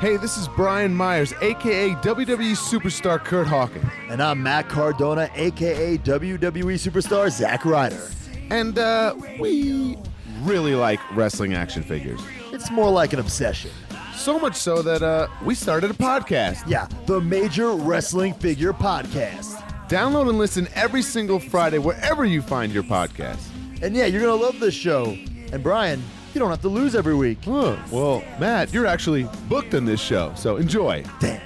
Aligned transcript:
Hey, 0.00 0.16
this 0.16 0.38
is 0.38 0.48
Brian 0.48 0.94
Myers, 0.94 1.34
aka 1.42 1.90
WWE 1.90 2.56
superstar 2.56 3.22
Kurt 3.22 3.46
Hawkins. 3.46 3.84
And 4.08 4.22
I'm 4.22 4.42
Matt 4.42 4.70
Cardona, 4.70 5.28
aka 5.34 5.98
WWE 5.98 6.78
superstar 6.78 7.30
Zack 7.30 7.66
Ryder. 7.66 8.08
And 8.48 8.78
uh, 8.78 9.14
we 9.38 9.98
really 10.40 10.74
like 10.74 10.98
wrestling 11.14 11.52
action 11.52 11.82
figures. 11.82 12.18
It's 12.50 12.70
more 12.70 12.90
like 12.90 13.12
an 13.12 13.18
obsession. 13.18 13.72
So 14.14 14.38
much 14.38 14.56
so 14.56 14.80
that 14.80 15.02
uh, 15.02 15.28
we 15.44 15.54
started 15.54 15.90
a 15.90 15.94
podcast. 15.94 16.66
Yeah, 16.66 16.88
the 17.04 17.20
Major 17.20 17.72
Wrestling 17.72 18.32
Figure 18.32 18.72
Podcast. 18.72 19.60
Download 19.90 20.30
and 20.30 20.38
listen 20.38 20.66
every 20.74 21.02
single 21.02 21.38
Friday 21.38 21.76
wherever 21.78 22.24
you 22.24 22.40
find 22.40 22.72
your 22.72 22.84
podcast. 22.84 23.46
And 23.82 23.94
yeah, 23.94 24.06
you're 24.06 24.22
going 24.22 24.38
to 24.38 24.42
love 24.46 24.60
this 24.60 24.72
show. 24.72 25.14
And 25.52 25.62
Brian, 25.62 26.02
you 26.34 26.38
don't 26.40 26.50
have 26.50 26.62
to 26.62 26.68
lose 26.68 26.94
every 26.94 27.14
week. 27.14 27.38
Huh, 27.44 27.76
well, 27.90 28.22
Matt, 28.38 28.72
you're 28.72 28.86
actually 28.86 29.28
booked 29.48 29.74
in 29.74 29.84
this 29.84 30.00
show, 30.00 30.32
so 30.34 30.56
enjoy. 30.56 31.04
Damn. 31.18 31.40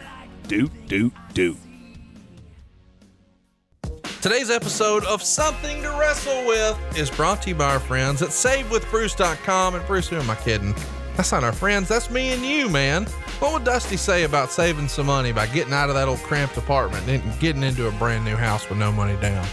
Doot, 0.48 0.70
doot, 0.88 1.12
doot. 1.32 1.56
Today's 4.20 4.50
episode 4.50 5.04
of 5.04 5.22
Something 5.22 5.82
to 5.82 5.90
Wrestle 5.98 6.46
With 6.46 6.78
is 6.98 7.10
brought 7.10 7.42
to 7.42 7.50
you 7.50 7.54
by 7.54 7.72
our 7.72 7.80
friends 7.80 8.22
at 8.22 8.30
SaveWithBruce.com. 8.30 9.74
And 9.74 9.86
Bruce, 9.86 10.08
who 10.08 10.16
am 10.16 10.30
I 10.30 10.34
kidding? 10.36 10.74
That's 11.16 11.30
not 11.30 11.44
our 11.44 11.52
friends, 11.52 11.88
that's 11.88 12.10
me 12.10 12.32
and 12.32 12.42
you, 12.42 12.68
man. 12.68 13.04
What 13.38 13.52
would 13.52 13.64
Dusty 13.64 13.96
say 13.96 14.24
about 14.24 14.50
saving 14.50 14.88
some 14.88 15.06
money 15.06 15.30
by 15.32 15.46
getting 15.46 15.72
out 15.72 15.88
of 15.88 15.94
that 15.94 16.08
old 16.08 16.18
cramped 16.20 16.56
apartment 16.56 17.06
and 17.08 17.38
getting 17.38 17.62
into 17.62 17.86
a 17.86 17.92
brand 17.92 18.24
new 18.24 18.34
house 18.34 18.68
with 18.68 18.78
no 18.78 18.90
money 18.90 19.16
down? 19.20 19.46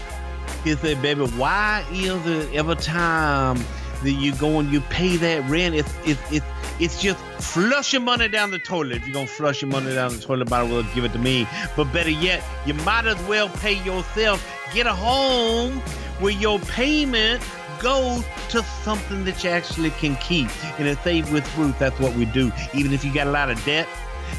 He 0.64 0.74
said, 0.74 1.02
baby, 1.02 1.26
why 1.26 1.84
is 1.92 2.26
it 2.26 2.54
every 2.54 2.76
time 2.76 3.62
that 4.02 4.12
you 4.12 4.34
go 4.34 4.58
and 4.58 4.70
you 4.72 4.80
pay 4.80 5.16
that 5.16 5.48
rent, 5.48 5.74
it's 5.74 5.94
it's 6.04 6.32
it's 6.32 6.46
it's 6.78 7.00
just 7.00 7.18
flush 7.40 7.92
your 7.92 8.02
money 8.02 8.28
down 8.28 8.50
the 8.50 8.58
toilet. 8.58 8.98
If 8.98 9.06
you're 9.06 9.14
gonna 9.14 9.26
flush 9.26 9.62
your 9.62 9.70
money 9.70 9.94
down 9.94 10.12
the 10.12 10.18
toilet, 10.20 10.50
might 10.50 10.66
as 10.70 10.94
give 10.94 11.04
it 11.04 11.12
to 11.12 11.18
me. 11.18 11.46
But 11.76 11.92
better 11.92 12.10
yet, 12.10 12.42
you 12.66 12.74
might 12.74 13.06
as 13.06 13.20
well 13.28 13.48
pay 13.48 13.82
yourself. 13.84 14.44
Get 14.72 14.86
a 14.86 14.94
home 14.94 15.80
where 16.18 16.32
your 16.32 16.58
payment 16.60 17.42
goes 17.80 18.24
to 18.50 18.62
something 18.62 19.24
that 19.24 19.42
you 19.42 19.50
actually 19.50 19.90
can 19.90 20.16
keep. 20.16 20.48
And 20.78 20.88
at 20.88 21.02
Save 21.02 21.32
with 21.32 21.48
Bruce, 21.54 21.74
that's 21.78 21.98
what 21.98 22.14
we 22.14 22.24
do. 22.26 22.52
Even 22.74 22.92
if 22.92 23.04
you 23.04 23.12
got 23.12 23.26
a 23.26 23.30
lot 23.30 23.50
of 23.50 23.62
debt, 23.64 23.88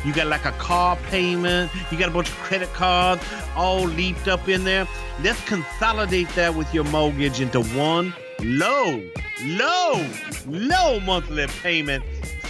you 0.05 0.13
got 0.13 0.27
like 0.27 0.45
a 0.45 0.51
car 0.53 0.97
payment, 1.09 1.71
you 1.91 1.97
got 1.97 2.09
a 2.09 2.11
bunch 2.11 2.29
of 2.29 2.35
credit 2.37 2.71
cards 2.73 3.23
all 3.55 3.83
leaped 3.83 4.27
up 4.27 4.47
in 4.47 4.63
there. 4.63 4.87
Let's 5.21 5.43
consolidate 5.45 6.29
that 6.29 6.55
with 6.55 6.73
your 6.73 6.83
mortgage 6.85 7.39
into 7.39 7.61
one 7.75 8.13
low, 8.43 9.01
low, 9.45 10.05
low 10.47 10.99
monthly 11.01 11.47
payment. 11.47 12.03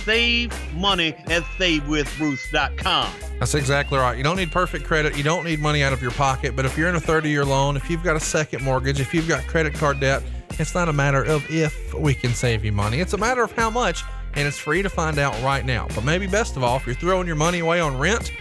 Save 0.03 0.51
money 0.75 1.13
at 1.27 1.43
SaveWithBruce.com. 1.57 3.09
That's 3.39 3.55
exactly 3.55 3.97
right. 3.97 4.17
You 4.17 4.23
don't 4.23 4.35
need 4.35 4.51
perfect 4.51 4.85
credit. 4.85 5.15
You 5.15 5.23
don't 5.23 5.45
need 5.45 5.59
money 5.59 5.81
out 5.81 5.93
of 5.93 6.01
your 6.01 6.11
pocket. 6.11 6.55
But 6.55 6.65
if 6.65 6.77
you're 6.77 6.89
in 6.89 6.95
a 6.95 6.99
30 6.99 7.29
year 7.29 7.45
loan, 7.45 7.77
if 7.77 7.89
you've 7.89 8.03
got 8.03 8.17
a 8.17 8.19
second 8.19 8.63
mortgage, 8.63 8.99
if 8.99 9.13
you've 9.13 9.27
got 9.27 9.45
credit 9.47 9.73
card 9.75 10.01
debt, 10.01 10.21
it's 10.59 10.75
not 10.75 10.89
a 10.89 10.93
matter 10.93 11.23
of 11.23 11.49
if 11.49 11.93
we 11.93 12.13
can 12.13 12.33
save 12.33 12.65
you 12.65 12.71
money. 12.71 12.99
It's 12.99 13.13
a 13.13 13.17
matter 13.17 13.43
of 13.43 13.51
how 13.53 13.69
much, 13.69 14.03
and 14.33 14.47
it's 14.47 14.57
free 14.57 14.81
to 14.81 14.89
find 14.89 15.17
out 15.17 15.41
right 15.41 15.65
now. 15.65 15.87
But 15.95 16.03
maybe 16.03 16.27
best 16.27 16.57
of 16.57 16.63
all, 16.63 16.77
if 16.77 16.85
you're 16.85 16.95
throwing 16.95 17.25
your 17.25 17.35
money 17.35 17.59
away 17.59 17.79
on 17.79 17.97
rent, 17.97 18.31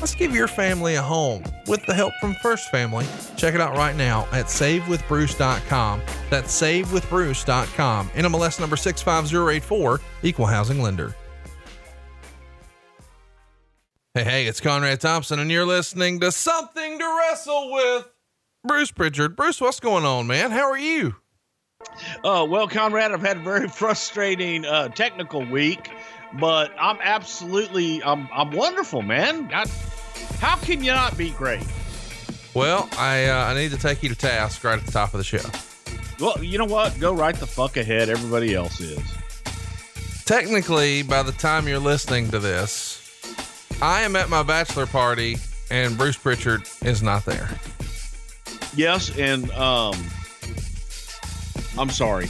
let's 0.00 0.14
give 0.14 0.34
your 0.34 0.48
family 0.48 0.94
a 0.94 1.02
home 1.02 1.42
with 1.66 1.84
the 1.86 1.94
help 1.94 2.12
from 2.20 2.34
First 2.36 2.70
Family. 2.70 3.06
Check 3.36 3.54
it 3.54 3.60
out 3.60 3.76
right 3.76 3.96
now 3.96 4.26
at 4.32 4.46
savewithbruce.com. 4.46 6.02
That's 6.30 6.60
savewithbruce.com. 6.60 8.08
NMLS 8.10 8.60
number 8.60 8.76
65084, 8.76 10.00
equal 10.22 10.46
housing 10.46 10.82
lender. 10.82 11.14
Hey, 14.14 14.24
hey, 14.24 14.46
it's 14.46 14.60
Conrad 14.60 15.00
Thompson, 15.00 15.38
and 15.38 15.50
you're 15.50 15.66
listening 15.66 16.18
to 16.20 16.32
Something 16.32 16.98
to 16.98 17.18
Wrestle 17.18 17.72
with 17.72 18.08
Bruce 18.64 18.90
Prichard. 18.90 19.36
Bruce, 19.36 19.60
what's 19.60 19.78
going 19.78 20.04
on, 20.04 20.26
man? 20.26 20.50
How 20.50 20.68
are 20.70 20.78
you? 20.78 21.14
Uh, 22.24 22.44
well, 22.48 22.66
Conrad, 22.66 23.12
I've 23.12 23.20
had 23.22 23.36
a 23.36 23.40
very 23.40 23.68
frustrating 23.68 24.64
uh, 24.64 24.88
technical 24.88 25.44
week, 25.44 25.90
but 26.40 26.72
I'm 26.80 26.98
absolutely, 27.00 28.02
I'm, 28.02 28.28
I'm 28.32 28.50
wonderful, 28.50 29.02
man. 29.02 29.50
I, 29.52 29.66
how 30.40 30.56
can 30.56 30.82
you 30.82 30.92
not 30.92 31.16
be 31.16 31.30
great? 31.30 31.66
Well, 32.54 32.88
I 32.98 33.26
uh, 33.26 33.46
I 33.46 33.54
need 33.54 33.70
to 33.70 33.78
take 33.78 34.02
you 34.02 34.08
to 34.08 34.14
task 34.14 34.64
right 34.64 34.78
at 34.78 34.84
the 34.84 34.92
top 34.92 35.14
of 35.14 35.18
the 35.18 35.24
show. 35.24 35.48
Well, 36.20 36.42
you 36.42 36.58
know 36.58 36.64
what? 36.64 36.98
Go 36.98 37.12
right 37.14 37.34
the 37.34 37.46
fuck 37.46 37.76
ahead. 37.76 38.08
Everybody 38.08 38.54
else 38.54 38.80
is. 38.80 39.00
Technically, 40.24 41.02
by 41.02 41.22
the 41.22 41.32
time 41.32 41.68
you're 41.68 41.78
listening 41.78 42.30
to 42.30 42.38
this, 42.38 42.98
I 43.80 44.02
am 44.02 44.16
at 44.16 44.28
my 44.28 44.42
bachelor 44.42 44.86
party, 44.86 45.38
and 45.70 45.96
Bruce 45.96 46.16
Prichard 46.16 46.68
is 46.82 47.02
not 47.02 47.24
there. 47.24 47.48
Yes, 48.74 49.16
and 49.16 49.50
um, 49.52 49.94
I'm 51.78 51.90
sorry. 51.90 52.28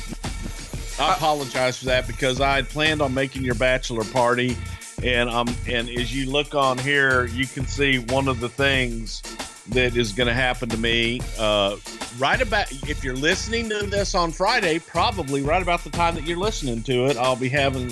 I 1.01 1.15
apologize 1.15 1.79
for 1.79 1.87
that 1.87 2.07
because 2.07 2.41
I 2.41 2.57
had 2.57 2.69
planned 2.69 3.01
on 3.01 3.15
making 3.15 3.43
your 3.43 3.55
bachelor 3.55 4.05
party, 4.05 4.57
and 5.03 5.29
um, 5.31 5.49
and 5.69 5.89
as 5.89 6.15
you 6.15 6.31
look 6.31 6.55
on 6.55 6.79
here, 6.79 7.27
you 7.27 7.47
can 7.47 7.67
see 7.67 7.99
one 7.99 8.29
of 8.29 8.41
the 8.41 8.49
things 8.49 9.23
that 9.69 9.97
is 9.97 10.13
going 10.13 10.27
to 10.29 10.35
happen 10.35 10.69
to 10.71 10.79
me. 10.79 11.21
Uh, 11.39 11.77
right 12.19 12.41
about 12.41 12.71
if 12.89 13.05
you're 13.05 13.15
listening 13.15 13.69
to 13.69 13.87
this 13.87 14.15
on 14.15 14.31
Friday, 14.33 14.79
probably 14.79 15.43
right 15.43 15.61
about 15.63 15.85
the 15.85 15.91
time 15.91 16.15
that 16.15 16.25
you're 16.25 16.39
listening 16.39 16.83
to 16.85 17.07
it, 17.07 17.17
I'll 17.19 17.37
be 17.37 17.49
having 17.51 17.91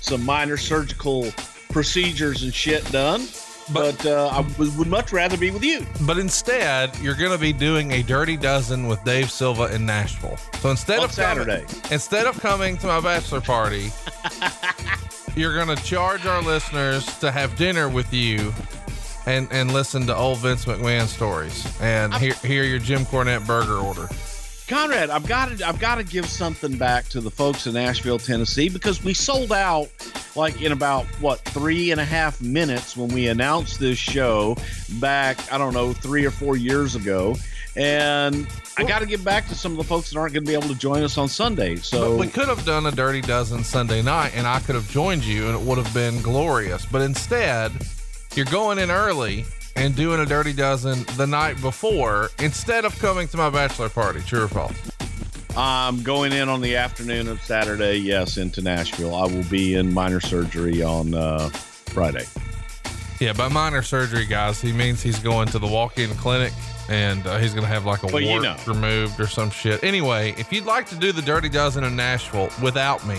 some 0.00 0.24
minor 0.24 0.56
surgical 0.56 1.30
procedures 1.70 2.42
and 2.42 2.54
shit 2.54 2.90
done. 2.90 3.26
But, 3.72 4.04
uh, 4.04 4.28
I 4.32 4.40
would, 4.58 4.76
would 4.78 4.88
much 4.88 5.12
rather 5.12 5.36
be 5.36 5.52
with 5.52 5.62
you. 5.62 5.86
But 6.00 6.18
instead, 6.18 6.96
you're 6.98 7.14
going 7.14 7.30
to 7.30 7.38
be 7.38 7.52
doing 7.52 7.92
a 7.92 8.02
dirty 8.02 8.36
dozen 8.36 8.88
with 8.88 9.04
Dave 9.04 9.30
Silva 9.30 9.72
in 9.72 9.86
Nashville. 9.86 10.38
So 10.60 10.70
instead 10.70 10.98
On 10.98 11.04
of 11.04 11.14
coming- 11.14 11.44
Saturday. 11.46 11.94
instead 11.94 12.26
of 12.26 12.40
coming 12.40 12.76
to 12.78 12.88
my 12.88 12.98
bachelor 12.98 13.40
party, 13.40 13.92
you're 15.36 15.54
to 15.74 15.82
charge 15.82 16.26
our 16.26 16.42
listeners 16.42 17.06
to 17.18 17.30
have 17.30 17.56
dinner 17.56 17.88
with 17.88 18.12
you. 18.12 18.52
And, 19.26 19.48
and 19.52 19.72
listen 19.72 20.06
to 20.06 20.16
old 20.16 20.38
Vince 20.38 20.64
McMahon 20.64 21.06
stories 21.06 21.66
and 21.80 22.12
hear, 22.14 22.32
hear 22.34 22.64
your 22.64 22.78
Jim 22.78 23.04
Cornette 23.04 23.46
burger 23.46 23.76
order. 23.76 24.08
Conrad, 24.66 25.10
I've 25.10 25.26
got 25.26 25.50
to 25.50 25.66
I've 25.66 25.80
got 25.80 25.96
to 25.96 26.04
give 26.04 26.26
something 26.26 26.78
back 26.78 27.08
to 27.08 27.20
the 27.20 27.30
folks 27.30 27.66
in 27.66 27.74
Nashville, 27.74 28.18
Tennessee, 28.18 28.68
because 28.68 29.02
we 29.02 29.14
sold 29.14 29.52
out 29.52 29.88
like 30.36 30.62
in 30.62 30.70
about 30.70 31.06
what 31.20 31.40
three 31.40 31.90
and 31.90 32.00
a 32.00 32.04
half 32.04 32.40
minutes 32.40 32.96
when 32.96 33.08
we 33.08 33.26
announced 33.26 33.80
this 33.80 33.98
show 33.98 34.56
back, 35.00 35.52
I 35.52 35.58
don't 35.58 35.74
know, 35.74 35.92
three 35.92 36.24
or 36.24 36.30
four 36.30 36.56
years 36.56 36.94
ago. 36.94 37.34
And 37.76 38.46
I 38.76 38.84
got 38.84 39.00
to 39.00 39.06
give 39.06 39.24
back 39.24 39.46
to 39.48 39.54
some 39.54 39.72
of 39.72 39.78
the 39.78 39.84
folks 39.84 40.10
that 40.10 40.18
aren't 40.18 40.34
going 40.34 40.44
to 40.44 40.48
be 40.48 40.56
able 40.56 40.68
to 40.68 40.74
join 40.74 41.02
us 41.02 41.16
on 41.18 41.28
Sunday. 41.28 41.76
So 41.76 42.10
But 42.10 42.20
we 42.20 42.26
could 42.26 42.48
have 42.48 42.64
done 42.64 42.86
a 42.86 42.90
dirty 42.90 43.20
dozen 43.20 43.62
Sunday 43.62 44.02
night 44.02 44.32
and 44.34 44.46
I 44.46 44.60
could 44.60 44.74
have 44.74 44.88
joined 44.90 45.24
you 45.24 45.46
and 45.48 45.54
it 45.58 45.64
would 45.64 45.78
have 45.78 45.92
been 45.94 46.20
glorious. 46.22 46.84
But 46.86 47.02
instead, 47.02 47.72
you're 48.34 48.46
going 48.46 48.78
in 48.78 48.90
early 48.90 49.44
and 49.76 49.94
doing 49.94 50.20
a 50.20 50.26
dirty 50.26 50.52
dozen 50.52 51.04
the 51.16 51.26
night 51.26 51.60
before 51.60 52.30
instead 52.40 52.84
of 52.84 52.98
coming 52.98 53.28
to 53.28 53.36
my 53.36 53.50
bachelor 53.50 53.88
party. 53.88 54.20
True 54.20 54.44
or 54.44 54.48
false? 54.48 54.74
I'm 55.56 56.02
going 56.02 56.32
in 56.32 56.48
on 56.48 56.60
the 56.60 56.76
afternoon 56.76 57.28
of 57.28 57.42
Saturday. 57.42 57.96
Yes, 57.96 58.36
into 58.36 58.62
Nashville. 58.62 59.14
I 59.14 59.26
will 59.26 59.44
be 59.44 59.74
in 59.74 59.92
minor 59.92 60.20
surgery 60.20 60.82
on 60.82 61.14
uh, 61.14 61.48
Friday. 61.48 62.24
Yeah, 63.20 63.34
by 63.34 63.48
minor 63.48 63.82
surgery, 63.82 64.24
guys, 64.24 64.60
he 64.62 64.72
means 64.72 65.02
he's 65.02 65.18
going 65.18 65.46
to 65.48 65.58
the 65.58 65.66
walk-in 65.66 66.08
clinic 66.14 66.52
and 66.88 67.24
uh, 67.26 67.36
he's 67.38 67.52
going 67.52 67.64
to 67.66 67.72
have 67.72 67.84
like 67.84 68.02
a 68.02 68.06
Well, 68.06 68.20
you 68.20 68.30
wart 68.30 68.42
know. 68.42 68.56
removed 68.66 69.20
or 69.20 69.26
some 69.26 69.50
shit. 69.50 69.84
Anyway, 69.84 70.34
if 70.38 70.50
you'd 70.52 70.64
like 70.64 70.86
to 70.86 70.96
do 70.96 71.12
the 71.12 71.20
dirty 71.22 71.50
dozen 71.50 71.84
in 71.84 71.94
Nashville 71.94 72.48
without 72.62 73.06
me, 73.06 73.16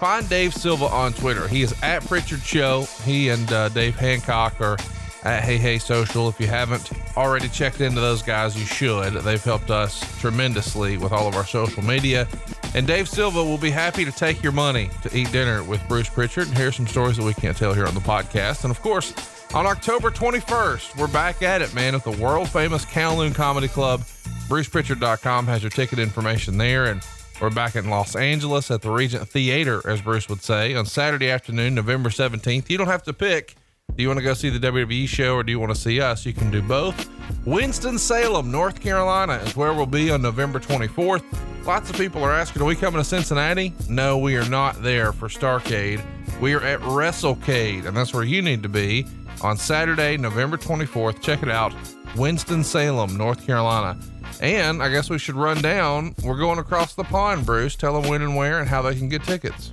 find 0.00 0.26
Dave 0.30 0.54
Silva 0.54 0.86
on 0.86 1.12
Twitter. 1.12 1.46
He 1.46 1.62
is 1.62 1.74
at 1.82 2.04
Prichard 2.06 2.40
Show. 2.40 2.86
He 3.04 3.28
and 3.28 3.52
uh, 3.52 3.68
Dave 3.68 3.96
Hancock 3.96 4.58
are 4.62 4.78
at 5.24 5.42
Hey 5.42 5.56
Hey 5.56 5.78
Social. 5.78 6.28
If 6.28 6.38
you 6.38 6.46
haven't 6.46 6.90
already 7.16 7.48
checked 7.48 7.80
into 7.80 8.00
those 8.00 8.22
guys, 8.22 8.58
you 8.58 8.66
should. 8.66 9.14
They've 9.14 9.42
helped 9.42 9.70
us 9.70 10.00
tremendously 10.20 10.96
with 10.98 11.12
all 11.12 11.26
of 11.26 11.34
our 11.34 11.46
social 11.46 11.82
media. 11.82 12.28
And 12.74 12.86
Dave 12.86 13.08
Silva 13.08 13.42
will 13.42 13.58
be 13.58 13.70
happy 13.70 14.04
to 14.04 14.12
take 14.12 14.42
your 14.42 14.52
money 14.52 14.90
to 15.02 15.16
eat 15.16 15.30
dinner 15.32 15.62
with 15.62 15.86
Bruce 15.88 16.08
Prichard 16.08 16.48
and 16.48 16.56
hear 16.56 16.72
some 16.72 16.86
stories 16.86 17.16
that 17.16 17.24
we 17.24 17.34
can't 17.34 17.56
tell 17.56 17.72
here 17.72 17.86
on 17.86 17.94
the 17.94 18.00
podcast. 18.00 18.64
And 18.64 18.70
of 18.70 18.80
course, 18.82 19.14
on 19.54 19.66
October 19.66 20.10
21st, 20.10 20.98
we're 20.98 21.06
back 21.06 21.42
at 21.42 21.62
it, 21.62 21.72
man, 21.74 21.94
at 21.94 22.02
the 22.04 22.10
world 22.10 22.48
famous 22.48 22.84
Kowloon 22.84 23.34
Comedy 23.34 23.68
Club. 23.68 24.00
BrucePrichard.com 24.48 25.46
has 25.46 25.62
your 25.62 25.70
ticket 25.70 25.98
information 25.98 26.58
there. 26.58 26.86
And 26.86 27.00
we're 27.40 27.50
back 27.50 27.76
in 27.76 27.88
Los 27.88 28.16
Angeles 28.16 28.70
at 28.70 28.82
the 28.82 28.90
Regent 28.90 29.28
Theater, 29.28 29.80
as 29.88 30.00
Bruce 30.02 30.28
would 30.28 30.42
say, 30.42 30.74
on 30.74 30.86
Saturday 30.86 31.30
afternoon, 31.30 31.74
November 31.74 32.10
17th. 32.10 32.68
You 32.68 32.78
don't 32.78 32.88
have 32.88 33.04
to 33.04 33.12
pick. 33.12 33.54
Do 33.96 34.02
you 34.02 34.08
want 34.08 34.18
to 34.18 34.24
go 34.24 34.34
see 34.34 34.48
the 34.48 34.58
WWE 34.58 35.06
show 35.06 35.36
or 35.36 35.44
do 35.44 35.52
you 35.52 35.60
want 35.60 35.72
to 35.72 35.80
see 35.80 36.00
us? 36.00 36.26
You 36.26 36.32
can 36.32 36.50
do 36.50 36.60
both. 36.60 37.08
Winston-Salem, 37.46 38.50
North 38.50 38.80
Carolina 38.80 39.34
is 39.34 39.54
where 39.54 39.72
we'll 39.72 39.86
be 39.86 40.10
on 40.10 40.20
November 40.20 40.58
24th. 40.58 41.22
Lots 41.64 41.90
of 41.90 41.96
people 41.96 42.24
are 42.24 42.32
asking, 42.32 42.62
are 42.62 42.64
we 42.64 42.74
coming 42.74 43.00
to 43.00 43.04
Cincinnati? 43.04 43.72
No, 43.88 44.18
we 44.18 44.36
are 44.36 44.48
not 44.48 44.82
there 44.82 45.12
for 45.12 45.28
Starcade. 45.28 46.02
We 46.40 46.54
are 46.54 46.62
at 46.62 46.80
WrestleCade, 46.80 47.86
and 47.86 47.96
that's 47.96 48.12
where 48.12 48.24
you 48.24 48.42
need 48.42 48.64
to 48.64 48.68
be 48.68 49.06
on 49.42 49.56
Saturday, 49.56 50.16
November 50.16 50.56
24th. 50.56 51.22
Check 51.22 51.44
it 51.44 51.48
out, 51.48 51.72
Winston-Salem, 52.16 53.16
North 53.16 53.46
Carolina. 53.46 53.96
And 54.40 54.82
I 54.82 54.88
guess 54.88 55.08
we 55.08 55.20
should 55.20 55.36
run 55.36 55.62
down. 55.62 56.16
We're 56.24 56.36
going 56.36 56.58
across 56.58 56.94
the 56.94 57.04
pond, 57.04 57.46
Bruce. 57.46 57.76
Tell 57.76 58.00
them 58.00 58.10
when 58.10 58.22
and 58.22 58.34
where 58.34 58.58
and 58.58 58.68
how 58.68 58.82
they 58.82 58.96
can 58.96 59.08
get 59.08 59.22
tickets. 59.22 59.72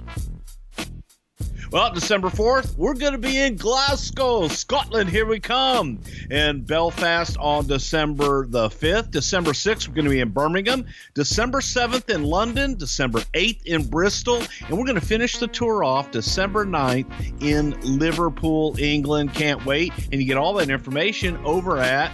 Well, 1.71 1.93
December 1.93 2.27
4th, 2.27 2.75
we're 2.75 2.95
going 2.95 3.13
to 3.13 3.17
be 3.17 3.39
in 3.39 3.55
Glasgow, 3.55 4.49
Scotland. 4.49 5.09
Here 5.09 5.25
we 5.25 5.39
come. 5.39 6.01
And 6.29 6.67
Belfast 6.67 7.37
on 7.39 7.65
December 7.65 8.45
the 8.45 8.67
5th. 8.67 9.11
December 9.11 9.51
6th, 9.51 9.87
we're 9.87 9.93
going 9.93 10.03
to 10.03 10.11
be 10.11 10.19
in 10.19 10.31
Birmingham. 10.31 10.85
December 11.13 11.61
7th 11.61 12.13
in 12.13 12.23
London. 12.23 12.75
December 12.75 13.19
8th 13.33 13.63
in 13.63 13.87
Bristol. 13.87 14.43
And 14.67 14.77
we're 14.77 14.83
going 14.83 14.99
to 14.99 15.05
finish 15.05 15.37
the 15.37 15.47
tour 15.47 15.85
off 15.85 16.11
December 16.11 16.65
9th 16.65 17.41
in 17.41 17.79
Liverpool, 17.97 18.75
England. 18.77 19.33
Can't 19.33 19.65
wait. 19.65 19.93
And 20.11 20.21
you 20.21 20.27
get 20.27 20.35
all 20.35 20.53
that 20.55 20.69
information 20.69 21.37
over 21.45 21.77
at 21.77 22.13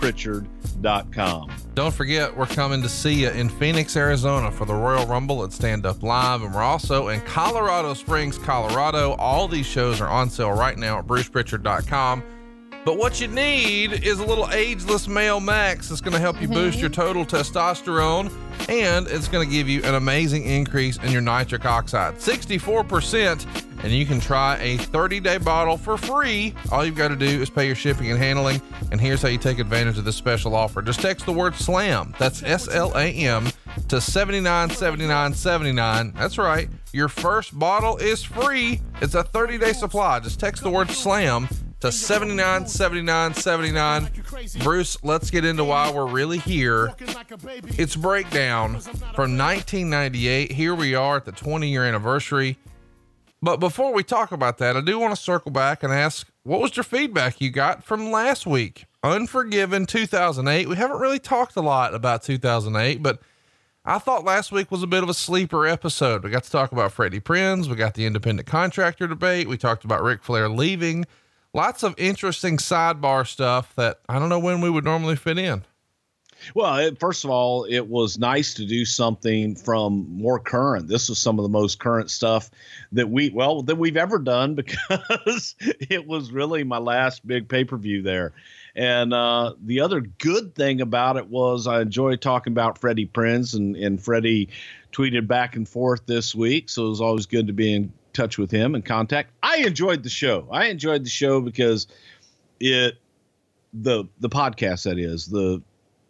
bruceprichard.com. 0.00 1.52
Don't 1.74 1.94
forget, 1.94 2.36
we're 2.36 2.46
coming 2.46 2.82
to 2.82 2.88
see 2.88 3.22
you 3.22 3.30
in 3.30 3.48
Phoenix, 3.48 3.96
Arizona 3.96 4.50
for 4.50 4.64
the 4.64 4.74
Royal 4.74 5.06
Rumble 5.06 5.44
at 5.44 5.52
Stand 5.52 5.86
Up 5.86 6.02
Live. 6.02 6.42
And 6.42 6.54
we're 6.54 6.62
also 6.62 7.08
in 7.08 7.20
Colorado 7.22 7.94
Springs, 7.94 8.38
Colorado. 8.38 9.12
All 9.14 9.48
these 9.48 9.66
shows 9.66 10.00
are 10.00 10.08
on 10.08 10.30
sale 10.30 10.52
right 10.52 10.76
now 10.76 10.98
at 10.98 11.06
bruceprichard.com. 11.06 12.22
But 12.86 12.96
what 12.98 13.20
you 13.20 13.26
need 13.26 14.04
is 14.04 14.20
a 14.20 14.24
little 14.24 14.48
ageless 14.52 15.08
male 15.08 15.40
max 15.40 15.88
that's 15.88 16.00
going 16.00 16.12
to 16.12 16.20
help 16.20 16.40
you 16.40 16.46
boost 16.46 16.78
your 16.78 16.88
mm-hmm. 16.88 17.02
total 17.02 17.26
testosterone 17.26 18.30
and 18.68 19.08
it's 19.08 19.26
going 19.26 19.44
to 19.44 19.52
give 19.52 19.68
you 19.68 19.82
an 19.82 19.96
amazing 19.96 20.44
increase 20.44 20.96
in 20.98 21.10
your 21.10 21.20
nitric 21.20 21.64
oxide 21.64 22.14
64%. 22.14 23.44
And 23.82 23.92
you 23.92 24.06
can 24.06 24.20
try 24.20 24.56
a 24.60 24.76
30 24.76 25.18
day 25.18 25.38
bottle 25.38 25.76
for 25.76 25.96
free. 25.96 26.54
All 26.70 26.84
you've 26.84 26.94
got 26.94 27.08
to 27.08 27.16
do 27.16 27.26
is 27.26 27.50
pay 27.50 27.66
your 27.66 27.74
shipping 27.74 28.12
and 28.12 28.20
handling. 28.20 28.62
And 28.92 29.00
here's 29.00 29.20
how 29.20 29.30
you 29.30 29.38
take 29.38 29.58
advantage 29.58 29.98
of 29.98 30.04
this 30.04 30.14
special 30.14 30.54
offer 30.54 30.80
just 30.80 31.00
text 31.00 31.26
the 31.26 31.32
word 31.32 31.56
SLAM, 31.56 32.14
that's 32.20 32.44
S 32.44 32.68
L 32.68 32.96
A 32.96 33.08
M, 33.08 33.48
to 33.88 34.00
797979. 34.00 36.12
That's 36.12 36.38
right. 36.38 36.68
Your 36.92 37.08
first 37.08 37.58
bottle 37.58 37.96
is 37.96 38.22
free. 38.22 38.80
It's 39.00 39.16
a 39.16 39.24
30 39.24 39.58
day 39.58 39.72
supply. 39.72 40.20
Just 40.20 40.38
text 40.38 40.62
the 40.62 40.70
word 40.70 40.88
SLAM 40.88 41.48
to 41.86 41.92
79 41.92 42.66
79 42.66 43.34
79. 43.34 44.10
Bruce, 44.64 44.98
let's 45.04 45.30
get 45.30 45.44
into 45.44 45.62
why 45.62 45.90
we're 45.90 46.06
really 46.06 46.38
here. 46.38 46.92
It's 47.78 47.94
breakdown 47.94 48.80
from 48.80 49.38
1998. 49.38 50.50
Here 50.50 50.74
we 50.74 50.96
are 50.96 51.16
at 51.18 51.24
the 51.24 51.32
20 51.32 51.68
year 51.68 51.84
anniversary. 51.84 52.58
But 53.40 53.58
before 53.58 53.92
we 53.92 54.02
talk 54.02 54.32
about 54.32 54.58
that, 54.58 54.76
I 54.76 54.80
do 54.80 54.98
want 54.98 55.14
to 55.14 55.20
circle 55.20 55.52
back 55.52 55.84
and 55.84 55.92
ask 55.92 56.26
what 56.42 56.60
was 56.60 56.76
your 56.76 56.82
feedback 56.82 57.40
you 57.40 57.50
got 57.50 57.84
from 57.84 58.10
last 58.10 58.46
week? 58.46 58.86
Unforgiven 59.04 59.86
2008. 59.86 60.68
We 60.68 60.74
haven't 60.74 60.98
really 60.98 61.20
talked 61.20 61.54
a 61.54 61.60
lot 61.60 61.94
about 61.94 62.24
2008, 62.24 63.00
but 63.00 63.20
I 63.84 64.00
thought 64.00 64.24
last 64.24 64.50
week 64.50 64.72
was 64.72 64.82
a 64.82 64.88
bit 64.88 65.04
of 65.04 65.08
a 65.08 65.14
sleeper 65.14 65.68
episode. 65.68 66.24
We 66.24 66.30
got 66.30 66.42
to 66.42 66.50
talk 66.50 66.72
about 66.72 66.90
Freddie 66.90 67.20
Prinze. 67.20 67.68
We 67.68 67.76
got 67.76 67.94
the 67.94 68.06
independent 68.06 68.48
contractor 68.48 69.06
debate. 69.06 69.46
We 69.46 69.56
talked 69.56 69.84
about 69.84 70.02
Ric 70.02 70.24
Flair 70.24 70.48
leaving 70.48 71.06
lots 71.56 71.82
of 71.82 71.94
interesting 71.98 72.58
sidebar 72.58 73.26
stuff 73.26 73.74
that 73.74 74.00
I 74.08 74.18
don't 74.18 74.28
know 74.28 74.38
when 74.38 74.60
we 74.60 74.70
would 74.70 74.84
normally 74.84 75.16
fit 75.16 75.38
in. 75.38 75.64
Well, 76.54 76.76
it, 76.76 77.00
first 77.00 77.24
of 77.24 77.30
all, 77.30 77.64
it 77.64 77.88
was 77.88 78.18
nice 78.18 78.54
to 78.54 78.66
do 78.66 78.84
something 78.84 79.56
from 79.56 80.06
more 80.10 80.38
current. 80.38 80.86
This 80.86 81.08
was 81.08 81.18
some 81.18 81.38
of 81.38 81.42
the 81.42 81.48
most 81.48 81.80
current 81.80 82.10
stuff 82.10 82.50
that 82.92 83.08
we 83.08 83.30
well 83.30 83.62
that 83.62 83.76
we've 83.76 83.96
ever 83.96 84.18
done 84.18 84.54
because 84.54 85.56
it 85.58 86.06
was 86.06 86.30
really 86.30 86.62
my 86.62 86.78
last 86.78 87.26
big 87.26 87.48
pay 87.48 87.64
per 87.64 87.78
view 87.78 88.02
there. 88.02 88.32
And 88.76 89.14
uh, 89.14 89.54
the 89.64 89.80
other 89.80 90.02
good 90.02 90.54
thing 90.54 90.82
about 90.82 91.16
it 91.16 91.28
was 91.28 91.66
I 91.66 91.80
enjoyed 91.80 92.20
talking 92.20 92.52
about 92.52 92.78
Freddie 92.78 93.06
Prinze 93.06 93.54
and 93.54 93.74
and 93.74 94.00
Freddie 94.00 94.50
tweeted 94.92 95.26
back 95.26 95.56
and 95.56 95.68
forth 95.68 96.06
this 96.06 96.34
week, 96.34 96.68
so 96.68 96.86
it 96.86 96.90
was 96.90 97.00
always 97.00 97.26
good 97.26 97.46
to 97.46 97.52
be 97.54 97.74
in 97.74 97.92
touch 98.16 98.38
with 98.38 98.50
him 98.50 98.74
and 98.74 98.84
contact. 98.84 99.30
I 99.42 99.58
enjoyed 99.58 100.02
the 100.02 100.08
show. 100.08 100.48
I 100.50 100.66
enjoyed 100.66 101.04
the 101.04 101.10
show 101.10 101.40
because 101.40 101.86
it 102.60 102.98
the 103.72 104.04
the 104.20 104.28
podcast 104.28 104.84
that 104.84 104.98
is 104.98 105.26
the 105.26 105.62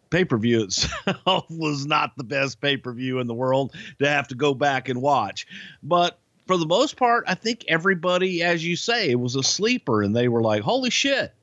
pay 0.09 0.23
per 0.23 0.37
view 0.37 0.63
itself 0.63 1.45
was 1.49 1.85
not 1.85 2.15
the 2.15 2.23
best 2.23 2.61
pay 2.61 2.77
per 2.77 2.93
view 2.93 3.19
in 3.19 3.27
the 3.27 3.33
world 3.33 3.75
to 3.99 4.07
have 4.07 4.27
to 4.29 4.35
go 4.35 4.53
back 4.53 4.89
and 4.89 5.01
watch, 5.01 5.47
but 5.83 6.19
for 6.47 6.55
the 6.57 6.65
most 6.65 6.95
part, 6.95 7.25
I 7.27 7.35
think 7.35 7.65
everybody, 7.67 8.41
as 8.41 8.65
you 8.65 8.77
say, 8.77 9.13
was 9.15 9.35
a 9.35 9.43
sleeper, 9.43 10.01
and 10.01 10.15
they 10.15 10.29
were 10.29 10.41
like, 10.41 10.61
"Holy 10.61 10.89
shit, 10.89 11.33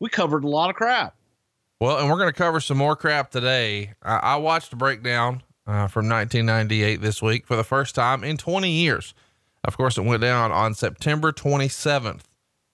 we 0.00 0.08
covered 0.08 0.42
a 0.42 0.48
lot 0.48 0.68
of 0.68 0.76
crap." 0.76 1.14
Well, 1.80 1.98
and 1.98 2.10
we're 2.10 2.18
going 2.18 2.28
to 2.28 2.36
cover 2.36 2.58
some 2.58 2.76
more 2.76 2.96
crap 2.96 3.30
today. 3.30 3.94
I, 4.02 4.16
I 4.16 4.36
watched 4.36 4.72
a 4.72 4.76
breakdown 4.76 5.44
uh, 5.64 5.86
from 5.86 6.08
1998 6.08 7.00
this 7.00 7.22
week 7.22 7.46
for 7.46 7.54
the 7.54 7.62
first 7.62 7.94
time 7.94 8.24
in 8.24 8.36
20 8.36 8.68
years. 8.68 9.14
Of 9.64 9.76
course, 9.76 9.98
it 9.98 10.02
went 10.02 10.22
down 10.22 10.52
on 10.52 10.74
September 10.74 11.32
27th 11.32 12.22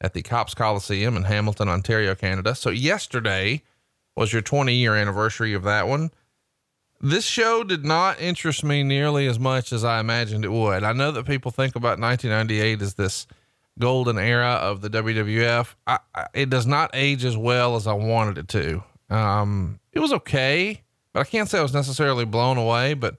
at 0.01 0.13
the 0.13 0.23
Copps 0.23 0.55
Coliseum 0.55 1.17
in 1.17 1.25
Hamilton, 1.25 1.69
Ontario, 1.69 2.15
Canada. 2.15 2.55
So 2.55 2.71
yesterday 2.71 3.63
was 4.17 4.33
your 4.33 4.43
20 4.43 4.75
year 4.75 4.95
anniversary 4.95 5.55
of 5.55 5.63
that 5.65 5.89
one. 5.89 6.11
This 7.01 7.25
show 7.25 7.65
did 7.65 7.85
not 7.85 8.21
interest 8.21 8.65
me 8.65 8.83
nearly 8.83 9.27
as 9.27 9.39
much 9.39 9.73
as 9.73 9.85
I 9.85 10.01
imagined 10.01 10.45
it 10.45 10.53
would. 10.53 10.85
I 10.85 10.93
know 10.93 11.11
that 11.11 11.27
people 11.27 11.51
think 11.51 11.77
about 11.77 11.99
1998 11.99 12.81
as 12.81 12.95
this 12.95 13.27
golden 13.79 14.19
era 14.19 14.53
of 14.53 14.81
the 14.81 14.89
WWF. 14.89 15.75
I, 15.87 15.99
I, 16.15 16.27
it 16.33 16.49
does 16.49 16.67
not 16.67 16.91
age 16.95 17.25
as 17.25 17.37
well 17.37 17.77
as 17.77 17.87
I 17.87 17.93
wanted 17.93 18.39
it 18.39 18.49
to. 18.49 18.85
Um, 19.11 19.81
it 19.93 19.99
was 19.99 20.13
okay, 20.13 20.83
but 21.13 21.21
I 21.21 21.25
can't 21.25 21.49
say 21.49 21.59
I 21.59 21.63
was 21.63 21.75
necessarily 21.75 22.25
blown 22.25 22.57
away, 22.57 22.95
but 22.95 23.17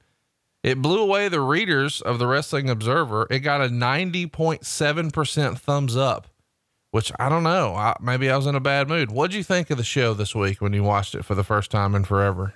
it 0.65 0.81
blew 0.81 0.99
away 0.99 1.29
the 1.29 1.41
readers 1.41 2.01
of 2.01 2.17
the 2.17 2.25
Wrestling 2.25 2.71
Observer. 2.71 3.27
It 3.29 3.41
got 3.41 3.61
a 3.61 3.67
90.7% 3.67 5.59
thumbs 5.59 5.95
up, 5.95 6.25
which 6.89 7.11
I 7.19 7.29
don't 7.29 7.43
know. 7.43 7.75
I, 7.75 7.95
maybe 8.01 8.31
I 8.31 8.35
was 8.35 8.47
in 8.47 8.55
a 8.55 8.59
bad 8.59 8.89
mood. 8.89 9.11
What'd 9.11 9.35
you 9.35 9.43
think 9.43 9.69
of 9.69 9.77
the 9.77 9.83
show 9.83 10.15
this 10.15 10.33
week 10.33 10.61
when 10.61 10.73
you 10.73 10.81
watched 10.81 11.13
it 11.13 11.23
for 11.23 11.35
the 11.35 11.43
first 11.43 11.69
time 11.69 11.93
in 11.93 12.03
forever? 12.03 12.55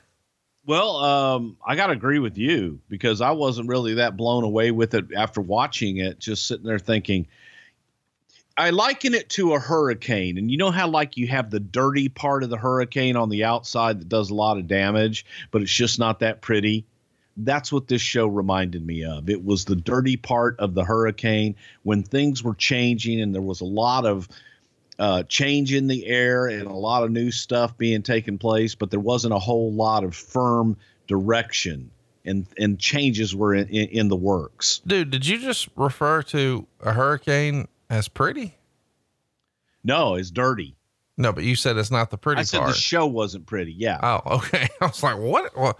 Well, 0.65 0.95
um, 0.95 1.57
I 1.63 1.75
got 1.75 1.87
to 1.87 1.93
agree 1.93 2.17
with 2.17 2.35
you 2.35 2.79
because 2.89 3.21
I 3.21 3.29
wasn't 3.29 3.69
really 3.69 3.93
that 3.93 4.17
blown 4.17 4.43
away 4.43 4.71
with 4.71 4.95
it 4.95 5.13
after 5.15 5.39
watching 5.39 5.97
it, 5.97 6.17
just 6.17 6.47
sitting 6.47 6.65
there 6.65 6.79
thinking, 6.79 7.27
I 8.57 8.71
liken 8.71 9.13
it 9.13 9.29
to 9.29 9.53
a 9.53 9.59
hurricane. 9.59 10.39
And 10.39 10.49
you 10.49 10.57
know 10.57 10.71
how, 10.71 10.87
like, 10.87 11.15
you 11.15 11.27
have 11.27 11.51
the 11.51 11.59
dirty 11.59 12.09
part 12.09 12.41
of 12.41 12.49
the 12.49 12.57
hurricane 12.57 13.15
on 13.15 13.29
the 13.29 13.43
outside 13.43 14.01
that 14.01 14.09
does 14.09 14.31
a 14.31 14.35
lot 14.35 14.57
of 14.57 14.65
damage, 14.65 15.27
but 15.51 15.61
it's 15.61 15.71
just 15.71 15.99
not 15.99 16.21
that 16.21 16.41
pretty? 16.41 16.87
That's 17.39 17.71
what 17.71 17.87
this 17.87 18.01
show 18.01 18.27
reminded 18.27 18.85
me 18.85 19.03
of. 19.03 19.29
It 19.29 19.43
was 19.43 19.65
the 19.65 19.75
dirty 19.75 20.17
part 20.17 20.59
of 20.59 20.73
the 20.73 20.83
hurricane 20.83 21.55
when 21.83 22.03
things 22.03 22.43
were 22.43 22.55
changing 22.55 23.21
and 23.21 23.33
there 23.33 23.41
was 23.41 23.61
a 23.61 23.65
lot 23.65 24.05
of 24.05 24.27
uh, 24.99 25.23
change 25.23 25.73
in 25.73 25.87
the 25.87 26.05
air 26.05 26.47
and 26.47 26.67
a 26.67 26.73
lot 26.73 27.03
of 27.03 27.11
new 27.11 27.31
stuff 27.31 27.77
being 27.77 28.01
taken 28.01 28.37
place, 28.37 28.75
but 28.75 28.91
there 28.91 28.99
wasn't 28.99 29.33
a 29.33 29.39
whole 29.39 29.71
lot 29.71 30.03
of 30.03 30.15
firm 30.15 30.75
direction 31.07 31.89
and 32.25 32.45
and 32.57 32.79
changes 32.79 33.35
were 33.35 33.55
in, 33.55 33.67
in, 33.69 33.87
in 33.89 34.07
the 34.07 34.15
works. 34.15 34.81
Dude, 34.85 35.09
did 35.09 35.25
you 35.25 35.39
just 35.39 35.69
refer 35.75 36.21
to 36.23 36.67
a 36.81 36.93
hurricane 36.93 37.67
as 37.89 38.07
pretty? 38.07 38.55
No, 39.83 40.15
it's 40.15 40.29
dirty. 40.29 40.75
No, 41.17 41.33
but 41.33 41.43
you 41.43 41.55
said 41.55 41.77
it's 41.77 41.91
not 41.91 42.11
the 42.11 42.17
pretty 42.17 42.41
I 42.41 42.43
said 42.43 42.59
part. 42.59 42.71
the 42.71 42.79
show 42.79 43.05
wasn't 43.05 43.45
pretty. 43.45 43.73
Yeah. 43.73 43.99
oh, 44.01 44.21
okay. 44.37 44.69
I 44.79 44.85
was 44.85 45.03
like, 45.03 45.17
what? 45.17 45.55
Well, 45.57 45.79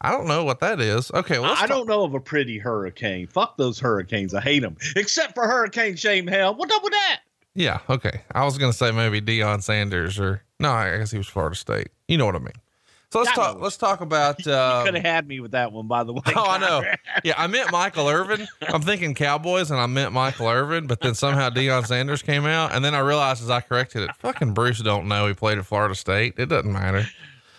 I 0.00 0.10
don't 0.12 0.26
know 0.26 0.44
what 0.44 0.60
that 0.60 0.80
is. 0.80 1.10
Okay, 1.12 1.38
well, 1.38 1.48
let's 1.50 1.62
I 1.62 1.66
talk- 1.66 1.76
don't 1.76 1.88
know 1.88 2.04
of 2.04 2.14
a 2.14 2.20
pretty 2.20 2.58
hurricane. 2.58 3.26
Fuck 3.28 3.56
those 3.56 3.78
hurricanes. 3.80 4.34
I 4.34 4.40
hate 4.40 4.60
them. 4.60 4.76
Except 4.94 5.34
for 5.34 5.46
Hurricane 5.46 5.96
Shane 5.96 6.26
Helms. 6.26 6.58
What's 6.58 6.74
up 6.74 6.82
with 6.84 6.92
that? 6.92 7.20
Yeah, 7.54 7.78
okay. 7.88 8.20
I 8.32 8.44
was 8.44 8.58
gonna 8.58 8.72
say 8.74 8.90
maybe 8.92 9.20
Deion 9.22 9.62
Sanders 9.62 10.18
or 10.20 10.42
no, 10.60 10.70
I 10.70 10.98
guess 10.98 11.10
he 11.10 11.18
was 11.18 11.26
Florida 11.26 11.56
State. 11.56 11.88
You 12.08 12.18
know 12.18 12.26
what 12.26 12.34
I 12.36 12.40
mean. 12.40 12.52
So 13.12 13.20
let's 13.20 13.30
I 13.30 13.34
talk. 13.34 13.56
know. 13.56 13.62
Let's 13.62 13.76
talk 13.78 14.00
about. 14.02 14.44
you 14.46 14.52
Uh, 14.52 14.84
could 14.84 14.94
have 14.94 15.04
had 15.04 15.26
me 15.26 15.40
with 15.40 15.52
that 15.52 15.72
one, 15.72 15.86
by 15.86 16.04
the 16.04 16.12
way. 16.12 16.20
oh, 16.36 16.44
I 16.46 16.58
know. 16.58 16.82
Yeah, 17.24 17.32
I 17.38 17.46
meant 17.46 17.72
Michael 17.72 18.08
Irvin. 18.08 18.46
I'm 18.68 18.82
thinking 18.82 19.14
Cowboys, 19.14 19.70
and 19.70 19.80
I 19.80 19.86
meant 19.86 20.12
Michael 20.12 20.48
Irvin, 20.48 20.86
but 20.86 21.00
then 21.00 21.14
somehow 21.14 21.48
Deion 21.48 21.86
Sanders 21.86 22.20
came 22.20 22.44
out, 22.44 22.72
and 22.74 22.84
then 22.84 22.94
I 22.94 22.98
realized 22.98 23.42
as 23.42 23.48
I 23.48 23.62
corrected 23.62 24.02
it, 24.02 24.10
fucking 24.18 24.52
Bruce 24.52 24.80
don't 24.80 25.08
know 25.08 25.26
he 25.26 25.32
played 25.32 25.56
at 25.56 25.64
Florida 25.64 25.94
State. 25.94 26.34
It 26.36 26.50
doesn't 26.50 26.70
matter. 26.72 27.06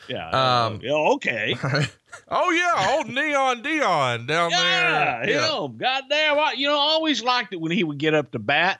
Yeah. 0.07 0.29
Um, 0.65 0.79
yeah, 0.83 0.91
okay. 0.93 1.55
Oh 2.29 2.49
yeah, 2.51 2.95
old 2.95 3.07
Neon 3.09 3.63
Deion 3.63 4.27
down 4.27 4.51
Yeah, 4.51 5.21
there. 5.25 5.29
Yeah, 5.29 5.63
him. 5.65 5.77
Goddamn. 5.77 6.39
I, 6.39 6.53
you 6.57 6.67
know, 6.67 6.73
I 6.75 6.81
always 6.81 7.23
liked 7.23 7.53
it 7.53 7.61
when 7.61 7.71
he 7.71 7.83
would 7.83 7.97
get 7.97 8.13
up 8.13 8.31
to 8.31 8.39
bat. 8.39 8.79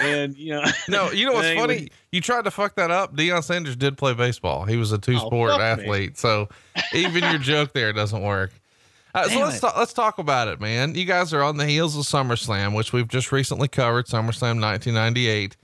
And, 0.00 0.36
you 0.36 0.52
know, 0.54 0.64
No, 0.88 1.10
you 1.10 1.26
know 1.26 1.32
what's 1.34 1.48
funny? 1.54 1.80
would- 1.82 1.90
You 2.10 2.20
tried 2.20 2.44
to 2.44 2.50
fuck 2.50 2.74
that 2.76 2.90
up. 2.90 3.14
Deion 3.14 3.44
Sanders 3.44 3.76
did 3.76 3.98
play 3.98 4.14
baseball. 4.14 4.64
He 4.64 4.76
was 4.76 4.92
a 4.92 4.98
two 4.98 5.18
sport 5.18 5.50
Oh, 5.52 5.58
fuck 5.58 5.78
me. 5.78 5.84
athlete. 5.84 6.18
So 6.18 6.48
even 6.92 7.22
your 7.24 7.38
joke 7.38 7.72
there 7.72 7.92
doesn't 7.92 8.22
work. 8.22 8.52
Uh, 9.14 9.28
so 9.28 9.40
let's 9.40 9.58
talk, 9.60 9.76
let's 9.76 9.92
talk 9.92 10.18
about 10.18 10.48
it, 10.48 10.60
man. 10.60 10.94
You 10.94 11.04
guys 11.04 11.32
are 11.32 11.42
on 11.42 11.56
the 11.56 11.66
heels 11.66 11.96
of 11.96 12.04
SummerSlam, 12.04 12.74
which 12.76 12.92
we've 12.92 13.08
just 13.08 13.32
recently 13.32 13.66
covered. 13.68 14.06
SummerSlam 14.06 14.60
1998. 14.60 15.56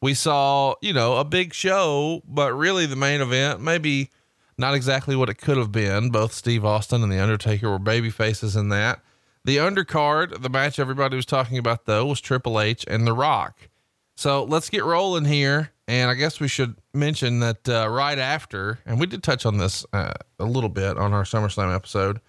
We 0.00 0.14
saw, 0.14 0.74
you 0.80 0.92
know, 0.92 1.16
a 1.16 1.24
big 1.24 1.54
show, 1.54 2.22
but 2.28 2.52
really 2.54 2.86
the 2.86 2.96
main 2.96 3.20
event, 3.20 3.60
maybe 3.60 4.10
not 4.58 4.74
exactly 4.74 5.16
what 5.16 5.28
it 5.28 5.34
could 5.34 5.56
have 5.56 5.72
been. 5.72 6.10
Both 6.10 6.32
Steve 6.32 6.64
Austin 6.64 7.02
and 7.02 7.12
The 7.12 7.22
Undertaker 7.22 7.70
were 7.70 7.78
baby 7.78 8.10
faces 8.10 8.56
in 8.56 8.68
that. 8.70 9.00
The 9.44 9.56
undercard, 9.58 10.42
the 10.42 10.50
match 10.50 10.78
everybody 10.78 11.16
was 11.16 11.24
talking 11.24 11.58
about 11.58 11.86
though, 11.86 12.04
was 12.06 12.20
Triple 12.20 12.60
H 12.60 12.84
and 12.88 13.06
The 13.06 13.12
Rock. 13.12 13.68
So 14.16 14.44
let's 14.44 14.68
get 14.68 14.84
rolling 14.84 15.24
here. 15.24 15.70
And 15.86 16.10
I 16.10 16.14
guess 16.14 16.38
we 16.38 16.48
should 16.48 16.76
mention 16.92 17.40
that 17.40 17.66
uh, 17.68 17.88
right 17.88 18.18
after, 18.18 18.80
and 18.84 19.00
we 19.00 19.06
did 19.06 19.22
touch 19.22 19.46
on 19.46 19.56
this 19.56 19.86
uh, 19.92 20.12
a 20.38 20.44
little 20.44 20.68
bit 20.68 20.98
on 20.98 21.14
our 21.14 21.22
SummerSlam 21.22 21.74
episode, 21.74 22.20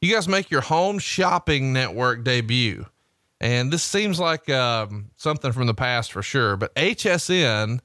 you 0.00 0.14
guys 0.14 0.28
make 0.28 0.50
your 0.50 0.60
home 0.60 0.98
shopping 0.98 1.72
network 1.72 2.22
debut. 2.22 2.86
And 3.40 3.72
this 3.72 3.82
seems 3.82 4.20
like 4.20 4.48
um, 4.50 5.10
something 5.16 5.50
from 5.50 5.66
the 5.66 5.74
past 5.74 6.12
for 6.12 6.22
sure, 6.22 6.56
but 6.56 6.74
HSN 6.74 7.80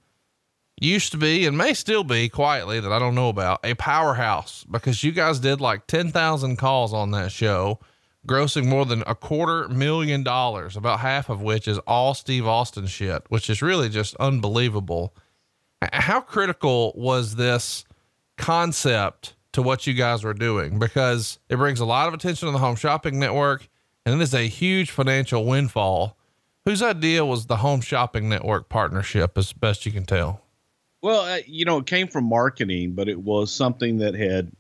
used 0.79 1.11
to 1.11 1.17
be 1.17 1.45
and 1.45 1.57
may 1.57 1.73
still 1.73 2.03
be 2.03 2.27
quietly 2.29 2.79
that 2.79 2.91
I 2.91 2.99
don't 2.99 3.15
know 3.15 3.29
about 3.29 3.59
a 3.63 3.75
powerhouse 3.75 4.65
because 4.69 5.03
you 5.03 5.11
guys 5.11 5.39
did 5.39 5.61
like 5.61 5.87
10,000 5.87 6.57
calls 6.57 6.93
on 6.93 7.11
that 7.11 7.31
show, 7.31 7.79
grossing 8.27 8.65
more 8.65 8.85
than 8.85 9.03
a 9.07 9.15
quarter 9.15 9.67
million 9.69 10.23
dollars, 10.23 10.75
about 10.75 10.99
half 10.99 11.29
of 11.29 11.41
which 11.41 11.67
is 11.67 11.77
all 11.79 12.13
Steve 12.13 12.45
Austin 12.45 12.87
shit, 12.87 13.23
which 13.29 13.49
is 13.49 13.61
really 13.61 13.89
just 13.89 14.15
unbelievable. 14.17 15.15
How 15.93 16.19
critical 16.19 16.93
was 16.95 17.35
this 17.35 17.85
concept 18.37 19.35
to 19.53 19.61
what 19.61 19.87
you 19.87 19.93
guys 19.93 20.23
were 20.23 20.33
doing? 20.33 20.79
Because 20.79 21.39
it 21.49 21.55
brings 21.55 21.79
a 21.79 21.85
lot 21.85 22.07
of 22.07 22.13
attention 22.13 22.47
to 22.47 22.51
the 22.51 22.57
home 22.57 22.75
shopping 22.75 23.19
network 23.19 23.69
and 24.05 24.19
it 24.19 24.23
is 24.23 24.33
a 24.33 24.47
huge 24.47 24.91
financial 24.91 25.45
windfall. 25.45 26.17
Whose 26.65 26.81
idea 26.81 27.25
was 27.25 27.45
the 27.45 27.57
home 27.57 27.81
shopping 27.81 28.27
network 28.27 28.69
partnership, 28.69 29.37
as 29.37 29.53
best 29.53 29.85
you 29.85 29.91
can 29.91 30.05
tell? 30.05 30.44
Well, 31.05 31.21
uh, 31.21 31.41
you 31.45 31.65
know, 31.65 31.77
it 31.77 31.85
came 31.85 32.07
from 32.07 32.23
marketing, 32.23 32.93
but 32.93 33.07
it 33.07 33.21
was 33.21 33.53
something 33.53 33.99
that 33.99 34.15
had 34.15 34.51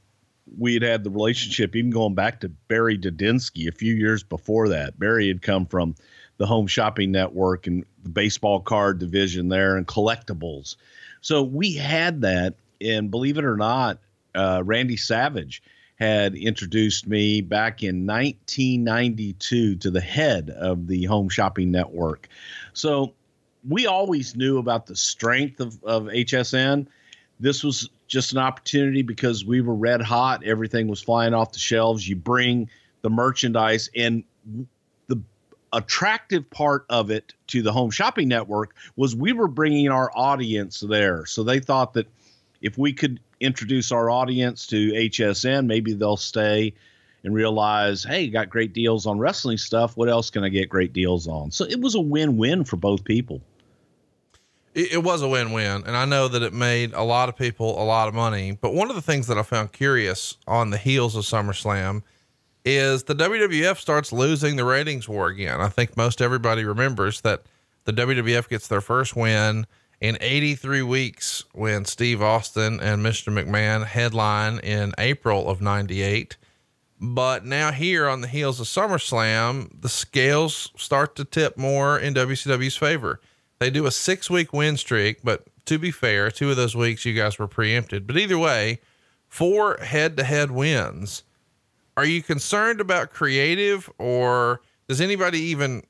we 0.59 0.75
had 0.75 0.83
had 0.83 1.03
the 1.03 1.09
relationship 1.09 1.75
even 1.75 1.89
going 1.89 2.13
back 2.13 2.41
to 2.41 2.49
Barry 2.49 2.99
Didinsky 2.99 3.67
a 3.67 3.71
few 3.71 3.95
years 3.95 4.21
before 4.21 4.69
that. 4.69 4.99
Barry 4.99 5.27
had 5.27 5.41
come 5.41 5.65
from 5.65 5.95
the 6.37 6.45
home 6.45 6.67
shopping 6.67 7.11
network 7.11 7.65
and 7.65 7.83
the 8.03 8.09
baseball 8.09 8.59
card 8.59 8.99
division 8.99 9.49
there 9.49 9.75
and 9.75 9.87
collectibles. 9.87 10.75
So 11.21 11.41
we 11.41 11.73
had 11.73 12.21
that, 12.21 12.53
and 12.79 13.09
believe 13.09 13.39
it 13.39 13.43
or 13.43 13.57
not, 13.57 13.97
uh, 14.35 14.61
Randy 14.63 14.97
Savage 14.97 15.63
had 15.95 16.35
introduced 16.35 17.07
me 17.07 17.41
back 17.41 17.81
in 17.81 18.05
1992 18.05 19.77
to 19.77 19.89
the 19.89 19.99
head 19.99 20.51
of 20.51 20.85
the 20.85 21.05
home 21.05 21.27
shopping 21.27 21.71
network. 21.71 22.29
So 22.73 23.15
we 23.67 23.87
always 23.87 24.35
knew 24.35 24.57
about 24.57 24.85
the 24.85 24.95
strength 24.95 25.59
of, 25.59 25.83
of 25.83 26.03
HSN. 26.03 26.87
This 27.39 27.63
was 27.63 27.89
just 28.07 28.31
an 28.31 28.37
opportunity 28.37 29.01
because 29.01 29.45
we 29.45 29.61
were 29.61 29.75
red 29.75 30.01
hot. 30.01 30.43
Everything 30.43 30.87
was 30.87 31.01
flying 31.01 31.33
off 31.33 31.51
the 31.51 31.59
shelves. 31.59 32.07
You 32.07 32.15
bring 32.15 32.69
the 33.01 33.09
merchandise, 33.09 33.89
and 33.95 34.23
the 35.07 35.21
attractive 35.73 36.49
part 36.49 36.85
of 36.89 37.11
it 37.11 37.33
to 37.47 37.61
the 37.61 37.71
home 37.71 37.91
shopping 37.91 38.27
network 38.27 38.75
was 38.95 39.15
we 39.15 39.33
were 39.33 39.47
bringing 39.47 39.89
our 39.89 40.11
audience 40.15 40.79
there. 40.79 41.25
So 41.25 41.43
they 41.43 41.59
thought 41.59 41.93
that 41.93 42.07
if 42.61 42.77
we 42.77 42.93
could 42.93 43.19
introduce 43.39 43.91
our 43.91 44.09
audience 44.09 44.67
to 44.67 44.91
HSN, 44.91 45.65
maybe 45.65 45.93
they'll 45.93 46.17
stay 46.17 46.73
and 47.23 47.33
realize, 47.33 48.03
hey, 48.03 48.27
got 48.27 48.49
great 48.49 48.71
deals 48.71 49.05
on 49.05 49.19
wrestling 49.19 49.57
stuff. 49.57 49.97
What 49.97 50.09
else 50.09 50.29
can 50.29 50.43
I 50.43 50.49
get 50.49 50.69
great 50.69 50.93
deals 50.93 51.27
on? 51.27 51.51
So 51.51 51.65
it 51.65 51.81
was 51.81 51.95
a 51.95 51.99
win 51.99 52.37
win 52.37 52.63
for 52.63 52.77
both 52.77 53.03
people. 53.03 53.41
It, 54.75 54.93
it 54.93 55.03
was 55.03 55.23
a 55.23 55.27
win 55.27 55.51
win. 55.51 55.83
And 55.87 55.97
I 55.97 56.05
know 56.05 56.27
that 56.27 56.43
it 56.43 56.53
made 56.53 56.93
a 56.93 57.01
lot 57.01 57.29
of 57.29 57.35
people 57.35 57.81
a 57.81 57.83
lot 57.83 58.07
of 58.07 58.13
money. 58.13 58.57
But 58.59 58.75
one 58.75 58.89
of 58.89 58.95
the 58.95 59.01
things 59.01 59.25
that 59.27 59.37
I 59.37 59.43
found 59.43 59.71
curious 59.71 60.37
on 60.45 60.69
the 60.69 60.77
heels 60.77 61.15
of 61.15 61.23
SummerSlam 61.23 62.03
is 62.63 63.03
the 63.03 63.15
WWF 63.15 63.77
starts 63.77 64.11
losing 64.11 64.55
the 64.55 64.65
ratings 64.65 65.07
war 65.07 65.27
again. 65.27 65.61
I 65.61 65.69
think 65.69 65.95
most 65.95 66.21
everybody 66.21 66.63
remembers 66.65 67.21
that 67.21 67.43
the 67.85 67.93
WWF 67.93 68.49
gets 68.49 68.67
their 68.67 68.81
first 68.81 69.15
win 69.15 69.65
in 70.01 70.17
83 70.19 70.81
weeks 70.81 71.45
when 71.53 71.85
Steve 71.85 72.21
Austin 72.21 72.79
and 72.79 73.05
Mr. 73.05 73.31
McMahon 73.31 73.85
headline 73.85 74.59
in 74.59 74.93
April 74.97 75.47
of 75.47 75.61
98. 75.61 76.37
But 76.99 77.45
now 77.45 77.71
here 77.71 78.07
on 78.07 78.21
the 78.21 78.27
heels 78.27 78.59
of 78.59 78.67
SummerSlam, 78.67 79.81
the 79.81 79.89
scales 79.89 80.71
start 80.75 81.15
to 81.17 81.25
tip 81.25 81.57
more 81.57 81.99
in 81.99 82.13
WCW's 82.13 82.77
favor. 82.77 83.19
They 83.65 83.71
do 83.71 83.87
a 83.87 83.91
six 83.91 84.29
week 84.29 84.53
win 84.53 84.77
streak, 84.77 85.21
but 85.23 85.47
to 85.65 85.79
be 85.79 85.89
fair, 85.89 86.29
two 86.29 86.51
of 86.51 86.55
those 86.55 86.75
weeks 86.75 87.03
you 87.03 87.15
guys 87.15 87.39
were 87.39 87.47
preempted. 87.47 88.05
But 88.05 88.15
either 88.15 88.37
way, 88.37 88.79
four 89.27 89.77
head 89.77 90.17
to 90.17 90.23
head 90.23 90.51
wins. 90.51 91.23
Are 91.97 92.05
you 92.05 92.21
concerned 92.21 92.79
about 92.79 93.11
creative 93.11 93.89
or 93.97 94.61
does 94.87 95.01
anybody 95.01 95.39
even 95.39 95.81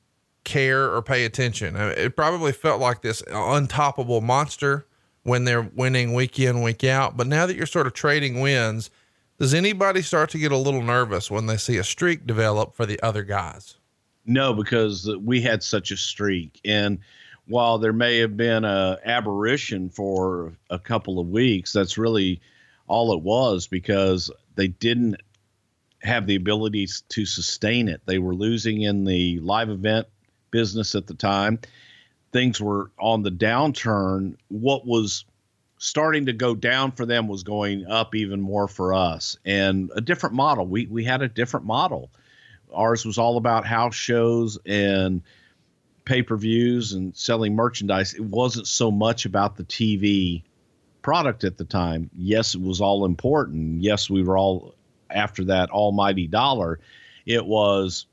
care 0.44 0.90
or 0.90 1.02
pay 1.02 1.26
attention? 1.26 1.76
It 1.76 2.16
probably 2.16 2.52
felt 2.52 2.80
like 2.80 3.02
this 3.02 3.20
untoppable 3.24 4.22
monster 4.22 4.86
when 5.24 5.44
they're 5.44 5.70
winning 5.74 6.14
week 6.14 6.38
in, 6.38 6.62
week 6.62 6.82
out. 6.82 7.18
But 7.18 7.26
now 7.26 7.44
that 7.44 7.56
you're 7.56 7.66
sort 7.66 7.86
of 7.86 7.92
trading 7.92 8.40
wins, 8.40 8.88
does 9.38 9.52
anybody 9.52 10.00
start 10.00 10.30
to 10.30 10.38
get 10.38 10.50
a 10.50 10.56
little 10.56 10.82
nervous 10.82 11.30
when 11.30 11.44
they 11.44 11.58
see 11.58 11.76
a 11.76 11.84
streak 11.84 12.26
develop 12.26 12.74
for 12.74 12.86
the 12.86 12.98
other 13.02 13.22
guys? 13.22 13.76
No, 14.24 14.54
because 14.54 15.14
we 15.20 15.42
had 15.42 15.62
such 15.62 15.90
a 15.90 15.96
streak, 15.98 16.58
and 16.64 16.98
while 17.46 17.78
there 17.78 17.92
may 17.92 18.18
have 18.18 18.36
been 18.36 18.64
a 18.64 18.98
aberration 19.04 19.88
for 19.88 20.54
a 20.68 20.78
couple 20.78 21.18
of 21.18 21.28
weeks, 21.28 21.72
that's 21.72 21.98
really 21.98 22.40
all 22.88 23.12
it 23.12 23.22
was 23.22 23.66
because 23.66 24.30
they 24.54 24.68
didn't 24.68 25.16
have 26.02 26.26
the 26.26 26.36
ability 26.36 26.88
to 27.08 27.24
sustain 27.24 27.88
it. 27.88 28.02
They 28.06 28.18
were 28.18 28.34
losing 28.34 28.82
in 28.82 29.04
the 29.04 29.40
live 29.40 29.70
event 29.70 30.06
business 30.50 30.94
at 30.94 31.06
the 31.06 31.14
time. 31.14 31.60
Things 32.32 32.60
were 32.60 32.90
on 32.98 33.22
the 33.22 33.30
downturn. 33.30 34.36
What 34.48 34.86
was 34.86 35.24
starting 35.78 36.26
to 36.26 36.32
go 36.32 36.54
down 36.54 36.92
for 36.92 37.06
them 37.06 37.28
was 37.28 37.42
going 37.42 37.86
up 37.86 38.14
even 38.14 38.40
more 38.40 38.66
for 38.68 38.94
us 38.94 39.36
and 39.44 39.90
a 39.94 40.00
different 40.00 40.34
model. 40.34 40.66
We 40.66 40.86
we 40.86 41.04
had 41.04 41.22
a 41.22 41.28
different 41.28 41.66
model. 41.66 42.10
Ours 42.74 43.04
was 43.04 43.18
all 43.18 43.36
about 43.36 43.66
house 43.66 43.94
shows 43.94 44.58
and 44.66 45.22
pay-per-views 46.06 46.94
and 46.94 47.14
selling 47.14 47.54
merchandise. 47.54 48.14
It 48.14 48.24
wasn't 48.24 48.66
so 48.66 48.90
much 48.90 49.26
about 49.26 49.56
the 49.56 49.64
TV 49.64 50.42
product 51.02 51.44
at 51.44 51.58
the 51.58 51.64
time. 51.64 52.10
Yes, 52.16 52.54
it 52.54 52.60
was 52.62 52.80
all 52.80 53.04
important. 53.04 53.82
Yes, 53.82 54.08
we 54.08 54.22
were 54.22 54.38
all 54.38 54.74
after 55.10 55.44
that 55.44 55.70
almighty 55.70 56.26
dollar. 56.26 56.80
It 57.26 57.44
was 57.44 58.06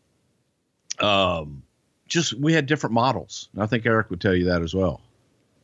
um 1.00 1.64
just 2.08 2.34
we 2.34 2.54
had 2.54 2.66
different 2.66 2.94
models. 2.94 3.50
And 3.54 3.64
I 3.64 3.66
think 3.66 3.86
Eric 3.86 4.10
would 4.10 4.22
tell 4.22 4.36
you 4.36 4.46
that 4.46 4.62
as 4.62 4.76
well. 4.76 5.02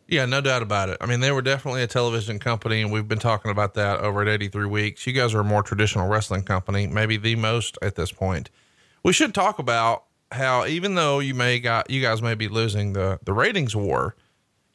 Yeah, 0.08 0.26
no 0.26 0.42
doubt 0.42 0.64
about 0.64 0.90
it. 0.90 0.98
I 1.02 1.06
mean, 1.06 1.20
they 1.20 1.32
were 1.32 1.44
definitely 1.44 1.84
a 1.84 1.88
television 1.88 2.40
company, 2.40 2.82
and 2.82 2.92
we've 2.92 3.08
been 3.08 3.20
talking 3.20 3.52
about 3.52 3.76
that 3.76 4.00
over 4.00 4.24
at 4.24 4.28
83 4.28 4.66
Weeks. 4.66 5.06
You 5.06 5.14
guys 5.14 5.36
are 5.36 5.42
a 5.42 5.44
more 5.44 5.62
traditional 5.62 6.08
wrestling 6.08 6.42
company, 6.42 6.88
maybe 6.88 7.16
the 7.18 7.36
most 7.36 7.78
at 7.84 7.94
this 7.94 8.12
point. 8.12 8.50
We 9.04 9.14
should 9.14 9.36
talk 9.36 9.60
about 9.60 10.06
how, 10.32 10.66
even 10.66 10.96
though 10.96 11.20
you 11.20 11.34
may 11.34 11.60
got 11.60 11.90
you 11.90 12.02
guys 12.02 12.22
may 12.22 12.36
be 12.36 12.48
losing 12.48 12.94
the 12.94 13.20
the 13.24 13.34
ratings 13.34 13.76
war, 13.76 14.16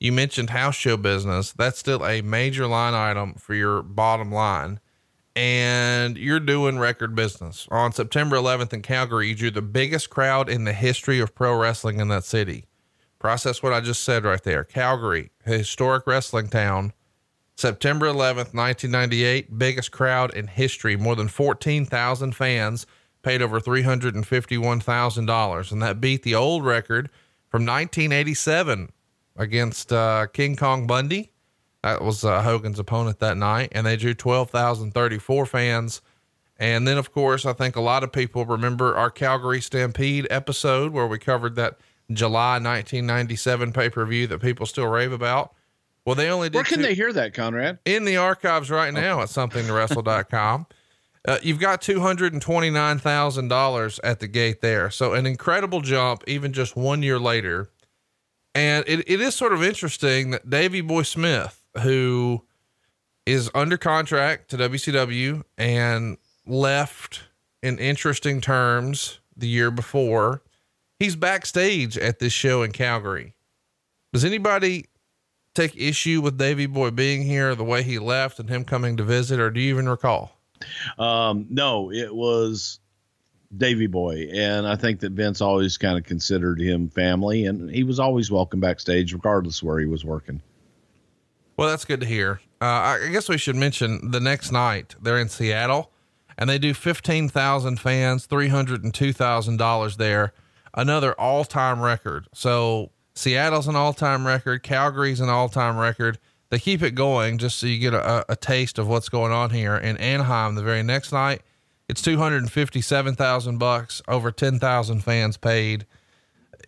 you 0.01 0.13
mentioned 0.13 0.51
house 0.51 0.75
show 0.75 0.97
business. 0.97 1.53
That's 1.53 1.79
still 1.79 2.05
a 2.05 2.23
major 2.23 2.67
line 2.67 2.95
item 2.95 3.35
for 3.35 3.55
your 3.55 3.83
bottom 3.83 4.33
line, 4.33 4.81
and 5.37 6.19
you're 6.19 6.41
doing 6.41 6.79
record 6.79 7.15
business. 7.15 7.69
On 7.71 7.93
September 7.93 8.37
11th 8.37 8.73
in 8.73 8.83
Calgary, 8.83 9.29
you 9.29 9.35
drew 9.35 9.51
the 9.51 9.63
biggest 9.63 10.11
crowd 10.11 10.49
in 10.49 10.65
the 10.65 10.73
history 10.73 11.21
of 11.21 11.35
pro 11.35 11.57
wrestling 11.57 12.01
in 12.01 12.09
that 12.09 12.25
city. 12.25 12.67
Process 13.19 13.63
what 13.63 13.73
I 13.73 13.81
just 13.81 14.03
said 14.03 14.25
right 14.25 14.43
there. 14.43 14.65
Calgary, 14.65 15.31
historic 15.45 16.07
wrestling 16.07 16.49
town. 16.49 16.93
September 17.57 18.07
11th, 18.07 18.53
1998, 18.53 19.57
biggest 19.57 19.93
crowd 19.93 20.35
in 20.35 20.49
history. 20.49 20.97
More 20.97 21.15
than 21.15 21.29
14,000 21.29 22.35
fans 22.35 22.85
paid 23.25 23.43
over 23.43 23.61
$351,000. 23.61 25.73
And 25.73 25.83
that 25.83 26.01
beat 26.01 26.23
the 26.23 26.35
old 26.35 26.65
record 26.65 27.11
from 27.49 27.63
1987 27.63 28.91
against 29.37 29.93
uh, 29.93 30.27
King 30.33 30.57
Kong 30.57 30.87
Bundy. 30.87 31.31
That 31.83 32.03
was 32.03 32.25
uh, 32.25 32.43
Hogan's 32.43 32.79
opponent 32.79 33.19
that 33.21 33.37
night. 33.37 33.71
And 33.73 33.87
they 33.87 33.97
drew 33.97 34.15
12,034 34.15 35.47
fans. 35.47 36.01
And 36.57 36.87
then, 36.87 36.99
of 36.99 37.13
course, 37.13 37.45
I 37.45 37.53
think 37.53 37.75
a 37.77 37.81
lot 37.81 38.05
of 38.05 38.13
people 38.13 38.47
remember 38.47 38.97
our 38.97 39.11
Calgary 39.11 39.61
Stampede 39.61 40.27
episode 40.31 40.93
where 40.93 41.07
we 41.07 41.19
covered 41.19 41.57
that 41.57 41.79
July 42.13 42.55
1997 42.55 43.73
pay 43.73 43.91
per 43.91 44.05
view 44.07 44.27
that 44.29 44.41
people 44.41 44.65
still 44.67 44.87
rave 44.87 45.13
about. 45.13 45.53
Well, 46.05 46.15
they 46.15 46.29
only 46.29 46.51
did 46.51 46.57
Where 46.57 46.65
can 46.65 46.77
two- 46.79 46.83
they 46.85 46.95
hear 46.95 47.13
that, 47.15 47.33
Conrad? 47.35 47.79
in 47.87 48.05
the 48.05 48.19
archives 48.19 48.71
right 48.71 48.93
now 48.93 49.21
at 49.23 49.29
somethingtowrestle.com. 49.29 50.67
Uh, 51.27 51.39
you've 51.43 51.59
got 51.59 51.81
$229,000 51.81 54.01
at 54.05 54.21
the 54.21 54.29
gate 54.29 54.61
there. 54.61 54.91
So 54.91 55.15
an 55.15 55.25
incredible 55.27 55.81
jump, 55.81 56.23
even 56.27 56.53
just 56.53 56.77
one 56.77 57.03
year 57.03 57.19
later. 57.19 57.71
And 58.55 58.85
it, 58.87 59.09
it 59.09 59.23
is 59.23 59.35
sort 59.35 59.55
of 59.55 59.63
interesting 59.63 60.33
that 60.33 60.49
Davy 60.49 60.81
Boy 60.83 61.03
Smith, 61.03 61.65
who 61.83 62.45
is 63.27 63.51
under 63.55 63.79
contract 63.79 64.51
to 64.51 64.59
WCW 64.59 65.43
and 65.57 66.19
left 66.47 67.23
in 67.63 67.79
interesting 67.79 68.43
terms 68.43 69.21
the 69.37 69.49
year 69.49 69.71
before, 69.71 70.43
he's 70.99 71.17
backstage 71.17 71.97
at 71.97 72.19
this 72.19 72.35
show 72.35 72.63
in 72.63 72.73
Calgary. 72.73 73.33
Does 74.13 74.27
anybody 74.27 74.89
take 75.55 75.75
issue 75.77 76.21
with 76.21 76.37
Davy 76.37 76.67
Boy 76.67 76.91
being 76.91 77.23
here, 77.23 77.55
the 77.55 77.65
way 77.65 77.83
he 77.83 77.99
left 77.99 78.39
and 78.39 78.51
him 78.51 78.65
coming 78.65 78.99
to 78.99 79.03
visit, 79.03 79.41
or 79.41 79.51
do 79.51 79.59
you 79.61 79.73
even 79.75 79.89
recall? 79.89 80.39
Um, 80.99 81.47
no, 81.51 81.91
it 81.93 82.15
was 82.15 82.81
Davy 83.57 83.87
Boy, 83.87 84.29
and 84.33 84.67
I 84.67 84.77
think 84.77 85.01
that 85.01 85.13
Vince 85.13 85.41
always 85.41 85.77
kind 85.77 85.99
of 85.99 86.05
considered 86.05 86.61
him 86.61 86.89
family, 86.89 87.47
and 87.47 87.71
he 87.71 87.85
was 87.85 88.01
always 88.01 88.31
welcome 88.31 88.61
backstage, 88.61 89.13
regardless 89.13 89.63
where 89.63 89.79
he 89.79 89.87
was 89.87 90.05
working. 90.05 90.41
Well, 91.57 91.69
that's 91.69 91.85
good 91.85 92.01
to 92.01 92.07
hear. 92.07 92.41
Uh, 92.61 92.65
I 92.65 93.11
guess 93.13 93.29
we 93.29 93.39
should 93.39 93.57
mention 93.57 94.11
the 94.11 94.21
next 94.21 94.51
night 94.51 94.97
they're 95.01 95.19
in 95.19 95.29
Seattle, 95.29 95.91
and 96.37 96.51
they 96.51 96.59
do 96.59 96.75
fifteen 96.75 97.29
thousand 97.29 97.79
fans, 97.79 98.27
three 98.27 98.49
hundred 98.49 98.83
and 98.83 98.93
two 98.93 99.13
thousand 99.13 99.59
dollars 99.59 99.97
there, 99.99 100.33
another 100.73 101.13
all-time 101.21 101.81
record. 101.81 102.27
So 102.33 102.91
Seattle's 103.15 103.69
an 103.69 103.77
all-time 103.77 104.27
record, 104.27 104.65
Calgary's 104.65 105.21
an 105.21 105.29
all-time 105.29 105.77
record 105.77 106.19
they 106.55 106.61
keep 106.61 106.83
it 106.83 106.95
going 106.95 107.39
just 107.39 107.59
so 107.59 107.67
you 107.67 107.81
get 107.81 107.95
a, 107.95 108.25
a 108.31 108.37
taste 108.37 108.79
of 108.79 108.87
what's 108.87 109.09
going 109.09 109.33
on 109.33 109.51
here. 109.51 109.75
In 109.75 109.97
Anaheim, 109.97 110.55
the 110.55 110.63
very 110.63 110.85
next 110.85 111.11
night, 111.11 111.43
it's 111.89 112.01
257,000 112.01 113.59
bucks, 113.59 114.01
over 114.07 114.31
10,000 114.31 115.01
fans 115.01 115.37
paid. 115.37 115.85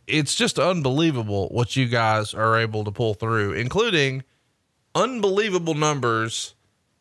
It's 0.09 0.35
just 0.35 0.59
unbelievable 0.59 1.47
what 1.51 1.77
you 1.77 1.87
guys 1.87 2.35
are 2.35 2.59
able 2.59 2.83
to 2.83 2.91
pull 2.91 3.15
through, 3.15 3.53
including 3.53 4.25
unbelievable 4.93 5.75
numbers 5.75 6.57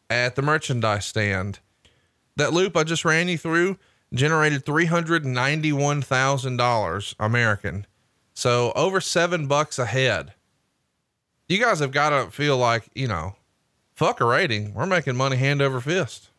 at 0.07 0.35
the 0.35 0.43
merchandise 0.43 1.07
stand. 1.07 1.57
That 2.35 2.53
loop 2.53 2.77
I 2.77 2.83
just 2.83 3.03
ran 3.03 3.29
you 3.29 3.39
through 3.39 3.79
generated 4.13 4.63
$391,000 4.63 7.15
American. 7.19 7.87
So 8.35 8.71
over 8.75 9.01
seven 9.01 9.47
bucks 9.47 9.79
a 9.79 9.87
head 9.87 10.34
you 11.47 11.59
guys 11.59 11.79
have 11.79 11.91
got 11.91 12.09
to 12.09 12.31
feel 12.31 12.57
like, 12.57 12.89
you 12.95 13.07
know, 13.07 13.35
fuck 13.95 14.21
a 14.21 14.25
rating. 14.25 14.73
We're 14.73 14.85
making 14.85 15.15
money 15.15 15.37
hand 15.37 15.61
over 15.61 15.79
fist. 15.79 16.29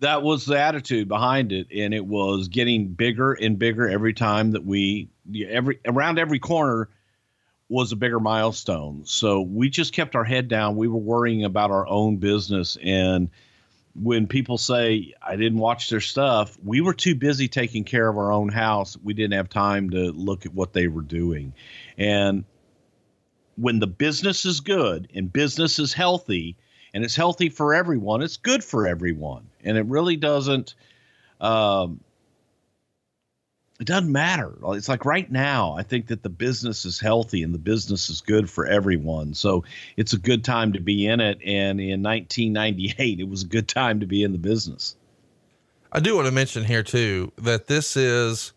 That 0.00 0.22
was 0.22 0.44
the 0.44 0.58
attitude 0.58 1.08
behind 1.08 1.52
it. 1.52 1.68
And 1.74 1.94
it 1.94 2.04
was 2.04 2.48
getting 2.48 2.88
bigger 2.88 3.32
and 3.32 3.58
bigger 3.58 3.88
every 3.88 4.12
time 4.12 4.52
that 4.52 4.64
we, 4.64 5.08
every, 5.48 5.80
around 5.86 6.18
every 6.18 6.38
corner 6.38 6.88
was 7.68 7.92
a 7.92 7.96
bigger 7.96 8.20
milestone. 8.20 9.02
So 9.06 9.40
we 9.40 9.70
just 9.70 9.94
kept 9.94 10.14
our 10.14 10.24
head 10.24 10.48
down. 10.48 10.76
We 10.76 10.88
were 10.88 10.98
worrying 10.98 11.44
about 11.44 11.70
our 11.70 11.86
own 11.88 12.18
business. 12.18 12.76
And 12.82 13.30
when 13.94 14.26
people 14.26 14.58
say, 14.58 15.14
I 15.22 15.36
didn't 15.36 15.58
watch 15.58 15.88
their 15.88 16.00
stuff, 16.00 16.58
we 16.62 16.80
were 16.80 16.92
too 16.92 17.14
busy 17.14 17.48
taking 17.48 17.84
care 17.84 18.08
of 18.08 18.18
our 18.18 18.32
own 18.32 18.48
house. 18.50 18.98
We 19.02 19.14
didn't 19.14 19.34
have 19.34 19.48
time 19.48 19.90
to 19.90 20.12
look 20.12 20.44
at 20.44 20.52
what 20.52 20.72
they 20.72 20.88
were 20.88 21.02
doing. 21.02 21.54
And 21.96 22.44
when 23.56 23.78
the 23.78 23.86
business 23.86 24.44
is 24.44 24.60
good 24.60 25.08
and 25.14 25.32
business 25.32 25.78
is 25.78 25.92
healthy 25.92 26.56
and 26.92 27.04
it's 27.04 27.16
healthy 27.16 27.48
for 27.48 27.74
everyone, 27.74 28.22
it's 28.22 28.36
good 28.36 28.62
for 28.62 28.86
everyone. 28.86 29.46
And 29.62 29.76
it 29.76 29.86
really 29.86 30.16
doesn't 30.16 30.74
um, 31.40 32.00
it 33.80 33.86
doesn't 33.86 34.10
matter. 34.10 34.54
It's 34.68 34.88
like 34.88 35.04
right 35.04 35.30
now, 35.30 35.74
I 35.76 35.82
think 35.82 36.06
that 36.06 36.22
the 36.22 36.28
business 36.28 36.84
is 36.84 37.00
healthy 37.00 37.42
and 37.42 37.52
the 37.52 37.58
business 37.58 38.08
is 38.08 38.20
good 38.20 38.48
for 38.48 38.66
everyone. 38.66 39.34
So 39.34 39.64
it's 39.96 40.12
a 40.12 40.18
good 40.18 40.44
time 40.44 40.72
to 40.74 40.80
be 40.80 41.06
in 41.06 41.20
it. 41.20 41.38
And 41.44 41.80
in 41.80 42.02
1998, 42.02 43.18
it 43.18 43.28
was 43.28 43.42
a 43.42 43.46
good 43.46 43.66
time 43.66 44.00
to 44.00 44.06
be 44.06 44.22
in 44.22 44.30
the 44.30 44.38
business. 44.38 44.94
I 45.92 46.00
do 46.00 46.14
want 46.14 46.26
to 46.26 46.32
mention 46.32 46.64
here 46.64 46.84
too 46.84 47.32
that 47.38 47.66
this 47.66 47.96
is 47.96 48.52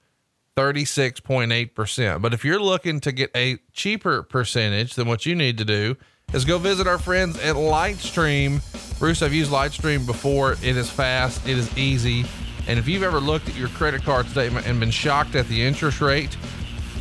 36.8%. 0.57 2.22
But 2.22 2.33
if 2.33 2.44
you're 2.44 2.61
looking 2.61 3.01
to 3.01 3.12
get 3.12 3.31
a 3.37 3.59
cheaper 3.72 4.22
percentage, 4.22 4.94
then 4.94 5.07
what 5.07 5.27
you 5.27 5.35
need 5.35 5.59
to 5.59 5.66
do 5.66 5.96
is 6.33 6.46
go 6.46 6.57
visit 6.57 6.87
our 6.87 6.98
friends 6.98 7.38
at 7.40 7.57
Lightstream. 7.57 8.62
Bruce, 8.98 9.20
I've 9.20 9.35
used 9.35 9.51
Lightstream 9.51 10.07
before. 10.07 10.53
It 10.53 10.77
is 10.77 10.88
fast, 10.88 11.46
it 11.46 11.59
is 11.59 11.77
easy. 11.77 12.25
And 12.68 12.79
if 12.79 12.88
you've 12.88 13.03
ever 13.03 13.20
looked 13.20 13.48
at 13.48 13.57
your 13.57 13.68
credit 13.68 14.03
card 14.03 14.27
statement 14.29 14.66
and 14.66 14.81
been 14.81 14.90
shocked 14.90 15.35
at 15.35 15.48
the 15.48 15.61
interest 15.61 16.01
rate, 16.01 16.37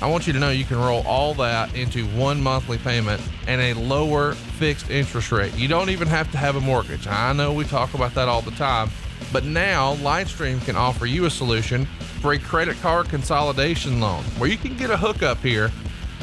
I 0.02 0.08
want 0.08 0.26
you 0.26 0.34
to 0.34 0.40
know 0.40 0.50
you 0.50 0.66
can 0.66 0.78
roll 0.78 1.04
all 1.06 1.36
that 1.36 1.76
into 1.76 2.08
one 2.08 2.42
monthly 2.42 2.80
payment 2.80 3.22
and 3.46 3.62
a 3.62 3.80
lower 3.80 4.34
fixed 4.34 4.90
interest 4.90 5.32
rate. 5.32 5.56
You 5.56 5.68
don't 5.68 5.92
even 5.92 6.08
have 6.08 6.32
to 6.32 6.38
have 6.40 6.56
a 6.56 6.62
mortgage. 6.62 7.06
I 7.06 7.34
know 7.34 7.54
we 7.54 7.66
talk 7.66 7.94
about 7.94 8.16
that 8.16 8.28
all 8.28 8.42
the 8.42 8.52
time, 8.52 8.90
but 9.32 9.46
now 9.46 9.96
Lightstream 9.98 10.64
can 10.66 10.76
offer 10.76 11.06
you 11.06 11.26
a 11.26 11.30
solution 11.30 11.86
for 12.20 12.34
a 12.34 12.40
credit 12.40 12.80
card 12.82 13.10
consolidation 13.10 14.00
loan 14.00 14.24
where 14.40 14.50
you 14.50 14.58
can 14.58 14.76
get 14.76 14.90
a 14.90 14.98
hookup 14.98 15.38
here 15.40 15.72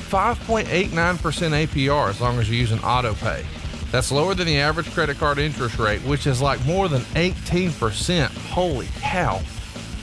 5.89% 0.09 1.19
APR 1.19 2.09
as 2.09 2.21
long 2.21 2.41
as 2.41 2.51
you 2.51 2.57
use 2.57 2.73
an 2.73 2.81
auto 2.81 3.15
pay. 3.15 3.45
That's 3.93 4.11
lower 4.11 4.35
than 4.35 4.47
the 4.47 4.59
average 4.59 4.91
credit 4.93 5.19
card 5.19 5.39
interest 5.39 5.79
rate, 5.79 6.01
which 6.01 6.27
is 6.27 6.43
like 6.43 6.65
more 6.67 6.89
than 6.89 7.03
18%. 7.15 8.27
Holy 8.49 8.89
cow. 9.01 9.41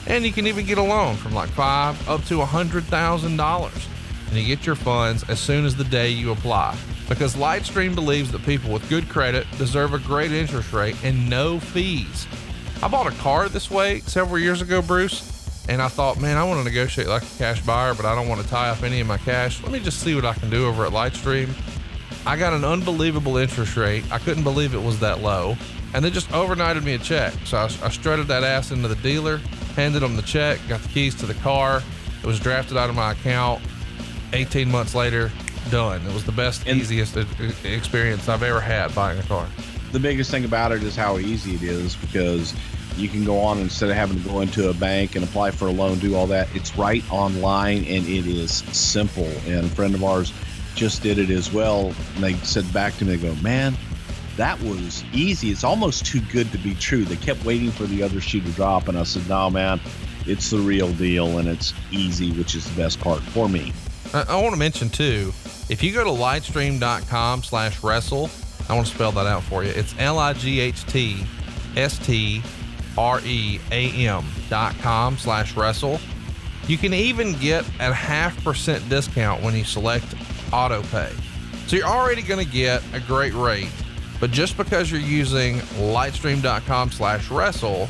And 0.06 0.24
you 0.24 0.32
can 0.32 0.46
even 0.46 0.66
get 0.66 0.78
a 0.78 0.82
loan 0.82 1.16
from 1.16 1.34
like 1.34 1.48
five 1.50 2.08
up 2.08 2.24
to 2.26 2.40
a 2.40 2.44
hundred 2.46 2.84
thousand 2.84 3.36
dollars. 3.36 3.88
And 4.28 4.36
you 4.36 4.46
get 4.46 4.66
your 4.66 4.76
funds 4.76 5.28
as 5.28 5.38
soon 5.38 5.64
as 5.64 5.76
the 5.76 5.84
day 5.84 6.10
you 6.10 6.32
apply. 6.32 6.76
Because 7.08 7.36
Lightstream 7.36 7.94
believes 7.94 8.32
that 8.32 8.44
people 8.44 8.72
with 8.72 8.88
good 8.88 9.08
credit 9.08 9.46
deserve 9.58 9.94
a 9.94 9.98
great 9.98 10.32
interest 10.32 10.72
rate 10.72 10.96
and 11.04 11.30
no 11.30 11.60
fees. 11.60 12.26
I 12.82 12.88
bought 12.88 13.06
a 13.06 13.16
car 13.18 13.48
this 13.48 13.70
way 13.70 14.00
several 14.00 14.38
years 14.38 14.60
ago, 14.60 14.82
Bruce, 14.82 15.32
And 15.68 15.80
I 15.80 15.88
thought, 15.88 16.20
man, 16.20 16.36
I 16.36 16.44
want 16.44 16.58
to 16.60 16.64
negotiate 16.64 17.08
like 17.08 17.22
a 17.22 17.38
cash 17.38 17.60
buyer, 17.64 17.94
but 17.94 18.04
I 18.04 18.14
don't 18.14 18.28
want 18.28 18.40
to 18.42 18.48
tie 18.48 18.68
up 18.68 18.82
any 18.82 19.00
of 19.00 19.06
my 19.06 19.18
cash. 19.18 19.62
Let 19.62 19.72
me 19.72 19.80
just 19.80 20.00
see 20.00 20.14
what 20.14 20.24
I 20.24 20.34
can 20.34 20.50
do 20.50 20.66
over 20.66 20.84
at 20.84 20.92
Lightstream. 20.92 21.50
I 22.26 22.36
got 22.36 22.52
an 22.52 22.64
unbelievable 22.64 23.36
interest 23.36 23.76
rate. 23.76 24.04
I 24.10 24.18
couldn't 24.18 24.44
believe 24.44 24.74
it 24.74 24.82
was 24.82 25.00
that 25.00 25.22
low. 25.22 25.56
And 25.96 26.04
they 26.04 26.10
just 26.10 26.28
overnighted 26.28 26.84
me 26.84 26.92
a 26.92 26.98
check. 26.98 27.32
So 27.46 27.56
I, 27.56 27.64
I 27.64 27.88
strutted 27.88 28.28
that 28.28 28.44
ass 28.44 28.70
into 28.70 28.86
the 28.86 28.96
dealer, 28.96 29.38
handed 29.76 30.00
them 30.00 30.14
the 30.14 30.20
check, 30.20 30.60
got 30.68 30.82
the 30.82 30.88
keys 30.88 31.14
to 31.16 31.26
the 31.26 31.32
car. 31.34 31.82
It 32.22 32.26
was 32.26 32.38
drafted 32.38 32.76
out 32.76 32.90
of 32.90 32.94
my 32.94 33.12
account. 33.12 33.62
18 34.34 34.70
months 34.70 34.94
later, 34.94 35.32
done. 35.70 36.02
It 36.06 36.12
was 36.12 36.24
the 36.24 36.32
best, 36.32 36.66
And- 36.66 36.78
easiest 36.78 37.16
experience 37.64 38.28
I've 38.28 38.42
ever 38.42 38.60
had 38.60 38.94
buying 38.94 39.18
a 39.18 39.22
car. 39.22 39.48
the 39.92 39.98
biggest 40.00 40.30
thing 40.30 40.44
about 40.44 40.72
it 40.72 40.82
is 40.82 40.94
how 40.94 41.16
easy 41.16 41.54
it 41.54 41.62
is 41.62 41.96
because 41.96 42.52
you 42.98 43.08
can 43.08 43.24
go 43.24 43.38
on 43.40 43.58
instead 43.58 43.88
of 43.88 43.96
having 43.96 44.20
to 44.22 44.28
go 44.28 44.40
into 44.42 44.68
a 44.68 44.74
bank 44.74 45.14
and 45.16 45.24
apply 45.24 45.50
for 45.50 45.68
a 45.68 45.70
loan, 45.70 45.98
do 45.98 46.14
all 46.14 46.26
that. 46.26 46.48
It's 46.54 46.76
right 46.76 47.02
online 47.10 47.78
and 47.84 48.06
it 48.06 48.26
is 48.26 48.52
simple. 48.72 49.30
And 49.46 49.64
a 49.64 49.68
friend 49.68 49.94
of 49.94 50.04
ours 50.04 50.34
just 50.74 51.02
did 51.02 51.18
it 51.18 51.30
as 51.30 51.50
well. 51.50 51.94
And 52.16 52.24
they 52.24 52.34
said 52.34 52.70
back 52.74 52.94
to 52.98 53.06
me, 53.06 53.16
they 53.16 53.28
go, 53.28 53.34
man, 53.40 53.74
that 54.36 54.60
was 54.62 55.04
easy. 55.12 55.50
It's 55.50 55.64
almost 55.64 56.06
too 56.06 56.20
good 56.32 56.50
to 56.52 56.58
be 56.58 56.74
true. 56.74 57.04
They 57.04 57.16
kept 57.16 57.44
waiting 57.44 57.70
for 57.70 57.84
the 57.84 58.02
other 58.02 58.20
shoe 58.20 58.40
to 58.40 58.50
drop. 58.52 58.88
And 58.88 58.98
I 58.98 59.02
said, 59.02 59.28
no, 59.28 59.50
man, 59.50 59.80
it's 60.26 60.50
the 60.50 60.58
real 60.58 60.92
deal 60.92 61.38
and 61.38 61.48
it's 61.48 61.72
easy, 61.90 62.32
which 62.32 62.54
is 62.54 62.68
the 62.68 62.80
best 62.80 63.00
part 63.00 63.20
for 63.20 63.48
me. 63.48 63.72
I, 64.12 64.24
I 64.28 64.40
want 64.40 64.52
to 64.52 64.58
mention 64.58 64.88
too, 64.88 65.32
if 65.68 65.82
you 65.82 65.92
go 65.92 66.04
to 66.04 66.10
lightstream.com 66.10 67.42
slash 67.42 67.82
wrestle, 67.82 68.30
I 68.68 68.74
want 68.74 68.86
to 68.86 68.94
spell 68.94 69.12
that 69.12 69.26
out 69.26 69.42
for 69.44 69.64
you. 69.64 69.70
It's 69.70 69.94
L 69.98 70.18
I 70.18 70.32
G 70.32 70.60
H 70.60 70.84
T 70.86 71.24
S 71.76 71.98
T 72.04 72.42
R 72.98 73.20
E 73.20 73.60
A 73.70 73.90
M 74.06 74.24
dot 74.48 74.74
com 74.78 75.16
slash 75.16 75.56
wrestle. 75.56 76.00
You 76.66 76.76
can 76.76 76.92
even 76.92 77.34
get 77.34 77.64
a 77.78 77.92
half 77.92 78.42
percent 78.42 78.88
discount 78.88 79.42
when 79.42 79.54
you 79.54 79.62
select 79.64 80.06
auto 80.52 80.82
pay. 80.84 81.12
So 81.68 81.76
you're 81.76 81.86
already 81.86 82.22
going 82.22 82.44
to 82.44 82.50
get 82.50 82.82
a 82.92 83.00
great 83.00 83.34
rate, 83.34 83.70
but 84.20 84.30
just 84.30 84.56
because 84.56 84.90
you're 84.90 85.00
using 85.00 85.58
lightstream.com 85.78 86.90
slash 86.90 87.30
wrestle, 87.30 87.88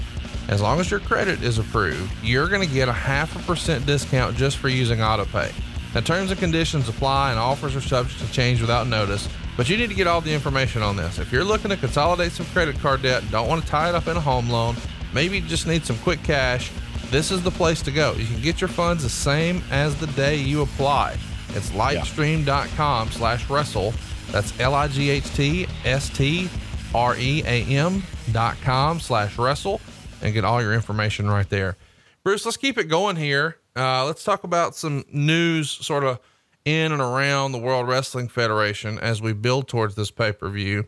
as 0.48 0.62
long 0.62 0.78
as 0.80 0.90
your 0.90 1.00
credit 1.00 1.42
is 1.42 1.58
approved, 1.58 2.12
you're 2.22 2.48
going 2.48 2.66
to 2.66 2.72
get 2.72 2.88
a 2.88 2.92
half 2.92 3.34
a 3.36 3.38
percent 3.46 3.84
discount 3.86 4.36
just 4.36 4.58
for 4.58 4.68
using 4.68 5.02
auto 5.02 5.24
pay. 5.26 5.50
Now, 5.94 6.00
terms 6.00 6.30
and 6.30 6.38
conditions 6.38 6.88
apply 6.88 7.30
and 7.30 7.38
offers 7.38 7.74
are 7.74 7.80
subject 7.80 8.20
to 8.20 8.30
change 8.30 8.60
without 8.60 8.86
notice, 8.86 9.28
but 9.56 9.68
you 9.68 9.76
need 9.76 9.88
to 9.88 9.94
get 9.94 10.06
all 10.06 10.20
the 10.20 10.32
information 10.32 10.82
on 10.82 10.96
this. 10.96 11.18
If 11.18 11.32
you're 11.32 11.44
looking 11.44 11.70
to 11.70 11.76
consolidate 11.76 12.32
some 12.32 12.46
credit 12.46 12.78
card 12.80 13.02
debt, 13.02 13.24
don't 13.30 13.48
want 13.48 13.62
to 13.62 13.68
tie 13.68 13.88
it 13.88 13.94
up 13.94 14.06
in 14.06 14.16
a 14.16 14.20
home 14.20 14.48
loan, 14.48 14.76
maybe 15.12 15.38
you 15.38 15.46
just 15.46 15.66
need 15.66 15.84
some 15.84 15.98
quick 15.98 16.22
cash, 16.22 16.70
this 17.10 17.30
is 17.30 17.42
the 17.42 17.50
place 17.50 17.82
to 17.82 17.90
go. 17.90 18.12
You 18.12 18.26
can 18.26 18.40
get 18.40 18.60
your 18.60 18.68
funds 18.68 19.02
the 19.02 19.08
same 19.08 19.62
as 19.70 19.98
the 19.98 20.08
day 20.08 20.36
you 20.36 20.62
apply. 20.62 21.16
It's 21.50 21.70
lightstream.com 21.70 23.10
slash 23.12 23.48
wrestle. 23.48 23.94
That's 24.30 24.58
L 24.60 24.74
I 24.74 24.88
G 24.88 25.10
H 25.10 25.34
T 25.34 25.66
S 25.84 26.08
T 26.10 26.48
R 26.94 27.16
E 27.16 27.42
A 27.44 27.64
M 27.64 28.02
dot 28.32 28.56
com 28.62 29.00
slash 29.00 29.38
wrestle 29.38 29.80
and 30.22 30.34
get 30.34 30.44
all 30.44 30.60
your 30.62 30.74
information 30.74 31.28
right 31.28 31.48
there. 31.48 31.76
Bruce, 32.24 32.44
let's 32.44 32.56
keep 32.56 32.78
it 32.78 32.84
going 32.84 33.16
here. 33.16 33.58
Uh, 33.76 34.04
let's 34.04 34.24
talk 34.24 34.44
about 34.44 34.74
some 34.74 35.04
news 35.12 35.70
sort 35.70 36.02
of 36.02 36.18
in 36.64 36.90
and 36.92 37.00
around 37.00 37.52
the 37.52 37.58
World 37.58 37.86
Wrestling 37.86 38.28
Federation 38.28 38.98
as 38.98 39.22
we 39.22 39.32
build 39.32 39.68
towards 39.68 39.94
this 39.94 40.10
pay 40.10 40.32
per 40.32 40.48
view. 40.48 40.86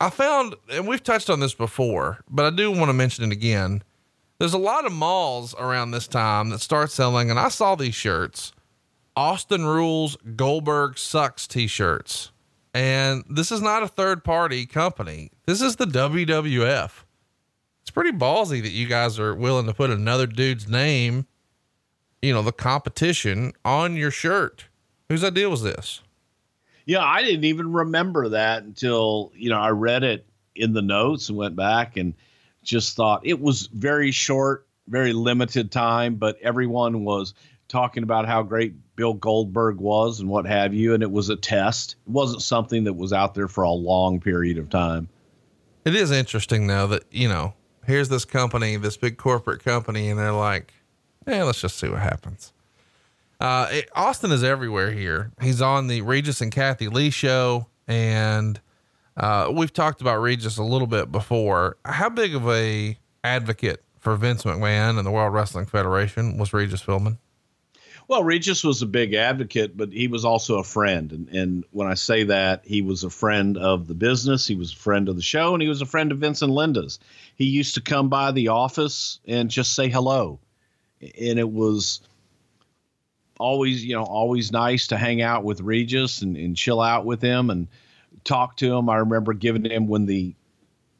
I 0.00 0.10
found, 0.10 0.54
and 0.70 0.86
we've 0.86 1.02
touched 1.02 1.30
on 1.30 1.40
this 1.40 1.54
before, 1.54 2.22
but 2.28 2.44
I 2.44 2.50
do 2.50 2.70
want 2.70 2.88
to 2.88 2.92
mention 2.92 3.24
it 3.24 3.32
again. 3.32 3.82
There's 4.38 4.52
a 4.52 4.58
lot 4.58 4.84
of 4.84 4.92
malls 4.92 5.54
around 5.54 5.92
this 5.92 6.06
time 6.06 6.50
that 6.50 6.60
start 6.60 6.90
selling, 6.90 7.30
and 7.30 7.38
I 7.38 7.48
saw 7.48 7.74
these 7.74 7.94
shirts 7.94 8.52
Austin 9.16 9.64
Rules 9.64 10.16
Goldberg 10.36 10.98
Sucks 10.98 11.46
t 11.46 11.66
shirts. 11.66 12.30
And 12.74 13.24
this 13.30 13.52
is 13.52 13.62
not 13.62 13.84
a 13.84 13.88
third 13.88 14.24
party 14.24 14.66
company, 14.66 15.30
this 15.46 15.62
is 15.62 15.76
the 15.76 15.86
WWF. 15.86 16.90
It's 17.82 17.90
pretty 17.90 18.12
ballsy 18.12 18.62
that 18.62 18.72
you 18.72 18.86
guys 18.86 19.18
are 19.20 19.34
willing 19.34 19.66
to 19.66 19.74
put 19.74 19.90
another 19.90 20.26
dude's 20.26 20.68
name, 20.68 21.26
you 22.20 22.32
know, 22.32 22.42
the 22.42 22.50
competition 22.50 23.52
on 23.64 23.96
your 23.96 24.10
shirt. 24.10 24.64
Whose 25.08 25.22
idea 25.22 25.48
was 25.48 25.62
this? 25.62 26.00
Yeah, 26.86 27.04
I 27.04 27.22
didn't 27.22 27.44
even 27.44 27.72
remember 27.72 28.30
that 28.30 28.64
until, 28.64 29.32
you 29.34 29.50
know, 29.50 29.60
I 29.60 29.70
read 29.70 30.02
it 30.02 30.26
in 30.54 30.72
the 30.72 30.82
notes 30.82 31.28
and 31.28 31.38
went 31.38 31.56
back 31.56 31.96
and 31.96 32.14
just 32.62 32.96
thought 32.96 33.20
it 33.24 33.40
was 33.40 33.66
very 33.68 34.10
short, 34.10 34.66
very 34.88 35.12
limited 35.12 35.70
time, 35.70 36.16
but 36.16 36.38
everyone 36.40 37.04
was 37.04 37.34
talking 37.74 38.04
about 38.04 38.24
how 38.24 38.40
great 38.42 38.72
Bill 38.94 39.14
Goldberg 39.14 39.78
was 39.78 40.20
and 40.20 40.28
what 40.28 40.46
have 40.46 40.72
you. 40.72 40.94
And 40.94 41.02
it 41.02 41.10
was 41.10 41.28
a 41.28 41.34
test. 41.34 41.96
It 42.06 42.12
wasn't 42.12 42.40
something 42.40 42.84
that 42.84 42.92
was 42.92 43.12
out 43.12 43.34
there 43.34 43.48
for 43.48 43.64
a 43.64 43.70
long 43.70 44.20
period 44.20 44.58
of 44.58 44.70
time. 44.70 45.08
It 45.84 45.96
is 45.96 46.12
interesting 46.12 46.68
though 46.68 46.86
that, 46.86 47.02
you 47.10 47.28
know, 47.28 47.54
here's 47.84 48.08
this 48.08 48.24
company, 48.24 48.76
this 48.76 48.96
big 48.96 49.18
corporate 49.18 49.64
company, 49.64 50.08
and 50.08 50.18
they're 50.18 50.32
like, 50.32 50.72
yeah, 51.26 51.42
let's 51.42 51.60
just 51.60 51.76
see 51.76 51.88
what 51.88 51.98
happens. 51.98 52.52
Uh, 53.40 53.66
it, 53.72 53.90
Austin 53.96 54.30
is 54.30 54.44
everywhere 54.44 54.92
here. 54.92 55.32
He's 55.42 55.60
on 55.60 55.88
the 55.88 56.00
Regis 56.02 56.40
and 56.40 56.52
Kathie 56.52 56.88
Lee 56.88 57.10
show, 57.10 57.66
and 57.88 58.60
uh, 59.16 59.50
we've 59.52 59.72
talked 59.72 60.00
about 60.00 60.20
Regis 60.20 60.58
a 60.58 60.62
little 60.62 60.86
bit 60.86 61.10
before. 61.10 61.76
How 61.84 62.08
big 62.08 62.36
of 62.36 62.48
a 62.48 62.96
advocate 63.24 63.82
for 63.98 64.14
Vince 64.14 64.44
McMahon 64.44 64.96
and 64.96 65.04
the 65.04 65.10
World 65.10 65.34
Wrestling 65.34 65.66
Federation 65.66 66.38
was 66.38 66.52
Regis 66.52 66.82
Philbin? 66.82 67.18
Well, 68.06 68.22
Regis 68.22 68.62
was 68.62 68.82
a 68.82 68.86
big 68.86 69.14
advocate, 69.14 69.76
but 69.76 69.92
he 69.92 70.08
was 70.08 70.24
also 70.24 70.58
a 70.58 70.64
friend. 70.64 71.10
And, 71.10 71.28
and 71.30 71.64
when 71.70 71.88
I 71.88 71.94
say 71.94 72.24
that, 72.24 72.62
he 72.64 72.82
was 72.82 73.02
a 73.02 73.10
friend 73.10 73.56
of 73.56 73.86
the 73.86 73.94
business, 73.94 74.46
he 74.46 74.54
was 74.54 74.72
a 74.72 74.76
friend 74.76 75.08
of 75.08 75.16
the 75.16 75.22
show, 75.22 75.54
and 75.54 75.62
he 75.62 75.68
was 75.68 75.80
a 75.80 75.86
friend 75.86 76.12
of 76.12 76.18
Vince 76.18 76.42
and 76.42 76.54
Linda's. 76.54 76.98
He 77.36 77.46
used 77.46 77.74
to 77.74 77.80
come 77.80 78.10
by 78.10 78.32
the 78.32 78.48
office 78.48 79.20
and 79.26 79.50
just 79.50 79.74
say 79.74 79.88
hello. 79.88 80.38
And 81.00 81.38
it 81.38 81.50
was 81.50 82.00
always, 83.38 83.84
you 83.84 83.94
know, 83.94 84.04
always 84.04 84.52
nice 84.52 84.88
to 84.88 84.98
hang 84.98 85.22
out 85.22 85.44
with 85.44 85.60
Regis 85.60 86.20
and, 86.20 86.36
and 86.36 86.56
chill 86.56 86.80
out 86.80 87.06
with 87.06 87.22
him 87.22 87.48
and 87.48 87.68
talk 88.22 88.56
to 88.58 88.76
him. 88.76 88.90
I 88.90 88.96
remember 88.96 89.32
giving 89.32 89.64
him 89.64 89.86
when 89.86 90.04
the 90.04 90.34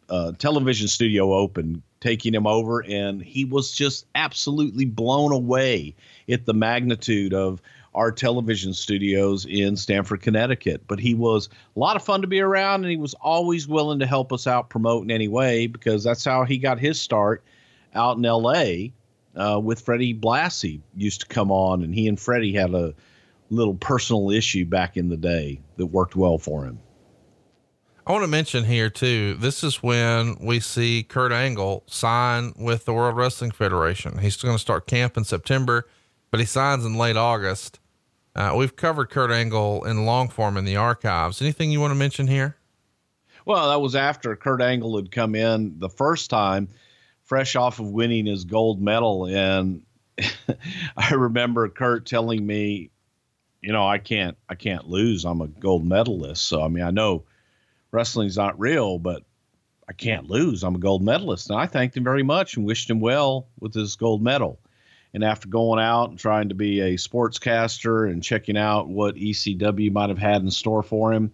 uh, 0.09 0.33
television 0.33 0.89
studio 0.89 1.35
opened, 1.35 1.83
taking 2.01 2.35
him 2.35 2.47
over, 2.47 2.83
and 2.83 3.23
he 3.23 3.45
was 3.45 3.73
just 3.73 4.07
absolutely 4.15 4.85
blown 4.85 5.33
away 5.33 5.95
at 6.29 6.47
the 6.47 6.55
magnitude 6.55 7.35
of 7.35 7.61
our 7.95 8.11
television 8.11 8.75
studios 8.75 9.47
in 9.47 9.77
Stamford, 9.77 10.21
Connecticut. 10.21 10.83
But 10.87 10.99
he 10.99 11.15
was 11.15 11.49
a 11.77 11.79
lot 11.79 11.97
of 11.97 12.05
fun 12.05 12.23
to 12.23 12.27
be 12.27 12.41
around, 12.41 12.83
and 12.83 12.91
he 12.91 12.97
was 12.97 13.15
always 13.15 13.69
willing 13.69 14.01
to 14.01 14.07
help 14.07 14.33
us 14.33 14.47
out 14.47 14.69
promote 14.69 15.05
in 15.05 15.11
any 15.11 15.29
way 15.29 15.67
because 15.67 16.03
that's 16.03 16.25
how 16.25 16.45
he 16.45 16.59
got 16.59 16.79
his 16.79 17.01
start 17.01 17.45
out 17.95 18.17
in 18.17 18.25
L.A. 18.25 18.93
Uh, 19.37 19.61
with 19.63 19.81
Freddie 19.81 20.15
Blassie 20.15 20.81
used 20.97 21.21
to 21.21 21.27
come 21.27 21.51
on, 21.51 21.83
and 21.83 21.95
he 21.95 22.09
and 22.09 22.19
Freddie 22.19 22.53
had 22.53 22.75
a 22.75 22.95
little 23.51 23.75
personal 23.75 24.31
issue 24.31 24.65
back 24.65 24.97
in 24.97 25.09
the 25.09 25.17
day 25.17 25.61
that 25.77 25.87
worked 25.87 26.17
well 26.17 26.39
for 26.39 26.65
him. 26.65 26.79
I 28.07 28.13
want 28.13 28.23
to 28.23 28.29
mention 28.29 28.65
here 28.65 28.91
too. 28.91 29.35
This 29.35 29.65
is 29.65 29.83
when 29.83 30.37
we 30.39 30.61
see 30.61 31.03
Kurt 31.03 31.33
Angle 31.33 31.85
sign 31.87 32.53
with 32.57 32.85
the 32.85 32.93
World 32.93 33.17
Wrestling 33.17 33.51
Federation. 33.51 34.19
He's 34.19 34.37
going 34.37 34.55
to 34.55 34.61
start 34.61 34.87
camp 34.87 35.17
in 35.17 35.25
September, 35.25 35.89
but 36.35 36.41
he 36.41 36.47
signs 36.47 36.85
in 36.85 36.95
late 36.95 37.17
August. 37.17 37.79
Uh, 38.35 38.55
we've 38.57 38.75
covered 38.75 39.09
Kurt 39.09 39.31
Angle 39.31 39.85
in 39.85 40.05
long 40.05 40.29
form 40.29 40.57
in 40.57 40.65
the 40.65 40.75
archives. 40.75 41.41
Anything 41.41 41.71
you 41.71 41.79
want 41.79 41.93
to 41.93 41.95
mention 41.95 42.27
here? 42.27 42.57
Well, 43.47 43.69
that 43.69 43.81
was 43.81 43.95
after 43.95 44.35
Kurt 44.35 44.61
Angle 44.61 44.97
had 44.97 45.13
come 45.13 45.37
in 45.37 45.79
the 45.79 45.89
first 45.89 46.31
time, 46.31 46.71
fresh 47.23 47.55
off 47.55 47.79
of 47.79 47.87
winning 47.87 48.27
his 48.27 48.43
gold 48.43 48.83
medal. 48.83 49.27
And 49.27 49.83
I 50.97 51.15
remember 51.15 51.69
Kurt 51.69 52.05
telling 52.05 52.45
me, 52.45 52.91
you 53.63 53.73
know, 53.73 53.87
I 53.87 53.99
can't, 53.99 54.37
I 54.49 54.57
can't 54.57 54.89
lose. 54.89 55.25
I'm 55.25 55.41
a 55.41 55.47
gold 55.47 55.87
medalist. 55.87 56.47
So, 56.47 56.65
I 56.65 56.67
mean, 56.67 56.83
I 56.83 56.91
know 56.91 57.23
wrestling's 57.93 58.37
not 58.37 58.59
real, 58.59 58.99
but 58.99 59.23
I 59.89 59.93
can't 59.93 60.29
lose. 60.29 60.65
I'm 60.65 60.75
a 60.75 60.81
gold 60.81 61.05
medalist. 61.05 61.49
And 61.49 61.61
I 61.61 61.67
thanked 61.67 61.97
him 61.97 62.03
very 62.03 62.25
much 62.25 62.57
and 62.57 62.67
wished 62.67 62.91
him 62.91 62.99
well 62.99 63.47
with 63.61 63.73
his 63.73 63.95
gold 63.95 64.21
medal. 64.21 64.59
And 65.15 65.23
after 65.23 65.49
going 65.49 65.81
out 65.81 66.11
and 66.11 66.19
trying 66.19 66.49
to 66.49 66.57
be 66.57 66.81
a 66.81 66.95
sportscaster 66.97 68.11
and 68.11 68.23
checking 68.23 68.59
out 68.59 68.89
what 68.89 69.15
ECW 69.15 69.93
might 69.93 70.09
have 70.09 70.19
had 70.19 70.43
in 70.43 70.51
store 70.51 70.83
for 70.83 71.13
him, 71.13 71.31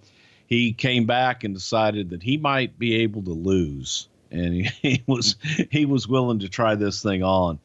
he 0.46 0.74
came 0.74 1.06
back 1.06 1.44
and 1.44 1.54
decided 1.54 2.10
that 2.10 2.22
he 2.22 2.36
might 2.36 2.78
be 2.78 2.96
able 2.96 3.22
to 3.22 3.30
lose. 3.30 4.08
And 4.30 4.54
he, 4.54 4.70
he 4.82 5.02
was 5.06 5.36
he 5.70 5.86
was 5.86 6.06
willing 6.06 6.40
to 6.40 6.48
try 6.48 6.74
this 6.74 7.02
thing 7.02 7.22
on. 7.22 7.58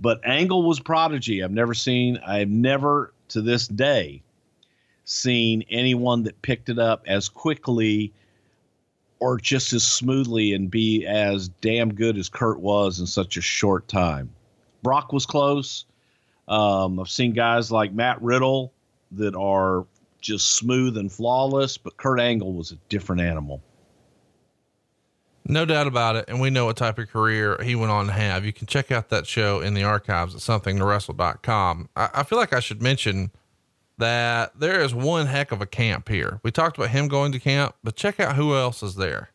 But 0.00 0.20
Angle 0.24 0.64
was 0.64 0.80
prodigy. 0.80 1.42
I've 1.42 1.52
never 1.52 1.74
seen, 1.74 2.18
I've 2.26 2.50
never 2.50 3.14
to 3.28 3.40
this 3.40 3.68
day 3.68 4.22
seen 5.04 5.64
anyone 5.70 6.24
that 6.24 6.42
picked 6.42 6.68
it 6.68 6.78
up 6.78 7.04
as 7.06 7.28
quickly 7.28 8.12
or 9.20 9.38
just 9.38 9.72
as 9.72 9.84
smoothly 9.84 10.52
and 10.54 10.70
be 10.70 11.06
as 11.06 11.48
damn 11.48 11.94
good 11.94 12.18
as 12.18 12.28
Kurt 12.28 12.58
was 12.58 12.98
in 12.98 13.06
such 13.06 13.36
a 13.36 13.42
short 13.42 13.86
time. 13.86 14.30
Brock 14.82 15.12
was 15.12 15.26
close. 15.26 15.84
Um, 16.48 16.98
I've 16.98 17.08
seen 17.08 17.32
guys 17.32 17.70
like 17.70 17.92
Matt 17.92 18.20
Riddle 18.22 18.72
that 19.12 19.34
are 19.34 19.86
just 20.20 20.56
smooth 20.56 20.96
and 20.96 21.10
flawless, 21.10 21.78
but 21.78 21.96
Kurt 21.96 22.20
Angle 22.20 22.52
was 22.52 22.72
a 22.72 22.76
different 22.88 23.22
animal. 23.22 23.62
No 25.46 25.64
doubt 25.64 25.86
about 25.86 26.16
it. 26.16 26.26
And 26.28 26.40
we 26.40 26.50
know 26.50 26.66
what 26.66 26.76
type 26.76 26.98
of 26.98 27.08
career 27.08 27.60
he 27.62 27.74
went 27.74 27.90
on 27.90 28.06
to 28.06 28.12
have. 28.12 28.44
You 28.44 28.52
can 28.52 28.66
check 28.66 28.92
out 28.92 29.08
that 29.08 29.26
show 29.26 29.60
in 29.60 29.74
the 29.74 29.82
archives 29.82 30.34
at 30.34 30.40
somethingtowrestle.com. 30.40 31.88
I, 31.96 32.08
I 32.14 32.22
feel 32.22 32.38
like 32.38 32.52
I 32.52 32.60
should 32.60 32.82
mention 32.82 33.30
that 33.98 34.58
there 34.58 34.80
is 34.80 34.94
one 34.94 35.26
heck 35.26 35.52
of 35.52 35.60
a 35.60 35.66
camp 35.66 36.08
here. 36.08 36.40
We 36.42 36.50
talked 36.50 36.78
about 36.78 36.90
him 36.90 37.08
going 37.08 37.32
to 37.32 37.40
camp, 37.40 37.74
but 37.82 37.96
check 37.96 38.20
out 38.20 38.36
who 38.36 38.54
else 38.54 38.82
is 38.82 38.94
there. 38.94 39.30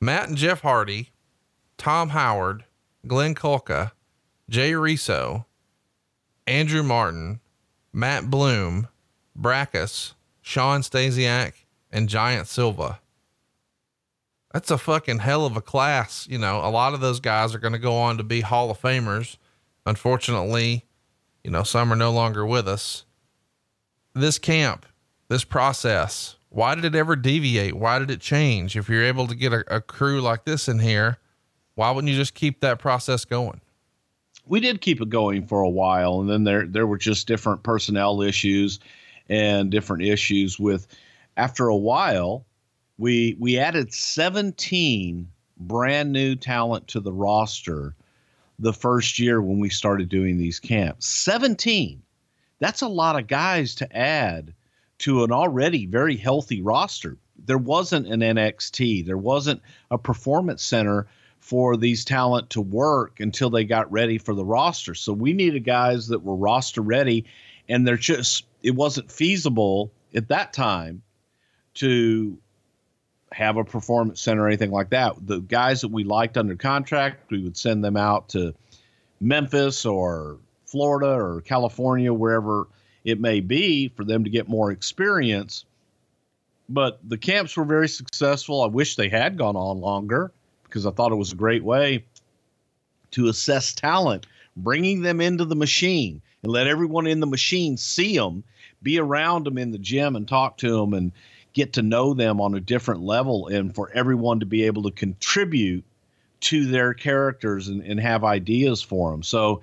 Matt 0.00 0.28
and 0.28 0.36
Jeff 0.36 0.60
Hardy, 0.60 1.10
Tom 1.78 2.10
Howard, 2.10 2.64
Glenn 3.06 3.34
Kulka, 3.34 3.92
Jay 4.48 4.72
Reso, 4.72 5.44
Andrew 6.46 6.82
Martin, 6.82 7.40
Matt 7.92 8.30
Bloom, 8.30 8.88
Brackus, 9.38 10.14
Shawn 10.40 10.82
Stasiak, 10.82 11.52
and 11.90 12.08
Giant 12.08 12.46
Silva. 12.46 13.00
That's 14.52 14.70
a 14.70 14.78
fucking 14.78 15.18
hell 15.18 15.44
of 15.44 15.56
a 15.56 15.60
class. 15.60 16.26
You 16.30 16.38
know, 16.38 16.58
a 16.58 16.70
lot 16.70 16.94
of 16.94 17.00
those 17.00 17.20
guys 17.20 17.54
are 17.54 17.58
going 17.58 17.72
to 17.72 17.78
go 17.78 17.94
on 17.94 18.16
to 18.16 18.22
be 18.22 18.40
Hall 18.40 18.70
of 18.70 18.80
Famers. 18.80 19.36
Unfortunately, 19.84 20.84
you 21.42 21.50
know, 21.50 21.62
some 21.62 21.92
are 21.92 21.96
no 21.96 22.12
longer 22.12 22.46
with 22.46 22.68
us. 22.68 23.04
This 24.14 24.38
camp, 24.38 24.86
this 25.28 25.44
process, 25.44 26.36
why 26.48 26.74
did 26.74 26.84
it 26.84 26.94
ever 26.94 27.16
deviate? 27.16 27.74
Why 27.74 27.98
did 27.98 28.10
it 28.10 28.20
change? 28.20 28.76
If 28.76 28.88
you're 28.88 29.04
able 29.04 29.26
to 29.26 29.34
get 29.34 29.52
a, 29.52 29.76
a 29.76 29.80
crew 29.80 30.20
like 30.20 30.44
this 30.44 30.68
in 30.68 30.78
here, 30.78 31.18
why 31.74 31.90
wouldn't 31.90 32.10
you 32.10 32.18
just 32.18 32.34
keep 32.34 32.60
that 32.60 32.78
process 32.78 33.24
going? 33.24 33.60
We 34.46 34.60
did 34.60 34.80
keep 34.80 35.00
it 35.00 35.08
going 35.08 35.46
for 35.46 35.60
a 35.60 35.68
while, 35.68 36.20
and 36.20 36.30
then 36.30 36.44
there 36.44 36.66
there 36.66 36.86
were 36.86 36.98
just 36.98 37.26
different 37.26 37.62
personnel 37.62 38.22
issues 38.22 38.80
and 39.28 39.70
different 39.70 40.04
issues 40.04 40.58
with. 40.58 40.86
After 41.36 41.68
a 41.68 41.76
while, 41.76 42.46
we 42.96 43.36
we 43.38 43.58
added 43.58 43.92
17 43.92 45.28
brand 45.58 46.12
new 46.12 46.34
talent 46.34 46.88
to 46.88 47.00
the 47.00 47.12
roster 47.12 47.94
the 48.58 48.72
first 48.72 49.18
year 49.18 49.42
when 49.42 49.58
we 49.58 49.68
started 49.68 50.08
doing 50.08 50.38
these 50.38 50.58
camps. 50.58 51.06
17. 51.06 52.02
That's 52.58 52.80
a 52.80 52.88
lot 52.88 53.18
of 53.18 53.26
guys 53.26 53.74
to 53.76 53.96
add 53.96 54.54
to 54.98 55.24
an 55.24 55.32
already 55.32 55.84
very 55.84 56.16
healthy 56.16 56.62
roster. 56.62 57.18
There 57.44 57.58
wasn't 57.58 58.06
an 58.06 58.20
NXT, 58.20 59.04
there 59.04 59.18
wasn't 59.18 59.60
a 59.90 59.98
performance 59.98 60.62
center 60.62 61.06
for 61.46 61.76
these 61.76 62.04
talent 62.04 62.50
to 62.50 62.60
work 62.60 63.20
until 63.20 63.50
they 63.50 63.62
got 63.62 63.92
ready 63.92 64.18
for 64.18 64.34
the 64.34 64.44
roster. 64.44 64.96
So 64.96 65.12
we 65.12 65.32
needed 65.32 65.64
guys 65.64 66.08
that 66.08 66.24
were 66.24 66.34
roster 66.34 66.82
ready, 66.82 67.24
and 67.68 67.86
they're 67.86 67.96
just 67.96 68.46
it 68.64 68.72
wasn't 68.72 69.12
feasible 69.12 69.92
at 70.12 70.26
that 70.26 70.52
time 70.52 71.02
to 71.74 72.36
have 73.30 73.58
a 73.58 73.64
performance 73.64 74.20
center 74.20 74.42
or 74.42 74.48
anything 74.48 74.72
like 74.72 74.90
that. 74.90 75.24
The 75.24 75.38
guys 75.38 75.82
that 75.82 75.92
we 75.92 76.02
liked 76.02 76.36
under 76.36 76.56
contract, 76.56 77.30
we 77.30 77.44
would 77.44 77.56
send 77.56 77.84
them 77.84 77.96
out 77.96 78.30
to 78.30 78.52
Memphis 79.20 79.86
or 79.86 80.38
Florida 80.64 81.12
or 81.12 81.42
California, 81.42 82.12
wherever 82.12 82.66
it 83.04 83.20
may 83.20 83.38
be, 83.38 83.86
for 83.86 84.02
them 84.02 84.24
to 84.24 84.30
get 84.30 84.48
more 84.48 84.72
experience. 84.72 85.64
But 86.68 86.98
the 87.08 87.18
camps 87.18 87.56
were 87.56 87.64
very 87.64 87.88
successful. 87.88 88.62
I 88.62 88.66
wish 88.66 88.96
they 88.96 89.08
had 89.08 89.38
gone 89.38 89.54
on 89.54 89.80
longer 89.80 90.32
because 90.76 90.84
I 90.84 90.90
thought 90.90 91.12
it 91.12 91.16
was 91.16 91.32
a 91.32 91.36
great 91.36 91.64
way 91.64 92.04
to 93.12 93.28
assess 93.28 93.72
talent, 93.72 94.26
bringing 94.58 95.00
them 95.00 95.22
into 95.22 95.46
the 95.46 95.56
machine 95.56 96.20
and 96.42 96.52
let 96.52 96.66
everyone 96.66 97.06
in 97.06 97.20
the 97.20 97.26
machine 97.26 97.78
see 97.78 98.18
them, 98.18 98.44
be 98.82 98.98
around 98.98 99.46
them 99.46 99.56
in 99.56 99.70
the 99.70 99.78
gym 99.78 100.16
and 100.16 100.28
talk 100.28 100.58
to 100.58 100.70
them 100.70 100.92
and 100.92 101.12
get 101.54 101.72
to 101.72 101.82
know 101.82 102.12
them 102.12 102.42
on 102.42 102.54
a 102.54 102.60
different 102.60 103.00
level, 103.00 103.46
and 103.46 103.74
for 103.74 103.90
everyone 103.94 104.40
to 104.40 104.44
be 104.44 104.64
able 104.64 104.82
to 104.82 104.90
contribute 104.90 105.82
to 106.40 106.66
their 106.66 106.92
characters 106.92 107.68
and, 107.68 107.80
and 107.80 107.98
have 107.98 108.22
ideas 108.22 108.82
for 108.82 109.10
them. 109.10 109.22
So 109.22 109.62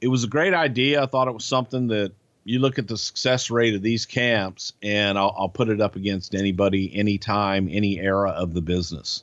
it 0.00 0.08
was 0.08 0.24
a 0.24 0.28
great 0.28 0.54
idea. 0.54 1.02
I 1.02 1.06
thought 1.06 1.28
it 1.28 1.34
was 1.34 1.44
something 1.44 1.88
that 1.88 2.12
you 2.44 2.60
look 2.60 2.78
at 2.78 2.88
the 2.88 2.96
success 2.96 3.50
rate 3.50 3.74
of 3.74 3.82
these 3.82 4.06
camps, 4.06 4.72
and 4.82 5.18
I'll, 5.18 5.34
I'll 5.36 5.48
put 5.50 5.68
it 5.68 5.82
up 5.82 5.96
against 5.96 6.34
anybody, 6.34 6.96
anytime, 6.96 7.68
any 7.70 8.00
era 8.00 8.30
of 8.30 8.54
the 8.54 8.62
business. 8.62 9.22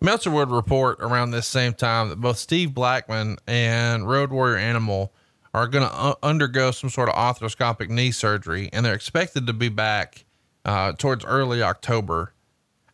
Meltzer 0.00 0.30
would 0.30 0.50
report 0.50 0.98
around 1.00 1.32
this 1.32 1.46
same 1.46 1.74
time 1.74 2.08
that 2.08 2.20
both 2.20 2.38
Steve 2.38 2.72
Blackman 2.72 3.36
and 3.46 4.08
Road 4.08 4.30
Warrior 4.30 4.56
Animal 4.56 5.12
are 5.52 5.66
going 5.66 5.88
to 5.88 5.92
uh, 5.92 6.14
undergo 6.22 6.70
some 6.70 6.90
sort 6.90 7.08
of 7.08 7.14
arthroscopic 7.14 7.88
knee 7.88 8.12
surgery, 8.12 8.70
and 8.72 8.86
they're 8.86 8.94
expected 8.94 9.46
to 9.46 9.52
be 9.52 9.68
back 9.68 10.24
uh, 10.64 10.92
towards 10.92 11.24
early 11.24 11.62
October. 11.62 12.32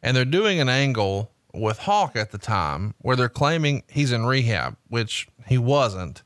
And 0.03 0.17
they're 0.17 0.25
doing 0.25 0.61
an 0.61 0.69
angle 0.69 1.31
with 1.53 1.79
Hawk 1.79 2.17
at 2.17 2.31
the 2.31 2.39
time 2.39 2.95
where 2.99 3.17
they're 3.17 3.29
claiming 3.29 3.83
he's 3.89 4.13
in 4.13 4.25
rehab, 4.25 4.77
which 4.89 5.29
he 5.47 5.59
wasn't. 5.59 6.23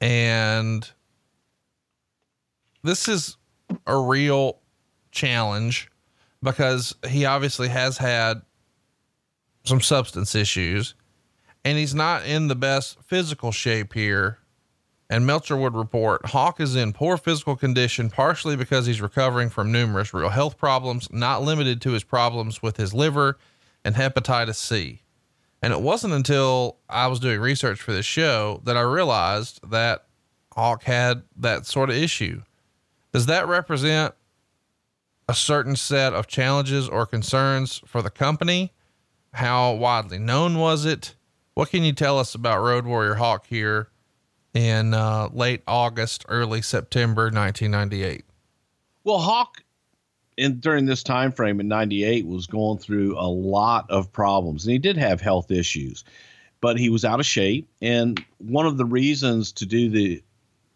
And 0.00 0.88
this 2.82 3.08
is 3.08 3.36
a 3.86 3.98
real 3.98 4.60
challenge 5.10 5.90
because 6.42 6.94
he 7.08 7.24
obviously 7.24 7.68
has 7.68 7.98
had 7.98 8.42
some 9.68 9.80
substance 9.80 10.34
issues 10.34 10.94
and 11.64 11.78
he's 11.78 11.94
not 11.94 12.24
in 12.24 12.48
the 12.48 12.54
best 12.54 12.98
physical 13.04 13.52
shape 13.52 13.92
here. 13.92 14.38
And 15.10 15.26
Meltzer 15.26 15.56
would 15.56 15.74
report 15.74 16.26
Hawk 16.26 16.60
is 16.60 16.76
in 16.76 16.92
poor 16.92 17.16
physical 17.16 17.56
condition, 17.56 18.10
partially 18.10 18.56
because 18.56 18.86
he's 18.86 19.00
recovering 19.00 19.48
from 19.48 19.72
numerous 19.72 20.12
real 20.12 20.28
health 20.28 20.58
problems, 20.58 21.10
not 21.10 21.42
limited 21.42 21.80
to 21.82 21.92
his 21.92 22.04
problems 22.04 22.62
with 22.62 22.76
his 22.76 22.92
liver 22.92 23.38
and 23.84 23.94
hepatitis 23.94 24.56
C. 24.56 25.02
And 25.62 25.72
it 25.72 25.80
wasn't 25.80 26.12
until 26.12 26.76
I 26.88 27.06
was 27.06 27.20
doing 27.20 27.40
research 27.40 27.80
for 27.80 27.92
this 27.92 28.06
show 28.06 28.60
that 28.64 28.76
I 28.76 28.82
realized 28.82 29.60
that 29.70 30.04
Hawk 30.54 30.84
had 30.84 31.22
that 31.36 31.66
sort 31.66 31.90
of 31.90 31.96
issue. 31.96 32.42
Does 33.12 33.26
that 33.26 33.48
represent 33.48 34.14
a 35.28 35.34
certain 35.34 35.76
set 35.76 36.12
of 36.12 36.26
challenges 36.26 36.88
or 36.88 37.06
concerns 37.06 37.82
for 37.86 38.02
the 38.02 38.10
company? 38.10 38.72
How 39.38 39.72
widely 39.74 40.18
known 40.18 40.58
was 40.58 40.84
it? 40.84 41.14
What 41.54 41.70
can 41.70 41.84
you 41.84 41.92
tell 41.92 42.18
us 42.18 42.34
about 42.34 42.60
Road 42.60 42.86
Warrior 42.86 43.14
Hawk 43.14 43.46
here 43.46 43.88
in 44.52 44.92
uh, 44.92 45.28
late 45.32 45.62
August, 45.68 46.24
early 46.28 46.60
September 46.60 47.26
1998? 47.26 48.24
Well, 49.04 49.20
Hawk 49.20 49.62
in 50.36 50.58
during 50.58 50.86
this 50.86 51.04
time 51.04 51.30
frame 51.30 51.60
in 51.60 51.68
98 51.68 52.26
was 52.26 52.48
going 52.48 52.78
through 52.78 53.16
a 53.16 53.30
lot 53.30 53.88
of 53.92 54.12
problems 54.12 54.64
and 54.64 54.72
he 54.72 54.78
did 54.80 54.96
have 54.96 55.20
health 55.20 55.52
issues 55.52 56.02
but 56.60 56.76
he 56.76 56.88
was 56.88 57.04
out 57.04 57.20
of 57.20 57.26
shape 57.26 57.68
and 57.80 58.24
one 58.38 58.66
of 58.66 58.76
the 58.76 58.84
reasons 58.84 59.52
to 59.52 59.66
do 59.66 59.88
the 59.88 60.20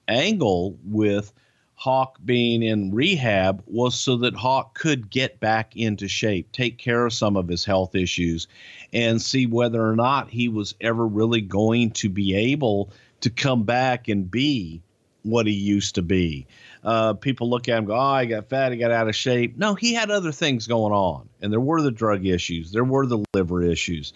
angle 0.07 0.79
with 0.85 1.33
Hawk 1.75 2.19
being 2.25 2.63
in 2.63 2.95
rehab 2.95 3.63
was 3.67 3.99
so 3.99 4.17
that 4.19 4.35
Hawk 4.35 4.79
could 4.79 5.11
get 5.11 5.41
back 5.41 5.77
into 5.77 6.07
shape, 6.07 6.53
take 6.53 6.79
care 6.79 7.07
of 7.07 7.13
some 7.13 7.37
of 7.37 7.49
his 7.49 7.65
health 7.65 7.95
issues, 7.95 8.47
and 8.93 9.21
see 9.21 9.47
whether 9.47 9.85
or 9.85 9.97
not 9.97 10.31
he 10.31 10.49
was 10.49 10.75
ever 10.81 11.07
really 11.07 11.41
going 11.41 11.91
to 11.93 12.09
be 12.09 12.35
able 12.35 12.93
to 13.23 13.31
come 13.31 13.65
back 13.65 14.09
and 14.09 14.31
be 14.31 14.83
what 15.23 15.47
he 15.47 15.53
used 15.53 15.95
to 15.95 16.03
be. 16.03 16.47
Uh, 16.85 17.15
people 17.15 17.49
look 17.49 17.69
at 17.69 17.79
him 17.79 17.85
go, 17.85 17.97
oh, 17.97 18.19
he 18.19 18.27
got 18.27 18.49
fat, 18.49 18.73
he 18.73 18.79
got 18.79 18.91
out 18.91 19.09
of 19.09 19.17
shape. 19.17 19.57
No, 19.57 19.75
he 19.75 19.95
had 19.95 20.11
other 20.11 20.33
things 20.33 20.67
going 20.67 20.93
on. 20.93 21.29
And 21.41 21.53
there 21.53 21.61
were 21.61 21.81
the 21.81 21.91
drug 21.91 22.27
issues, 22.27 22.73
there 22.73 22.85
were 22.85 23.07
the 23.07 23.25
liver 23.35 23.63
issues. 23.63 24.13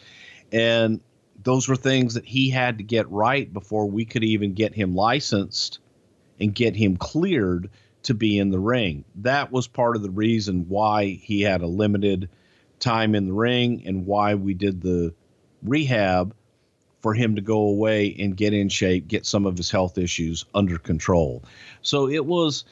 And 0.53 1.01
those 1.43 1.69
were 1.69 1.77
things 1.77 2.15
that 2.15 2.25
he 2.25 2.51
had 2.51 2.79
to 2.79 2.85
get 2.85 3.11
right 3.11 3.53
before 3.53 3.87
we 3.89 4.05
could 4.05 4.25
even 4.25 4.55
get 4.55 4.75
him 4.75 4.95
licensed 4.95 5.81
and 6.41 6.55
get 6.55 6.77
him 6.77 6.97
cleared 6.97 7.71
to 8.05 8.15
be 8.15 8.39
in 8.39 8.51
the 8.51 8.59
ring. 8.59 9.05
That 9.17 9.51
was 9.51 9.67
part 9.67 9.97
of 9.97 10.03
the 10.03 10.11
reason 10.11 10.69
why 10.69 11.07
he 11.07 11.43
had 11.43 11.63
a 11.63 11.67
limited 11.67 12.29
time 12.79 13.15
in 13.15 13.27
the 13.27 13.33
ring 13.33 13.83
and 13.87 14.07
why 14.07 14.35
we 14.35 14.55
did 14.55 14.81
the 14.81 15.15
rehab 15.63 16.35
for 17.01 17.15
him 17.15 17.37
to 17.37 17.41
go 17.41 17.59
away 17.59 18.15
and 18.19 18.37
get 18.37 18.53
in 18.53 18.69
shape, 18.69 19.09
get 19.09 19.27
some 19.27 19.47
of 19.47 19.57
his 19.57 19.71
health 19.71 19.99
issues 19.99 20.45
under 20.55 20.79
control. 20.79 21.45
So 21.83 22.09
it 22.09 22.25
was 22.25 22.65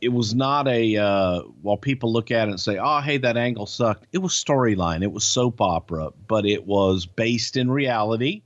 it 0.00 0.10
was 0.10 0.34
not 0.34 0.68
a 0.68 0.96
uh, 0.96 1.40
while 1.62 1.76
people 1.76 2.12
look 2.12 2.30
at 2.30 2.48
it 2.48 2.52
and 2.52 2.60
say, 2.60 2.78
"Oh, 2.78 3.00
hey, 3.00 3.18
that 3.18 3.36
angle 3.36 3.66
sucked." 3.66 4.06
It 4.12 4.18
was 4.18 4.32
storyline. 4.32 5.02
It 5.02 5.12
was 5.12 5.24
soap 5.24 5.60
opera, 5.60 6.10
but 6.26 6.46
it 6.46 6.66
was 6.66 7.06
based 7.06 7.56
in 7.56 7.70
reality, 7.70 8.42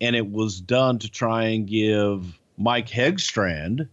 and 0.00 0.14
it 0.14 0.30
was 0.30 0.60
done 0.60 0.98
to 0.98 1.10
try 1.10 1.44
and 1.44 1.66
give 1.66 2.38
Mike 2.56 2.88
Hegstrand, 2.88 3.88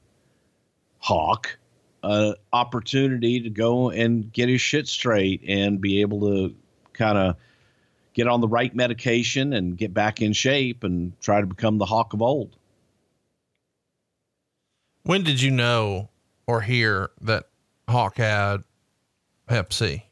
Hawk, 1.00 1.58
an 2.04 2.36
opportunity 2.52 3.42
to 3.42 3.50
go 3.50 3.90
and 3.90 4.32
get 4.32 4.50
his 4.50 4.62
shit 4.62 4.88
straight 4.88 5.42
and 5.48 5.82
be 5.82 6.02
able 6.02 6.22
to 6.22 6.56
kind 6.94 7.18
of 7.18 7.36
get 8.14 8.28
on 8.28 8.42
the 8.42 8.48
right 8.48 8.74
medication 8.76 9.54
and 9.54 9.78
get 9.78 9.94
back 9.94 10.22
in 10.22 10.34
shape 10.34 10.84
and 10.84 11.20
try 11.20 11.42
to 11.42 11.48
become 11.48 11.78
the 11.78 11.86
Hawk 11.86 12.14
of 12.14 12.22
old. 12.22 12.56
When 15.04 15.24
did 15.24 15.42
you 15.42 15.52
know 15.52 16.10
or 16.48 16.62
hear 16.62 17.12
that 17.22 17.46
Hawk 17.90 18.18
had 18.18 18.64
Hep 19.50 19.74
C? 19.74 20.06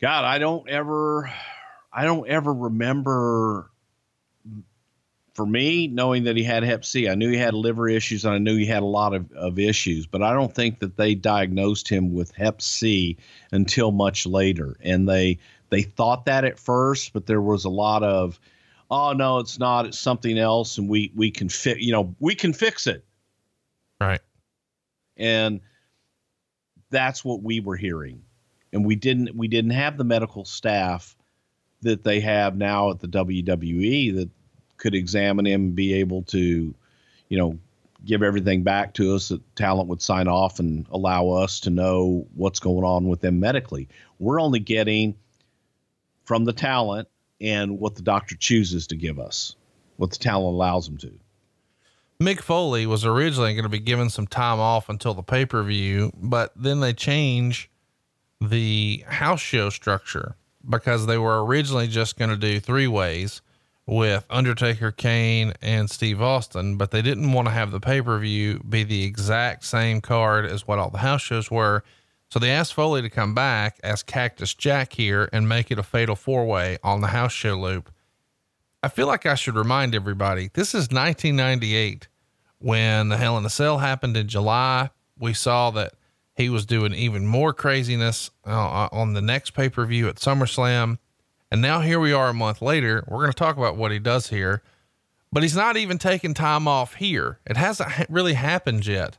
God, 0.00 0.24
I 0.24 0.38
don't 0.38 0.68
ever, 0.68 1.30
I 1.92 2.04
don't 2.04 2.28
ever 2.28 2.52
remember. 2.52 3.70
For 5.40 5.46
me, 5.46 5.86
knowing 5.86 6.24
that 6.24 6.36
he 6.36 6.42
had 6.42 6.64
Hep 6.64 6.84
C, 6.84 7.08
I 7.08 7.14
knew 7.14 7.30
he 7.30 7.38
had 7.38 7.54
liver 7.54 7.88
issues 7.88 8.26
and 8.26 8.34
I 8.34 8.36
knew 8.36 8.58
he 8.58 8.66
had 8.66 8.82
a 8.82 8.84
lot 8.84 9.14
of, 9.14 9.32
of 9.32 9.58
issues, 9.58 10.06
but 10.06 10.22
I 10.22 10.34
don't 10.34 10.54
think 10.54 10.80
that 10.80 10.98
they 10.98 11.14
diagnosed 11.14 11.88
him 11.88 12.12
with 12.12 12.30
Hep 12.32 12.60
C 12.60 13.16
until 13.50 13.90
much 13.90 14.26
later. 14.26 14.76
And 14.82 15.08
they 15.08 15.38
they 15.70 15.80
thought 15.80 16.26
that 16.26 16.44
at 16.44 16.58
first, 16.58 17.14
but 17.14 17.24
there 17.24 17.40
was 17.40 17.64
a 17.64 17.70
lot 17.70 18.02
of, 18.02 18.38
oh 18.90 19.14
no, 19.14 19.38
it's 19.38 19.58
not, 19.58 19.86
it's 19.86 19.98
something 19.98 20.36
else, 20.36 20.76
and 20.76 20.90
we 20.90 21.10
we 21.14 21.30
can 21.30 21.48
fit, 21.48 21.78
you 21.78 21.92
know, 21.92 22.14
we 22.20 22.34
can 22.34 22.52
fix 22.52 22.86
it. 22.86 23.02
Right. 23.98 24.20
And 25.16 25.62
that's 26.90 27.24
what 27.24 27.42
we 27.42 27.60
were 27.60 27.76
hearing. 27.76 28.24
And 28.74 28.84
we 28.84 28.94
didn't 28.94 29.34
we 29.34 29.48
didn't 29.48 29.70
have 29.70 29.96
the 29.96 30.04
medical 30.04 30.44
staff 30.44 31.16
that 31.80 32.04
they 32.04 32.20
have 32.20 32.58
now 32.58 32.90
at 32.90 33.00
the 33.00 33.08
WWE 33.08 34.16
that 34.16 34.28
could 34.80 34.94
examine 34.94 35.46
him 35.46 35.66
and 35.66 35.74
be 35.76 35.94
able 35.94 36.22
to, 36.24 36.74
you 37.28 37.38
know, 37.38 37.56
give 38.04 38.22
everything 38.22 38.62
back 38.62 38.94
to 38.94 39.14
us 39.14 39.28
that 39.28 39.56
talent 39.56 39.88
would 39.88 40.02
sign 40.02 40.26
off 40.26 40.58
and 40.58 40.86
allow 40.90 41.28
us 41.28 41.60
to 41.60 41.70
know 41.70 42.26
what's 42.34 42.58
going 42.58 42.84
on 42.84 43.08
with 43.08 43.20
them 43.20 43.38
medically. 43.38 43.88
We're 44.18 44.40
only 44.40 44.58
getting 44.58 45.14
from 46.24 46.44
the 46.44 46.52
talent 46.52 47.08
and 47.40 47.78
what 47.78 47.94
the 47.94 48.02
doctor 48.02 48.36
chooses 48.36 48.86
to 48.88 48.96
give 48.96 49.18
us, 49.18 49.54
what 49.98 50.10
the 50.10 50.18
talent 50.18 50.54
allows 50.54 50.86
them 50.86 50.96
to. 50.98 51.12
Mick 52.20 52.40
Foley 52.40 52.86
was 52.86 53.04
originally 53.06 53.54
going 53.54 53.64
to 53.64 53.70
be 53.70 53.78
given 53.78 54.10
some 54.10 54.26
time 54.26 54.58
off 54.58 54.88
until 54.88 55.14
the 55.14 55.22
pay 55.22 55.46
per 55.46 55.62
view, 55.62 56.12
but 56.16 56.52
then 56.56 56.80
they 56.80 56.92
change 56.92 57.70
the 58.40 59.04
house 59.06 59.40
show 59.40 59.70
structure 59.70 60.36
because 60.68 61.06
they 61.06 61.18
were 61.18 61.44
originally 61.44 61.88
just 61.88 62.18
going 62.18 62.30
to 62.30 62.36
do 62.36 62.60
three 62.60 62.86
ways 62.86 63.40
with 63.90 64.24
Undertaker, 64.30 64.92
Kane, 64.92 65.52
and 65.60 65.90
Steve 65.90 66.22
Austin, 66.22 66.76
but 66.76 66.92
they 66.92 67.02
didn't 67.02 67.32
want 67.32 67.48
to 67.48 67.52
have 67.52 67.72
the 67.72 67.80
pay 67.80 68.00
per 68.00 68.18
view 68.20 68.60
be 68.60 68.84
the 68.84 69.02
exact 69.02 69.64
same 69.64 70.00
card 70.00 70.46
as 70.46 70.66
what 70.66 70.78
all 70.78 70.90
the 70.90 70.98
house 70.98 71.22
shows 71.22 71.50
were. 71.50 71.82
So 72.30 72.38
they 72.38 72.52
asked 72.52 72.72
Foley 72.72 73.02
to 73.02 73.10
come 73.10 73.34
back 73.34 73.80
as 73.82 74.04
Cactus 74.04 74.54
Jack 74.54 74.92
here 74.92 75.28
and 75.32 75.48
make 75.48 75.72
it 75.72 75.78
a 75.80 75.82
fatal 75.82 76.14
four 76.14 76.46
way 76.46 76.78
on 76.84 77.00
the 77.00 77.08
house 77.08 77.32
show 77.32 77.56
loop. 77.56 77.90
I 78.80 78.88
feel 78.88 79.08
like 79.08 79.26
I 79.26 79.34
should 79.34 79.56
remind 79.56 79.96
everybody 79.96 80.50
this 80.54 80.68
is 80.68 80.88
1998 80.92 82.06
when 82.58 83.08
the 83.08 83.16
Hell 83.16 83.36
in 83.38 83.44
a 83.44 83.50
Cell 83.50 83.78
happened 83.78 84.16
in 84.16 84.28
July. 84.28 84.90
We 85.18 85.34
saw 85.34 85.72
that 85.72 85.94
he 86.36 86.48
was 86.48 86.64
doing 86.64 86.94
even 86.94 87.26
more 87.26 87.52
craziness 87.52 88.30
uh, 88.46 88.88
on 88.92 89.14
the 89.14 89.20
next 89.20 89.50
pay 89.50 89.68
per 89.68 89.84
view 89.84 90.08
at 90.08 90.16
SummerSlam. 90.16 90.98
And 91.50 91.60
now 91.60 91.80
here 91.80 91.98
we 91.98 92.12
are 92.12 92.28
a 92.28 92.34
month 92.34 92.62
later. 92.62 93.04
We're 93.08 93.18
going 93.18 93.32
to 93.32 93.36
talk 93.36 93.56
about 93.56 93.76
what 93.76 93.90
he 93.90 93.98
does 93.98 94.28
here, 94.28 94.62
but 95.32 95.42
he's 95.42 95.56
not 95.56 95.76
even 95.76 95.98
taking 95.98 96.32
time 96.32 96.68
off 96.68 96.94
here. 96.94 97.40
It 97.44 97.56
hasn't 97.56 97.90
really 98.08 98.34
happened 98.34 98.86
yet. 98.86 99.18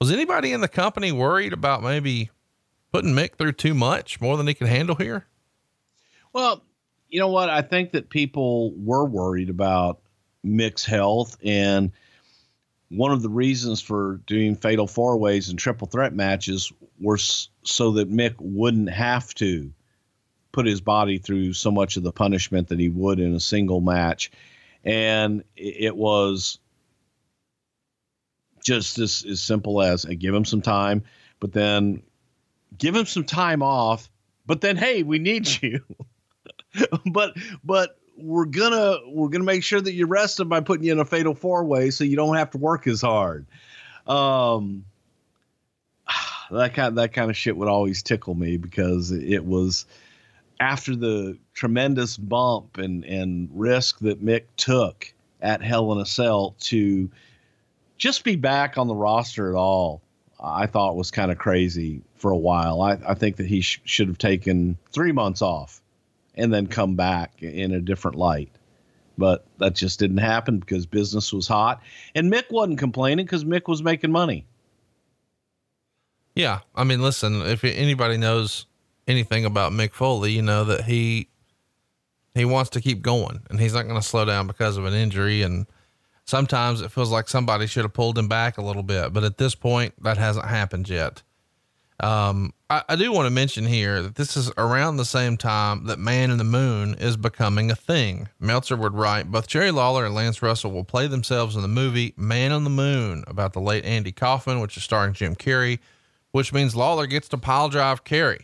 Was 0.00 0.10
anybody 0.10 0.52
in 0.52 0.60
the 0.60 0.68
company 0.68 1.12
worried 1.12 1.52
about 1.52 1.82
maybe 1.82 2.30
putting 2.92 3.14
Mick 3.14 3.36
through 3.36 3.52
too 3.52 3.74
much, 3.74 4.20
more 4.20 4.36
than 4.36 4.46
he 4.46 4.54
can 4.54 4.66
handle 4.66 4.96
here? 4.96 5.26
Well, 6.32 6.62
you 7.08 7.20
know 7.20 7.28
what? 7.28 7.48
I 7.48 7.62
think 7.62 7.92
that 7.92 8.10
people 8.10 8.72
were 8.76 9.04
worried 9.04 9.50
about 9.50 10.00
Mick's 10.44 10.84
health. 10.84 11.36
And 11.44 11.92
one 12.90 13.12
of 13.12 13.22
the 13.22 13.28
reasons 13.28 13.80
for 13.80 14.20
doing 14.26 14.56
fatal 14.56 14.86
four 14.86 15.16
ways 15.16 15.48
and 15.48 15.58
triple 15.58 15.86
threat 15.86 16.12
matches 16.12 16.72
was 17.00 17.50
so 17.62 17.92
that 17.92 18.10
Mick 18.10 18.34
wouldn't 18.38 18.90
have 18.90 19.34
to 19.34 19.72
put 20.52 20.66
his 20.66 20.80
body 20.80 21.18
through 21.18 21.52
so 21.52 21.70
much 21.70 21.96
of 21.96 22.02
the 22.02 22.12
punishment 22.12 22.68
that 22.68 22.78
he 22.78 22.88
would 22.88 23.20
in 23.20 23.34
a 23.34 23.40
single 23.40 23.80
match. 23.80 24.30
And 24.84 25.44
it 25.56 25.96
was 25.96 26.58
just 28.64 28.98
as, 28.98 29.24
as 29.28 29.42
simple 29.42 29.82
as 29.82 30.04
give 30.04 30.34
him 30.34 30.44
some 30.44 30.62
time, 30.62 31.04
but 31.40 31.52
then 31.52 32.02
give 32.76 32.94
him 32.94 33.06
some 33.06 33.24
time 33.24 33.62
off, 33.62 34.10
but 34.46 34.60
then 34.60 34.76
hey, 34.76 35.02
we 35.02 35.18
need 35.18 35.48
you. 35.62 35.82
but 37.06 37.36
but 37.64 37.98
we're 38.16 38.44
gonna 38.44 38.98
we're 39.06 39.28
gonna 39.28 39.44
make 39.44 39.62
sure 39.62 39.80
that 39.80 39.92
you 39.92 40.06
rest 40.06 40.40
him 40.40 40.48
by 40.48 40.60
putting 40.60 40.84
you 40.84 40.92
in 40.92 40.98
a 40.98 41.04
fatal 41.04 41.34
four 41.34 41.64
way 41.64 41.90
so 41.90 42.04
you 42.04 42.16
don't 42.16 42.36
have 42.36 42.50
to 42.50 42.58
work 42.58 42.86
as 42.86 43.00
hard. 43.00 43.46
Um 44.06 44.84
that 46.50 46.74
kind 46.74 46.98
that 46.98 47.12
kind 47.12 47.30
of 47.30 47.36
shit 47.36 47.56
would 47.56 47.68
always 47.68 48.02
tickle 48.02 48.34
me 48.34 48.56
because 48.56 49.12
it 49.12 49.44
was 49.44 49.86
after 50.60 50.96
the 50.96 51.38
tremendous 51.54 52.16
bump 52.16 52.78
and 52.78 53.04
and 53.04 53.48
risk 53.52 53.98
that 54.00 54.24
Mick 54.24 54.44
took 54.56 55.12
at 55.40 55.62
Hell 55.62 55.92
in 55.92 55.98
a 55.98 56.06
Cell 56.06 56.56
to 56.60 57.10
just 57.96 58.24
be 58.24 58.36
back 58.36 58.78
on 58.78 58.88
the 58.88 58.94
roster 58.94 59.50
at 59.50 59.56
all 59.56 60.02
I 60.40 60.66
thought 60.66 60.96
was 60.96 61.10
kind 61.10 61.30
of 61.30 61.38
crazy 61.38 62.02
for 62.16 62.30
a 62.30 62.36
while. 62.36 62.80
I, 62.80 62.98
I 63.06 63.14
think 63.14 63.36
that 63.36 63.46
he 63.46 63.60
sh- 63.60 63.80
should 63.84 64.08
have 64.08 64.18
taken 64.18 64.78
three 64.92 65.12
months 65.12 65.42
off 65.42 65.80
and 66.36 66.52
then 66.52 66.68
come 66.68 66.94
back 66.94 67.42
in 67.42 67.72
a 67.72 67.80
different 67.80 68.16
light. 68.16 68.50
But 69.16 69.44
that 69.58 69.74
just 69.74 69.98
didn't 69.98 70.18
happen 70.18 70.60
because 70.60 70.86
business 70.86 71.32
was 71.32 71.48
hot. 71.48 71.82
And 72.14 72.32
Mick 72.32 72.50
wasn't 72.50 72.78
complaining 72.78 73.26
because 73.26 73.44
Mick 73.44 73.66
was 73.66 73.82
making 73.82 74.12
money. 74.12 74.46
Yeah. 76.36 76.60
I 76.76 76.84
mean, 76.84 77.02
listen, 77.02 77.42
if 77.42 77.64
anybody 77.64 78.16
knows 78.16 78.66
anything 79.08 79.44
about 79.44 79.72
Mick 79.72 79.92
Foley, 79.92 80.32
you 80.32 80.42
know 80.42 80.64
that 80.64 80.84
he, 80.84 81.28
he 82.34 82.44
wants 82.44 82.70
to 82.70 82.80
keep 82.80 83.02
going 83.02 83.40
and 83.50 83.58
he's 83.58 83.74
not 83.74 83.88
going 83.88 84.00
to 84.00 84.06
slow 84.06 84.24
down 84.24 84.46
because 84.46 84.76
of 84.76 84.84
an 84.84 84.94
injury. 84.94 85.42
And, 85.42 85.66
sometimes 86.28 86.82
it 86.82 86.92
feels 86.92 87.10
like 87.10 87.26
somebody 87.26 87.66
should 87.66 87.84
have 87.84 87.94
pulled 87.94 88.18
him 88.18 88.28
back 88.28 88.58
a 88.58 88.62
little 88.62 88.82
bit, 88.82 89.14
but 89.14 89.24
at 89.24 89.38
this 89.38 89.54
point, 89.54 89.94
that 90.02 90.18
hasn't 90.18 90.44
happened 90.44 90.88
yet. 90.88 91.22
Um, 92.00 92.52
I, 92.68 92.82
I 92.90 92.96
do 92.96 93.10
want 93.10 93.26
to 93.26 93.30
mention 93.30 93.64
here 93.64 94.02
that 94.02 94.14
this 94.14 94.36
is 94.36 94.52
around 94.58 94.98
the 94.98 95.04
same 95.06 95.36
time 95.36 95.86
that 95.86 95.98
Man 95.98 96.30
in 96.30 96.36
the 96.36 96.44
Moon 96.44 96.94
is 96.94 97.16
becoming 97.16 97.70
a 97.70 97.74
thing. 97.74 98.28
Meltzer 98.38 98.76
would 98.76 98.94
write 98.94 99.32
both 99.32 99.48
Jerry 99.48 99.70
Lawler 99.70 100.04
and 100.04 100.14
Lance 100.14 100.42
Russell 100.42 100.70
will 100.70 100.84
play 100.84 101.06
themselves 101.06 101.56
in 101.56 101.62
the 101.62 101.68
movie 101.68 102.12
Man 102.16 102.52
on 102.52 102.62
the 102.62 102.70
Moon 102.70 103.24
about 103.26 103.54
the 103.54 103.60
late 103.60 103.84
Andy 103.84 104.12
Kaufman, 104.12 104.60
which 104.60 104.76
is 104.76 104.84
starring 104.84 105.14
Jim 105.14 105.34
Carrey, 105.34 105.78
which 106.30 106.52
means 106.52 106.76
Lawler 106.76 107.06
gets 107.06 107.28
to 107.30 107.38
pile 107.38 107.70
drive 107.70 108.04
Carrey. 108.04 108.42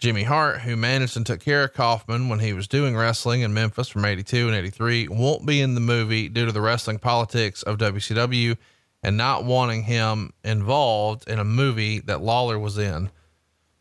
Jimmy 0.00 0.22
Hart, 0.22 0.62
who 0.62 0.76
managed 0.76 1.18
and 1.18 1.26
took 1.26 1.40
care 1.40 1.64
of 1.64 1.74
Kaufman 1.74 2.30
when 2.30 2.38
he 2.38 2.54
was 2.54 2.66
doing 2.66 2.96
wrestling 2.96 3.42
in 3.42 3.52
Memphis 3.52 3.88
from 3.88 4.06
82 4.06 4.48
and 4.48 4.56
83, 4.56 5.08
won't 5.08 5.44
be 5.44 5.60
in 5.60 5.74
the 5.74 5.80
movie 5.80 6.30
due 6.30 6.46
to 6.46 6.52
the 6.52 6.62
wrestling 6.62 6.98
politics 6.98 7.62
of 7.62 7.76
WCW 7.76 8.56
and 9.02 9.18
not 9.18 9.44
wanting 9.44 9.82
him 9.82 10.32
involved 10.42 11.28
in 11.28 11.38
a 11.38 11.44
movie 11.44 12.00
that 12.00 12.22
Lawler 12.22 12.58
was 12.58 12.78
in. 12.78 13.10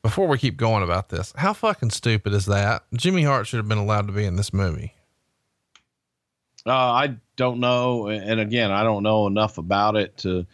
Before 0.02 0.28
we 0.28 0.38
keep 0.38 0.58
going 0.58 0.84
about 0.84 1.08
this, 1.08 1.34
how 1.38 1.54
fucking 1.54 1.92
stupid 1.92 2.34
is 2.34 2.46
that? 2.48 2.84
Jimmy 2.94 3.24
Hart 3.24 3.48
should 3.48 3.58
have 3.58 3.70
been 3.70 3.78
allowed 3.78 4.08
to 4.08 4.14
be 4.14 4.26
in 4.26 4.36
this 4.36 4.54
movie. 4.54 4.94
Uh, 6.66 6.72
I 6.74 7.16
don't 7.38 7.62
know, 7.62 8.10
and 8.10 8.42
again, 8.42 8.72
I 8.72 8.84
don't 8.84 9.04
know 9.04 9.26
enough 9.28 9.58
about 9.58 9.96
it 9.96 10.18
to 10.18 10.46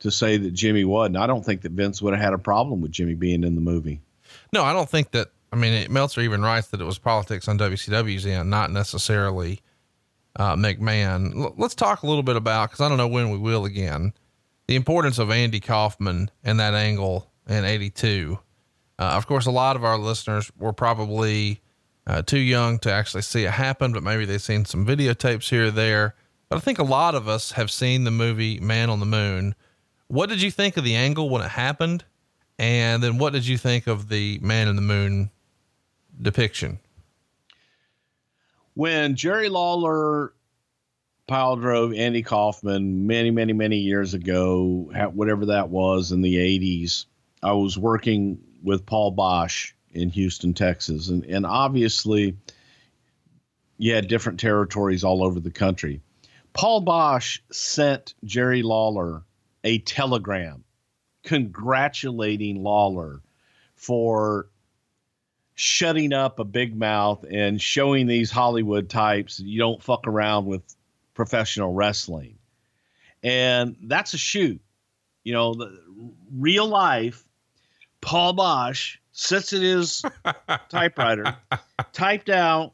to 0.00 0.10
say 0.10 0.36
that 0.36 0.52
Jimmy 0.52 0.84
wasn't. 0.84 1.16
I 1.16 1.26
don't 1.26 1.44
think 1.44 1.62
that 1.62 1.72
Vince 1.72 2.02
would 2.02 2.14
have 2.14 2.22
had 2.22 2.32
a 2.32 2.38
problem 2.38 2.80
with 2.80 2.90
Jimmy 2.90 3.14
being 3.14 3.44
in 3.44 3.54
the 3.54 3.60
movie. 3.60 4.00
No, 4.54 4.62
I 4.62 4.72
don't 4.72 4.88
think 4.88 5.10
that. 5.10 5.32
I 5.52 5.56
mean, 5.56 5.72
it, 5.72 5.90
Meltzer 5.90 6.20
even 6.20 6.42
writes 6.42 6.68
that 6.68 6.80
it 6.80 6.84
was 6.84 6.96
politics 6.96 7.48
on 7.48 7.58
WCW's 7.58 8.24
end, 8.24 8.50
not 8.50 8.70
necessarily 8.70 9.60
uh, 10.36 10.54
McMahon. 10.54 11.34
L- 11.34 11.54
let's 11.56 11.74
talk 11.74 12.02
a 12.02 12.06
little 12.06 12.22
bit 12.22 12.36
about 12.36 12.70
because 12.70 12.80
I 12.80 12.88
don't 12.88 12.96
know 12.96 13.08
when 13.08 13.30
we 13.30 13.38
will 13.38 13.64
again 13.64 14.12
the 14.68 14.76
importance 14.76 15.18
of 15.18 15.32
Andy 15.32 15.58
Kaufman 15.58 16.30
and 16.44 16.60
that 16.60 16.72
angle 16.72 17.28
in 17.48 17.64
'82. 17.64 18.38
Uh, 18.96 19.02
of 19.02 19.26
course, 19.26 19.46
a 19.46 19.50
lot 19.50 19.74
of 19.74 19.82
our 19.82 19.98
listeners 19.98 20.52
were 20.56 20.72
probably 20.72 21.60
uh, 22.06 22.22
too 22.22 22.38
young 22.38 22.78
to 22.80 22.92
actually 22.92 23.22
see 23.22 23.42
it 23.42 23.50
happen, 23.50 23.92
but 23.92 24.04
maybe 24.04 24.24
they've 24.24 24.40
seen 24.40 24.64
some 24.64 24.86
videotapes 24.86 25.50
here 25.50 25.66
or 25.66 25.70
there. 25.72 26.14
But 26.48 26.58
I 26.58 26.60
think 26.60 26.78
a 26.78 26.84
lot 26.84 27.16
of 27.16 27.26
us 27.26 27.52
have 27.52 27.72
seen 27.72 28.04
the 28.04 28.12
movie 28.12 28.60
Man 28.60 28.88
on 28.88 29.00
the 29.00 29.06
Moon. 29.06 29.56
What 30.06 30.28
did 30.28 30.40
you 30.40 30.52
think 30.52 30.76
of 30.76 30.84
the 30.84 30.94
angle 30.94 31.28
when 31.28 31.42
it 31.42 31.50
happened? 31.50 32.04
And 32.58 33.02
then 33.02 33.18
what 33.18 33.32
did 33.32 33.46
you 33.46 33.58
think 33.58 33.86
of 33.86 34.08
the 34.08 34.38
man 34.40 34.68
in 34.68 34.76
the 34.76 34.82
moon 34.82 35.30
depiction? 36.20 36.78
When 38.74 39.16
Jerry 39.16 39.48
Lawler 39.48 40.32
pile 41.26 41.56
drove 41.56 41.94
Andy 41.94 42.22
Kaufman 42.22 43.06
many, 43.06 43.30
many, 43.30 43.52
many 43.52 43.78
years 43.78 44.14
ago, 44.14 44.90
whatever 45.12 45.46
that 45.46 45.68
was 45.68 46.12
in 46.12 46.20
the 46.22 46.36
80s, 46.36 47.06
I 47.42 47.52
was 47.52 47.78
working 47.78 48.38
with 48.62 48.86
Paul 48.86 49.14
Boesch 49.14 49.72
in 49.92 50.10
Houston, 50.10 50.54
Texas, 50.54 51.08
and 51.08 51.24
and 51.24 51.46
obviously, 51.46 52.36
you 53.78 53.94
had 53.94 54.08
different 54.08 54.40
territories 54.40 55.04
all 55.04 55.22
over 55.22 55.38
the 55.38 55.50
country. 55.50 56.00
Paul 56.52 56.84
Boesch 56.84 57.40
sent 57.52 58.14
Jerry 58.24 58.62
Lawler 58.62 59.22
a 59.62 59.78
telegram 59.78 60.63
congratulating 61.24 62.62
Lawler 62.62 63.20
for 63.74 64.48
shutting 65.54 66.12
up 66.12 66.38
a 66.38 66.44
big 66.44 66.76
mouth 66.76 67.24
and 67.30 67.60
showing 67.60 68.06
these 68.06 68.30
Hollywood 68.30 68.90
types 68.90 69.38
you 69.40 69.58
don't 69.58 69.82
fuck 69.82 70.06
around 70.06 70.46
with 70.46 70.62
professional 71.14 71.72
wrestling. 71.72 72.36
And 73.22 73.76
that's 73.82 74.14
a 74.14 74.18
shoot. 74.18 74.60
You 75.22 75.32
know, 75.32 75.54
the 75.54 75.80
real 76.32 76.66
life, 76.66 77.24
Paul 78.00 78.34
Boesch 78.34 78.98
sits 79.12 79.52
at 79.52 79.62
his 79.62 80.04
typewriter, 80.68 81.36
typed 81.92 82.28
out 82.28 82.72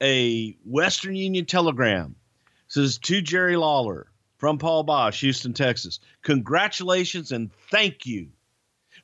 a 0.00 0.56
Western 0.64 1.16
Union 1.16 1.46
telegram. 1.46 2.14
Says 2.68 2.98
to 2.98 3.22
Jerry 3.22 3.56
Lawler 3.56 4.07
from 4.38 4.58
Paul 4.58 4.84
Boesch, 4.84 5.20
Houston, 5.20 5.52
Texas. 5.52 6.00
Congratulations 6.22 7.32
and 7.32 7.50
thank 7.70 8.06
you 8.06 8.28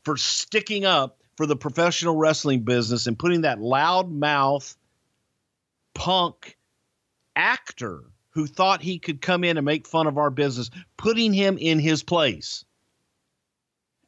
for 0.04 0.16
sticking 0.16 0.84
up 0.84 1.18
for 1.36 1.46
the 1.46 1.56
professional 1.56 2.16
wrestling 2.16 2.60
business 2.60 3.06
and 3.06 3.18
putting 3.18 3.42
that 3.42 3.58
loudmouth 3.58 4.76
punk 5.94 6.56
actor 7.36 8.04
who 8.30 8.46
thought 8.46 8.82
he 8.82 8.98
could 8.98 9.20
come 9.20 9.44
in 9.44 9.56
and 9.56 9.64
make 9.64 9.86
fun 9.86 10.06
of 10.06 10.18
our 10.18 10.30
business, 10.30 10.70
putting 10.96 11.32
him 11.32 11.56
in 11.58 11.78
his 11.78 12.02
place. 12.02 12.64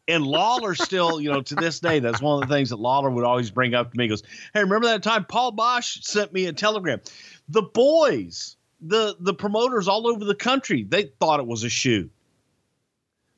And 0.09 0.25
Lawler 0.25 0.75
still, 0.75 1.21
you 1.21 1.33
know, 1.33 1.43
to 1.43 1.55
this 1.57 1.81
day, 1.81 1.99
that's 1.99 2.23
one 2.23 2.41
of 2.41 2.49
the 2.49 2.55
things 2.55 2.71
that 2.71 2.79
Lawler 2.79 3.11
would 3.11 3.25
always 3.25 3.51
bring 3.51 3.75
up 3.75 3.91
to 3.91 3.99
me. 3.99 4.05
He 4.05 4.09
goes, 4.09 4.23
Hey, 4.55 4.61
remember 4.61 4.87
that 4.87 5.03
time 5.03 5.25
Paul 5.25 5.53
Boesch 5.53 6.05
sent 6.05 6.33
me 6.33 6.47
a 6.47 6.53
telegram? 6.53 7.01
The 7.49 7.63
boys, 7.63 8.56
the 8.81 9.17
the 9.21 9.35
promoters 9.35 9.89
all 9.89 10.07
over 10.07 10.25
the 10.25 10.35
country, 10.35 10.85
they 10.85 11.05
thought 11.21 11.41
it 11.41 11.47
was 11.47 11.65
a 11.65 11.69
shoot. 11.69 12.11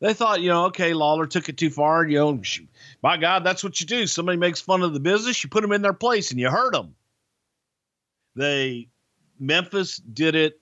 They 0.00 0.14
thought, 0.14 0.40
you 0.40 0.48
know, 0.48 0.66
okay, 0.66 0.94
Lawler 0.94 1.26
took 1.26 1.48
it 1.48 1.56
too 1.56 1.70
far. 1.70 2.06
You 2.06 2.18
know, 2.18 2.40
my 3.02 3.16
God, 3.16 3.44
that's 3.44 3.64
what 3.64 3.80
you 3.80 3.86
do. 3.86 4.06
Somebody 4.06 4.38
makes 4.38 4.60
fun 4.60 4.82
of 4.82 4.94
the 4.94 5.00
business, 5.00 5.42
you 5.42 5.50
put 5.50 5.62
them 5.62 5.72
in 5.72 5.82
their 5.82 5.92
place 5.92 6.30
and 6.30 6.38
you 6.38 6.48
hurt 6.48 6.72
them. 6.72 6.94
They, 8.36 8.88
Memphis 9.40 9.96
did 9.96 10.36
it 10.36 10.60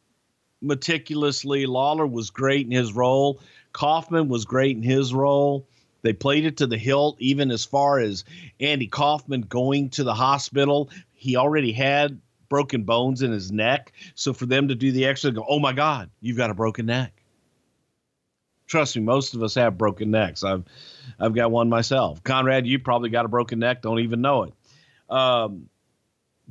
meticulously. 0.62 1.66
Lawler 1.66 2.06
was 2.06 2.30
great 2.30 2.64
in 2.64 2.72
his 2.72 2.94
role. 2.94 3.40
Kaufman 3.72 4.28
was 4.28 4.46
great 4.46 4.76
in 4.76 4.82
his 4.82 5.12
role. 5.12 5.66
They 6.00 6.14
played 6.14 6.46
it 6.46 6.58
to 6.58 6.66
the 6.66 6.78
hilt, 6.78 7.16
even 7.18 7.50
as 7.50 7.64
far 7.64 7.98
as 7.98 8.24
Andy 8.60 8.86
Kaufman 8.86 9.42
going 9.42 9.90
to 9.90 10.04
the 10.04 10.14
hospital. 10.14 10.88
He 11.12 11.36
already 11.36 11.72
had 11.72 12.20
broken 12.48 12.84
bones 12.84 13.22
in 13.22 13.32
his 13.32 13.52
neck. 13.52 13.92
So 14.14 14.32
for 14.32 14.46
them 14.46 14.68
to 14.68 14.74
do 14.74 14.92
the 14.92 15.06
extra, 15.06 15.32
go, 15.32 15.44
oh 15.48 15.58
my 15.58 15.72
God, 15.72 16.10
you've 16.20 16.36
got 16.36 16.50
a 16.50 16.54
broken 16.54 16.86
neck. 16.86 17.22
Trust 18.66 18.96
me, 18.96 19.02
most 19.02 19.34
of 19.34 19.42
us 19.42 19.54
have 19.54 19.78
broken 19.78 20.10
necks. 20.10 20.42
I've 20.42 20.64
I've 21.20 21.34
got 21.34 21.52
one 21.52 21.68
myself. 21.68 22.22
Conrad, 22.24 22.66
you 22.66 22.78
probably 22.80 23.10
got 23.10 23.24
a 23.24 23.28
broken 23.28 23.60
neck, 23.60 23.82
don't 23.82 24.00
even 24.00 24.20
know 24.20 24.42
it. 24.44 24.54
Um, 25.08 25.68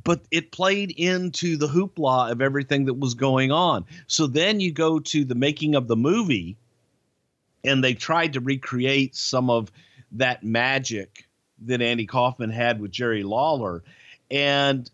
but 0.02 0.22
it 0.30 0.52
played 0.52 0.92
into 0.92 1.56
the 1.56 1.66
hoopla 1.66 2.30
of 2.30 2.40
everything 2.40 2.86
that 2.86 2.94
was 2.94 3.14
going 3.14 3.52
on. 3.52 3.84
So 4.06 4.26
then 4.26 4.60
you 4.60 4.72
go 4.72 4.98
to 5.00 5.24
the 5.24 5.34
making 5.34 5.74
of 5.74 5.88
the 5.88 5.96
movie, 5.96 6.56
and 7.64 7.82
they 7.82 7.94
tried 7.94 8.34
to 8.34 8.40
recreate 8.40 9.14
some 9.14 9.50
of 9.50 9.70
that 10.12 10.42
magic 10.42 11.26
that 11.64 11.82
Andy 11.82 12.06
Kaufman 12.06 12.50
had 12.50 12.80
with 12.80 12.92
Jerry 12.92 13.24
Lawler. 13.24 13.82
And 14.30 14.90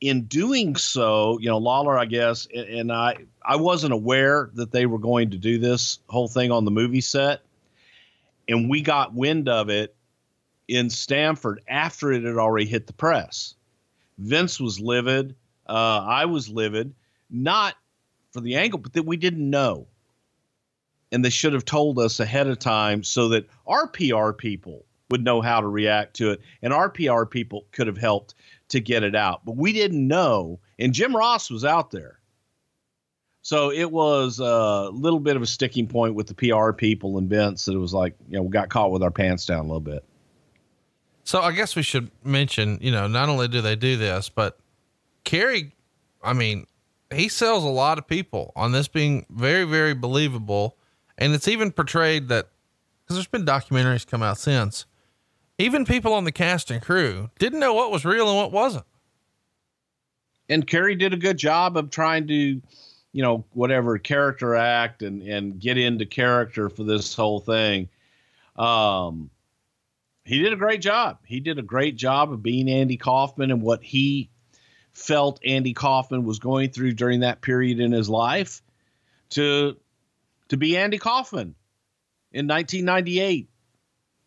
in 0.00 0.22
doing 0.22 0.76
so, 0.76 1.38
you 1.40 1.48
know, 1.48 1.58
Lawler, 1.58 1.98
I 1.98 2.04
guess, 2.04 2.46
and 2.54 2.92
I, 2.92 3.16
I 3.42 3.56
wasn't 3.56 3.92
aware 3.92 4.50
that 4.54 4.70
they 4.70 4.86
were 4.86 4.98
going 4.98 5.30
to 5.30 5.38
do 5.38 5.58
this 5.58 6.00
whole 6.08 6.28
thing 6.28 6.52
on 6.52 6.64
the 6.64 6.70
movie 6.70 7.00
set. 7.00 7.40
And 8.48 8.68
we 8.68 8.82
got 8.82 9.14
wind 9.14 9.48
of 9.48 9.70
it 9.70 9.96
in 10.68 10.90
Stamford 10.90 11.62
after 11.68 12.12
it 12.12 12.24
had 12.24 12.36
already 12.36 12.66
hit 12.66 12.86
the 12.86 12.92
press. 12.92 13.54
Vince 14.18 14.60
was 14.60 14.80
livid. 14.80 15.34
Uh, 15.66 16.04
I 16.06 16.26
was 16.26 16.48
livid, 16.48 16.94
not 17.30 17.74
for 18.32 18.40
the 18.40 18.56
angle, 18.56 18.78
but 18.78 18.92
that 18.92 19.04
we 19.04 19.16
didn't 19.16 19.48
know. 19.48 19.86
And 21.10 21.24
they 21.24 21.30
should 21.30 21.52
have 21.54 21.64
told 21.64 21.98
us 21.98 22.20
ahead 22.20 22.46
of 22.48 22.58
time 22.58 23.02
so 23.02 23.28
that 23.28 23.48
our 23.66 23.86
PR 23.86 24.32
people 24.32 24.84
would 25.10 25.24
know 25.24 25.40
how 25.40 25.60
to 25.60 25.68
react 25.68 26.14
to 26.16 26.32
it. 26.32 26.40
And 26.62 26.72
our 26.72 26.90
PR 26.90 27.24
people 27.24 27.66
could 27.72 27.86
have 27.86 27.98
helped 27.98 28.34
to 28.68 28.80
get 28.80 29.02
it 29.02 29.14
out. 29.14 29.44
But 29.44 29.56
we 29.56 29.72
didn't 29.72 30.06
know. 30.06 30.60
And 30.78 30.92
Jim 30.92 31.14
Ross 31.14 31.50
was 31.50 31.64
out 31.64 31.90
there. 31.90 32.18
So 33.42 33.70
it 33.70 33.92
was 33.92 34.40
a 34.40 34.90
little 34.92 35.20
bit 35.20 35.36
of 35.36 35.42
a 35.42 35.46
sticking 35.46 35.86
point 35.86 36.16
with 36.16 36.26
the 36.26 36.34
PR 36.34 36.72
people 36.72 37.16
and 37.16 37.30
Vince 37.30 37.64
that 37.66 37.74
it 37.74 37.78
was 37.78 37.94
like, 37.94 38.16
you 38.28 38.36
know, 38.36 38.42
we 38.42 38.50
got 38.50 38.70
caught 38.70 38.90
with 38.90 39.04
our 39.04 39.10
pants 39.12 39.46
down 39.46 39.60
a 39.60 39.62
little 39.62 39.78
bit. 39.78 40.04
So 41.22 41.40
I 41.40 41.52
guess 41.52 41.76
we 41.76 41.82
should 41.82 42.10
mention, 42.24 42.78
you 42.80 42.90
know, 42.90 43.06
not 43.06 43.28
only 43.28 43.46
do 43.46 43.60
they 43.60 43.76
do 43.76 43.96
this, 43.96 44.28
but 44.28 44.58
Carrey, 45.24 45.70
I 46.22 46.32
mean, 46.32 46.66
he 47.14 47.28
sells 47.28 47.62
a 47.62 47.68
lot 47.68 47.98
of 47.98 48.08
people 48.08 48.52
on 48.56 48.72
this 48.72 48.88
being 48.88 49.26
very, 49.30 49.64
very 49.64 49.94
believable. 49.94 50.76
And 51.16 51.32
it's 51.32 51.46
even 51.46 51.70
portrayed 51.70 52.28
that 52.28 52.48
because 53.04 53.16
there's 53.16 53.28
been 53.28 53.44
documentaries 53.44 54.04
come 54.04 54.24
out 54.24 54.38
since 54.38 54.86
even 55.58 55.84
people 55.84 56.12
on 56.12 56.24
the 56.24 56.32
cast 56.32 56.70
and 56.70 56.82
crew 56.82 57.30
didn't 57.38 57.60
know 57.60 57.74
what 57.74 57.90
was 57.90 58.04
real 58.04 58.28
and 58.28 58.36
what 58.36 58.52
wasn't. 58.52 58.84
And 60.48 60.66
Carrey 60.66 60.98
did 60.98 61.12
a 61.12 61.16
good 61.16 61.38
job 61.38 61.76
of 61.76 61.90
trying 61.90 62.28
to, 62.28 62.34
you 62.34 63.22
know, 63.22 63.44
whatever 63.52 63.98
character 63.98 64.54
act 64.54 65.02
and 65.02 65.22
and 65.22 65.58
get 65.58 65.78
into 65.78 66.06
character 66.06 66.68
for 66.68 66.84
this 66.84 67.14
whole 67.14 67.40
thing. 67.40 67.88
Um, 68.54 69.30
he 70.24 70.42
did 70.42 70.52
a 70.52 70.56
great 70.56 70.80
job. 70.80 71.18
He 71.24 71.40
did 71.40 71.58
a 71.58 71.62
great 71.62 71.96
job 71.96 72.32
of 72.32 72.42
being 72.42 72.68
Andy 72.68 72.96
Kaufman 72.96 73.50
and 73.50 73.62
what 73.62 73.82
he 73.82 74.30
felt 74.92 75.40
Andy 75.44 75.72
Kaufman 75.72 76.24
was 76.24 76.38
going 76.38 76.70
through 76.70 76.92
during 76.94 77.20
that 77.20 77.42
period 77.42 77.80
in 77.80 77.92
his 77.92 78.08
life 78.08 78.62
to 79.30 79.76
to 80.48 80.56
be 80.56 80.76
Andy 80.76 80.98
Kaufman 80.98 81.54
in 82.32 82.46
1998 82.46 83.48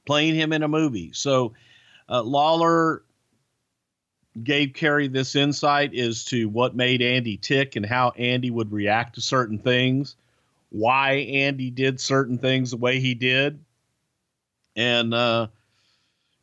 playing 0.09 0.33
him 0.33 0.51
in 0.53 0.63
a 0.63 0.67
movie. 0.67 1.11
So 1.13 1.53
uh, 2.09 2.23
Lawler 2.23 3.03
gave 4.43 4.69
Carrey 4.69 5.11
this 5.13 5.35
insight 5.35 5.93
as 5.93 6.25
to 6.25 6.49
what 6.49 6.75
made 6.75 7.03
Andy 7.03 7.37
tick 7.37 7.75
and 7.75 7.85
how 7.85 8.09
Andy 8.17 8.49
would 8.49 8.71
react 8.71 9.15
to 9.15 9.21
certain 9.21 9.59
things, 9.59 10.15
why 10.71 11.11
Andy 11.11 11.69
did 11.69 11.99
certain 11.99 12.39
things 12.39 12.71
the 12.71 12.77
way 12.77 12.99
he 12.99 13.13
did. 13.13 13.59
And, 14.75 15.13
uh, 15.13 15.49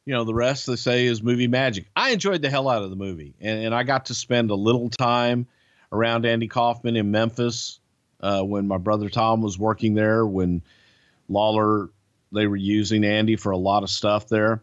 you 0.05 0.15
know, 0.15 0.23
the 0.23 0.33
rest 0.33 0.69
they 0.69 0.77
say 0.77 1.07
is 1.07 1.21
movie 1.21 1.49
magic. 1.49 1.87
I 1.97 2.11
enjoyed 2.11 2.43
the 2.43 2.51
hell 2.51 2.69
out 2.69 2.85
of 2.85 2.91
the 2.91 2.95
movie, 2.97 3.35
and, 3.41 3.65
and 3.65 3.75
I 3.75 3.83
got 3.83 4.07
to 4.07 4.15
spend 4.15 4.53
a 4.53 4.55
little 4.55 4.91
time 4.91 5.49
around 5.91 6.25
Andy 6.25 6.47
Kaufman 6.47 6.95
in 6.95 7.11
Memphis 7.11 7.81
uh, 8.21 8.43
when 8.43 8.69
my 8.69 8.79
brother 8.79 9.09
Tom 9.09 9.43
was 9.43 9.59
working 9.59 9.95
there, 9.95 10.25
when 10.25 10.63
Lawler 11.29 11.91
they 12.33 12.47
were 12.47 12.57
using 12.57 13.05
Andy 13.05 13.37
for 13.37 13.53
a 13.53 13.57
lot 13.57 13.83
of 13.83 13.91
stuff 13.91 14.29
there. 14.29 14.63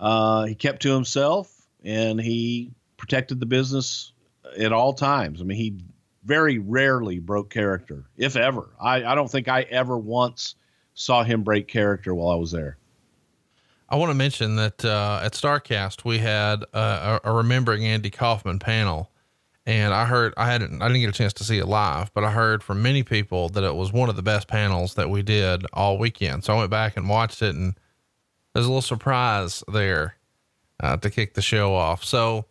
Uh, 0.00 0.44
he 0.44 0.54
kept 0.54 0.82
to 0.82 0.92
himself 0.92 1.66
and 1.84 2.20
he 2.20 2.72
protected 2.96 3.40
the 3.40 3.46
business 3.46 4.12
at 4.58 4.72
all 4.72 4.92
times. 4.92 5.40
I 5.40 5.44
mean, 5.44 5.58
he 5.58 5.78
very 6.24 6.58
rarely 6.58 7.18
broke 7.18 7.50
character, 7.50 8.04
if 8.16 8.36
ever. 8.36 8.70
I, 8.80 9.04
I 9.04 9.14
don't 9.14 9.30
think 9.30 9.48
I 9.48 9.62
ever 9.62 9.98
once 9.98 10.54
saw 10.94 11.24
him 11.24 11.42
break 11.42 11.68
character 11.68 12.14
while 12.14 12.30
I 12.30 12.36
was 12.36 12.52
there. 12.52 12.78
I 13.88 13.96
want 13.96 14.10
to 14.10 14.14
mention 14.14 14.56
that 14.56 14.84
uh, 14.84 15.20
at 15.22 15.32
Starrcast 15.34 16.04
we 16.04 16.18
had 16.18 16.64
a, 16.72 17.20
a 17.24 17.32
remembering 17.32 17.84
Andy 17.84 18.08
Kaufman 18.08 18.58
panel, 18.58 19.10
and 19.66 19.94
I 19.94 20.04
heard 20.04 20.34
I 20.36 20.46
hadn't 20.46 20.82
I 20.82 20.88
didn't 20.88 21.02
get 21.02 21.10
a 21.10 21.18
chance 21.18 21.32
to 21.34 21.44
see 21.44 21.58
it 21.58 21.66
live, 21.66 22.12
but 22.14 22.24
I 22.24 22.30
heard 22.30 22.62
from 22.62 22.82
many 22.82 23.02
people 23.02 23.48
that 23.50 23.64
it 23.64 23.74
was 23.74 23.92
one 23.92 24.08
of 24.08 24.16
the 24.16 24.22
best 24.22 24.48
panels 24.48 24.94
that 24.94 25.10
we 25.10 25.22
did 25.22 25.64
all 25.72 25.98
weekend. 25.98 26.44
So 26.44 26.54
I 26.54 26.58
went 26.58 26.70
back 26.70 26.96
and 26.96 27.08
watched 27.08 27.42
it, 27.42 27.54
and 27.54 27.74
there's 28.52 28.66
a 28.66 28.68
little 28.68 28.82
surprise 28.82 29.62
there 29.72 30.16
uh, 30.80 30.96
to 30.96 31.10
kick 31.10 31.34
the 31.34 31.42
show 31.42 31.74
off. 31.74 32.04
So 32.04 32.46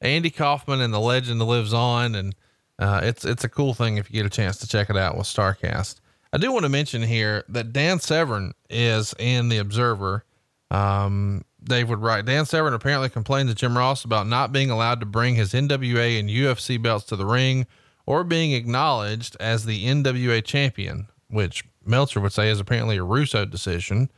Andy 0.00 0.30
Kaufman 0.30 0.80
and 0.80 0.92
the 0.92 1.00
legend 1.00 1.40
lives 1.40 1.72
on, 1.72 2.14
and 2.14 2.34
uh, 2.78 3.00
it's 3.02 3.24
it's 3.24 3.44
a 3.44 3.48
cool 3.48 3.72
thing 3.74 3.96
if 3.96 4.10
you 4.10 4.22
get 4.22 4.26
a 4.26 4.30
chance 4.30 4.58
to 4.58 4.68
check 4.68 4.90
it 4.90 4.96
out 4.96 5.16
with 5.16 5.26
Starrcast. 5.26 6.00
I 6.32 6.38
do 6.38 6.52
want 6.52 6.64
to 6.64 6.68
mention 6.68 7.02
here 7.02 7.44
that 7.48 7.72
Dan 7.72 7.98
Severn 7.98 8.52
is 8.68 9.14
in 9.18 9.48
the 9.48 9.58
Observer. 9.58 10.24
Um, 10.70 11.44
Dave 11.70 11.88
would 11.88 12.02
write 12.02 12.26
Dan 12.26 12.44
Severn 12.44 12.74
apparently 12.74 13.08
complained 13.08 13.48
to 13.48 13.54
Jim 13.54 13.78
Ross 13.78 14.04
about 14.04 14.26
not 14.26 14.52
being 14.52 14.70
allowed 14.70 15.00
to 15.00 15.06
bring 15.06 15.36
his 15.36 15.52
NWA 15.52 16.18
and 16.18 16.28
UFC 16.28 16.80
belts 16.80 17.06
to 17.06 17.16
the 17.16 17.24
ring 17.24 17.66
or 18.04 18.24
being 18.24 18.52
acknowledged 18.52 19.36
as 19.38 19.64
the 19.64 19.86
NWA 19.86 20.44
champion, 20.44 21.06
which 21.28 21.64
Meltzer 21.84 22.20
would 22.20 22.32
say 22.32 22.50
is 22.50 22.60
apparently 22.60 22.96
a 22.96 23.04
Russo 23.04 23.44
decision. 23.44 24.10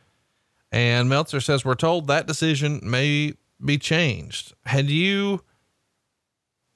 And 0.73 1.09
Meltzer 1.09 1.41
says, 1.41 1.65
We're 1.65 1.75
told 1.75 2.07
that 2.07 2.27
decision 2.27 2.81
may 2.83 3.35
be 3.63 3.79
changed. 3.79 4.55
Had 4.65 4.89
you, 4.89 5.43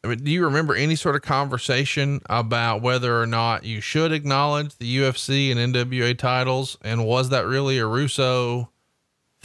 I 0.04 0.08
mean, 0.08 0.18
do 0.22 0.30
you 0.30 0.44
remember 0.44 0.74
any 0.74 0.94
sort 0.94 1.16
of 1.16 1.22
conversation 1.22 2.20
about 2.26 2.82
whether 2.82 3.20
or 3.20 3.26
not 3.26 3.64
you 3.64 3.80
should 3.80 4.12
acknowledge 4.12 4.76
the 4.76 4.98
UFC 4.98 5.50
and 5.50 5.74
NWA 5.74 6.16
titles? 6.16 6.76
And 6.82 7.06
was 7.06 7.30
that 7.30 7.46
really 7.46 7.78
a 7.78 7.86
Russo 7.86 8.70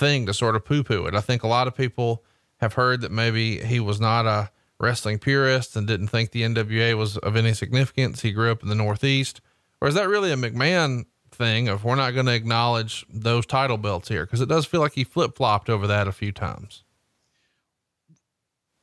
thing 0.01 0.25
to 0.25 0.33
sort 0.33 0.55
of 0.55 0.65
poo 0.65 0.83
poo 0.83 1.05
it? 1.05 1.13
I 1.13 1.21
think 1.21 1.43
a 1.43 1.47
lot 1.47 1.67
of 1.67 1.75
people 1.75 2.25
have 2.57 2.73
heard 2.73 3.01
that 3.01 3.11
maybe 3.11 3.63
he 3.63 3.79
was 3.79 4.01
not 4.01 4.25
a 4.25 4.49
wrestling 4.79 5.19
purist 5.19 5.75
and 5.75 5.87
didn't 5.87 6.07
think 6.07 6.31
the 6.31 6.41
NWA 6.41 6.97
was 6.97 7.17
of 7.19 7.35
any 7.35 7.53
significance. 7.53 8.21
He 8.21 8.31
grew 8.31 8.51
up 8.51 8.63
in 8.63 8.69
the 8.69 8.75
Northeast. 8.75 9.41
Or 9.79 9.87
is 9.87 9.93
that 9.93 10.09
really 10.09 10.31
a 10.31 10.35
McMahon 10.35 11.05
thing 11.31 11.69
of 11.69 11.83
we're 11.83 11.95
not 11.95 12.11
going 12.11 12.25
to 12.25 12.33
acknowledge 12.33 13.05
those 13.13 13.45
title 13.45 13.77
belts 13.77 14.09
here? 14.09 14.25
Because 14.25 14.41
it 14.41 14.49
does 14.49 14.65
feel 14.65 14.81
like 14.81 14.93
he 14.93 15.03
flip 15.03 15.37
flopped 15.37 15.69
over 15.69 15.85
that 15.85 16.07
a 16.07 16.11
few 16.11 16.31
times. 16.31 16.83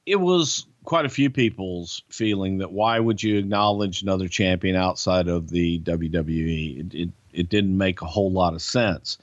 It 0.07 0.21
was 0.21 0.67
quite 0.85 1.05
a 1.05 1.11
few 1.11 1.31
people's 1.31 2.03
feeling 2.09 2.59
that 2.59 2.73
why 2.73 2.99
would 3.01 3.23
you 3.23 3.39
acknowledge 3.39 4.03
another 4.03 4.29
champion 4.29 4.77
outside 4.77 5.29
of 5.29 5.51
the 5.51 5.81
WWE? 5.81 6.81
It, 6.81 6.95
it, 6.95 7.11
it 7.33 7.49
didn't 7.49 7.77
make 7.77 8.03
a 8.03 8.07
whole 8.07 8.31
lot 8.31 8.55
of 8.55 8.63
sense. 8.63 9.19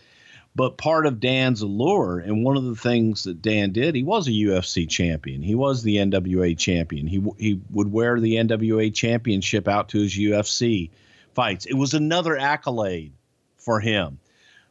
But 0.56 0.78
part 0.78 1.06
of 1.06 1.20
Dan's 1.20 1.62
allure, 1.62 2.20
and 2.20 2.46
one 2.46 2.56
of 2.56 2.64
the 2.64 2.78
things 2.78 3.24
that 3.24 3.42
Dan 3.42 3.74
did, 3.74 3.94
he 3.94 4.04
was 4.04 4.28
a 4.28 4.32
UFC 4.32 4.88
champion. 4.90 5.42
He 5.42 5.54
was 5.54 5.84
the 5.84 5.98
NWA 5.98 6.58
champion. 6.58 7.08
He 7.08 7.22
he 7.38 7.60
would 7.72 7.92
wear 7.92 8.20
the 8.20 8.36
NWA 8.36 8.94
championship 8.94 9.68
out 9.68 9.90
to 9.90 10.00
his 10.00 10.18
UFC 10.18 10.92
fights. 11.34 11.66
It 11.66 11.74
was 11.74 11.94
another 11.94 12.38
accolade 12.38 13.12
for 13.58 13.82
him. 13.82 14.20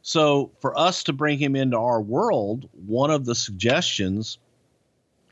So 0.01 0.53
for 0.61 0.78
us 0.78 1.05
to 1.05 1.12
bring 1.12 1.39
him 1.39 1.55
into 1.55 1.78
our 1.78 2.01
world, 2.01 2.68
one 2.87 3.11
of 3.11 3.26
the 3.26 3.35
suggestions, 3.35 4.39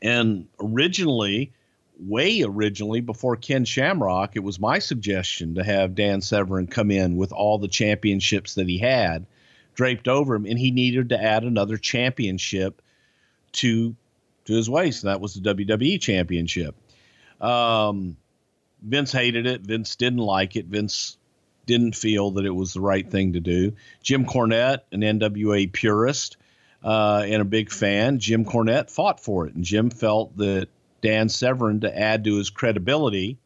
and 0.03 0.47
originally, 0.59 1.51
way 1.99 2.43
originally 2.43 3.01
before 3.01 3.37
Ken 3.37 3.65
Shamrock, 3.65 4.35
it 4.35 4.43
was 4.43 4.59
my 4.59 4.77
suggestion 4.77 5.55
to 5.55 5.63
have 5.63 5.95
Dan 5.95 6.21
Severn 6.21 6.67
come 6.67 6.91
in 6.91 7.17
with 7.17 7.31
all 7.31 7.57
the 7.57 7.67
championships 7.67 8.55
that 8.55 8.67
he 8.67 8.77
had 8.77 9.25
draped 9.73 10.07
over 10.07 10.35
him, 10.35 10.45
and 10.45 10.57
he 10.57 10.71
needed 10.71 11.09
to 11.09 11.21
add 11.21 11.43
another 11.43 11.77
championship 11.77 12.81
to 13.53 13.95
to 14.45 14.53
his 14.53 14.69
waist. 14.69 15.03
And 15.03 15.11
that 15.11 15.21
was 15.21 15.33
the 15.33 15.53
WWE 15.53 15.99
Championship. 16.01 16.75
Um, 17.39 18.17
Vince 18.81 19.11
hated 19.11 19.45
it. 19.45 19.61
Vince 19.61 19.95
didn't 19.95 20.19
like 20.19 20.55
it. 20.55 20.65
Vince 20.65 21.17
didn't 21.65 21.95
feel 21.95 22.31
that 22.31 22.45
it 22.45 22.53
was 22.53 22.73
the 22.73 22.81
right 22.81 23.09
thing 23.09 23.33
to 23.33 23.39
do. 23.39 23.73
Jim 24.01 24.25
Cornette, 24.25 24.81
an 24.91 25.01
NWA 25.01 25.71
purist 25.71 26.37
uh, 26.83 27.23
and 27.25 27.41
a 27.41 27.45
big 27.45 27.71
fan, 27.71 28.19
Jim 28.19 28.43
Cornette 28.43 28.89
fought 28.89 29.21
for 29.21 29.47
it, 29.47 29.55
and 29.55 29.63
Jim 29.63 29.89
felt 29.89 30.35
that 30.37 30.67
Dan 31.01 31.29
Severn 31.29 31.81
to 31.81 31.97
add 31.97 32.25
to 32.25 32.37
his 32.37 32.49
credibility 32.49 33.37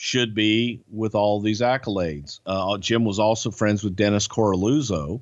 should 0.00 0.32
be 0.32 0.80
with 0.92 1.16
all 1.16 1.40
these 1.40 1.60
accolades. 1.60 2.38
Uh, 2.46 2.78
Jim 2.78 3.04
was 3.04 3.18
also 3.18 3.50
friends 3.50 3.82
with 3.82 3.96
Dennis 3.96 4.28
Coralluzzo, 4.28 5.20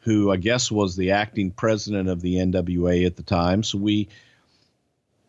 who 0.00 0.30
I 0.30 0.36
guess 0.36 0.70
was 0.70 0.94
the 0.94 1.12
acting 1.12 1.50
president 1.50 2.06
of 2.10 2.20
the 2.20 2.34
NWA 2.34 3.06
at 3.06 3.16
the 3.16 3.22
time. 3.22 3.62
So 3.62 3.78
we 3.78 4.08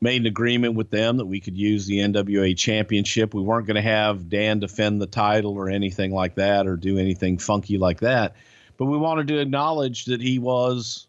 made 0.01 0.19
an 0.19 0.27
agreement 0.27 0.75
with 0.75 0.89
them 0.89 1.15
that 1.17 1.25
we 1.25 1.39
could 1.39 1.57
use 1.57 1.85
the 1.85 1.99
NWA 1.99 2.55
championship. 2.57 3.33
We 3.33 3.41
weren't 3.41 3.65
going 3.65 3.75
to 3.75 3.81
have 3.81 4.29
Dan 4.29 4.59
defend 4.59 5.01
the 5.01 5.07
title 5.07 5.53
or 5.53 5.69
anything 5.69 6.11
like 6.11 6.35
that 6.35 6.67
or 6.67 6.75
do 6.75 6.97
anything 6.97 7.37
funky 7.37 7.77
like 7.77 8.01
that. 8.01 8.35
But 8.75 8.85
we 8.87 8.97
wanted 8.97 9.29
to 9.29 9.39
acknowledge 9.39 10.03
that 10.05 10.19
he 10.19 10.37
was 10.37 11.07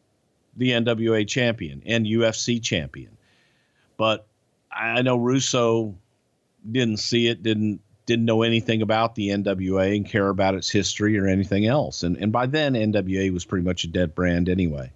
the 0.57 0.71
NWA 0.71 1.27
champion 1.27 1.83
and 1.85 2.07
UFC 2.07 2.63
champion. 2.63 3.17
But 3.97 4.25
I 4.71 5.03
know 5.03 5.17
Russo 5.17 5.97
didn't 6.71 6.99
see 6.99 7.29
it, 7.29 7.43
didn't 7.43 7.81
didn't 8.05 8.25
know 8.25 8.43
anything 8.43 8.83
about 8.83 9.15
the 9.15 9.29
NWA 9.29 9.97
and 9.97 10.09
care 10.09 10.29
about 10.29 10.55
its 10.55 10.69
history 10.69 11.17
or 11.19 11.27
anything 11.27 11.67
else. 11.67 12.03
And 12.03 12.17
and 12.17 12.33
by 12.33 12.47
then 12.47 12.75
NWA 12.75 13.33
was 13.33 13.45
pretty 13.45 13.65
much 13.65 13.85
a 13.85 13.89
dead 13.89 14.15
brand 14.15 14.49
anyway. 14.49 14.91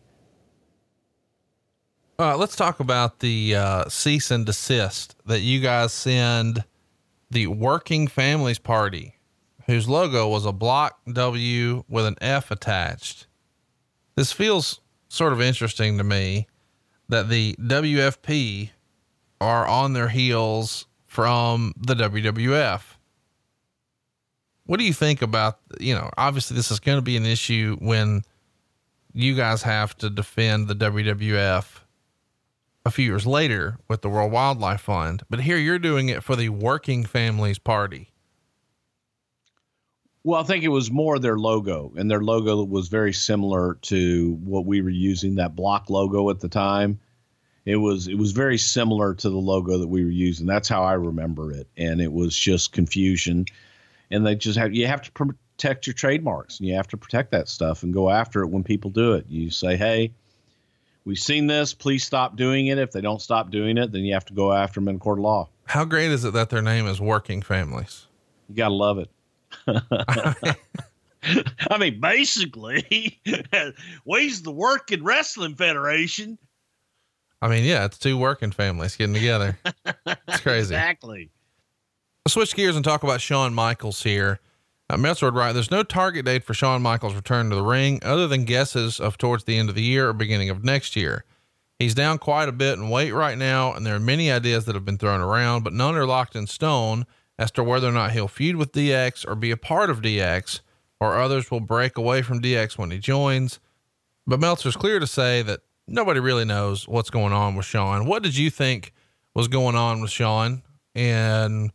All 2.19 2.31
right, 2.31 2.39
let's 2.39 2.57
talk 2.57 2.81
about 2.81 3.19
the 3.19 3.55
uh, 3.55 3.89
cease 3.91 4.31
and 4.31 4.47
desist 4.47 5.17
that 5.27 5.41
you 5.41 5.61
guys 5.61 5.93
send 5.93 6.65
the 7.31 7.47
Working 7.47 8.07
Families 8.07 8.59
Party, 8.59 9.17
whose 9.67 9.87
logo 9.87 10.27
was 10.27 10.47
a 10.47 10.53
block 10.53 10.99
W 11.13 11.85
with 11.91 12.07
an 12.07 12.17
F 12.23 12.51
attached. 12.51 13.27
This 14.15 14.33
feels 14.33 14.81
sort 15.09 15.35
of 15.35 15.43
interesting 15.43 15.99
to 15.99 16.05
me 16.05 16.47
that 17.09 17.29
the 17.29 17.55
WFP 17.61 18.71
are 19.41 19.67
on 19.67 19.93
their 19.93 20.09
heels 20.09 20.87
from 21.17 21.73
the 21.79 21.95
WWF. 21.95 22.83
What 24.67 24.79
do 24.79 24.85
you 24.85 24.93
think 24.93 25.23
about, 25.23 25.59
you 25.81 25.95
know, 25.95 26.11
obviously 26.19 26.59
this 26.59 26.71
is 26.71 26.79
going 26.79 26.99
to 26.99 27.03
be 27.03 27.17
an 27.17 27.25
issue 27.25 27.79
when 27.81 28.21
you 29.15 29.35
guys 29.35 29.63
have 29.63 29.97
to 29.97 30.11
defend 30.11 30.69
the 30.69 30.75
WWF 30.75 31.81
a 32.85 32.91
few 32.91 33.07
years 33.07 33.27
later 33.27 33.79
with 33.89 34.03
the 34.03 34.11
World 34.11 34.31
Wildlife 34.31 34.83
Fund, 34.83 35.23
but 35.31 35.41
here 35.41 35.57
you're 35.57 35.79
doing 35.79 36.11
it 36.11 36.23
for 36.23 36.37
the 36.37 36.51
Working 36.51 37.07
Families 37.07 37.59
Party. 37.59 38.13
Well, 40.23 40.39
I 40.39 40.45
think 40.45 40.65
it 40.65 40.69
was 40.69 40.91
more 40.91 41.19
their 41.19 41.39
logo, 41.39 41.95
and 41.97 42.11
their 42.11 42.21
logo 42.21 42.63
was 42.63 42.89
very 42.89 43.15
similar 43.15 43.79
to 43.85 44.35
what 44.45 44.67
we 44.67 44.83
were 44.83 44.91
using 44.91 45.37
that 45.37 45.57
block 45.57 45.89
logo 45.89 46.29
at 46.29 46.41
the 46.41 46.49
time 46.51 47.01
it 47.67 47.77
was 47.77 48.07
it 48.07 48.17
was 48.17 48.31
very 48.31 48.57
similar 48.57 49.13
to 49.13 49.29
the 49.29 49.37
logo 49.37 49.77
that 49.79 49.89
we 49.89 50.05
were 50.05 50.11
using. 50.11 50.47
That's 50.47 50.69
how 50.69 50.85
I 50.85 50.93
remember 50.93 51.51
it, 51.51 51.67
and 51.77 52.01
it 52.01 52.13
was 52.13 52.35
just 52.39 52.73
confusion. 52.73 53.45
And 54.11 54.25
they 54.25 54.37
just 54.37 54.57
have 54.57 54.73
you 54.73 54.87
have 54.87 55.03
to 55.03 55.13
protect 55.13 55.89
your 55.89 55.95
trademarks, 55.95 56.61
and 56.61 56.69
you 56.69 56.77
have 56.77 56.87
to 56.89 56.97
protect 56.97 57.33
that 57.33 57.49
stuff 57.49 57.83
and 57.83 57.93
go 57.93 58.09
after 58.09 58.43
it 58.43 58.49
when 58.49 58.63
people 58.63 58.91
do 58.91 59.15
it. 59.15 59.27
You 59.29 59.51
say, 59.51 59.77
"Hey, 59.77 60.13
we've 61.05 61.19
seen 61.19 61.49
this. 61.49 61.75
Please 61.75 62.05
stop 62.05 62.37
doing 62.37 62.69
it." 62.69 62.79
If 62.79 62.93
they 62.93 63.01
don't 63.01 63.21
stop 63.21 63.51
doing 63.51 63.79
it, 63.79 63.91
then 63.91 64.03
you 64.03 64.15
have 64.15 64.27
to 64.27 64.35
go 64.35 64.53
after 64.53 64.79
them 64.79 64.89
in 64.89 65.01
court 65.01 65.19
of 65.19 65.25
law. 65.25 65.49
How 65.65 65.85
great 65.85 66.13
is 66.13 66.25
it 66.25 66.35
that 66.35 66.51
their 66.51 66.63
name 66.63 66.87
is 66.87 67.01
Working 67.01 67.43
Families? 67.43 68.07
You 68.49 68.55
gotta 68.55 68.75
love 68.75 68.99
it. 68.99 69.11
I 71.69 71.79
mean, 71.79 72.01
basically, 72.01 73.21
we's 74.05 74.43
the 74.43 74.53
Working 74.53 75.03
Wrestling 75.03 75.57
Federation. 75.57 76.39
I 77.47 77.49
mean, 77.49 77.63
yeah, 77.63 77.85
it's 77.85 77.97
two 77.97 78.19
working 78.19 78.51
families 78.51 78.97
getting 78.97 79.15
together. 79.15 79.57
It's 80.27 80.41
crazy. 80.41 80.75
exactly. 80.75 81.31
Let's 82.25 82.35
switch 82.35 82.57
gears 82.57 82.75
and 82.75 82.85
talk 82.85 83.05
about 83.05 83.21
Shawn 83.21 83.55
Michaels 83.55 84.03
here. 84.03 84.41
Uh, 84.91 84.97
Meltzer 84.97 85.31
right. 85.31 85.53
There's 85.53 85.71
no 85.71 85.85
target 85.85 86.25
date 86.25 86.43
for 86.43 86.55
Shawn 86.55 86.83
Michaels' 86.83 87.15
return 87.15 87.49
to 87.51 87.55
the 87.55 87.63
ring 87.63 88.01
other 88.03 88.27
than 88.27 88.47
guesses 88.47 88.99
of 88.99 89.17
towards 89.17 89.45
the 89.45 89.57
end 89.57 89.69
of 89.69 89.77
the 89.77 89.83
year 89.83 90.09
or 90.09 90.13
beginning 90.13 90.51
of 90.51 90.65
next 90.65 90.97
year. 90.97 91.25
He's 91.79 91.95
down 91.95 92.19
quite 92.19 92.49
a 92.49 92.53
bit 92.53 92.81
in 92.81 92.91
weight 92.91 93.13
right 93.13 93.39
now, 93.39 93.73
and 93.73 93.87
there 93.87 93.95
are 93.95 94.01
many 94.01 94.29
ideas 94.29 94.65
that 94.65 94.75
have 94.75 94.85
been 94.85 94.99
thrown 94.99 95.21
around, 95.21 95.63
but 95.63 95.73
none 95.73 95.95
are 95.95 96.05
locked 96.05 96.35
in 96.35 96.49
stone 96.49 97.07
as 97.39 97.53
to 97.53 97.63
whether 97.63 97.87
or 97.87 97.93
not 97.93 98.11
he'll 98.11 98.27
feud 98.27 98.57
with 98.57 98.73
DX 98.73 99.25
or 99.25 99.37
be 99.37 99.53
a 99.53 99.57
part 99.57 99.89
of 99.89 100.03
DX, 100.03 100.63
or 100.99 101.17
others 101.17 101.49
will 101.49 101.61
break 101.61 101.97
away 101.97 102.23
from 102.23 102.43
DX 102.43 102.77
when 102.77 102.91
he 102.91 102.99
joins. 102.99 103.61
But 104.27 104.41
Meltzer's 104.41 104.75
clear 104.75 104.99
to 104.99 105.07
say 105.07 105.43
that 105.43 105.61
nobody 105.87 106.21
really 106.21 106.45
knows 106.45 106.87
what's 106.89 107.11
going 107.11 107.33
on 107.33 107.55
with 107.55 107.67
Shawn. 107.67 108.07
What 108.07 108.23
did 108.23 108.37
you 108.37 108.51
think 108.51 108.93
was 109.35 109.49
going 109.49 109.77
on 109.77 110.01
with 110.01 110.11
Shawn 110.11 110.63
in 110.95 111.71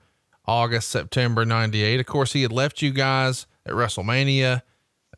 August, 0.45 0.89
September 0.89 1.45
98? 1.45 1.99
Of 1.99 2.05
course, 2.05 2.33
he 2.33 2.41
had 2.41 2.51
left 2.51 2.81
you 2.81 2.91
guys 2.91 3.47
at 3.65 3.73
WrestleMania. 3.73 4.61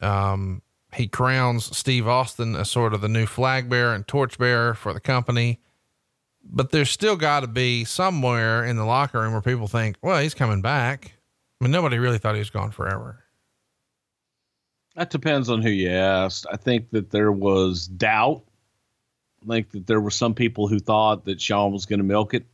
Um, 0.02 0.62
he 0.94 1.08
crowns 1.08 1.76
Steve 1.76 2.08
Austin 2.08 2.56
as 2.56 2.70
sort 2.70 2.94
of 2.94 3.02
the 3.02 3.10
new 3.10 3.26
flag 3.26 3.70
bearer 3.70 3.94
and 3.94 4.08
torch 4.08 4.38
bearer 4.38 4.74
for 4.74 4.94
the 4.94 5.00
company. 5.00 5.60
But 6.44 6.72
there's 6.72 6.90
still 6.90 7.16
got 7.16 7.40
to 7.40 7.48
be 7.48 7.86
somewhere 7.86 8.66
in 8.66 8.76
the 8.76 8.84
locker 8.84 9.22
room 9.22 9.32
where 9.32 9.42
people 9.42 9.68
think, 9.68 9.96
well, 10.02 10.22
he's 10.22 10.34
coming 10.34 10.62
back. 10.62 11.14
I 11.60 11.64
mean, 11.64 11.72
nobody 11.72 11.98
really 11.98 12.18
thought 12.18 12.36
he 12.36 12.40
was 12.40 12.50
gone 12.50 12.72
forever. 12.72 13.24
That 14.96 15.10
depends 15.10 15.50
on 15.50 15.62
who 15.62 15.70
you 15.70 15.90
asked. 15.90 16.46
I 16.52 16.58
think 16.58 16.92
that 16.92 17.10
there 17.10 17.32
was 17.32 17.88
doubt 17.88 18.44
think 19.48 19.72
that 19.72 19.88
there 19.88 20.02
were 20.02 20.12
some 20.12 20.34
people 20.34 20.68
who 20.68 20.80
thought 20.80 21.26
that 21.26 21.42
Shawn 21.42 21.72
was 21.72 21.86
going 21.86 22.00
to 22.00 22.06
milk 22.06 22.34
it 22.34 22.46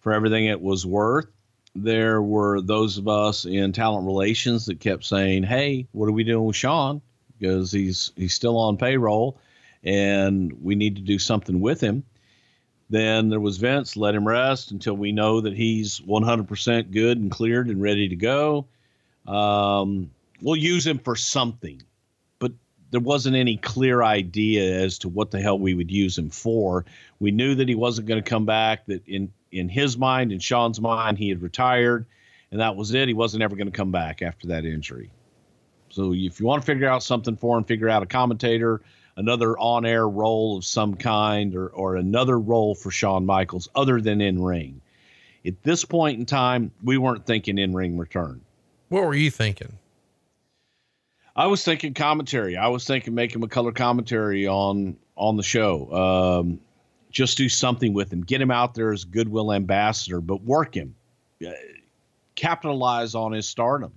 for 0.00 0.12
everything 0.12 0.46
it 0.46 0.60
was 0.60 0.84
worth. 0.84 1.26
There 1.74 2.20
were 2.20 2.60
those 2.60 2.98
of 2.98 3.08
us 3.08 3.44
in 3.44 3.72
talent 3.72 4.06
relations 4.06 4.66
that 4.66 4.80
kept 4.80 5.04
saying, 5.04 5.44
"Hey, 5.44 5.86
what 5.92 6.06
are 6.06 6.12
we 6.12 6.24
doing 6.24 6.44
with 6.44 6.56
Shawn? 6.56 7.00
Because 7.38 7.72
he's 7.72 8.12
he's 8.16 8.34
still 8.34 8.58
on 8.58 8.76
payroll, 8.76 9.38
and 9.82 10.52
we 10.62 10.74
need 10.74 10.96
to 10.96 11.02
do 11.02 11.18
something 11.18 11.60
with 11.60 11.80
him." 11.80 12.04
Then 12.92 13.30
there 13.30 13.40
was 13.40 13.56
Vince, 13.56 13.96
let 13.96 14.14
him 14.14 14.28
rest 14.28 14.70
until 14.70 14.94
we 14.94 15.12
know 15.12 15.40
that 15.40 15.54
he's 15.54 15.98
100% 16.00 16.90
good 16.90 17.18
and 17.18 17.30
cleared 17.30 17.68
and 17.68 17.80
ready 17.80 18.06
to 18.08 18.16
go. 18.16 18.66
Um, 19.26 20.10
we'll 20.42 20.56
use 20.56 20.86
him 20.86 20.98
for 20.98 21.16
something, 21.16 21.82
there 22.92 23.00
wasn't 23.00 23.34
any 23.34 23.56
clear 23.56 24.02
idea 24.02 24.80
as 24.84 24.98
to 24.98 25.08
what 25.08 25.30
the 25.30 25.40
hell 25.40 25.58
we 25.58 25.74
would 25.74 25.90
use 25.90 26.16
him 26.16 26.28
for. 26.28 26.84
We 27.18 27.30
knew 27.30 27.54
that 27.54 27.68
he 27.68 27.74
wasn't 27.74 28.06
going 28.06 28.22
to 28.22 28.30
come 28.30 28.44
back. 28.44 28.86
That 28.86 29.02
in 29.08 29.32
in 29.50 29.68
his 29.68 29.98
mind, 29.98 30.30
in 30.30 30.38
Shawn's 30.38 30.80
mind, 30.80 31.18
he 31.18 31.30
had 31.30 31.42
retired, 31.42 32.06
and 32.50 32.60
that 32.60 32.76
was 32.76 32.94
it. 32.94 33.08
He 33.08 33.14
wasn't 33.14 33.42
ever 33.42 33.56
going 33.56 33.70
to 33.70 33.76
come 33.76 33.90
back 33.90 34.22
after 34.22 34.48
that 34.48 34.64
injury. 34.66 35.10
So 35.88 36.12
if 36.14 36.38
you 36.38 36.46
want 36.46 36.62
to 36.62 36.66
figure 36.66 36.88
out 36.88 37.02
something 37.02 37.36
for 37.36 37.58
him, 37.58 37.64
figure 37.64 37.88
out 37.88 38.02
a 38.02 38.06
commentator, 38.06 38.82
another 39.16 39.58
on-air 39.58 40.08
role 40.08 40.58
of 40.58 40.64
some 40.64 40.94
kind, 40.94 41.56
or 41.56 41.68
or 41.68 41.96
another 41.96 42.38
role 42.38 42.74
for 42.74 42.90
Shawn 42.90 43.24
Michaels 43.24 43.68
other 43.74 44.02
than 44.02 44.20
in 44.20 44.42
ring. 44.42 44.82
At 45.46 45.62
this 45.62 45.84
point 45.86 46.18
in 46.18 46.26
time, 46.26 46.70
we 46.84 46.98
weren't 46.98 47.24
thinking 47.24 47.56
in 47.56 47.72
ring 47.72 47.96
return. 47.96 48.42
What 48.90 49.04
were 49.04 49.14
you 49.14 49.30
thinking? 49.30 49.78
I 51.34 51.46
was 51.46 51.64
thinking 51.64 51.94
commentary. 51.94 52.56
I 52.56 52.68
was 52.68 52.86
thinking 52.86 53.16
him 53.16 53.42
a 53.42 53.48
color 53.48 53.72
commentary 53.72 54.46
on 54.46 54.96
on 55.16 55.36
the 55.36 55.42
show. 55.42 56.40
Um, 56.40 56.60
just 57.10 57.36
do 57.36 57.48
something 57.48 57.94
with 57.94 58.12
him. 58.12 58.22
Get 58.22 58.40
him 58.40 58.50
out 58.50 58.74
there 58.74 58.92
as 58.92 59.04
goodwill 59.04 59.52
ambassador, 59.52 60.20
but 60.20 60.42
work 60.42 60.74
him. 60.74 60.94
Uh, 61.46 61.50
capitalize 62.34 63.14
on 63.14 63.32
his 63.32 63.48
stardom 63.48 63.92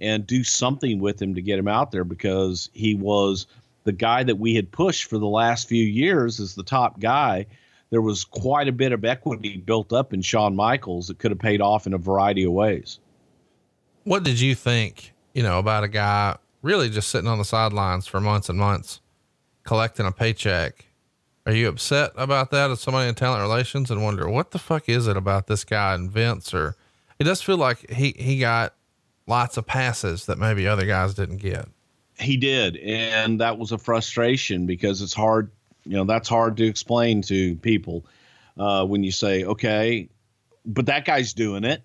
and 0.00 0.26
do 0.26 0.44
something 0.44 1.00
with 1.00 1.20
him 1.20 1.34
to 1.34 1.42
get 1.42 1.58
him 1.58 1.68
out 1.68 1.90
there 1.90 2.04
because 2.04 2.70
he 2.72 2.94
was 2.94 3.46
the 3.84 3.92
guy 3.92 4.22
that 4.22 4.36
we 4.36 4.54
had 4.54 4.70
pushed 4.70 5.04
for 5.04 5.18
the 5.18 5.26
last 5.26 5.68
few 5.68 5.84
years 5.84 6.38
as 6.40 6.54
the 6.54 6.62
top 6.62 7.00
guy. 7.00 7.46
There 7.90 8.02
was 8.02 8.24
quite 8.24 8.68
a 8.68 8.72
bit 8.72 8.92
of 8.92 9.04
equity 9.04 9.56
built 9.56 9.92
up 9.92 10.12
in 10.12 10.22
Shawn 10.22 10.54
Michaels 10.54 11.08
that 11.08 11.18
could 11.18 11.30
have 11.30 11.40
paid 11.40 11.60
off 11.60 11.86
in 11.86 11.94
a 11.94 11.98
variety 11.98 12.44
of 12.44 12.52
ways. 12.52 13.00
What 14.04 14.24
did 14.24 14.40
you 14.40 14.54
think, 14.54 15.14
you 15.34 15.42
know, 15.42 15.58
about 15.58 15.84
a 15.84 15.88
guy 15.88 16.36
really 16.68 16.90
just 16.90 17.08
sitting 17.08 17.28
on 17.28 17.38
the 17.38 17.46
sidelines 17.46 18.06
for 18.06 18.20
months 18.20 18.50
and 18.50 18.58
months 18.58 19.00
collecting 19.64 20.06
a 20.06 20.12
paycheck? 20.12 20.84
Are 21.46 21.52
you 21.52 21.66
upset 21.66 22.12
about 22.14 22.50
that 22.50 22.70
as 22.70 22.80
somebody 22.80 23.08
in 23.08 23.14
talent 23.14 23.40
relations 23.40 23.90
and 23.90 24.04
wonder 24.04 24.28
what 24.28 24.50
the 24.50 24.58
fuck 24.58 24.86
is 24.86 25.08
it 25.08 25.16
about 25.16 25.46
this 25.46 25.64
guy 25.64 25.94
and 25.94 26.10
Vince 26.10 26.52
or 26.52 26.76
it 27.18 27.24
does 27.24 27.40
feel 27.40 27.56
like 27.56 27.90
he, 27.90 28.14
he 28.18 28.38
got 28.38 28.74
lots 29.26 29.56
of 29.56 29.66
passes 29.66 30.26
that 30.26 30.36
maybe 30.36 30.68
other 30.68 30.84
guys 30.84 31.14
didn't 31.14 31.38
get. 31.38 31.66
He 32.20 32.36
did. 32.36 32.76
And 32.76 33.40
that 33.40 33.56
was 33.56 33.72
a 33.72 33.78
frustration 33.78 34.66
because 34.66 35.00
it's 35.00 35.14
hard, 35.14 35.50
you 35.84 35.96
know, 35.96 36.04
that's 36.04 36.28
hard 36.28 36.58
to 36.58 36.66
explain 36.66 37.22
to 37.22 37.56
people 37.56 38.04
uh, 38.58 38.84
when 38.84 39.02
you 39.02 39.10
say, 39.10 39.44
okay, 39.44 40.10
but 40.66 40.84
that 40.86 41.06
guy's 41.06 41.32
doing 41.32 41.64
it. 41.64 41.82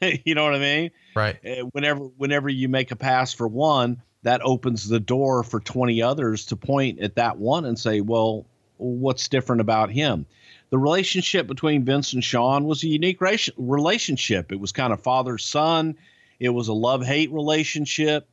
you 0.26 0.34
know 0.34 0.44
what 0.44 0.54
I 0.54 0.58
mean? 0.58 0.90
Right. 1.14 1.38
Uh, 1.44 1.64
whenever 1.72 2.00
whenever 2.00 2.48
you 2.48 2.68
make 2.68 2.90
a 2.90 2.96
pass 2.96 3.32
for 3.32 3.46
one, 3.48 4.02
that 4.22 4.40
opens 4.42 4.88
the 4.88 5.00
door 5.00 5.42
for 5.42 5.60
20 5.60 6.02
others 6.02 6.46
to 6.46 6.56
point 6.56 7.00
at 7.00 7.16
that 7.16 7.38
one 7.38 7.64
and 7.64 7.78
say, 7.78 8.00
well, 8.00 8.46
what's 8.78 9.28
different 9.28 9.60
about 9.60 9.90
him? 9.90 10.26
The 10.70 10.78
relationship 10.78 11.46
between 11.46 11.84
Vince 11.84 12.12
and 12.12 12.24
Shawn 12.24 12.64
was 12.64 12.82
a 12.82 12.88
unique 12.88 13.20
relationship. 13.20 14.52
It 14.52 14.60
was 14.60 14.72
kind 14.72 14.92
of 14.92 15.02
father 15.02 15.36
son. 15.38 15.96
It 16.40 16.48
was 16.48 16.68
a 16.68 16.72
love 16.72 17.04
hate 17.04 17.30
relationship. 17.30 18.26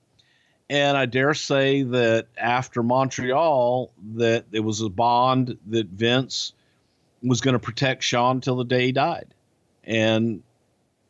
And 0.70 0.96
I 0.96 1.06
dare 1.06 1.34
say 1.34 1.82
that 1.84 2.28
after 2.38 2.84
Montreal, 2.84 3.92
that 4.16 4.46
it 4.52 4.60
was 4.60 4.82
a 4.82 4.90
bond 4.90 5.58
that 5.68 5.88
Vince 5.88 6.54
was 7.24 7.42
going 7.42 7.54
to 7.54 7.60
protect 7.60 8.04
Shawn 8.04 8.40
till 8.40 8.56
the 8.56 8.64
day 8.64 8.86
he 8.86 8.92
died. 8.92 9.34
And 9.84 10.44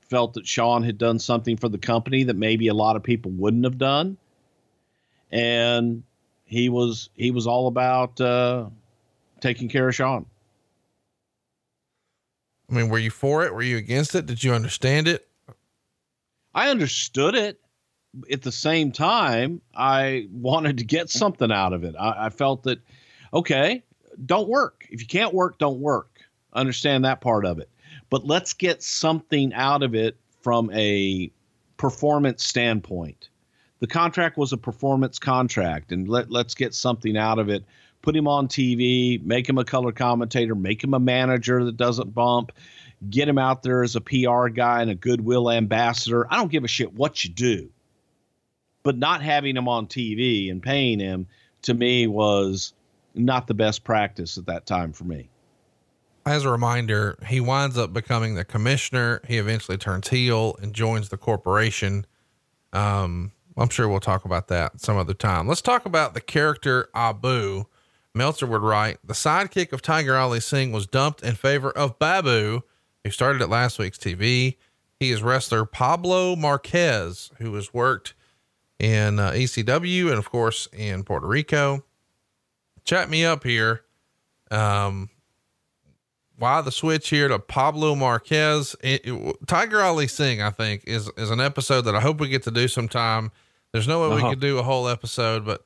felt 0.10 0.34
that 0.34 0.48
Shawn 0.48 0.84
had 0.84 0.98
done 0.98 1.20
something 1.20 1.58
for 1.58 1.70
the 1.70 1.78
company 1.78 2.24
that 2.24 2.36
maybe 2.36 2.68
a 2.68 2.74
lot 2.74 2.96
of 2.96 3.04
people 3.04 3.32
wouldn't 3.32 3.64
have 3.64 3.78
done, 3.78 4.18
and 5.32 6.04
he 6.46 6.70
was 6.70 7.10
he 7.16 7.32
was 7.32 7.48
all 7.48 7.68
about 7.68 8.20
uh, 8.20 8.66
taking 9.40 9.70
care 9.70 9.88
of 9.88 9.96
Shawn. 9.96 10.26
I 12.70 12.74
mean, 12.74 12.90
were 12.90 13.00
you 13.00 13.12
for 13.12 13.46
it? 13.46 13.54
Were 13.54 13.62
you 13.62 13.78
against 13.78 14.14
it? 14.16 14.26
Did 14.26 14.44
you 14.44 14.54
understand 14.54 15.08
it? 15.08 15.28
I 16.54 16.70
understood 16.70 17.36
it. 17.36 17.60
At 18.32 18.42
the 18.42 18.52
same 18.52 18.92
time, 18.92 19.62
I 19.76 20.28
wanted 20.32 20.80
to 20.80 20.84
get 20.84 21.10
something 21.10 21.52
out 21.52 21.74
of 21.74 21.84
it. 21.84 21.96
I, 22.00 22.26
I 22.26 22.30
felt 22.30 22.64
that, 22.64 22.80
okay, 23.34 23.84
don't 24.24 24.50
work. 24.50 24.86
If 24.90 25.02
you 25.02 25.08
can't 25.08 25.34
work, 25.34 25.58
don't 25.58 25.80
work. 25.80 26.20
Understand 26.54 27.06
that 27.06 27.22
part 27.22 27.46
of 27.46 27.60
it 27.60 27.70
but 28.10 28.26
let's 28.26 28.54
get 28.54 28.82
something 28.82 29.54
out 29.54 29.84
of 29.84 29.96
it 29.96 30.18
from 30.42 30.72
a 30.72 31.32
performance 31.78 32.46
standpoint. 32.46 33.30
The 33.80 33.88
contract 33.88 34.38
was 34.38 34.52
a 34.52 34.58
performance 34.58 35.20
contract, 35.20 35.92
and 35.92 36.08
let, 36.08 36.32
let's 36.32 36.54
get 36.54 36.74
something 36.74 37.16
out 37.16 37.40
of 37.40 37.50
it. 37.50 37.64
Put 38.02 38.16
him 38.16 38.28
on 38.28 38.48
TV, 38.48 39.24
make 39.24 39.48
him 39.48 39.58
a 39.58 39.66
color 39.66 39.92
commentator, 39.92 40.56
make 40.56 40.84
him 40.84 40.94
a 40.94 41.00
manager 41.00 41.64
that 41.66 41.78
doesn't 41.78 42.14
bump, 42.14 42.52
get 43.10 43.28
him 43.28 43.38
out 43.38 43.64
there 43.64 43.84
as 43.84 43.96
a 43.96 44.02
PR 44.02 44.48
guy 44.48 44.82
and 44.82 44.92
a 44.92 44.96
goodwill 44.96 45.50
ambassador. 45.50 46.28
I 46.32 46.38
don't 46.38 46.52
give 46.52 46.64
a 46.64 46.68
shit 46.68 46.94
what 46.94 47.24
you 47.24 47.30
do. 47.30 47.70
But 48.84 48.98
not 48.98 49.22
having 49.22 49.58
him 49.58 49.68
on 49.68 49.88
TV 49.88 50.50
and 50.50 50.64
paying 50.64 51.00
him 51.00 51.28
to 51.64 51.74
me 51.74 52.08
was 52.08 52.74
not 53.14 53.48
the 53.48 53.54
best 53.54 53.84
practice 53.84 54.38
at 54.38 54.46
that 54.46 54.66
time 54.66 54.94
for 54.94 55.04
me 55.04 55.30
as 56.30 56.46
a 56.46 56.50
reminder, 56.52 57.18
he 57.26 57.42
winds 57.42 57.76
up 57.76 57.92
becoming 57.92 58.36
the 58.36 58.46
commissioner. 58.46 59.20
He 59.28 59.40
eventually 59.40 59.78
turns 59.78 60.10
heel 60.10 60.56
and 60.62 60.74
joins 60.74 61.10
the 61.10 61.18
corporation. 61.18 62.06
Um, 62.72 63.32
I'm 63.58 63.70
sure 63.70 63.90
we'll 63.90 64.00
talk 64.00 64.26
about 64.26 64.48
that 64.50 64.80
some 64.80 64.96
other 64.96 65.16
time. 65.16 65.48
Let's 65.48 65.62
talk 65.62 65.88
about 65.88 66.14
the 66.14 66.22
character 66.22 66.88
Abu. 66.94 67.66
Meltzer 68.14 68.46
would 68.46 68.62
write 68.62 69.00
the 69.04 69.14
sidekick 69.14 69.74
of 69.74 69.82
Tiger 69.82 70.16
Ali 70.16 70.40
Singh 70.40 70.72
was 70.72 70.86
dumped 70.86 71.24
in 71.24 71.34
favor 71.34 71.72
of 71.72 71.98
Babu, 71.98 72.62
who 73.04 73.10
started 73.10 73.42
at 73.42 73.50
last 73.50 73.80
week's 73.80 73.98
TV. 73.98 74.58
He 75.00 75.12
is 75.12 75.24
wrestler 75.24 75.66
Pablo 75.66 76.36
Marquez, 76.36 77.32
who 77.40 77.56
has 77.56 77.74
worked 77.74 78.14
in 78.78 79.20
uh, 79.20 79.32
ECW 79.32 80.10
and, 80.10 80.20
of 80.20 80.30
course, 80.30 80.68
in 80.74 81.04
Puerto 81.04 81.26
Rico. 81.26 81.84
Chat 82.86 83.10
me 83.10 83.26
up 83.26 83.44
here. 83.44 83.82
Um, 84.52 85.10
why 86.40 86.62
the 86.62 86.72
switch 86.72 87.10
here 87.10 87.28
to 87.28 87.38
Pablo 87.38 87.96
Marquez? 87.96 88.76
It, 88.82 89.02
it, 89.06 89.48
Tiger 89.48 89.82
Ali 89.82 90.08
Singh, 90.08 90.42
I 90.42 90.50
think, 90.50 90.84
is 90.88 91.10
is 91.18 91.30
an 91.30 91.42
episode 91.42 91.82
that 91.82 91.96
I 91.96 92.00
hope 92.00 92.20
we 92.20 92.30
get 92.30 92.44
to 92.44 92.52
do 92.52 92.68
sometime. 92.68 93.32
There's 93.74 93.88
no 93.88 94.02
way 94.02 94.16
uh-huh. 94.16 94.28
we 94.28 94.32
could 94.32 94.40
do 94.40 94.58
a 94.58 94.64
whole 94.64 94.88
episode, 94.88 95.46
but 95.46 95.64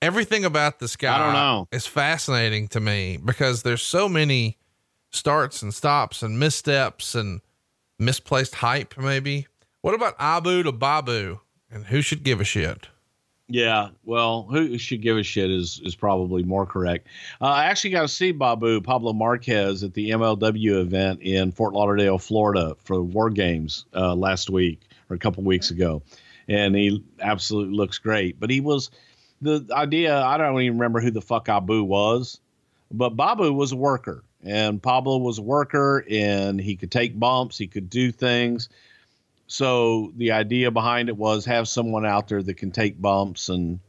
everything 0.00 0.44
about 0.44 0.78
this 0.78 0.96
guy 0.96 1.14
I 1.14 1.18
don't 1.18 1.32
know. 1.32 1.68
is 1.72 1.86
fascinating 1.86 2.68
to 2.68 2.80
me 2.80 3.18
because 3.24 3.62
there's 3.62 3.82
so 3.82 4.08
many 4.08 4.58
starts 5.10 5.62
and 5.62 5.72
stops 5.72 6.22
and 6.22 6.38
missteps 6.38 7.14
and 7.14 7.40
misplaced 7.98 8.56
hype, 8.56 8.96
maybe. 8.98 9.46
What 9.80 9.94
about 9.94 10.14
Abu 10.18 10.62
to 10.62 10.72
Babu? 10.72 11.40
And 11.70 11.86
who 11.86 12.02
should 12.02 12.22
give 12.22 12.40
a 12.40 12.44
shit? 12.44 12.88
Yeah, 13.52 13.90
well, 14.06 14.44
who 14.44 14.78
should 14.78 15.02
give 15.02 15.18
a 15.18 15.22
shit 15.22 15.50
is 15.50 15.78
is 15.84 15.94
probably 15.94 16.42
more 16.42 16.64
correct. 16.64 17.06
Uh, 17.38 17.48
I 17.48 17.66
actually 17.66 17.90
got 17.90 18.00
to 18.00 18.08
see 18.08 18.32
Babu 18.32 18.80
Pablo 18.80 19.12
Marquez 19.12 19.82
at 19.82 19.92
the 19.92 20.08
MLW 20.08 20.80
event 20.80 21.20
in 21.20 21.52
Fort 21.52 21.74
Lauderdale, 21.74 22.16
Florida, 22.16 22.74
for 22.82 23.02
War 23.02 23.28
Games 23.28 23.84
uh, 23.94 24.14
last 24.14 24.48
week 24.48 24.80
or 25.10 25.16
a 25.16 25.18
couple 25.18 25.42
weeks 25.42 25.70
ago, 25.70 26.00
and 26.48 26.74
he 26.74 27.04
absolutely 27.20 27.76
looks 27.76 27.98
great. 27.98 28.40
But 28.40 28.48
he 28.48 28.62
was 28.62 28.90
the 29.42 29.66
idea. 29.70 30.18
I 30.18 30.38
don't 30.38 30.58
even 30.58 30.78
remember 30.78 31.00
who 31.00 31.10
the 31.10 31.20
fuck 31.20 31.50
Abu 31.50 31.84
was, 31.84 32.40
but 32.90 33.10
Babu 33.10 33.52
was 33.52 33.72
a 33.72 33.76
worker, 33.76 34.24
and 34.42 34.82
Pablo 34.82 35.18
was 35.18 35.36
a 35.36 35.42
worker, 35.42 36.06
and 36.10 36.58
he 36.58 36.74
could 36.74 36.90
take 36.90 37.20
bumps, 37.20 37.58
he 37.58 37.66
could 37.66 37.90
do 37.90 38.12
things. 38.12 38.70
So 39.52 40.14
the 40.16 40.32
idea 40.32 40.70
behind 40.70 41.10
it 41.10 41.16
was 41.18 41.44
have 41.44 41.68
someone 41.68 42.06
out 42.06 42.26
there 42.26 42.42
that 42.42 42.54
can 42.54 42.70
take 42.70 42.98
bumps 42.98 43.50
and 43.50 43.80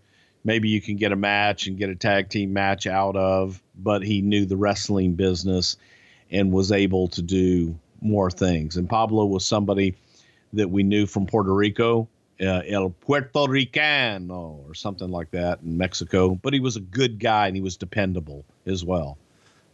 maybe 0.43 0.67
you 0.67 0.81
can 0.81 0.97
get 0.97 1.13
a 1.13 1.15
match 1.15 1.67
and 1.67 1.77
get 1.77 1.89
a 1.89 1.95
tag 1.95 2.27
team 2.27 2.51
match 2.51 2.85
out 2.85 3.15
of. 3.15 3.63
But 3.73 4.03
he 4.03 4.21
knew 4.21 4.45
the 4.45 4.57
wrestling 4.57 5.13
business 5.13 5.77
and 6.29 6.51
was 6.51 6.73
able 6.73 7.07
to 7.07 7.21
do 7.21 7.79
more 8.01 8.29
things. 8.29 8.75
And 8.75 8.89
Pablo 8.89 9.25
was 9.25 9.45
somebody 9.45 9.95
that 10.51 10.69
we 10.69 10.83
knew 10.83 11.05
from 11.05 11.27
Puerto 11.27 11.53
Rico, 11.53 12.09
uh, 12.41 12.63
El 12.67 12.89
Puerto 12.89 13.29
Ricano, 13.47 14.67
or 14.67 14.73
something 14.73 15.11
like 15.11 15.31
that 15.31 15.61
in 15.61 15.77
Mexico. 15.77 16.35
But 16.35 16.51
he 16.51 16.59
was 16.59 16.75
a 16.75 16.81
good 16.81 17.19
guy 17.19 17.47
and 17.47 17.55
he 17.55 17.61
was 17.61 17.77
dependable 17.77 18.43
as 18.65 18.83
well. 18.83 19.17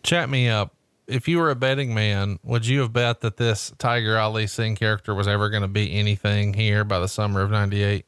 Chat 0.03 0.29
me 0.29 0.49
up 0.49 0.71
if 1.09 1.27
you 1.27 1.39
were 1.39 1.49
a 1.49 1.55
betting 1.55 1.93
man, 1.93 2.39
would 2.43 2.65
you 2.65 2.81
have 2.81 2.93
bet 2.93 3.21
that 3.21 3.37
this 3.37 3.73
Tiger 3.77 4.17
Ali 4.17 4.47
Singh 4.47 4.75
character 4.75 5.15
was 5.15 5.27
ever 5.27 5.49
going 5.49 5.63
to 5.63 5.67
be 5.67 5.91
anything 5.93 6.53
here 6.53 6.83
by 6.83 6.99
the 6.99 7.07
summer 7.07 7.41
of 7.41 7.51
'98? 7.51 8.05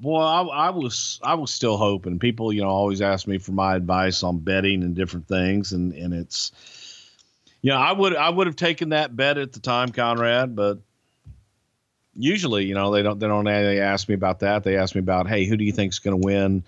Boy, 0.00 0.20
I, 0.20 0.42
I, 0.42 0.70
was 0.70 1.18
I 1.22 1.34
was 1.34 1.50
still 1.50 1.76
hoping. 1.76 2.18
People, 2.18 2.52
you 2.52 2.62
know, 2.62 2.68
always 2.68 3.00
ask 3.00 3.26
me 3.26 3.38
for 3.38 3.52
my 3.52 3.74
advice 3.74 4.22
on 4.22 4.38
betting 4.38 4.82
and 4.82 4.94
different 4.94 5.26
things, 5.26 5.72
and 5.72 5.92
and 5.92 6.12
it's, 6.12 6.52
you 7.62 7.70
know, 7.70 7.78
I 7.78 7.92
would 7.92 8.14
I 8.14 8.28
would 8.28 8.46
have 8.46 8.56
taken 8.56 8.90
that 8.90 9.16
bet 9.16 9.38
at 9.38 9.52
the 9.52 9.60
time, 9.60 9.90
Conrad, 9.90 10.54
but 10.54 10.78
usually, 12.14 12.66
you 12.66 12.74
know, 12.74 12.90
they 12.90 13.02
don't 13.02 13.18
they 13.18 13.26
don't 13.26 13.44
they 13.44 13.80
ask 13.80 14.08
me 14.08 14.14
about 14.14 14.40
that. 14.40 14.62
They 14.62 14.76
ask 14.76 14.94
me 14.94 15.00
about, 15.00 15.26
hey, 15.26 15.46
who 15.46 15.56
do 15.56 15.64
you 15.64 15.72
think's 15.72 15.98
going 15.98 16.20
to 16.20 16.24
win 16.24 16.64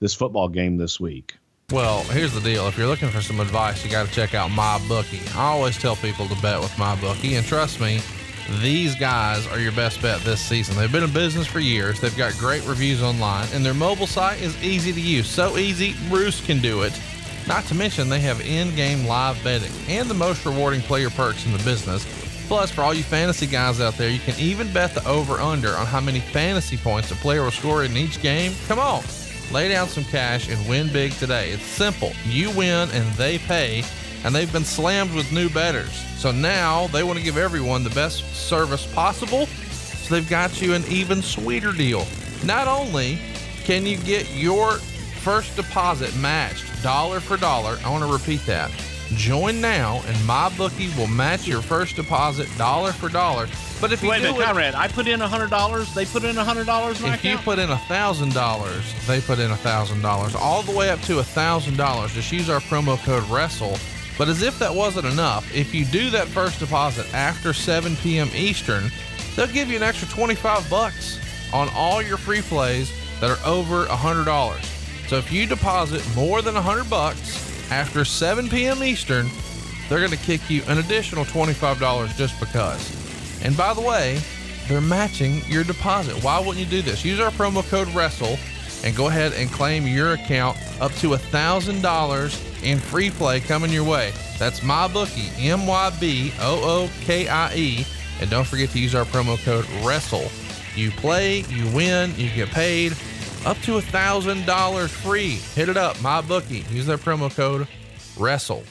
this 0.00 0.14
football 0.14 0.48
game 0.48 0.78
this 0.78 0.98
week? 0.98 1.36
Well, 1.70 2.02
here's 2.04 2.34
the 2.34 2.40
deal. 2.40 2.66
If 2.68 2.76
you're 2.76 2.86
looking 2.86 3.08
for 3.08 3.22
some 3.22 3.40
advice, 3.40 3.82
you 3.84 3.90
got 3.90 4.06
to 4.06 4.12
check 4.12 4.34
out 4.34 4.50
MyBookie. 4.50 5.34
I 5.36 5.44
always 5.44 5.78
tell 5.78 5.96
people 5.96 6.28
to 6.28 6.42
bet 6.42 6.60
with 6.60 6.72
MyBookie, 6.72 7.38
and 7.38 7.46
trust 7.46 7.80
me, 7.80 8.00
these 8.60 8.94
guys 8.94 9.46
are 9.46 9.58
your 9.58 9.72
best 9.72 10.02
bet 10.02 10.20
this 10.20 10.40
season. 10.40 10.76
They've 10.76 10.92
been 10.92 11.04
in 11.04 11.12
business 11.12 11.46
for 11.46 11.60
years. 11.60 12.00
They've 12.00 12.16
got 12.16 12.34
great 12.34 12.66
reviews 12.66 13.02
online, 13.02 13.48
and 13.54 13.64
their 13.64 13.72
mobile 13.72 14.06
site 14.06 14.42
is 14.42 14.62
easy 14.62 14.92
to 14.92 15.00
use. 15.00 15.28
So 15.28 15.56
easy, 15.56 15.94
Bruce 16.08 16.44
can 16.44 16.60
do 16.60 16.82
it. 16.82 16.98
Not 17.48 17.64
to 17.66 17.74
mention, 17.74 18.08
they 18.08 18.20
have 18.20 18.40
in 18.42 18.74
game 18.76 19.06
live 19.06 19.42
betting 19.42 19.72
and 19.88 20.08
the 20.08 20.14
most 20.14 20.44
rewarding 20.44 20.82
player 20.82 21.10
perks 21.10 21.46
in 21.46 21.52
the 21.52 21.62
business. 21.64 22.04
Plus, 22.48 22.70
for 22.70 22.82
all 22.82 22.92
you 22.92 23.02
fantasy 23.02 23.46
guys 23.46 23.80
out 23.80 23.94
there, 23.94 24.10
you 24.10 24.18
can 24.18 24.38
even 24.38 24.70
bet 24.72 24.94
the 24.94 25.06
over 25.08 25.40
under 25.40 25.70
on 25.70 25.86
how 25.86 26.00
many 26.00 26.20
fantasy 26.20 26.76
points 26.76 27.10
a 27.10 27.14
player 27.16 27.42
will 27.42 27.50
score 27.50 27.84
in 27.84 27.96
each 27.96 28.20
game. 28.20 28.52
Come 28.68 28.78
on, 28.78 29.02
lay 29.52 29.68
down 29.68 29.88
some 29.88 30.04
cash 30.04 30.48
and 30.48 30.68
win 30.68 30.90
big 30.92 31.12
today. 31.12 31.50
It's 31.50 31.62
simple. 31.62 32.12
You 32.24 32.50
win 32.50 32.88
and 32.90 33.14
they 33.14 33.38
pay, 33.38 33.84
and 34.24 34.34
they've 34.34 34.52
been 34.52 34.64
slammed 34.64 35.14
with 35.14 35.30
new 35.30 35.48
betters. 35.50 35.92
So 36.16 36.32
now 36.32 36.86
they 36.88 37.02
want 37.02 37.18
to 37.18 37.24
give 37.24 37.36
everyone 37.36 37.84
the 37.84 37.90
best 37.90 38.24
service 38.34 38.86
possible. 38.94 39.46
So 39.46 40.14
they've 40.14 40.28
got 40.28 40.62
you 40.62 40.74
an 40.74 40.84
even 40.88 41.22
sweeter 41.22 41.72
deal. 41.72 42.06
Not 42.44 42.66
only 42.66 43.18
can 43.64 43.86
you 43.86 43.96
get 43.98 44.28
your 44.34 44.72
first 45.22 45.54
deposit 45.54 46.16
matched 46.16 46.82
dollar 46.82 47.20
for 47.20 47.36
dollar, 47.36 47.78
I 47.84 47.90
want 47.90 48.04
to 48.04 48.12
repeat 48.12 48.44
that. 48.46 48.70
Join 49.14 49.60
now, 49.60 50.02
and 50.06 50.16
MyBookie 50.18 50.96
will 50.96 51.06
match 51.06 51.46
your 51.46 51.60
first 51.60 51.96
deposit 51.96 52.48
dollar 52.56 52.92
for 52.92 53.08
dollar. 53.08 53.46
But 53.82 53.92
if 53.92 54.00
you 54.00 54.10
Wait 54.10 54.18
a 54.18 54.20
do 54.20 54.26
minute, 54.28 54.42
it, 54.42 54.44
Conrad, 54.44 54.74
I 54.76 54.86
put 54.86 55.08
in 55.08 55.20
a 55.20 55.26
hundred 55.26 55.50
dollars. 55.50 55.92
They 55.92 56.06
put 56.06 56.22
in 56.22 56.38
a 56.38 56.44
hundred 56.44 56.66
dollars. 56.66 57.02
if 57.02 57.24
you 57.24 57.36
put 57.38 57.58
in 57.58 57.68
a 57.68 57.76
thousand 57.76 58.32
dollars, 58.32 58.94
they 59.08 59.20
put 59.20 59.40
in 59.40 59.50
a 59.50 59.56
thousand 59.56 60.02
dollars, 60.02 60.36
all 60.36 60.62
the 60.62 60.70
way 60.70 60.88
up 60.90 61.00
to 61.02 61.18
a 61.18 61.24
thousand 61.24 61.76
dollars. 61.76 62.14
Just 62.14 62.30
use 62.30 62.48
our 62.48 62.60
promo 62.60 62.96
code 63.04 63.24
WRESTLE. 63.24 63.76
But 64.16 64.28
as 64.28 64.42
if 64.42 64.56
that 64.60 64.72
wasn't 64.72 65.06
enough, 65.06 65.52
if 65.52 65.74
you 65.74 65.84
do 65.84 66.10
that 66.10 66.28
first 66.28 66.60
deposit 66.60 67.12
after 67.12 67.52
7 67.52 67.96
p.m. 67.96 68.30
Eastern, 68.36 68.88
they'll 69.34 69.48
give 69.48 69.68
you 69.68 69.78
an 69.78 69.82
extra 69.82 70.06
25 70.10 70.70
bucks 70.70 71.18
on 71.52 71.68
all 71.74 72.00
your 72.00 72.18
free 72.18 72.42
plays 72.42 72.92
that 73.20 73.30
are 73.30 73.44
over 73.44 73.86
a 73.86 73.96
hundred 73.96 74.26
dollars. 74.26 74.64
So 75.08 75.16
if 75.16 75.32
you 75.32 75.44
deposit 75.44 76.06
more 76.14 76.40
than 76.40 76.54
a 76.54 76.62
hundred 76.62 76.88
bucks 76.88 77.72
after 77.72 78.04
7 78.04 78.48
p.m. 78.48 78.84
Eastern, 78.84 79.28
they're 79.88 79.98
going 79.98 80.12
to 80.12 80.16
kick 80.16 80.48
you 80.48 80.62
an 80.68 80.78
additional 80.78 81.24
$25 81.24 82.16
just 82.16 82.38
because. 82.38 83.01
And 83.42 83.56
by 83.56 83.74
the 83.74 83.80
way, 83.80 84.20
they're 84.68 84.80
matching 84.80 85.42
your 85.46 85.64
deposit. 85.64 86.22
Why 86.22 86.38
wouldn't 86.38 86.58
you 86.58 86.66
do 86.66 86.82
this? 86.82 87.04
Use 87.04 87.20
our 87.20 87.30
promo 87.30 87.68
code 87.68 87.88
WRESTLE 87.88 88.38
and 88.84 88.96
go 88.96 89.08
ahead 89.08 89.32
and 89.34 89.50
claim 89.50 89.86
your 89.86 90.12
account 90.12 90.56
up 90.80 90.92
to 90.94 91.14
a 91.14 91.18
$1,000 91.18 92.62
in 92.64 92.78
free 92.78 93.10
play 93.10 93.40
coming 93.40 93.72
your 93.72 93.84
way. 93.84 94.12
That's 94.38 94.60
MyBookie, 94.60 95.44
M 95.44 95.66
Y 95.66 95.96
B 96.00 96.32
O 96.40 96.60
O 96.62 96.90
K 97.04 97.28
I 97.28 97.54
E. 97.54 97.86
And 98.20 98.30
don't 98.30 98.46
forget 98.46 98.70
to 98.70 98.78
use 98.78 98.94
our 98.94 99.04
promo 99.04 99.42
code 99.44 99.66
WRESTLE. 99.84 100.30
You 100.76 100.90
play, 100.92 101.40
you 101.48 101.68
win, 101.74 102.14
you 102.16 102.30
get 102.30 102.48
paid 102.48 102.96
up 103.44 103.58
to 103.62 103.78
a 103.78 103.82
$1,000 103.82 104.88
free. 104.88 105.30
Hit 105.54 105.68
it 105.68 105.76
up, 105.76 105.96
MyBookie. 105.96 106.70
Use 106.70 106.86
their 106.86 106.98
promo 106.98 107.34
code 107.34 107.66
WRESTLE. 108.16 108.62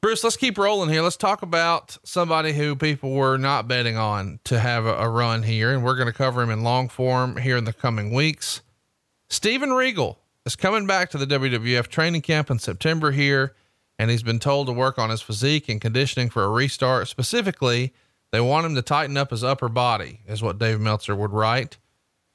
Bruce, 0.00 0.22
let's 0.22 0.36
keep 0.36 0.58
rolling 0.58 0.90
here. 0.90 1.02
Let's 1.02 1.16
talk 1.16 1.42
about 1.42 1.96
somebody 2.04 2.52
who 2.52 2.76
people 2.76 3.12
were 3.12 3.38
not 3.38 3.66
betting 3.66 3.96
on 3.96 4.40
to 4.44 4.60
have 4.60 4.84
a, 4.84 4.94
a 4.94 5.08
run 5.08 5.42
here, 5.42 5.72
and 5.72 5.82
we're 5.82 5.96
going 5.96 6.06
to 6.06 6.12
cover 6.12 6.42
him 6.42 6.50
in 6.50 6.62
long 6.62 6.88
form 6.88 7.38
here 7.38 7.56
in 7.56 7.64
the 7.64 7.72
coming 7.72 8.12
weeks. 8.12 8.60
Steven 9.28 9.72
Regal 9.72 10.18
is 10.44 10.54
coming 10.54 10.86
back 10.86 11.10
to 11.10 11.18
the 11.18 11.26
WWF 11.26 11.88
training 11.88 12.22
camp 12.22 12.50
in 12.50 12.58
September 12.58 13.10
here, 13.10 13.54
and 13.98 14.10
he's 14.10 14.22
been 14.22 14.38
told 14.38 14.66
to 14.66 14.72
work 14.72 14.98
on 14.98 15.10
his 15.10 15.22
physique 15.22 15.68
and 15.68 15.80
conditioning 15.80 16.28
for 16.28 16.44
a 16.44 16.50
restart. 16.50 17.08
Specifically, 17.08 17.92
they 18.30 18.40
want 18.40 18.66
him 18.66 18.74
to 18.74 18.82
tighten 18.82 19.16
up 19.16 19.30
his 19.30 19.42
upper 19.42 19.68
body, 19.68 20.20
is 20.26 20.42
what 20.42 20.58
Dave 20.58 20.78
Meltzer 20.78 21.16
would 21.16 21.32
write. 21.32 21.78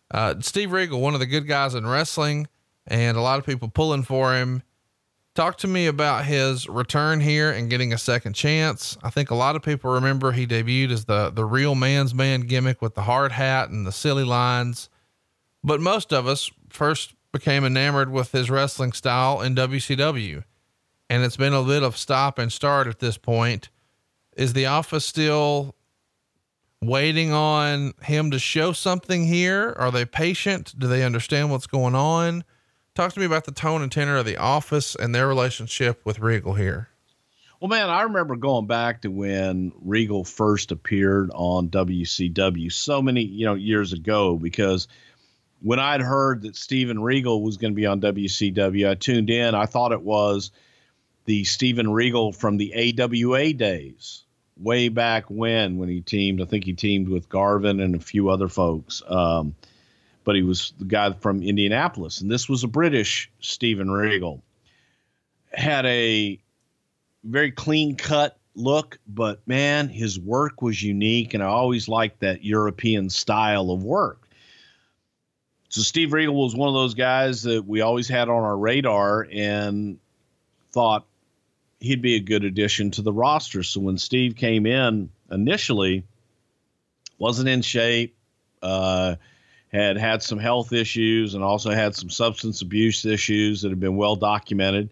Uh, 0.10 0.36
Steve 0.42 0.72
Regal, 0.72 1.00
one 1.00 1.14
of 1.14 1.20
the 1.20 1.26
good 1.26 1.48
guys 1.48 1.76
in 1.76 1.88
wrestling, 1.88 2.48
and 2.88 3.16
a 3.16 3.22
lot 3.22 3.40
of 3.40 3.46
people 3.46 3.70
pulling 3.70 4.04
for 4.04 4.36
him. 4.36 4.64
Talk 5.34 5.58
to 5.60 5.68
me 5.68 5.88
about 5.88 6.26
his 6.26 6.68
return 6.68 7.22
here 7.22 7.52
and 7.52 7.70
getting 7.70 7.94
a 7.94 7.98
second 7.98 8.34
chance. 8.34 8.98
I 9.02 9.10
think 9.10 9.32
a 9.32 9.36
lot 9.36 9.56
of 9.56 9.62
people 9.62 9.92
remember 9.92 10.34
he 10.34 10.46
debuted 10.46 10.92
as 10.92 11.06
the 11.06 11.30
the 11.30 11.46
real 11.46 11.74
man's 11.74 12.14
man 12.14 12.42
gimmick 12.42 12.82
with 12.82 12.96
the 12.96 13.04
hard 13.04 13.32
hat 13.32 13.70
and 13.70 13.88
the 13.88 13.94
silly 13.94 14.26
lines, 14.26 14.90
but 15.64 15.80
most 15.80 16.12
of 16.12 16.28
us 16.28 16.52
first 16.68 17.14
became 17.32 17.64
enamored 17.64 18.12
with 18.12 18.34
his 18.34 18.50
wrestling 18.50 18.92
style 18.92 19.40
in 19.40 19.56
WCW, 19.56 20.44
and 21.10 21.24
it's 21.24 21.38
been 21.38 21.54
a 21.54 21.64
bit 21.64 21.82
of 21.82 21.96
stop 21.96 22.38
and 22.38 22.52
start 22.52 22.88
at 22.88 23.00
this 23.00 23.18
point. 23.18 23.70
Is 24.36 24.52
the 24.52 24.66
office 24.66 25.06
still 25.06 25.76
waiting 26.82 27.32
on 27.32 27.94
him 28.02 28.32
to 28.32 28.40
show 28.40 28.74
something 28.74 29.28
here? 29.28 29.74
Are 29.78 29.92
they 29.92 30.04
patient? 30.04 30.78
Do 30.78 30.88
they 30.88 31.04
understand 31.04 31.52
what's 31.52 31.68
going 31.68 31.96
on? 31.96 32.44
Talk 32.94 33.14
to 33.14 33.20
me 33.20 33.26
about 33.26 33.46
the 33.46 33.54
tone 33.54 33.82
and 33.82 33.92
tenor 33.92 34.18
of 34.18 34.26
the 34.26 34.38
office 34.38 34.96
and 34.96 35.16
their 35.16 35.28
relationship 35.28 36.02
with 36.06 36.20
Regal 36.20 36.56
here. 36.56 36.90
Well, 37.62 37.70
man, 37.70 37.90
I 37.90 38.02
remember 38.02 38.36
going 38.36 38.68
back 38.68 39.04
to 39.04 39.08
when 39.10 39.72
Regal 39.82 40.26
first 40.26 40.72
appeared 40.72 41.30
on 41.34 41.70
WCW 41.70 42.72
so 42.72 43.02
many, 43.02 43.22
you 43.22 43.46
know, 43.46 43.54
years 43.54 43.94
ago 43.94 44.36
because 44.36 44.88
when 45.62 45.80
I'd 45.80 46.02
heard 46.02 46.42
that 46.42 46.56
Steven 46.56 47.02
Regal 47.02 47.42
was 47.44 47.58
going 47.58 47.72
to 47.72 47.76
be 47.76 47.86
on 47.86 48.02
WCW, 48.02 48.90
I 48.90 48.96
tuned 48.96 49.30
in. 49.30 49.56
I 49.56 49.68
thought 49.68 49.92
it 49.94 50.02
was 50.02 50.52
the 51.26 51.44
Steven 51.44 51.94
Regal 51.94 52.34
from 52.34 52.58
the 52.58 52.74
AWA 53.00 53.54
days, 53.54 54.24
way 54.58 54.90
back 54.90 55.26
when, 55.30 55.78
when 55.78 55.88
he 55.88 56.02
teamed. 56.02 56.42
I 56.42 56.46
think 56.46 56.66
he 56.66 56.74
teamed 56.74 57.08
with 57.08 57.30
Garvin 57.30 57.80
and 57.80 57.96
a 57.96 58.00
few 58.00 58.30
other 58.30 58.48
folks. 58.48 59.02
Um, 59.08 59.56
but 60.24 60.36
he 60.36 60.44
was 60.44 60.74
the 60.80 60.86
guy 60.86 61.12
from 61.14 61.42
Indianapolis, 61.42 62.22
and 62.22 62.32
this 62.32 62.48
was 62.48 62.64
a 62.64 62.68
British 62.68 63.30
Steven 63.40 63.90
Regal. 63.90 64.42
Had 65.54 65.86
a 65.86 66.40
very 67.24 67.52
clean 67.52 67.96
cut 67.96 68.38
look, 68.56 69.00
but 69.08 69.46
man, 69.48 69.90
his 69.90 70.20
work 70.20 70.62
was 70.62 70.82
unique, 70.82 71.34
and 71.34 71.44
I 71.44 71.48
always 71.48 71.88
liked 71.88 72.20
that 72.22 72.44
European 72.44 73.10
style 73.10 73.72
of 73.72 73.84
work. 73.84 74.28
So 75.70 75.82
Steve 75.82 76.12
Regal 76.12 76.36
was 76.36 76.56
one 76.56 76.68
of 76.68 76.76
those 76.76 76.94
guys 76.94 77.44
that 77.44 77.66
we 77.66 77.80
always 77.80 78.10
had 78.10 78.28
on 78.28 78.44
our 78.44 78.58
radar 78.58 79.28
and 79.32 80.00
thought 80.74 81.06
he'd 81.80 82.02
be 82.02 82.16
a 82.16 82.20
good 82.20 82.44
addition 82.44 82.92
to 82.92 83.02
the 83.02 83.14
roster. 83.14 83.64
So 83.64 83.80
when 83.80 83.98
Steve 83.98 84.36
came 84.36 84.66
in 84.66 85.10
initially, 85.32 86.04
wasn't 87.18 87.48
in 87.48 87.62
shape, 87.62 88.16
uh, 88.62 89.16
had 89.72 89.98
had 89.98 90.22
some 90.22 90.40
health 90.40 90.74
issues 90.74 91.34
and 91.34 91.44
also 91.44 91.72
had 91.72 91.96
some 91.96 92.10
substance 92.10 92.62
abuse 92.62 93.06
issues 93.06 93.62
that 93.62 93.70
have 93.70 93.80
been 93.80 93.96
well 93.96 94.16
documented. 94.16 94.90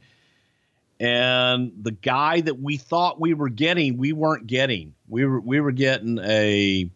And 0.99 1.71
the 1.81 1.91
guy 1.91 2.41
that 2.41 2.59
we 2.59 2.77
thought 2.77 3.19
we 3.19 3.33
were 3.33 3.49
getting, 3.49 3.97
we 3.97 4.13
weren't 4.13 4.47
getting. 4.47 4.93
We 5.07 5.25
were 5.25 5.39
we 5.39 5.59
were 5.59 5.71
getting 5.71 6.19
a 6.19 6.89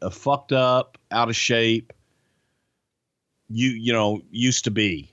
a 0.00 0.10
fucked 0.10 0.52
up, 0.52 0.98
out 1.10 1.28
of 1.28 1.36
shape, 1.36 1.92
you 3.48 3.70
you 3.70 3.92
know, 3.92 4.20
used 4.30 4.64
to 4.64 4.70
be. 4.70 5.12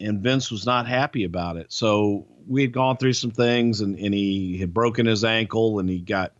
And 0.00 0.20
Vince 0.20 0.50
was 0.50 0.64
not 0.64 0.86
happy 0.86 1.24
about 1.24 1.56
it. 1.56 1.72
So 1.72 2.26
we 2.46 2.62
had 2.62 2.72
gone 2.72 2.96
through 2.96 3.14
some 3.14 3.32
things 3.32 3.80
and, 3.80 3.98
and 3.98 4.14
he 4.14 4.58
had 4.58 4.72
broken 4.72 5.06
his 5.06 5.24
ankle 5.24 5.80
and 5.80 5.88
he 5.88 5.98
got 5.98 6.32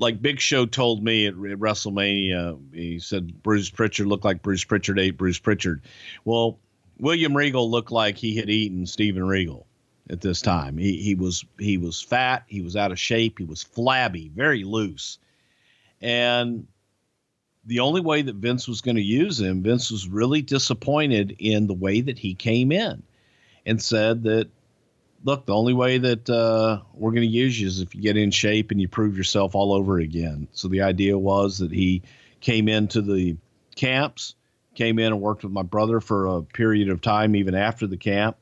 like 0.00 0.22
Big 0.22 0.40
Show 0.40 0.66
told 0.66 1.04
me 1.04 1.26
at, 1.26 1.34
at 1.34 1.58
WrestleMania, 1.58 2.58
he 2.74 2.98
said 2.98 3.42
Bruce 3.42 3.68
Prichard 3.70 4.06
looked 4.06 4.24
like 4.24 4.42
Bruce 4.42 4.64
Prichard 4.64 4.98
ate 4.98 5.18
Bruce 5.18 5.38
Prichard. 5.38 5.82
Well, 6.24 6.58
William 6.98 7.36
Regal 7.36 7.70
looked 7.70 7.92
like 7.92 8.16
he 8.16 8.36
had 8.36 8.48
eaten 8.48 8.86
Steven 8.86 9.24
Regal 9.24 9.66
at 10.08 10.22
this 10.22 10.40
time. 10.40 10.78
He 10.78 10.96
he 11.02 11.14
was 11.14 11.44
he 11.58 11.76
was 11.76 12.00
fat, 12.00 12.44
he 12.46 12.62
was 12.62 12.76
out 12.76 12.92
of 12.92 12.98
shape, 12.98 13.38
he 13.38 13.44
was 13.44 13.62
flabby, 13.62 14.30
very 14.34 14.64
loose. 14.64 15.18
And 16.00 16.66
the 17.66 17.80
only 17.80 18.00
way 18.00 18.22
that 18.22 18.36
Vince 18.36 18.66
was 18.66 18.80
going 18.80 18.96
to 18.96 19.02
use 19.02 19.38
him, 19.38 19.62
Vince 19.62 19.90
was 19.90 20.08
really 20.08 20.40
disappointed 20.40 21.36
in 21.38 21.66
the 21.66 21.74
way 21.74 22.00
that 22.00 22.18
he 22.18 22.34
came 22.34 22.72
in 22.72 23.02
and 23.66 23.82
said 23.82 24.22
that 24.22 24.48
look, 25.24 25.46
the 25.46 25.54
only 25.54 25.74
way 25.74 25.98
that 25.98 26.28
uh, 26.28 26.80
we're 26.94 27.10
going 27.10 27.22
to 27.22 27.28
use 27.28 27.60
you 27.60 27.66
is 27.66 27.80
if 27.80 27.94
you 27.94 28.00
get 28.00 28.16
in 28.16 28.30
shape 28.30 28.70
and 28.70 28.80
you 28.80 28.88
prove 28.88 29.16
yourself 29.16 29.54
all 29.54 29.72
over 29.72 29.98
again. 29.98 30.48
So 30.52 30.68
the 30.68 30.82
idea 30.82 31.18
was 31.18 31.58
that 31.58 31.72
he 31.72 32.02
came 32.40 32.68
into 32.68 33.02
the 33.02 33.36
camps, 33.76 34.34
came 34.74 34.98
in 34.98 35.06
and 35.06 35.20
worked 35.20 35.42
with 35.42 35.52
my 35.52 35.62
brother 35.62 36.00
for 36.00 36.26
a 36.26 36.42
period 36.42 36.88
of 36.88 37.00
time, 37.00 37.36
even 37.36 37.54
after 37.54 37.86
the 37.86 37.96
camp, 37.96 38.36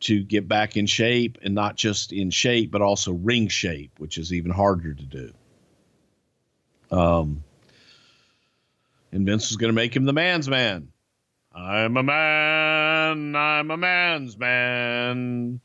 to 0.00 0.22
get 0.22 0.48
back 0.48 0.76
in 0.76 0.86
shape 0.86 1.38
and 1.42 1.54
not 1.54 1.76
just 1.76 2.12
in 2.12 2.30
shape, 2.30 2.70
but 2.70 2.82
also 2.82 3.12
ring 3.12 3.48
shape, 3.48 3.92
which 3.98 4.16
is 4.16 4.32
even 4.32 4.50
harder 4.50 4.94
to 4.94 5.04
do. 5.04 5.32
Um, 6.90 7.44
and 9.12 9.26
Vince 9.26 9.48
was 9.48 9.56
going 9.56 9.70
to 9.70 9.74
make 9.74 9.94
him 9.94 10.04
the 10.04 10.12
man's 10.12 10.48
man. 10.48 10.88
I'm 11.54 11.96
a 11.96 12.02
man. 12.02 13.34
I'm 13.34 13.70
a 13.70 13.76
man's 13.76 14.38
man. 14.38 15.60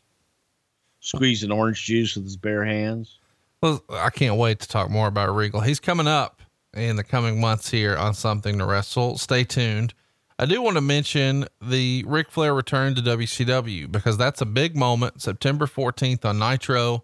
Squeezing 1.03 1.51
orange 1.51 1.83
juice 1.83 2.15
with 2.15 2.23
his 2.23 2.37
bare 2.37 2.63
hands. 2.63 3.19
Well, 3.61 3.83
I 3.89 4.09
can't 4.09 4.37
wait 4.37 4.61
to 4.61 4.67
talk 4.67 4.89
more 4.89 5.07
about 5.07 5.35
Regal. 5.35 5.59
He's 5.59 5.81
coming 5.81 6.07
up 6.07 6.41
in 6.73 6.95
the 6.95 7.03
coming 7.03 7.41
months 7.41 7.69
here 7.69 7.95
on 7.97 8.13
something 8.13 8.57
to 8.57 8.65
wrestle. 8.65 9.17
Stay 9.17 9.43
tuned. 9.43 9.93
I 10.39 10.45
do 10.45 10.61
want 10.61 10.77
to 10.77 10.81
mention 10.81 11.45
the 11.61 12.05
Ric 12.07 12.31
Flair 12.31 12.53
return 12.53 12.95
to 12.95 13.01
WCW 13.01 13.91
because 13.91 14.17
that's 14.17 14.41
a 14.41 14.45
big 14.45 14.77
moment. 14.77 15.21
September 15.21 15.67
14th 15.67 16.25
on 16.25 16.39
Nitro 16.39 17.03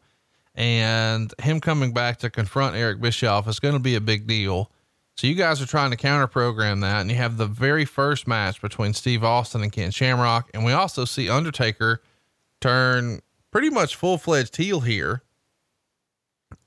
and 0.55 1.33
him 1.39 1.59
coming 1.59 1.93
back 1.93 2.19
to 2.19 2.29
confront 2.29 2.75
Eric 2.77 3.01
Bischoff 3.01 3.47
is 3.47 3.59
going 3.59 3.75
to 3.75 3.79
be 3.79 3.95
a 3.95 4.01
big 4.01 4.27
deal. 4.27 4.71
So 5.15 5.27
you 5.27 5.35
guys 5.35 5.61
are 5.61 5.67
trying 5.67 5.91
to 5.91 5.97
counter 5.97 6.27
program 6.27 6.79
that, 6.79 7.01
and 7.01 7.11
you 7.11 7.17
have 7.17 7.35
the 7.35 7.45
very 7.45 7.83
first 7.83 8.27
match 8.27 8.61
between 8.61 8.93
Steve 8.93 9.23
Austin 9.25 9.61
and 9.61 9.71
Ken 9.71 9.91
Shamrock, 9.91 10.49
and 10.53 10.63
we 10.63 10.71
also 10.71 11.03
see 11.03 11.29
Undertaker 11.29 12.01
turn 12.61 13.19
pretty 13.51 13.69
much 13.69 13.95
full 13.95 14.17
fledged 14.17 14.55
heel 14.57 14.81
here, 14.81 15.23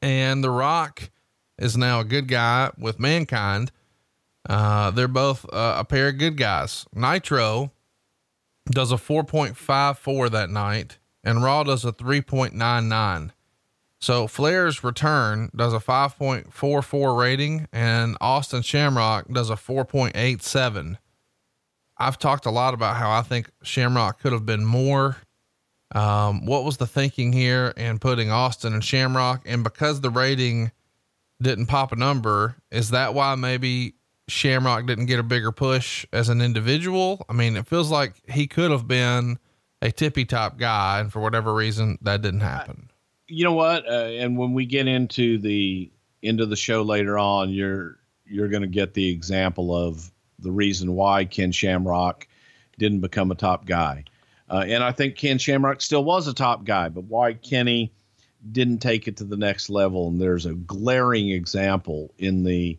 and 0.01 0.43
The 0.43 0.51
Rock 0.51 1.11
is 1.59 1.77
now 1.77 2.01
a 2.01 2.05
good 2.05 2.29
guy 2.29 2.71
with 2.79 2.99
Mankind. 2.99 3.73
Uh, 4.49 4.91
they're 4.91 5.09
both 5.09 5.45
uh, 5.53 5.77
a 5.79 5.85
pair 5.85 6.09
of 6.09 6.19
good 6.19 6.37
guys. 6.37 6.87
Nitro 6.95 7.71
does 8.67 8.93
a 8.93 8.97
4.54 8.97 10.31
that 10.31 10.51
night, 10.51 10.99
and 11.23 11.43
Raw 11.43 11.63
does 11.63 11.85
a 11.85 11.93
3.99. 11.93 13.31
So 14.01 14.27
Flair's 14.27 14.83
return 14.83 15.49
does 15.55 15.73
a 15.73 15.79
5.44 15.79 17.17
rating 17.17 17.69
and 17.73 18.17
Austin 18.21 18.63
Shamrock 18.63 19.29
does 19.29 19.49
a 19.49 19.55
4.87. 19.55 20.99
I've 21.99 22.19
talked 22.19 22.45
a 22.45 22.51
lot 22.51 22.75
about 22.75 22.97
how 22.97 23.13
I 23.13 23.23
think 23.23 23.51
Shamrock 23.63 24.21
could 24.21 24.33
have 24.33 24.45
been 24.45 24.65
more. 24.65 25.19
Um, 25.95 26.47
what 26.47 26.65
was 26.65 26.79
the 26.79 26.87
thinking 26.87 27.33
here 27.33 27.75
in 27.77 27.99
putting 27.99 28.31
Austin 28.31 28.73
and 28.73 28.85
Shamrock? 28.85 29.43
And 29.47 29.63
because 29.63 30.01
the 30.01 30.11
rating 30.11 30.73
didn't 31.41 31.67
pop 31.67 31.93
a 31.93 31.97
number, 31.97 32.57
is 32.71 32.91
that 32.91 33.15
why 33.15 33.35
maybe 33.35 33.95
Shamrock 34.29 34.87
didn't 34.87 35.07
get 35.07 35.19
a 35.19 35.25
bigger 35.25 35.53
push 35.53 36.07
as 36.13 36.29
an 36.29 36.41
individual? 36.41 37.25
I 37.29 37.35
mean, 37.35 37.57
it 37.57 37.67
feels 37.67 37.91
like 37.91 38.23
he 38.29 38.47
could 38.47 38.71
have 38.71 38.89
been 38.89 39.39
a 39.83 39.91
tippy 39.91 40.25
top 40.25 40.59
guy, 40.59 41.01
and 41.01 41.13
for 41.13 41.21
whatever 41.21 41.53
reason, 41.53 41.99
that 42.03 42.23
didn't 42.23 42.41
happen 42.41 42.89
you 43.33 43.45
know 43.45 43.55
what? 43.55 43.89
Uh, 43.89 44.11
and 44.19 44.37
when 44.37 44.53
we 44.53 44.67
get 44.67 44.87
into 44.87 45.39
the 45.39 45.91
into 46.21 46.45
the 46.45 46.57
show 46.57 46.83
later 46.83 47.19
on, 47.19 47.51
you're 47.51 47.99
you're 48.27 48.49
going 48.49 48.63
to 48.63 48.69
get 48.69 48.95
the 48.95 49.09
example 49.09 49.75
of 49.75 50.11
the 50.39 50.53
reason 50.53 50.95
why 50.95 51.25
Ken 51.25 51.51
Shamrock 51.51 52.29
didn't 52.79 53.01
become 53.01 53.31
a 53.31 53.35
top 53.35 53.65
guy. 53.65 54.05
Uh, 54.53 54.65
and 54.69 54.85
I 54.85 54.93
think 54.93 55.17
Ken 55.17 55.39
Shamrock 55.39 55.81
still 55.81 56.05
was 56.05 56.29
a 56.29 56.35
top 56.35 56.65
guy, 56.65 56.91
but 56.91 57.05
why 57.05 57.33
Kenny 57.33 57.91
didn't 58.51 58.79
take 58.79 59.09
it 59.09 59.17
to 59.17 59.25
the 59.25 59.37
next 59.37 59.71
level. 59.71 60.09
And 60.09 60.21
there's 60.21 60.45
a 60.45 60.53
glaring 60.53 61.31
example 61.31 62.13
in 62.19 62.45
the 62.45 62.79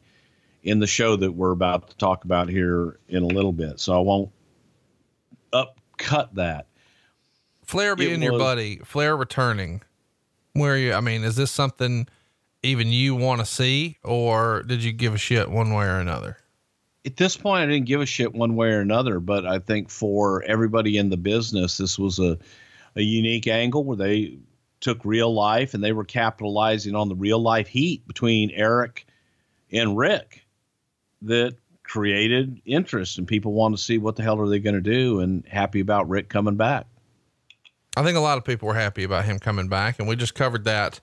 in 0.61 0.79
the 0.79 0.87
show 0.87 1.15
that 1.15 1.31
we're 1.31 1.51
about 1.51 1.89
to 1.89 1.97
talk 1.97 2.25
about 2.25 2.47
here 2.47 2.99
in 3.09 3.23
a 3.23 3.27
little 3.27 3.51
bit. 3.51 3.79
So 3.79 3.97
I 3.97 3.99
won't 3.99 4.29
upcut 5.51 6.35
that. 6.35 6.67
Flair 7.65 7.95
being 7.95 8.19
was, 8.19 8.29
your 8.29 8.37
buddy, 8.37 8.77
Flair 8.77 9.17
returning 9.17 9.81
where 10.53 10.77
you, 10.77 10.93
I 10.93 11.01
mean, 11.01 11.23
is 11.23 11.35
this 11.35 11.51
something 11.51 12.07
even 12.61 12.89
you 12.89 13.15
want 13.15 13.41
to 13.41 13.45
see, 13.45 13.97
or 14.03 14.63
did 14.63 14.83
you 14.83 14.93
give 14.93 15.15
a 15.15 15.17
shit 15.17 15.49
one 15.49 15.73
way 15.73 15.85
or 15.85 15.97
another? 15.97 16.37
At 17.05 17.17
this 17.17 17.35
point, 17.35 17.63
I 17.63 17.65
didn't 17.65 17.87
give 17.87 18.01
a 18.01 18.05
shit 18.05 18.33
one 18.33 18.55
way 18.55 18.69
or 18.69 18.79
another, 18.79 19.19
but 19.19 19.45
I 19.45 19.59
think 19.59 19.89
for 19.89 20.41
everybody 20.43 20.97
in 20.97 21.09
the 21.09 21.17
business, 21.17 21.77
this 21.77 21.99
was 21.99 22.19
a, 22.19 22.37
a 22.95 23.01
unique 23.01 23.47
angle 23.47 23.83
where 23.83 23.97
they 23.97 24.37
took 24.79 25.03
real 25.03 25.33
life 25.33 25.73
and 25.73 25.83
they 25.83 25.91
were 25.91 26.05
capitalizing 26.05 26.95
on 26.95 27.09
the 27.09 27.15
real 27.15 27.39
life 27.39 27.67
heat 27.67 28.07
between 28.07 28.51
Eric 28.51 29.05
and 29.71 29.97
Ric 29.97 30.45
that 31.23 31.55
created 31.83 32.61
interest 32.65 33.17
and 33.17 33.27
people 33.27 33.53
want 33.53 33.75
to 33.75 33.81
see 33.81 33.97
what 33.97 34.15
the 34.15 34.23
hell 34.23 34.39
are 34.39 34.47
they 34.47 34.59
going 34.59 34.75
to 34.75 34.81
do 34.81 35.19
and 35.19 35.45
happy 35.47 35.79
about 35.79 36.09
Ric 36.09 36.29
coming 36.29 36.55
back. 36.55 36.87
I 37.95 38.03
think 38.03 38.17
a 38.17 38.21
lot 38.21 38.37
of 38.37 38.45
people 38.45 38.67
were 38.67 38.73
happy 38.73 39.03
about 39.03 39.25
him 39.25 39.39
coming 39.39 39.67
back, 39.67 39.99
and 39.99 40.07
we 40.07 40.15
just 40.15 40.35
covered 40.35 40.63
that 40.65 40.99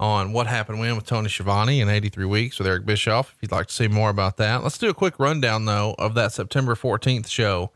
on 0.00 0.32
what 0.32 0.46
happened 0.46 0.80
when 0.80 0.96
with 0.96 1.04
Tony 1.04 1.28
Schiavone 1.28 1.78
in 1.78 1.90
83 1.90 2.24
weeks 2.24 2.58
with 2.58 2.66
Eric 2.66 2.86
Bischoff. 2.86 3.34
If 3.36 3.42
you'd 3.42 3.52
like 3.52 3.66
to 3.66 3.74
see 3.74 3.86
more 3.86 4.08
about 4.08 4.38
that, 4.38 4.62
let's 4.62 4.78
do 4.78 4.88
a 4.88 4.94
quick 4.94 5.20
rundown 5.20 5.66
though 5.66 5.94
of 5.98 6.14
that 6.14 6.32
September 6.32 6.74
14th 6.74 7.28
show. 7.28 7.70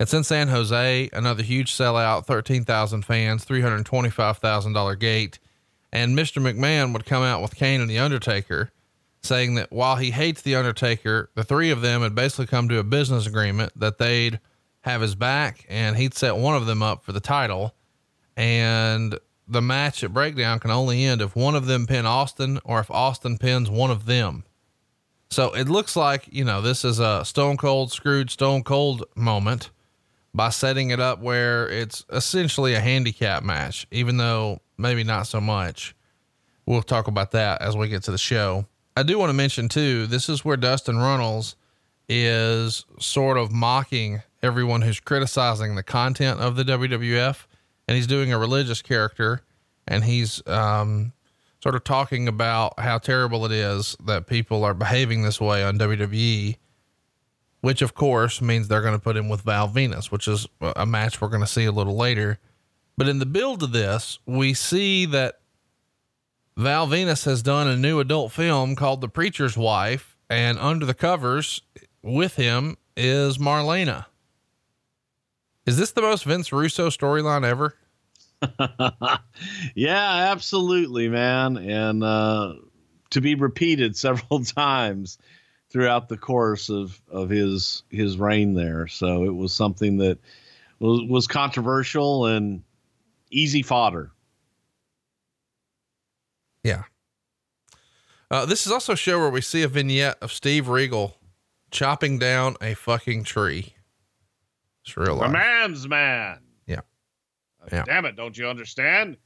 It's 0.00 0.14
in 0.14 0.24
San 0.24 0.48
Jose, 0.48 1.10
another 1.12 1.42
huge 1.42 1.72
sellout, 1.72 2.24
13,000 2.24 3.02
fans, 3.02 3.44
$325,000 3.44 4.98
gate. 4.98 5.38
And 5.92 6.18
Mr. 6.18 6.42
McMahon 6.42 6.92
would 6.92 7.06
come 7.06 7.22
out 7.22 7.42
with 7.42 7.54
Kane 7.54 7.80
and 7.80 7.88
The 7.88 7.98
Undertaker 7.98 8.72
saying 9.22 9.56
that 9.56 9.72
while 9.72 9.96
he 9.96 10.10
hates 10.10 10.42
The 10.42 10.54
Undertaker, 10.54 11.30
the 11.34 11.44
three 11.44 11.70
of 11.70 11.82
them 11.82 12.02
had 12.02 12.14
basically 12.14 12.46
come 12.46 12.68
to 12.68 12.78
a 12.78 12.84
business 12.84 13.26
agreement 13.26 13.72
that 13.76 13.98
they'd 13.98 14.40
have 14.82 15.00
his 15.00 15.14
back 15.14 15.66
and 15.68 15.96
he'd 15.96 16.14
set 16.14 16.36
one 16.36 16.56
of 16.56 16.66
them 16.66 16.82
up 16.82 17.04
for 17.04 17.12
the 17.12 17.20
title 17.20 17.74
and 18.36 19.18
the 19.48 19.62
match 19.62 20.02
at 20.02 20.12
breakdown 20.12 20.58
can 20.58 20.70
only 20.70 21.04
end 21.04 21.22
if 21.22 21.36
one 21.36 21.54
of 21.54 21.66
them 21.66 21.86
pin 21.86 22.06
Austin 22.06 22.58
or 22.64 22.80
if 22.80 22.90
Austin 22.90 23.38
pins 23.38 23.70
one 23.70 23.90
of 23.90 24.06
them. 24.06 24.44
So 25.30 25.52
it 25.54 25.68
looks 25.68 25.96
like, 25.96 26.28
you 26.30 26.44
know, 26.44 26.60
this 26.60 26.84
is 26.84 26.98
a 26.98 27.24
stone 27.24 27.56
cold 27.56 27.92
screwed 27.92 28.30
stone 28.30 28.62
cold 28.62 29.04
moment 29.14 29.70
by 30.34 30.50
setting 30.50 30.90
it 30.90 31.00
up 31.00 31.20
where 31.20 31.68
it's 31.68 32.04
essentially 32.10 32.74
a 32.74 32.80
handicap 32.80 33.42
match, 33.42 33.86
even 33.90 34.16
though 34.16 34.60
maybe 34.76 35.02
not 35.02 35.26
so 35.26 35.40
much. 35.40 35.94
We'll 36.66 36.82
talk 36.82 37.08
about 37.08 37.30
that 37.32 37.62
as 37.62 37.76
we 37.76 37.88
get 37.88 38.02
to 38.04 38.10
the 38.10 38.18
show. 38.18 38.66
I 38.96 39.02
do 39.02 39.18
want 39.18 39.30
to 39.30 39.34
mention 39.34 39.68
too, 39.68 40.06
this 40.06 40.28
is 40.28 40.44
where 40.44 40.56
Dustin 40.56 40.98
Runnels 40.98 41.56
is 42.08 42.84
sort 42.98 43.36
of 43.36 43.50
mocking 43.50 44.22
everyone 44.42 44.82
who's 44.82 45.00
criticizing 45.00 45.74
the 45.74 45.82
content 45.82 46.40
of 46.40 46.56
the 46.56 46.64
WWF 46.64 47.46
and 47.86 47.96
he's 47.96 48.06
doing 48.06 48.32
a 48.32 48.38
religious 48.38 48.82
character 48.82 49.42
and 49.86 50.04
he's 50.04 50.46
um, 50.46 51.12
sort 51.62 51.74
of 51.74 51.84
talking 51.84 52.28
about 52.28 52.78
how 52.78 52.98
terrible 52.98 53.44
it 53.46 53.52
is 53.52 53.96
that 54.04 54.26
people 54.26 54.64
are 54.64 54.74
behaving 54.74 55.22
this 55.22 55.40
way 55.40 55.64
on 55.64 55.78
WWE, 55.78 56.56
which 57.60 57.82
of 57.82 57.94
course 57.94 58.40
means 58.40 58.68
they're 58.68 58.82
going 58.82 58.94
to 58.94 59.02
put 59.02 59.16
him 59.16 59.28
with 59.28 59.42
Val 59.42 59.68
Venis, 59.68 60.10
which 60.10 60.28
is 60.28 60.46
a 60.60 60.86
match 60.86 61.20
we're 61.20 61.28
going 61.28 61.40
to 61.40 61.46
see 61.46 61.64
a 61.64 61.72
little 61.72 61.96
later. 61.96 62.38
But 62.96 63.08
in 63.08 63.18
the 63.18 63.26
build 63.26 63.60
to 63.60 63.66
this, 63.66 64.18
we 64.26 64.54
see 64.54 65.06
that 65.06 65.40
Val 66.56 66.86
Venis 66.86 67.24
has 67.26 67.42
done 67.42 67.68
a 67.68 67.76
new 67.76 68.00
adult 68.00 68.32
film 68.32 68.76
called 68.76 69.00
The 69.00 69.08
Preacher's 69.08 69.56
Wife, 69.56 70.16
and 70.30 70.58
under 70.58 70.86
the 70.86 70.94
covers 70.94 71.60
with 72.02 72.36
him 72.36 72.78
is 72.96 73.38
Marlena. 73.38 74.06
Is 75.66 75.76
this 75.76 75.92
the 75.92 76.02
most 76.02 76.24
Vince 76.24 76.52
Russo 76.52 76.88
storyline 76.90 77.44
ever? 77.44 77.76
yeah, 79.74 80.30
absolutely, 80.30 81.08
man. 81.08 81.56
And 81.56 82.04
uh, 82.04 82.54
to 83.10 83.20
be 83.20 83.34
repeated 83.34 83.96
several 83.96 84.44
times 84.44 85.18
throughout 85.68 86.08
the 86.08 86.16
course 86.16 86.68
of, 86.68 87.00
of 87.10 87.28
his 87.28 87.82
his 87.90 88.16
reign 88.18 88.54
there. 88.54 88.86
So 88.86 89.24
it 89.24 89.34
was 89.34 89.52
something 89.52 89.98
that 89.98 90.18
was, 90.78 91.02
was 91.08 91.26
controversial 91.26 92.26
and 92.26 92.62
easy 93.30 93.62
fodder. 93.62 94.12
Yeah. 96.62 96.84
Uh, 98.30 98.44
this 98.44 98.66
is 98.66 98.72
also 98.72 98.92
a 98.92 98.96
show 98.96 99.18
where 99.18 99.30
we 99.30 99.40
see 99.40 99.62
a 99.62 99.68
vignette 99.68 100.18
of 100.20 100.32
Steve 100.32 100.68
Regal 100.68 101.16
chopping 101.70 102.18
down 102.18 102.56
a 102.60 102.74
fucking 102.74 103.24
tree. 103.24 103.75
It's 104.86 104.96
real 104.96 105.16
life. 105.16 105.28
A 105.28 105.32
man's 105.32 105.88
man. 105.88 106.38
Yeah. 106.66 106.80
yeah. 107.72 107.84
Damn 107.84 108.04
it. 108.04 108.16
Don't 108.16 108.38
you 108.38 108.46
understand? 108.46 109.16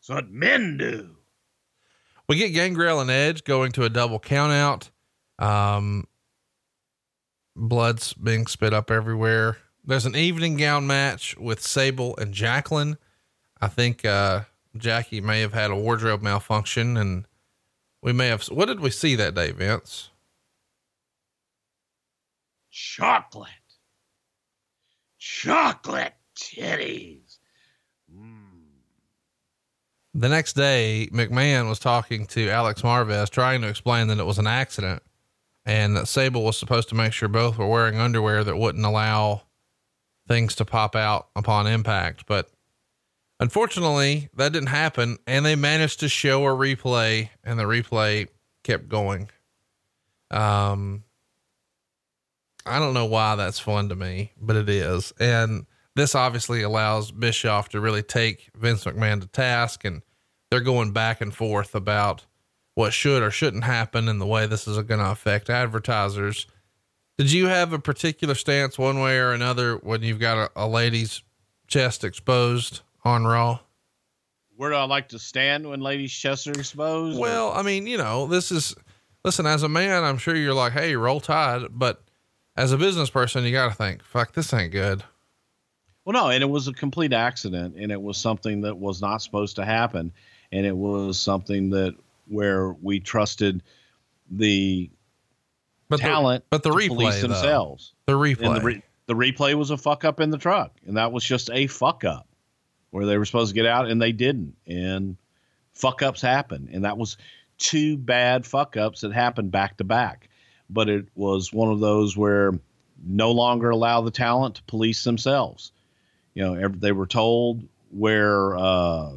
It's 0.00 0.08
what 0.08 0.30
men 0.30 0.78
do. 0.78 1.16
We 2.28 2.36
get 2.36 2.54
Gangrel 2.54 3.00
and 3.00 3.10
Edge 3.10 3.44
going 3.44 3.72
to 3.72 3.84
a 3.84 3.90
double 3.90 4.18
countout. 4.18 4.88
Um, 5.38 6.06
blood's 7.54 8.14
being 8.14 8.46
spit 8.46 8.72
up 8.72 8.90
everywhere. 8.90 9.58
There's 9.84 10.06
an 10.06 10.16
evening 10.16 10.56
gown 10.56 10.86
match 10.86 11.36
with 11.36 11.60
Sable 11.60 12.16
and 12.16 12.32
Jacqueline. 12.32 12.96
I 13.60 13.68
think, 13.68 14.04
uh, 14.04 14.42
Jackie 14.76 15.20
may 15.20 15.40
have 15.40 15.52
had 15.52 15.70
a 15.70 15.76
wardrobe 15.76 16.22
malfunction 16.22 16.96
and 16.96 17.26
we 18.00 18.12
may 18.12 18.28
have, 18.28 18.44
what 18.44 18.66
did 18.66 18.80
we 18.80 18.90
see 18.90 19.14
that 19.16 19.34
day, 19.34 19.50
Vince? 19.50 20.08
Chocolate 22.70 23.50
chocolate 25.22 26.14
titties. 26.34 27.38
Mm. 28.12 28.40
The 30.14 30.28
next 30.28 30.54
day, 30.54 31.08
McMahon 31.12 31.68
was 31.68 31.78
talking 31.78 32.26
to 32.26 32.50
Alex 32.50 32.82
Marvez, 32.82 33.30
trying 33.30 33.60
to 33.62 33.68
explain 33.68 34.08
that 34.08 34.18
it 34.18 34.26
was 34.26 34.38
an 34.38 34.48
accident. 34.48 35.00
and 35.64 35.96
that 35.96 36.08
Sable 36.08 36.42
was 36.42 36.56
supposed 36.56 36.88
to 36.88 36.96
make 36.96 37.12
sure 37.12 37.28
both 37.28 37.56
were 37.56 37.68
wearing 37.68 37.96
underwear 37.98 38.42
that 38.42 38.56
wouldn't 38.56 38.84
allow 38.84 39.42
things 40.26 40.56
to 40.56 40.64
pop 40.64 40.96
out 40.96 41.28
upon 41.36 41.68
impact. 41.68 42.24
But 42.26 42.50
unfortunately, 43.38 44.28
that 44.34 44.52
didn't 44.52 44.70
happen, 44.70 45.18
and 45.24 45.46
they 45.46 45.54
managed 45.54 46.00
to 46.00 46.08
show 46.08 46.44
a 46.46 46.50
replay, 46.50 47.30
and 47.44 47.60
the 47.60 47.64
replay 47.64 48.26
kept 48.64 48.88
going. 48.88 49.30
Um, 50.32 51.04
I 52.64 52.78
don't 52.78 52.94
know 52.94 53.06
why 53.06 53.36
that's 53.36 53.58
fun 53.58 53.88
to 53.88 53.96
me, 53.96 54.32
but 54.40 54.56
it 54.56 54.68
is. 54.68 55.12
And 55.18 55.66
this 55.94 56.14
obviously 56.14 56.62
allows 56.62 57.10
Bischoff 57.10 57.68
to 57.70 57.80
really 57.80 58.02
take 58.02 58.50
Vince 58.56 58.84
McMahon 58.84 59.20
to 59.20 59.26
task, 59.26 59.84
and 59.84 60.02
they're 60.50 60.60
going 60.60 60.92
back 60.92 61.20
and 61.20 61.34
forth 61.34 61.74
about 61.74 62.26
what 62.74 62.92
should 62.92 63.22
or 63.22 63.30
shouldn't 63.30 63.64
happen 63.64 64.08
and 64.08 64.20
the 64.20 64.26
way 64.26 64.46
this 64.46 64.66
is 64.66 64.76
going 64.84 65.00
to 65.00 65.10
affect 65.10 65.50
advertisers. 65.50 66.46
Did 67.18 67.30
you 67.30 67.46
have 67.46 67.72
a 67.72 67.78
particular 67.78 68.34
stance 68.34 68.78
one 68.78 69.00
way 69.00 69.18
or 69.18 69.32
another 69.32 69.76
when 69.76 70.02
you've 70.02 70.18
got 70.18 70.38
a, 70.38 70.64
a 70.64 70.66
lady's 70.66 71.22
chest 71.66 72.04
exposed 72.04 72.80
on 73.04 73.24
Raw? 73.24 73.60
Where 74.56 74.70
do 74.70 74.76
I 74.76 74.84
like 74.84 75.08
to 75.08 75.18
stand 75.18 75.68
when 75.68 75.80
ladies' 75.80 76.12
chests 76.12 76.46
are 76.46 76.52
exposed? 76.52 77.18
Well, 77.18 77.52
I 77.52 77.62
mean, 77.62 77.86
you 77.86 77.98
know, 77.98 78.26
this 78.26 78.52
is, 78.52 78.74
listen, 79.24 79.46
as 79.46 79.62
a 79.62 79.68
man, 79.68 80.04
I'm 80.04 80.18
sure 80.18 80.36
you're 80.36 80.54
like, 80.54 80.72
hey, 80.72 80.94
roll 80.96 81.20
tide. 81.20 81.66
But 81.70 82.02
as 82.56 82.72
a 82.72 82.78
business 82.78 83.10
person, 83.10 83.44
you 83.44 83.52
got 83.52 83.68
to 83.68 83.74
think, 83.74 84.02
fuck, 84.02 84.32
this 84.32 84.52
ain't 84.52 84.72
good. 84.72 85.02
Well, 86.04 86.14
no, 86.14 86.30
and 86.30 86.42
it 86.42 86.46
was 86.46 86.68
a 86.68 86.72
complete 86.72 87.12
accident, 87.12 87.76
and 87.76 87.92
it 87.92 88.00
was 88.00 88.18
something 88.18 88.62
that 88.62 88.76
was 88.76 89.00
not 89.00 89.22
supposed 89.22 89.56
to 89.56 89.64
happen, 89.64 90.12
and 90.50 90.66
it 90.66 90.76
was 90.76 91.18
something 91.18 91.70
that 91.70 91.94
where 92.26 92.72
we 92.72 92.98
trusted 92.98 93.62
the 94.30 94.90
but 95.88 96.00
talent, 96.00 96.44
the, 96.50 96.58
but 96.58 96.62
the 96.62 96.70
replay 96.70 96.88
police 96.88 97.20
though. 97.20 97.28
themselves. 97.28 97.92
the 98.06 98.14
replay, 98.14 98.54
the, 98.54 98.60
re- 98.60 98.82
the 99.06 99.14
replay 99.14 99.54
was 99.54 99.70
a 99.70 99.76
fuck 99.76 100.04
up 100.04 100.18
in 100.18 100.30
the 100.30 100.38
truck, 100.38 100.72
and 100.86 100.96
that 100.96 101.12
was 101.12 101.24
just 101.24 101.50
a 101.50 101.66
fuck 101.68 102.04
up 102.04 102.26
where 102.90 103.06
they 103.06 103.16
were 103.16 103.24
supposed 103.24 103.50
to 103.50 103.54
get 103.54 103.66
out 103.66 103.88
and 103.88 104.02
they 104.02 104.12
didn't, 104.12 104.56
and 104.66 105.16
fuck 105.72 106.02
ups 106.02 106.20
happen, 106.20 106.68
and 106.72 106.84
that 106.84 106.98
was 106.98 107.16
two 107.58 107.96
bad 107.96 108.44
fuck 108.44 108.76
ups 108.76 109.02
that 109.02 109.12
happened 109.12 109.52
back 109.52 109.76
to 109.76 109.84
back. 109.84 110.28
But 110.72 110.88
it 110.88 111.06
was 111.14 111.52
one 111.52 111.70
of 111.70 111.80
those 111.80 112.16
where 112.16 112.52
no 113.04 113.32
longer 113.32 113.70
allow 113.70 114.00
the 114.00 114.10
talent 114.10 114.56
to 114.56 114.62
police 114.64 115.04
themselves. 115.04 115.72
You 116.34 116.42
know, 116.42 116.68
they 116.68 116.92
were 116.92 117.06
told 117.06 117.62
wear 117.90 118.56
uh, 118.56 119.12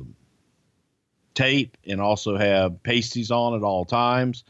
tape 1.34 1.78
and 1.88 2.02
also 2.02 2.38
have 2.38 2.84
pasties 2.84 3.32
on 3.32 3.56
at 3.56 3.64
all 3.64 3.86
times. 3.86 4.44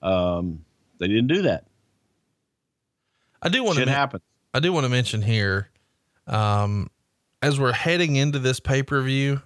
Um, 0.00 0.64
they 0.98 1.08
didn't 1.08 1.26
do 1.26 1.42
that. 1.42 1.66
I 3.42 3.48
do 3.48 3.62
want 3.62 3.76
Shit 3.76 3.86
to, 3.86 3.92
happens. 3.92 4.22
I 4.54 4.60
do 4.60 4.72
want 4.72 4.84
to 4.84 4.90
mention 4.90 5.22
here, 5.22 5.70
um, 6.26 6.90
as 7.42 7.60
we're 7.60 7.72
heading 7.72 8.16
into 8.16 8.38
this 8.38 8.58
pay 8.58 8.82
per 8.82 9.00
view, 9.02 9.42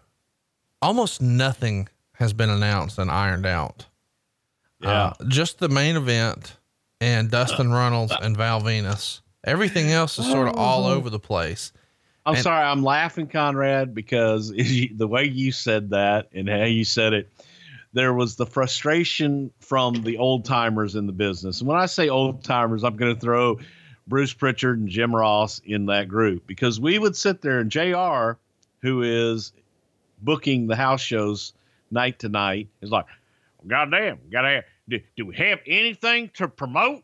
almost 0.80 1.20
nothing 1.20 1.88
has 2.14 2.32
been 2.32 2.50
announced 2.50 2.98
and 2.98 3.10
ironed 3.10 3.46
out. 3.46 3.86
Yeah. 4.80 4.90
Uh, 4.90 5.12
just 5.28 5.58
the 5.58 5.68
main 5.68 5.96
event 5.96 6.56
and 7.02 7.30
Dustin 7.30 7.72
Runnels 7.72 8.12
and 8.22 8.36
Val 8.36 8.60
Venis. 8.60 9.20
Everything 9.44 9.90
else 9.90 10.18
is 10.20 10.26
sort 10.26 10.46
of 10.46 10.54
all 10.56 10.86
oh. 10.86 10.94
over 10.94 11.10
the 11.10 11.18
place. 11.18 11.72
I'm 12.24 12.34
And- 12.34 12.42
sorry, 12.42 12.64
I'm 12.64 12.84
laughing, 12.84 13.26
Conrad, 13.26 13.92
because 13.92 14.50
the 14.52 15.08
way 15.08 15.24
you 15.24 15.50
said 15.50 15.90
that 15.90 16.28
and 16.32 16.48
how 16.48 16.64
you 16.64 16.84
said 16.84 17.12
it, 17.12 17.32
there 17.92 18.14
was 18.14 18.36
the 18.36 18.46
frustration 18.46 19.50
from 19.58 19.94
the 20.02 20.16
old 20.16 20.44
timers 20.44 20.94
in 20.94 21.06
the 21.06 21.12
business. 21.12 21.60
And 21.60 21.68
when 21.68 21.78
I 21.78 21.86
say 21.86 22.08
old 22.08 22.44
timers, 22.44 22.84
I'm 22.84 22.96
going 22.96 23.14
to 23.14 23.20
throw 23.20 23.58
Bruce 24.06 24.32
Prichard 24.32 24.78
and 24.78 24.88
Jim 24.88 25.14
Ross 25.14 25.60
in 25.64 25.86
that 25.86 26.08
group 26.08 26.46
because 26.46 26.78
we 26.78 26.98
would 27.00 27.16
sit 27.16 27.42
there 27.42 27.58
and 27.58 27.70
JR, 27.70 28.38
who 28.80 29.02
is 29.02 29.52
booking 30.22 30.68
the 30.68 30.76
house 30.76 31.00
shows 31.00 31.52
night 31.90 32.20
to 32.20 32.28
night, 32.28 32.68
is 32.80 32.90
like, 32.90 33.06
God 33.66 33.90
damn, 33.90 34.18
gotta 34.30 34.64
do, 34.88 35.00
do 35.16 35.26
we 35.26 35.36
have 35.36 35.60
anything 35.66 36.30
to 36.34 36.48
promote? 36.48 37.02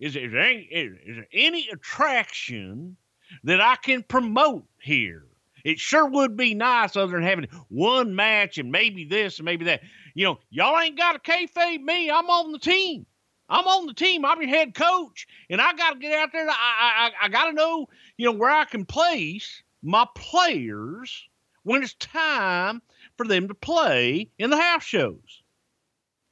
Is, 0.00 0.16
is, 0.16 0.32
there 0.32 0.40
any, 0.40 0.62
is, 0.62 0.92
is 1.06 1.16
there 1.16 1.28
any 1.32 1.68
attraction 1.72 2.96
that 3.42 3.60
I 3.60 3.76
can 3.76 4.02
promote 4.02 4.64
here. 4.80 5.26
It 5.64 5.78
sure 5.78 6.06
would 6.06 6.36
be 6.36 6.54
nice 6.54 6.94
other 6.94 7.12
than 7.12 7.22
having 7.22 7.48
one 7.68 8.14
match 8.14 8.58
and 8.58 8.70
maybe 8.70 9.04
this 9.04 9.38
and 9.38 9.46
maybe 9.46 9.64
that. 9.66 9.80
You 10.14 10.26
know, 10.26 10.38
y'all 10.50 10.78
ain't 10.78 10.98
got 10.98 11.12
to 11.12 11.30
kayfabe 11.30 11.80
me. 11.80 12.10
I'm 12.10 12.28
on 12.28 12.52
the 12.52 12.58
team. 12.58 13.06
I'm 13.48 13.66
on 13.66 13.86
the 13.86 13.94
team. 13.94 14.24
I'm 14.24 14.40
your 14.40 14.50
head 14.50 14.74
coach, 14.74 15.26
and 15.50 15.60
I 15.60 15.74
got 15.74 15.94
to 15.94 15.98
get 15.98 16.18
out 16.18 16.30
there. 16.32 16.48
I 16.48 16.52
I, 16.52 17.10
I 17.22 17.28
got 17.28 17.46
to 17.46 17.52
know, 17.52 17.86
you 18.16 18.26
know, 18.26 18.32
where 18.36 18.50
I 18.50 18.64
can 18.64 18.84
place 18.84 19.62
my 19.82 20.06
players 20.14 21.24
when 21.62 21.82
it's 21.82 21.94
time 21.94 22.80
for 23.16 23.26
them 23.26 23.48
to 23.48 23.54
play 23.54 24.30
in 24.38 24.50
the 24.50 24.56
house 24.56 24.82
shows. 24.82 25.42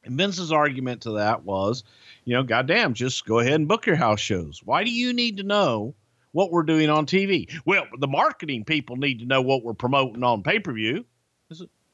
And 0.05 0.17
Vince's 0.17 0.51
argument 0.53 1.03
to 1.03 1.13
that 1.13 1.45
was, 1.45 1.85
you 2.25 2.35
know, 2.35 2.43
goddamn, 2.43 2.95
just 2.95 3.25
go 3.25 3.39
ahead 3.39 3.55
and 3.55 3.69
book 3.69 3.87
your 3.87 3.97
house 3.97 4.21
shows. 4.21 4.61
Why 4.65 4.85
do 4.85 4.91
you 4.91 5.13
need 5.13 5.37
to 5.37 5.43
know 5.45 5.95
what 6.33 6.51
we're 6.51 6.65
doing 6.65 6.91
on 6.91 7.07
TV? 7.07 7.49
Well, 7.65 7.87
the 7.99 8.09
marketing 8.09 8.65
people 8.65 8.97
need 8.97 9.21
to 9.21 9.27
know 9.27 9.43
what 9.43 9.63
we're 9.63 9.75
promoting 9.75 10.25
on 10.25 10.43
pay 10.43 10.59
per 10.59 10.73
view. 10.73 11.05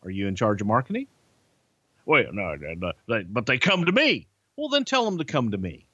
Are 0.03 0.11
you 0.11 0.27
in 0.27 0.37
charge 0.37 0.61
of 0.61 0.67
marketing? 0.67 1.07
Well, 2.07 2.33
no, 2.33 2.55
no, 2.55 2.75
no, 2.75 2.93
they- 3.09 3.25
but 3.25 3.47
they 3.47 3.59
come 3.59 3.85
to 3.85 3.93
me. 3.93 4.27
Well, 4.57 4.69
then 4.69 4.85
tell 4.85 5.05
them 5.05 5.19
to 5.19 5.25
come 5.25 5.51
to 5.51 5.59
me. 5.59 5.85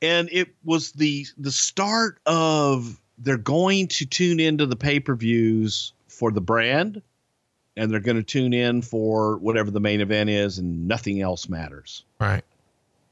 And 0.00 0.28
it 0.32 0.54
was 0.64 0.92
the 0.92 1.26
the 1.38 1.52
start 1.52 2.18
of 2.26 3.00
they're 3.18 3.36
going 3.36 3.88
to 3.88 4.06
tune 4.06 4.40
into 4.40 4.66
the 4.66 4.76
pay 4.76 5.00
per 5.00 5.14
views 5.14 5.92
for 6.08 6.30
the 6.30 6.40
brand, 6.40 7.02
and 7.76 7.90
they're 7.90 8.00
going 8.00 8.16
to 8.16 8.22
tune 8.22 8.52
in 8.52 8.82
for 8.82 9.36
whatever 9.38 9.70
the 9.70 9.80
main 9.80 10.00
event 10.00 10.30
is, 10.30 10.58
and 10.58 10.86
nothing 10.86 11.20
else 11.20 11.48
matters 11.48 12.04
Right. 12.20 12.44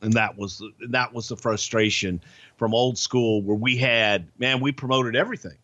and 0.00 0.12
that 0.14 0.36
was 0.36 0.58
the, 0.58 0.70
that 0.88 1.12
was 1.12 1.28
the 1.28 1.36
frustration 1.36 2.20
from 2.56 2.74
old 2.74 2.96
school 2.98 3.42
where 3.42 3.56
we 3.56 3.76
had 3.76 4.26
man 4.38 4.60
we 4.60 4.72
promoted 4.72 5.16
everything 5.16 5.56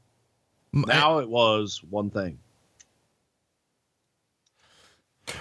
eh, 0.75 0.83
now 0.87 1.19
it 1.19 1.29
was 1.29 1.83
one 1.91 2.11
thing 2.11 2.39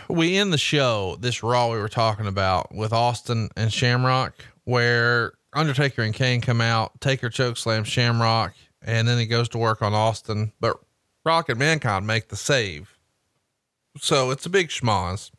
we 0.10 0.36
end 0.38 0.52
the 0.52 0.58
show, 0.58 1.16
this 1.20 1.42
Raw 1.44 1.72
we 1.72 1.78
were 1.80 1.88
talking 1.88 2.28
about 2.28 2.76
with 2.76 2.92
Austin 2.92 3.50
and 3.56 3.72
Shamrock, 3.72 4.34
where 4.66 5.34
Undertaker 5.54 6.02
and 6.02 6.14
Kane 6.14 6.42
come 6.42 6.60
out, 6.60 7.00
Taker 7.00 7.30
choke 7.30 7.56
slam 7.56 7.86
Shamrock, 7.86 8.54
and 8.82 9.08
then 9.08 9.18
he 9.18 9.26
goes 9.26 9.48
to 9.50 9.58
work 9.58 9.82
on 9.82 9.94
Austin, 9.94 10.52
but 10.60 10.78
Rock 11.26 11.48
and 11.48 11.58
Mankind 11.60 12.06
make 12.06 12.28
the 12.28 12.36
save. 12.36 12.97
So 14.00 14.32
it's 14.32 14.46
a 14.46 14.50
big 14.50 14.70
schmoz. 14.70 15.32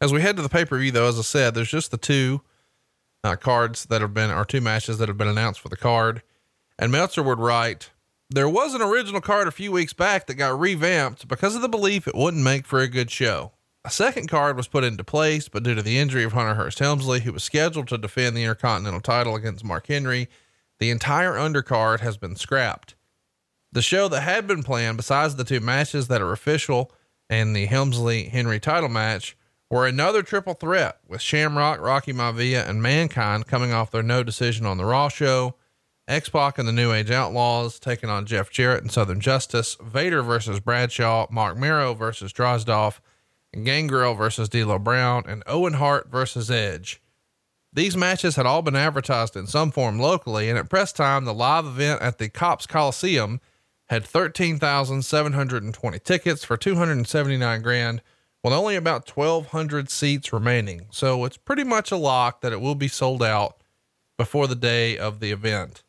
As 0.00 0.12
we 0.12 0.20
head 0.20 0.36
to 0.36 0.42
the 0.42 0.48
pay 0.48 0.64
per 0.64 0.78
view, 0.78 0.92
though, 0.92 1.08
as 1.08 1.18
I 1.18 1.22
said, 1.22 1.54
there's 1.54 1.70
just 1.70 1.90
the 1.90 1.96
two 1.96 2.42
uh, 3.24 3.36
cards 3.36 3.86
that 3.86 4.00
have 4.00 4.14
been, 4.14 4.30
or 4.30 4.44
two 4.44 4.60
matches 4.60 4.98
that 4.98 5.08
have 5.08 5.18
been 5.18 5.28
announced 5.28 5.60
for 5.60 5.68
the 5.68 5.76
card. 5.76 6.22
And 6.78 6.92
Meltzer 6.92 7.22
would 7.22 7.40
write, 7.40 7.90
there 8.30 8.48
was 8.48 8.74
an 8.74 8.82
original 8.82 9.20
card 9.20 9.48
a 9.48 9.52
few 9.52 9.72
weeks 9.72 9.92
back 9.92 10.26
that 10.26 10.34
got 10.34 10.58
revamped 10.58 11.26
because 11.26 11.56
of 11.56 11.62
the 11.62 11.68
belief 11.68 12.06
it 12.06 12.14
wouldn't 12.14 12.44
make 12.44 12.66
for 12.66 12.78
a 12.78 12.88
good 12.88 13.10
show. 13.10 13.52
A 13.84 13.90
second 13.90 14.28
card 14.28 14.56
was 14.56 14.68
put 14.68 14.84
into 14.84 15.02
place, 15.02 15.48
but 15.48 15.62
due 15.62 15.74
to 15.74 15.82
the 15.82 15.98
injury 15.98 16.24
of 16.24 16.34
Hunter 16.34 16.54
Hearst 16.54 16.78
Helmsley, 16.78 17.20
who 17.20 17.32
was 17.32 17.42
scheduled 17.42 17.88
to 17.88 17.98
defend 17.98 18.36
the 18.36 18.42
Intercontinental 18.42 19.00
title 19.00 19.34
against 19.34 19.64
Mark 19.64 19.86
Henry, 19.86 20.28
the 20.78 20.90
entire 20.90 21.32
undercard 21.32 22.00
has 22.00 22.16
been 22.16 22.36
scrapped. 22.36 22.94
The 23.70 23.82
show 23.82 24.08
that 24.08 24.22
had 24.22 24.46
been 24.46 24.62
planned, 24.62 24.96
besides 24.96 25.36
the 25.36 25.44
two 25.44 25.60
matches 25.60 26.08
that 26.08 26.22
are 26.22 26.32
official 26.32 26.90
and 27.28 27.54
the 27.54 27.66
Helmsley 27.66 28.24
Henry 28.24 28.58
title 28.58 28.88
match, 28.88 29.36
were 29.70 29.86
another 29.86 30.22
triple 30.22 30.54
threat 30.54 30.98
with 31.06 31.20
Shamrock, 31.20 31.80
Rocky 31.80 32.12
Maivia, 32.12 32.66
and 32.66 32.82
Mankind 32.82 33.46
coming 33.46 33.72
off 33.72 33.90
their 33.90 34.02
no 34.02 34.22
decision 34.22 34.64
on 34.64 34.78
the 34.78 34.86
Raw 34.86 35.08
show. 35.08 35.56
X 36.06 36.30
Pac 36.30 36.56
and 36.56 36.66
the 36.66 36.72
New 36.72 36.90
Age 36.90 37.10
Outlaws 37.10 37.78
taking 37.78 38.08
on 38.08 38.24
Jeff 38.24 38.50
Jarrett 38.50 38.80
and 38.80 38.90
Southern 38.90 39.20
Justice, 39.20 39.76
Vader 39.82 40.22
versus 40.22 40.58
Bradshaw, 40.58 41.26
Mark 41.30 41.58
Mero 41.58 41.92
versus 41.92 42.32
Drozdov, 42.32 43.00
and 43.52 43.66
Gangrel 43.66 44.14
versus 44.14 44.48
D'Lo 44.48 44.78
Brown, 44.78 45.24
and 45.28 45.42
Owen 45.46 45.74
Hart 45.74 46.08
versus 46.10 46.50
Edge. 46.50 47.02
These 47.70 47.98
matches 47.98 48.36
had 48.36 48.46
all 48.46 48.62
been 48.62 48.74
advertised 48.74 49.36
in 49.36 49.46
some 49.46 49.70
form 49.70 50.00
locally, 50.00 50.48
and 50.48 50.58
at 50.58 50.70
press 50.70 50.90
time, 50.94 51.26
the 51.26 51.34
live 51.34 51.66
event 51.66 52.00
at 52.00 52.16
the 52.16 52.30
Copps 52.30 52.66
Coliseum 52.66 53.42
had 53.88 54.04
13,720 54.04 55.98
tickets 56.00 56.44
for 56.44 56.56
279 56.56 57.62
grand, 57.62 58.02
with 58.44 58.52
only 58.52 58.76
about 58.76 59.08
1,200 59.08 59.90
seats 59.90 60.32
remaining. 60.32 60.86
So 60.90 61.24
it's 61.24 61.36
pretty 61.36 61.64
much 61.64 61.90
a 61.90 61.96
lock 61.96 62.40
that 62.42 62.52
it 62.52 62.60
will 62.60 62.74
be 62.74 62.88
sold 62.88 63.22
out 63.22 63.56
before 64.16 64.46
the 64.46 64.54
day 64.54 64.96
of 64.98 65.20
the 65.20 65.30
event. 65.32 65.82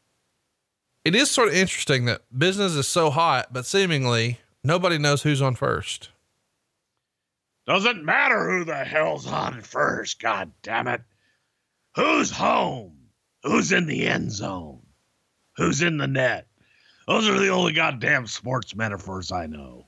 It 1.06 1.16
is 1.16 1.32
sort 1.32 1.50
of 1.50 1.56
interesting 1.56 2.06
that 2.06 2.22
business 2.36 2.74
is 2.74 2.88
so 2.88 3.10
hot, 3.10 3.54
but 3.54 3.66
seemingly 3.66 4.40
nobody 4.64 4.98
knows 4.98 5.24
who's 5.24 5.42
on 5.42 5.56
first. 5.56 6.10
Doesn't 7.66 8.04
matter 8.04 8.50
who 8.50 8.66
the 8.66 8.84
hell's 8.84 9.28
on 9.28 9.62
first, 9.62 10.22
god 10.22 10.52
damn 10.64 10.88
it. 10.88 11.02
Who's 11.96 12.32
home? 12.32 12.98
Who's 13.44 13.72
in 13.72 13.86
the 13.86 14.08
end 14.08 14.32
zone? 14.32 14.82
Who's 15.56 15.82
in 15.82 15.98
the 15.98 16.08
net? 16.08 16.49
Those 17.10 17.28
are 17.28 17.40
the 17.40 17.50
only 17.50 17.74
goddamn 17.74 18.28
sports 18.28 18.76
metaphors 18.76 19.32
I 19.32 19.48
know. 19.48 19.88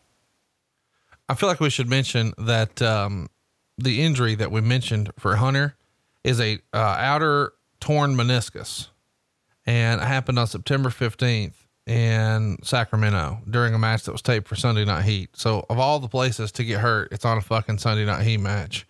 I 1.30 1.36
feel 1.36 1.48
like 1.48 1.60
we 1.60 1.70
should 1.70 1.88
mention 1.88 2.34
that 2.40 2.82
um, 2.82 3.30
the 3.78 4.02
injury 4.02 4.34
that 4.34 4.52
we 4.52 4.60
mentioned 4.60 5.12
for 5.20 5.36
Hunter 5.36 5.76
is 6.24 6.42
a 6.42 6.58
uh, 6.74 6.78
outer 6.80 7.54
torn 7.80 8.16
meniscus, 8.16 8.88
and 9.68 10.02
it 10.02 10.08
happened 10.08 10.40
on 10.40 10.48
September 10.48 10.90
fifteenth 10.90 11.68
in 11.86 12.58
Sacramento 12.64 13.42
during 13.48 13.76
a 13.76 13.80
match 13.80 14.02
that 14.06 14.14
was 14.14 14.24
taped 14.24 14.48
for 14.48 14.56
Sunday 14.56 14.84
Night 14.84 15.04
Heat. 15.04 15.30
So, 15.34 15.64
of 15.70 15.78
all 15.78 16.00
the 16.00 16.08
places 16.08 16.52
to 16.54 16.64
get 16.64 16.80
hurt, 16.80 17.10
it's 17.12 17.24
on 17.24 17.38
a 17.38 17.42
fucking 17.42 17.78
Sunday 17.78 18.04
Night 18.04 18.24
Heat 18.24 18.40
match. 18.40 18.88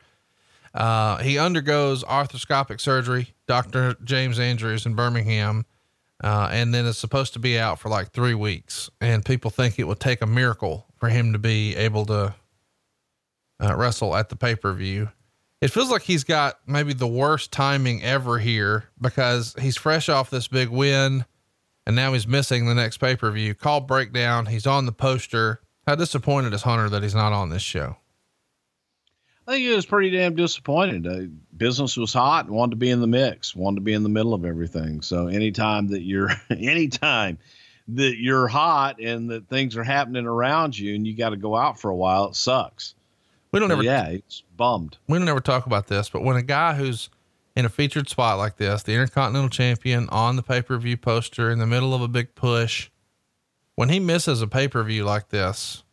Uh, 0.73 1.17
he 1.17 1.38
undergoes 1.38 2.05
arthroscopic 2.05 2.79
surgery, 2.79 3.34
Dr. 3.45 3.97
James 4.05 4.39
Andrews 4.39 4.86
in 4.86 4.93
Birmingham, 4.93 5.65
uh, 6.24 6.49
and 6.51 6.74
then 6.74 6.86
it's 6.86 6.97
supposed 6.97 7.34
to 7.34 7.39
be 7.39 7.57
out 7.57 7.80
for 7.80 7.89
like 7.89 8.11
three 8.11 8.36
weeks. 8.36 8.89
And 8.99 9.26
people 9.26 9.51
think 9.51 9.80
it 9.80 9.86
would 9.86 9.99
take 9.99 10.22
a 10.22 10.28
miracle 10.28 10.86
for 10.97 11.09
him 11.09 11.34
to 11.34 11.39
be 11.39 11.76
able 11.76 12.05
to 12.07 12.36
uh, 13.61 13.76
wrestle 13.76 14.15
at 14.15 14.30
the 14.30 14.36
pay 14.36 14.55
per 14.55 14.74
view. 14.74 15.09
It 15.61 15.69
feels 15.69 15.91
like 15.91 16.01
he's 16.01 16.24
got 16.24 16.59
maybe 16.65 16.93
the 16.93 17.07
worst 17.07 17.51
timing 17.51 18.01
ever 18.03 18.39
here 18.39 18.86
because 18.99 19.55
he's 19.61 19.78
fresh 19.78 20.09
off 20.09 20.32
this 20.32 20.47
big 20.47 20.69
win 20.69 21.26
and 21.86 21.95
now 21.95 22.13
he's 22.13 22.28
missing 22.28 22.65
the 22.65 22.76
next 22.76 22.97
pay 22.97 23.15
per 23.15 23.30
view. 23.32 23.53
Call 23.53 23.82
breakdown. 23.82 24.47
He's 24.47 24.67
on 24.67 24.86
the 24.86 24.91
poster. 24.91 25.61
How 25.88 25.95
disappointed 25.95 26.53
is 26.53 26.63
Hunter 26.63 26.89
that 26.89 27.03
he's 27.03 27.15
not 27.15 27.34
on 27.34 27.49
this 27.49 27.61
show? 27.61 27.97
I 29.47 29.53
think 29.53 29.63
he 29.63 29.75
was 29.75 29.85
pretty 29.85 30.11
damn 30.11 30.35
disappointed. 30.35 31.07
Uh, 31.07 31.21
business 31.57 31.97
was 31.97 32.13
hot 32.13 32.45
and 32.45 32.55
wanted 32.55 32.71
to 32.71 32.75
be 32.77 32.89
in 32.89 33.01
the 33.01 33.07
mix, 33.07 33.55
wanted 33.55 33.75
to 33.77 33.81
be 33.81 33.93
in 33.93 34.03
the 34.03 34.09
middle 34.09 34.33
of 34.33 34.45
everything. 34.45 35.01
So 35.01 35.27
anytime 35.27 35.87
that 35.87 36.01
you're, 36.03 36.29
anytime 36.49 37.37
that 37.89 38.17
you're 38.17 38.47
hot 38.47 38.99
and 38.99 39.29
that 39.31 39.47
things 39.49 39.75
are 39.75 39.83
happening 39.83 40.25
around 40.27 40.77
you 40.77 40.95
and 40.95 41.05
you 41.05 41.15
got 41.15 41.29
to 41.29 41.37
go 41.37 41.55
out 41.55 41.79
for 41.79 41.89
a 41.89 41.95
while, 41.95 42.25
it 42.29 42.35
sucks. 42.35 42.93
We 43.51 43.59
don't 43.59 43.69
So, 43.69 43.73
ever, 43.73 43.83
yeah, 43.83 44.07
it's 44.09 44.43
bummed. 44.55 44.97
we 45.07 45.17
don't 45.17 45.27
ever 45.27 45.41
talk 45.41 45.65
about 45.65 45.87
this, 45.87 46.09
but 46.09 46.23
when 46.23 46.37
a 46.37 46.43
guy 46.43 46.73
who's 46.75 47.09
in 47.55 47.65
a 47.65 47.69
featured 47.69 48.07
spot 48.07 48.37
like 48.37 48.55
this, 48.55 48.83
the 48.83 48.93
Intercontinental 48.93 49.49
Champion 49.49 50.07
on 50.09 50.37
the 50.37 50.43
pay 50.43 50.61
per 50.61 50.77
view 50.77 50.95
poster 50.95 51.49
in 51.51 51.59
the 51.59 51.67
middle 51.67 51.93
of 51.93 52.01
a 52.01 52.07
big 52.07 52.33
push, 52.35 52.89
when 53.75 53.89
he 53.89 53.99
misses 53.99 54.41
a 54.41 54.47
pay 54.47 54.69
per 54.69 54.83
view 54.83 55.03
like 55.03 55.29
this, 55.29 55.83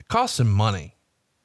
it 0.00 0.08
costs 0.08 0.40
him 0.40 0.50
money. 0.50 0.96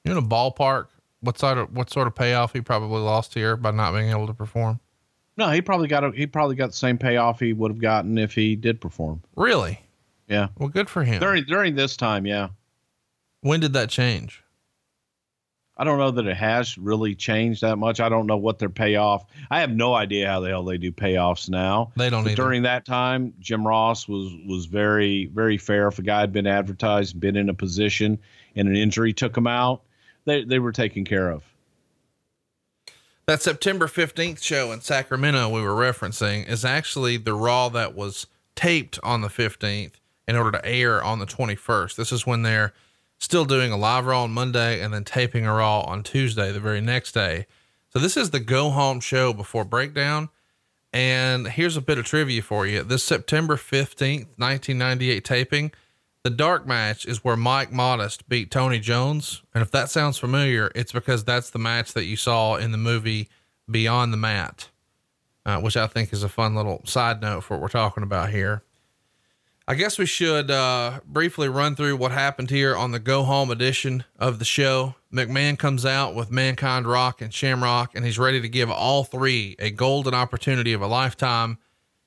You 0.04 0.14
know, 0.14 0.18
a 0.20 0.24
ballpark, 0.24 0.88
what 1.22 1.40
sort 1.40 1.58
of 1.58 1.76
what 1.76 1.90
sort 1.90 2.08
of 2.08 2.16
payoff 2.16 2.54
he 2.54 2.62
probably 2.62 3.00
lost 3.00 3.34
here 3.34 3.56
by 3.56 3.72
not 3.72 3.94
being 3.94 4.10
able 4.10 4.28
to 4.28 4.34
perform? 4.34 4.80
No, 5.38 5.50
he 5.50 5.62
probably 5.62 5.88
got 5.88 6.04
a, 6.04 6.12
he 6.12 6.28
probably 6.28 6.56
got 6.56 6.68
the 6.68 6.76
same 6.76 6.98
payoff 6.98 7.40
he 7.40 7.54
would 7.54 7.72
have 7.72 7.80
gotten 7.80 8.18
if 8.18 8.34
he 8.34 8.56
did 8.56 8.82
perform. 8.82 9.22
Really? 9.36 9.80
Yeah. 10.28 10.50
Well, 10.58 10.70
good 10.70 10.90
for 10.90 11.04
him. 11.04 11.20
During 11.20 11.46
during 11.46 11.76
this 11.76 11.96
time, 11.96 12.26
yeah. 12.26 12.50
when 13.42 13.60
did 13.60 13.74
that 13.74 13.90
change? 13.90 14.44
I 15.78 15.84
don't 15.84 15.98
know 15.98 16.12
that 16.12 16.28
it 16.28 16.38
has 16.38 16.78
really 16.78 17.16
changed 17.16 17.62
that 17.62 17.78
much. 17.78 18.00
I 18.00 18.08
don't 18.08 18.28
know 18.28 18.38
what 18.38 18.60
their 18.60 18.70
payoff. 18.70 19.26
I 19.50 19.62
have 19.62 19.72
no 19.72 19.96
idea 19.96 20.28
how 20.28 20.40
the 20.40 20.50
hell 20.50 20.64
they 20.64 20.78
do 20.78 20.92
payoffs 20.92 21.50
now. 21.50 21.92
They 21.96 22.10
don't 22.10 22.26
either. 22.28 22.36
during 22.36 22.62
that 22.64 22.86
time, 22.86 23.34
Jim 23.40 23.66
Ross 23.66 24.08
was 24.08 24.32
was 24.46 24.66
very 24.66 25.26
very 25.28 25.58
fair. 25.58 25.88
If 25.88 25.98
a 25.98 26.04
guy 26.04 26.20
had 26.20 26.34
been 26.34 26.46
advertised, 26.46 27.20
been 27.20 27.36
in 27.36 27.50
a 27.50 27.54
position, 27.54 28.20
and 28.56 28.68
an 28.68 28.76
injury 28.76 29.12
took 29.12 29.36
him 29.36 29.48
out, 29.48 29.82
they 30.26 30.44
they 30.44 30.60
were 30.60 30.72
taken 30.72 31.06
care 31.06 31.30
of. 31.30 31.44
That 33.28 33.42
September 33.42 33.88
15th 33.88 34.44
show 34.44 34.72
in 34.72 34.82
Sacramento 34.82 35.48
we 35.50 35.62
were 35.62 35.70
referencing 35.70 36.48
is 36.50 36.66
actually 36.66 37.18
the 37.18 37.34
Raw 37.34 37.70
that 37.70 37.96
was 37.96 38.28
taped 38.56 39.00
on 39.04 39.22
the 39.22 39.30
15th 39.30 39.94
in 40.28 40.36
order 40.36 40.52
to 40.52 40.66
air 40.66 41.04
on 41.04 41.20
the 41.20 41.26
21st. 41.26 41.96
This 41.96 42.12
is 42.12 42.26
when 42.26 42.42
they're 42.42 42.74
still 43.18 43.46
doing 43.46 43.72
a 43.72 43.78
live 43.78 44.06
Raw 44.06 44.24
on 44.24 44.32
Monday 44.32 44.82
and 44.82 44.94
then 44.94 45.04
taping 45.04 45.46
a 45.46 45.54
Raw 45.54 45.82
on 45.82 46.04
Tuesday, 46.04 46.52
the 46.52 46.60
very 46.60 46.82
next 46.82 47.14
day. 47.14 47.46
So 47.90 48.00
this 48.00 48.18
is 48.18 48.32
the 48.32 48.40
go 48.40 48.70
home 48.70 49.00
show 49.00 49.34
before 49.34 49.66
breakdown. 49.66 50.30
And 50.94 51.48
here's 51.48 51.78
a 51.78 51.82
bit 51.82 51.98
of 51.98 52.06
trivia 52.06 52.42
for 52.42 52.68
you. 52.68 52.84
This 52.84 53.04
September 53.04 53.56
15th, 53.56 54.28
1998 54.38 55.24
taping, 55.24 55.72
the 56.24 56.30
dark 56.30 56.68
match 56.68 57.06
is 57.06 57.24
where 57.24 57.36
Mike 57.36 57.72
Modest 57.72 58.30
beat 58.30 58.52
Tony 58.52 58.80
Jones. 58.80 59.42
And 59.54 59.62
if 59.62 59.72
that 59.72 59.90
sounds 59.90 60.18
familiar, 60.18 60.72
it's 60.76 60.92
because 60.92 61.24
that's 61.24 61.50
the 61.50 61.60
match 61.60 61.94
that 61.94 62.06
you 62.06 62.16
saw 62.16 62.56
in 62.56 62.72
the 62.72 62.78
movie 62.78 63.30
Beyond 63.70 64.14
the 64.14 64.18
Mat, 64.18 64.70
uh, 65.46 65.60
which 65.60 65.78
I 65.78 65.88
think 65.88 66.14
is 66.14 66.24
a 66.24 66.30
fun 66.30 66.56
little 66.56 66.82
side 66.86 67.22
note 67.22 67.44
for 67.44 67.56
what 67.56 67.62
we're 67.62 67.70
talking 67.70 68.04
about 68.04 68.30
here. 68.30 68.64
I 69.68 69.76
guess 69.76 69.98
we 69.98 70.06
should 70.06 70.52
uh, 70.52 71.00
briefly 71.06 71.48
run 71.48 71.76
through 71.76 71.96
what 71.96 72.12
happened 72.12 72.50
here 72.50 72.76
on 72.76 72.92
the 72.92 73.00
go 73.00 73.24
home 73.24 73.50
edition 73.52 74.04
of 74.20 74.38
the 74.40 74.46
show. 74.46 74.96
McMahon 75.14 75.58
comes 75.58 75.86
out 75.86 76.14
with 76.14 76.32
Mankind 76.32 76.86
Rock 76.86 77.22
and 77.22 77.34
Shamrock, 77.34 77.96
and 77.96 78.04
he's 78.04 78.20
ready 78.20 78.42
to 78.42 78.50
give 78.50 78.70
all 78.70 79.04
three 79.04 79.56
a 79.60 79.70
golden 79.70 80.14
opportunity 80.14 80.74
of 80.74 80.82
a 80.82 80.88
lifetime. 80.88 81.58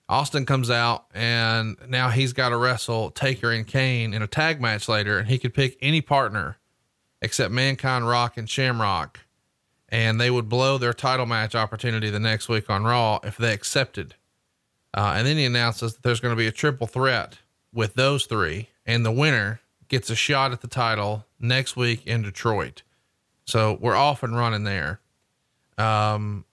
Austin 0.08 0.44
comes 0.44 0.70
out, 0.70 1.06
and 1.14 1.76
now 1.88 2.10
he's 2.10 2.32
got 2.32 2.50
to 2.50 2.56
wrestle 2.56 3.10
Taker 3.10 3.50
and 3.50 3.66
Kane 3.66 4.12
in 4.12 4.22
a 4.22 4.26
tag 4.26 4.60
match 4.60 4.88
later, 4.88 5.18
and 5.18 5.28
he 5.28 5.38
could 5.38 5.54
pick 5.54 5.78
any 5.80 6.00
partner 6.00 6.58
except 7.22 7.52
Mankind 7.52 8.06
Rock 8.06 8.36
and 8.36 8.48
Shamrock, 8.48 9.20
and 9.88 10.20
they 10.20 10.30
would 10.30 10.48
blow 10.48 10.76
their 10.76 10.92
title 10.92 11.24
match 11.24 11.54
opportunity 11.54 12.10
the 12.10 12.20
next 12.20 12.48
week 12.50 12.68
on 12.68 12.84
Raw 12.84 13.18
if 13.24 13.38
they 13.38 13.52
accepted. 13.52 14.14
Uh, 14.92 15.14
and 15.16 15.26
then 15.26 15.38
he 15.38 15.44
announces 15.46 15.94
that 15.94 16.02
there's 16.02 16.20
going 16.20 16.32
to 16.34 16.38
be 16.38 16.46
a 16.46 16.52
triple 16.52 16.86
threat 16.86 17.38
with 17.72 17.94
those 17.94 18.26
three, 18.26 18.68
and 18.84 19.06
the 19.06 19.10
winner 19.10 19.60
gets 19.88 20.10
a 20.10 20.14
shot 20.14 20.52
at 20.52 20.60
the 20.60 20.68
title 20.68 21.24
next 21.40 21.76
week 21.76 22.06
in 22.06 22.22
Detroit. 22.22 22.82
So 23.46 23.78
we're 23.80 23.96
off 23.96 24.22
and 24.22 24.36
running 24.36 24.64
there. 24.64 25.00
Um, 25.78 26.44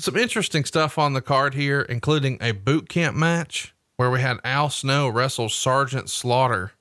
some 0.00 0.16
interesting 0.16 0.64
stuff 0.64 0.98
on 0.98 1.12
the 1.12 1.20
card 1.20 1.54
here, 1.54 1.82
including 1.82 2.38
a 2.40 2.52
boot 2.52 2.88
camp 2.88 3.16
match 3.16 3.74
where 3.96 4.10
we 4.10 4.20
had 4.20 4.38
Al 4.44 4.70
Snow 4.70 5.08
wrestle 5.08 5.48
Sergeant 5.48 6.08
Slaughter, 6.08 6.72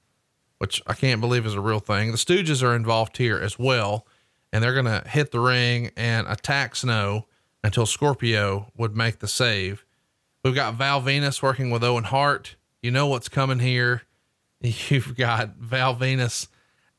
which 0.58 0.82
I 0.88 0.94
can't 0.94 1.22
believe 1.22 1.46
is 1.46 1.54
a 1.54 1.62
real 1.62 1.80
thing. 1.80 2.12
The 2.12 2.18
Stooges 2.18 2.64
are 2.64 2.76
involved 2.76 3.18
here 3.18 3.38
as 3.38 3.60
well, 3.60 4.08
and 4.54 4.64
they're 4.64 4.74
going 4.74 4.86
to 4.86 5.08
hit 5.08 5.32
the 5.32 5.40
ring 5.40 5.92
and 5.98 6.28
attack 6.28 6.76
Snow 6.76 7.28
until 7.64 7.86
Scorpio 7.86 8.72
would 8.78 8.96
make 8.96 9.20
the 9.20 9.28
save. 9.28 9.86
We've 10.44 10.56
got 10.56 10.76
Val 10.76 11.02
Venis 11.02 11.42
working 11.42 11.70
with 11.70 11.84
Owen 11.84 12.06
Hart. 12.06 12.56
You 12.82 12.92
know 12.92 13.08
what's 13.08 13.28
coming 13.28 13.60
here. 13.60 14.04
You've 14.62 15.16
got 15.18 15.58
Val 15.58 15.96
Venis 15.96 16.48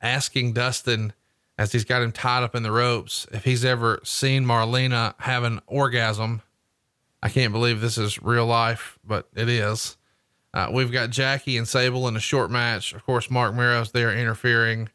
asking 0.03 0.53
Dustin 0.53 1.15
as 1.61 1.73
he's 1.73 1.85
got 1.85 2.01
him 2.01 2.11
tied 2.11 2.43
up 2.43 2.55
in 2.55 2.63
the 2.63 2.73
ropes 2.73 3.27
if 3.33 3.45
he's 3.45 3.67
ever 3.67 4.01
seen 4.03 4.47
Marlena 4.47 5.15
have 5.21 5.45
an 5.45 5.61
orgasm. 5.67 6.41
I 7.23 7.29
can't 7.29 7.53
believe 7.53 7.83
this 7.83 7.99
is 7.99 8.23
real 8.23 8.47
life, 8.47 8.99
but 9.05 9.29
it 9.37 9.47
is. 9.51 9.99
Uh, 10.55 10.69
we've 10.73 10.91
got 10.91 11.11
Jackie 11.11 11.59
and 11.59 11.69
Sable 11.69 12.09
in 12.09 12.17
a 12.17 12.21
short 12.21 12.51
match. 12.51 12.95
Of 12.95 13.05
course, 13.05 13.31
Mark 13.31 13.55
Mero's 13.55 13.93
there 13.93 14.11
interfering. 14.17 14.89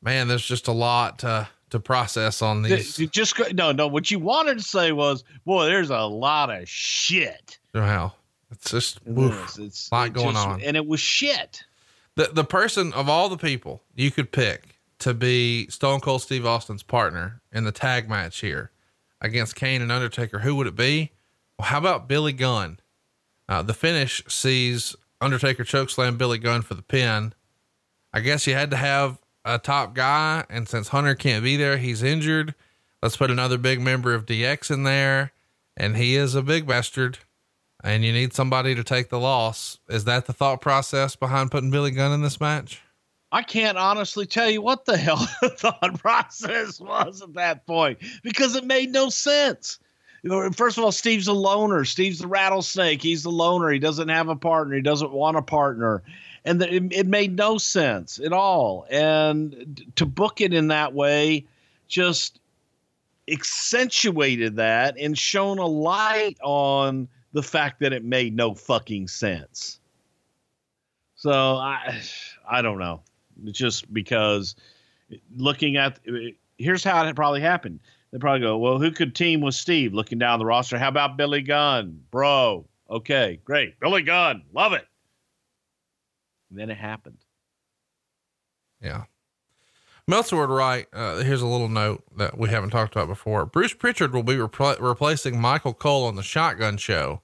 Man, 0.00 0.28
there's 0.28 0.46
just 0.46 0.68
a 0.68 0.72
lot 0.72 1.18
to, 1.18 1.48
to 1.70 1.80
process 1.80 2.40
on 2.40 2.62
these. 2.62 2.96
You 2.96 3.08
just 3.08 3.34
no 3.54 3.72
no. 3.72 3.88
What 3.88 4.12
you 4.12 4.20
wanted 4.20 4.58
to 4.58 4.64
say 4.64 4.92
was, 4.92 5.24
boy, 5.44 5.64
there's 5.64 5.90
a 5.90 6.02
lot 6.02 6.48
of 6.48 6.68
shit. 6.68 7.58
Wow. 7.74 8.12
It's 8.52 8.70
just 8.70 9.00
this. 9.04 9.58
It's 9.58 9.90
lot 9.90 10.12
going 10.12 10.34
just- 10.34 10.46
on. 10.46 10.62
and 10.62 10.76
it 10.76 10.86
was 10.86 11.00
shit. 11.00 11.64
the 12.14 12.30
the 12.32 12.44
person 12.44 12.92
of 12.92 13.08
all 13.08 13.28
the 13.28 13.36
people 13.36 13.82
you 13.96 14.12
could 14.12 14.30
pick 14.30 14.73
to 15.04 15.14
be 15.14 15.66
Stone 15.68 16.00
Cold 16.00 16.22
Steve 16.22 16.44
Austin's 16.44 16.82
partner 16.82 17.40
in 17.52 17.64
the 17.64 17.72
tag 17.72 18.08
match 18.08 18.40
here 18.40 18.70
against 19.20 19.54
Kane 19.54 19.80
and 19.80 19.92
Undertaker, 19.92 20.40
who 20.40 20.54
would 20.56 20.66
it 20.66 20.76
be? 20.76 21.12
Well, 21.58 21.68
how 21.68 21.78
about 21.78 22.08
Billy 22.08 22.32
Gunn? 22.32 22.80
Uh, 23.48 23.62
the 23.62 23.74
finish 23.74 24.22
sees 24.26 24.96
Undertaker 25.20 25.64
chokeslam 25.64 26.18
Billy 26.18 26.38
Gunn 26.38 26.62
for 26.62 26.74
the 26.74 26.82
pin. 26.82 27.32
I 28.12 28.20
guess 28.20 28.46
you 28.46 28.54
had 28.54 28.70
to 28.72 28.76
have 28.76 29.18
a 29.44 29.58
top 29.58 29.94
guy, 29.94 30.44
and 30.50 30.68
since 30.68 30.88
Hunter 30.88 31.14
can't 31.14 31.44
be 31.44 31.56
there, 31.56 31.78
he's 31.78 32.02
injured. 32.02 32.54
Let's 33.02 33.16
put 33.16 33.30
another 33.30 33.58
big 33.58 33.80
member 33.80 34.14
of 34.14 34.26
DX 34.26 34.70
in 34.70 34.82
there, 34.82 35.32
and 35.76 35.96
he 35.96 36.16
is 36.16 36.34
a 36.34 36.42
big 36.42 36.66
bastard 36.66 37.18
and 37.84 38.02
you 38.02 38.12
need 38.12 38.32
somebody 38.32 38.74
to 38.74 38.82
take 38.82 39.10
the 39.10 39.20
loss. 39.20 39.78
Is 39.90 40.04
that 40.04 40.24
the 40.24 40.32
thought 40.32 40.62
process 40.62 41.14
behind 41.14 41.50
putting 41.50 41.70
Billy 41.70 41.90
Gunn 41.90 42.12
in 42.12 42.22
this 42.22 42.40
match? 42.40 42.80
I 43.34 43.42
can't 43.42 43.76
honestly 43.76 44.26
tell 44.26 44.48
you 44.48 44.62
what 44.62 44.84
the 44.84 44.96
hell 44.96 45.16
the 45.42 45.48
thought 45.48 45.98
process 45.98 46.78
was 46.78 47.20
at 47.20 47.34
that 47.34 47.66
point 47.66 47.98
because 48.22 48.54
it 48.54 48.64
made 48.64 48.92
no 48.92 49.08
sense. 49.08 49.80
First 50.52 50.78
of 50.78 50.84
all, 50.84 50.92
Steve's 50.92 51.26
a 51.26 51.32
loner. 51.32 51.84
Steve's 51.84 52.20
the 52.20 52.28
rattlesnake. 52.28 53.02
He's 53.02 53.24
the 53.24 53.32
loner. 53.32 53.70
He 53.70 53.80
doesn't 53.80 54.08
have 54.08 54.28
a 54.28 54.36
partner. 54.36 54.76
He 54.76 54.82
doesn't 54.82 55.10
want 55.10 55.36
a 55.36 55.42
partner. 55.42 56.04
And 56.44 56.60
the, 56.60 56.72
it, 56.72 56.92
it 56.92 57.06
made 57.08 57.36
no 57.36 57.58
sense 57.58 58.20
at 58.20 58.32
all. 58.32 58.86
And 58.88 59.82
to 59.96 60.06
book 60.06 60.40
it 60.40 60.54
in 60.54 60.68
that 60.68 60.94
way 60.94 61.44
just 61.88 62.38
accentuated 63.28 64.56
that 64.56 64.96
and 64.96 65.18
shone 65.18 65.58
a 65.58 65.66
light 65.66 66.38
on 66.40 67.08
the 67.32 67.42
fact 67.42 67.80
that 67.80 67.92
it 67.92 68.04
made 68.04 68.36
no 68.36 68.54
fucking 68.54 69.08
sense. 69.08 69.80
So 71.16 71.32
I 71.32 72.00
I 72.48 72.62
don't 72.62 72.78
know. 72.78 73.02
Just 73.50 73.92
because 73.92 74.54
looking 75.36 75.76
at 75.76 75.98
here's 76.58 76.84
how 76.84 77.04
it 77.04 77.16
probably 77.16 77.40
happened. 77.40 77.80
They 78.12 78.18
probably 78.18 78.40
go, 78.40 78.58
well, 78.58 78.78
who 78.78 78.92
could 78.92 79.14
team 79.14 79.40
with 79.40 79.56
Steve? 79.56 79.92
Looking 79.92 80.18
down 80.18 80.38
the 80.38 80.46
roster, 80.46 80.78
how 80.78 80.88
about 80.88 81.16
Billy 81.16 81.42
Gunn, 81.42 82.00
bro? 82.10 82.64
Okay, 82.88 83.40
great, 83.44 83.80
Billy 83.80 84.02
Gunn, 84.02 84.42
love 84.52 84.72
it. 84.72 84.86
And 86.50 86.58
then 86.58 86.70
it 86.70 86.76
happened. 86.76 87.18
Yeah. 88.80 89.04
Meltzer 90.06 90.36
would 90.36 90.50
write, 90.50 90.86
uh, 90.92 91.16
here's 91.16 91.42
a 91.42 91.46
little 91.46 91.68
note 91.68 92.04
that 92.16 92.38
we 92.38 92.50
haven't 92.50 92.70
talked 92.70 92.94
about 92.94 93.08
before. 93.08 93.46
Bruce 93.46 93.72
Prichard 93.72 94.12
will 94.12 94.22
be 94.22 94.34
repl- 94.34 94.78
replacing 94.78 95.40
Michael 95.40 95.72
Cole 95.72 96.04
on 96.04 96.14
the 96.14 96.22
Shotgun 96.22 96.76
Show. 96.76 97.22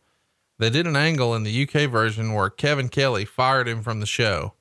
They 0.58 0.70
did 0.70 0.86
an 0.86 0.96
angle 0.96 1.34
in 1.34 1.42
the 1.42 1.62
UK 1.62 1.90
version 1.90 2.32
where 2.32 2.50
Kevin 2.50 2.88
Kelly 2.88 3.24
fired 3.24 3.68
him 3.68 3.82
from 3.82 4.00
the 4.00 4.06
show. 4.06 4.54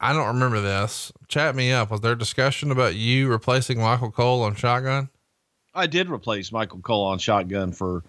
I 0.00 0.12
don't 0.12 0.28
remember 0.28 0.60
this. 0.60 1.12
Chat 1.28 1.54
me 1.54 1.72
up. 1.72 1.90
Was 1.90 2.00
there 2.00 2.14
discussion 2.14 2.70
about 2.70 2.94
you 2.94 3.28
replacing 3.28 3.78
Michael 3.80 4.10
Cole 4.10 4.42
on 4.42 4.54
Shotgun? 4.54 5.10
I 5.74 5.86
did 5.86 6.10
replace 6.10 6.50
Michael 6.50 6.80
Cole 6.80 7.04
on 7.04 7.18
Shotgun 7.18 7.72
for 7.72 8.02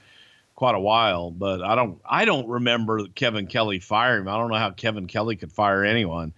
quite 0.56 0.76
a 0.76 0.80
while, 0.80 1.32
but 1.32 1.62
I 1.62 1.76
don't 1.76 2.00
I 2.06 2.26
don't 2.26 2.48
remember 2.48 3.08
Kevin 3.08 3.48
Kelly 3.48 3.80
firing 3.80 4.22
him. 4.22 4.28
I 4.30 4.38
don't 4.38 4.50
know 4.50 4.58
how 4.58 4.72
Kevin 4.72 5.08
Kelly 5.08 5.36
could 5.36 5.52
fire 5.52 5.84
anyone 5.84 6.34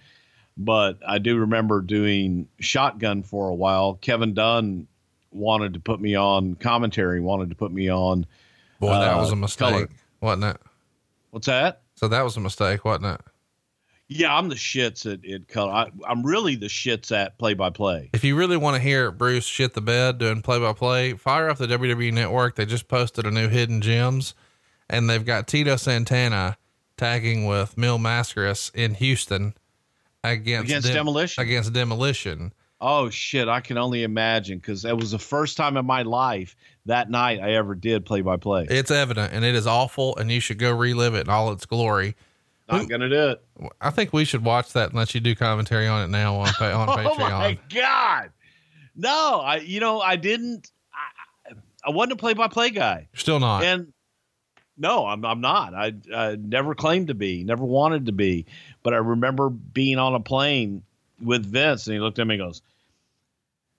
but 0.57 0.99
I 1.07 1.17
do 1.17 1.37
remember 1.37 1.81
doing 1.81 2.47
shotgun 2.59 3.23
for 3.23 3.49
a 3.49 3.55
while. 3.55 3.95
Kevin 3.95 4.33
Dunn 4.33 4.87
wanted 5.31 5.73
to 5.73 5.79
put 5.79 5.99
me 5.99 6.15
on 6.15 6.55
commentary, 6.55 7.19
wanted 7.19 7.49
to 7.49 7.55
put 7.55 7.71
me 7.71 7.89
on. 7.89 8.25
Boy, 8.79 8.91
that 8.93 9.13
uh, 9.13 9.19
was 9.19 9.31
a 9.31 9.35
mistake, 9.35 9.69
color. 9.69 9.89
wasn't 10.21 10.55
it? 10.55 10.57
What's 11.31 11.47
that? 11.47 11.81
So 11.95 12.07
that 12.07 12.21
was 12.21 12.37
a 12.37 12.39
mistake, 12.39 12.85
wasn't 12.85 13.05
it? 13.05 13.21
Yeah, 14.15 14.35
I'm 14.35 14.49
the 14.49 14.55
shits 14.55 15.11
at, 15.11 15.25
at 15.27 15.47
color. 15.47 15.71
I, 15.71 15.91
am 16.07 16.23
really 16.23 16.55
the 16.55 16.67
shits 16.67 17.11
at 17.11 17.39
play 17.39 17.55
by 17.55 17.71
play. 17.71 18.11
If 18.13 18.23
you 18.23 18.35
really 18.35 18.57
want 18.57 18.75
to 18.75 18.81
hear 18.81 19.11
Bruce 19.11 19.45
shit 19.45 19.73
the 19.73 19.81
bed 19.81 20.19
doing 20.19 20.43
play 20.43 20.59
by 20.59 20.73
play, 20.73 21.13
fire 21.13 21.49
up 21.49 21.57
the 21.57 21.65
WWE 21.65 22.13
Network. 22.13 22.55
They 22.55 22.65
just 22.65 22.87
posted 22.87 23.25
a 23.25 23.31
new 23.31 23.47
Hidden 23.47 23.81
Gems, 23.81 24.35
and 24.87 25.09
they've 25.09 25.25
got 25.25 25.47
Tito 25.47 25.77
Santana 25.77 26.57
tagging 26.95 27.47
with 27.47 27.75
Mil 27.75 27.97
Mascaras 27.97 28.73
in 28.75 28.93
Houston 28.95 29.55
against, 30.23 30.69
against 30.69 30.87
dem- 30.87 30.95
demolition 30.95 31.43
against 31.43 31.73
demolition. 31.73 32.53
Oh 32.79 33.09
shit! 33.09 33.47
I 33.47 33.61
can 33.61 33.79
only 33.79 34.03
imagine 34.03 34.59
because 34.59 34.85
it 34.85 34.95
was 34.95 35.11
the 35.11 35.19
first 35.19 35.57
time 35.57 35.75
in 35.75 35.85
my 35.85 36.03
life 36.03 36.55
that 36.85 37.09
night 37.09 37.39
I 37.39 37.53
ever 37.53 37.73
did 37.73 38.05
play 38.05 38.21
by 38.21 38.37
play. 38.37 38.67
It's 38.69 38.91
evident, 38.91 39.33
and 39.33 39.43
it 39.43 39.55
is 39.55 39.65
awful, 39.65 40.15
and 40.17 40.31
you 40.31 40.39
should 40.39 40.59
go 40.59 40.71
relive 40.71 41.15
it 41.15 41.21
in 41.21 41.29
all 41.29 41.51
its 41.51 41.65
glory. 41.65 42.15
Not 42.69 42.89
gonna 42.89 43.09
do 43.09 43.29
it. 43.29 43.43
I 43.81 43.89
think 43.89 44.13
we 44.13 44.25
should 44.25 44.43
watch 44.43 44.73
that 44.73 44.89
and 44.89 44.97
let 44.97 45.13
you 45.13 45.19
do 45.19 45.35
commentary 45.35 45.87
on 45.87 46.03
it 46.03 46.07
now 46.09 46.35
on 46.35 46.47
on 46.47 46.53
oh 46.89 46.95
Patreon. 46.95 47.17
Oh 47.17 47.17
my 47.17 47.59
god! 47.73 48.31
No, 48.95 49.41
I 49.41 49.57
you 49.57 49.79
know 49.79 49.99
I 49.99 50.15
didn't. 50.15 50.71
I, 50.93 51.53
I 51.85 51.91
wasn't 51.91 52.13
a 52.13 52.15
play 52.15 52.33
by 52.33 52.47
play 52.47 52.69
guy. 52.69 53.09
Still 53.13 53.39
not. 53.39 53.63
And 53.63 53.91
no, 54.77 55.05
I'm 55.05 55.25
I'm 55.25 55.41
not. 55.41 55.73
I, 55.73 55.93
I 56.13 56.35
never 56.35 56.73
claimed 56.73 57.07
to 57.07 57.13
be, 57.13 57.43
never 57.43 57.65
wanted 57.65 58.05
to 58.05 58.11
be. 58.11 58.45
But 58.81 58.93
I 58.93 58.97
remember 58.97 59.49
being 59.49 59.97
on 59.97 60.15
a 60.15 60.19
plane 60.19 60.83
with 61.21 61.45
Vince, 61.45 61.87
and 61.87 61.93
he 61.93 61.99
looked 61.99 62.19
at 62.19 62.27
me 62.27 62.35
and 62.35 62.43
goes, 62.43 62.61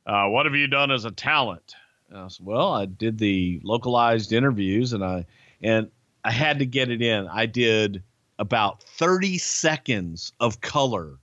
uh, 0.07 0.29
"What 0.29 0.47
have 0.47 0.55
you 0.55 0.67
done 0.67 0.91
as 0.91 1.05
a 1.05 1.11
talent?" 1.11 1.75
And 2.11 2.19
I 2.19 2.29
said, 2.29 2.45
"Well, 2.45 2.73
I 2.73 2.85
did 2.85 3.19
the 3.19 3.61
localized 3.65 4.33
interviews, 4.33 4.93
and 4.93 5.03
I 5.03 5.25
and 5.63 5.91
I 6.23 6.31
had 6.31 6.59
to 6.59 6.67
get 6.67 6.91
it 6.91 7.03
in. 7.03 7.27
I 7.29 7.47
did 7.47 8.03
about 8.39 8.83
30 8.83 9.39
seconds 9.39 10.33
of 10.41 10.61
color 10.61 11.19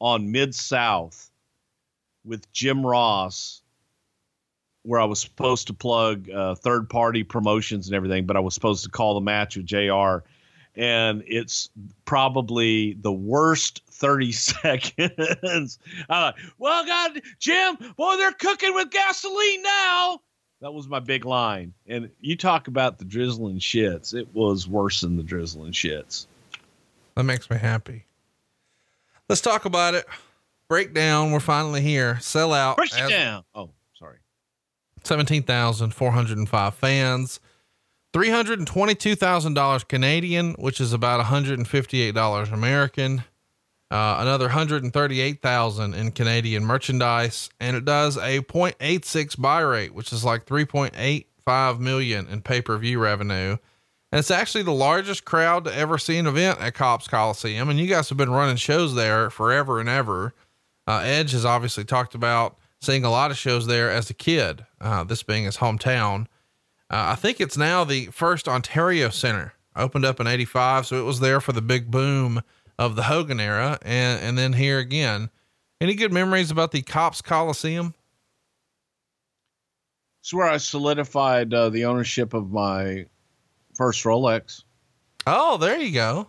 on 0.00 0.30
Mid 0.30 0.54
South 0.54 1.30
with 2.24 2.50
Jim 2.52 2.84
Ross 2.84 3.62
where 4.86 5.00
I 5.00 5.04
was 5.04 5.20
supposed 5.20 5.66
to 5.66 5.74
plug 5.74 6.30
uh, 6.30 6.54
third 6.54 6.88
party 6.88 7.24
promotions 7.24 7.88
and 7.88 7.96
everything, 7.96 8.24
but 8.24 8.36
I 8.36 8.40
was 8.40 8.54
supposed 8.54 8.84
to 8.84 8.90
call 8.90 9.14
the 9.14 9.20
match 9.20 9.56
with 9.56 9.66
JR. 9.66 10.18
And 10.76 11.24
it's 11.26 11.70
probably 12.04 12.92
the 12.94 13.12
worst 13.12 13.82
30 13.90 14.32
seconds. 14.32 15.78
uh, 16.08 16.32
well, 16.58 16.86
God, 16.86 17.20
Jim, 17.40 17.76
boy, 17.96 18.16
they're 18.16 18.32
cooking 18.32 18.74
with 18.74 18.90
gasoline 18.90 19.62
now. 19.62 20.20
That 20.60 20.72
was 20.72 20.88
my 20.88 21.00
big 21.00 21.24
line. 21.24 21.74
And 21.86 22.10
you 22.20 22.36
talk 22.36 22.68
about 22.68 22.98
the 22.98 23.04
drizzling 23.04 23.58
shits. 23.58 24.14
It 24.14 24.28
was 24.32 24.68
worse 24.68 25.00
than 25.00 25.16
the 25.16 25.22
drizzling 25.22 25.72
shits. 25.72 26.26
That 27.16 27.24
makes 27.24 27.50
me 27.50 27.56
happy. 27.56 28.06
Let's 29.28 29.40
talk 29.40 29.64
about 29.64 29.94
it. 29.94 30.06
Breakdown. 30.68 31.32
We're 31.32 31.40
finally 31.40 31.80
here. 31.80 32.18
Sell 32.20 32.52
out. 32.52 32.76
Break 32.76 32.92
it 32.92 33.08
down. 33.08 33.44
Oh. 33.54 33.70
17,405 35.06 36.74
fans, 36.74 37.40
$322,000 38.12 39.88
Canadian, 39.88 40.54
which 40.54 40.80
is 40.80 40.92
about 40.92 41.24
$158 41.24 42.52
American. 42.52 43.24
Uh, 43.88 44.16
another 44.18 44.46
138,000 44.46 45.94
in 45.94 46.10
Canadian 46.10 46.64
merchandise, 46.64 47.50
and 47.60 47.76
it 47.76 47.84
does 47.84 48.16
a 48.16 48.40
0.86 48.40 49.40
buy 49.40 49.60
rate, 49.60 49.94
which 49.94 50.12
is 50.12 50.24
like 50.24 50.44
3.85 50.44 51.78
million 51.78 52.26
in 52.26 52.42
pay-per-view 52.42 52.98
revenue. 52.98 53.56
And 54.12 54.18
it's 54.20 54.30
actually 54.30 54.62
the 54.62 54.72
largest 54.72 55.24
crowd 55.24 55.64
to 55.64 55.74
ever 55.74 55.98
see 55.98 56.16
an 56.16 56.26
event 56.26 56.60
at 56.60 56.74
Copps 56.74 57.08
Coliseum. 57.08 57.68
And 57.68 57.78
you 57.78 57.86
guys 57.86 58.08
have 58.08 58.18
been 58.18 58.30
running 58.30 58.56
shows 58.56 58.94
there 58.94 59.30
forever 59.30 59.80
and 59.80 59.88
ever. 59.88 60.32
Uh, 60.86 61.02
Edge 61.04 61.32
has 61.32 61.44
obviously 61.44 61.84
talked 61.84 62.14
about 62.14 62.56
seeing 62.80 63.04
a 63.04 63.10
lot 63.10 63.30
of 63.30 63.36
shows 63.36 63.66
there 63.66 63.90
as 63.90 64.08
a 64.08 64.14
kid, 64.14 64.64
uh, 64.80 65.02
this 65.02 65.22
being 65.22 65.44
his 65.44 65.56
hometown. 65.56 66.26
Uh, 66.88 67.10
I 67.10 67.14
think 67.16 67.40
it's 67.40 67.56
now 67.56 67.82
the 67.82 68.06
first 68.06 68.46
Ontario 68.46 69.10
Center 69.10 69.54
opened 69.74 70.04
up 70.04 70.20
in 70.20 70.26
85. 70.28 70.86
So 70.86 70.96
it 70.96 71.04
was 71.04 71.18
there 71.18 71.40
for 71.40 71.52
the 71.52 71.62
big 71.62 71.90
boom 71.90 72.42
of 72.78 72.94
the 72.94 73.04
Hogan 73.04 73.40
era. 73.40 73.78
And, 73.82 74.22
and 74.22 74.38
then 74.38 74.52
here 74.52 74.78
again, 74.78 75.30
any 75.80 75.94
good 75.94 76.12
memories 76.12 76.52
about 76.52 76.70
the 76.70 76.82
Copps 76.82 77.20
Coliseum? 77.20 77.94
It's 80.22 80.32
where 80.32 80.48
I 80.48 80.56
solidified 80.56 81.52
uh, 81.52 81.68
the 81.70 81.84
ownership 81.84 82.34
of 82.34 82.50
my 82.50 83.06
first 83.76 84.02
Rolex. 84.04 84.64
Oh, 85.26 85.56
there 85.56 85.78
you 85.78 85.92
go. 85.92 86.28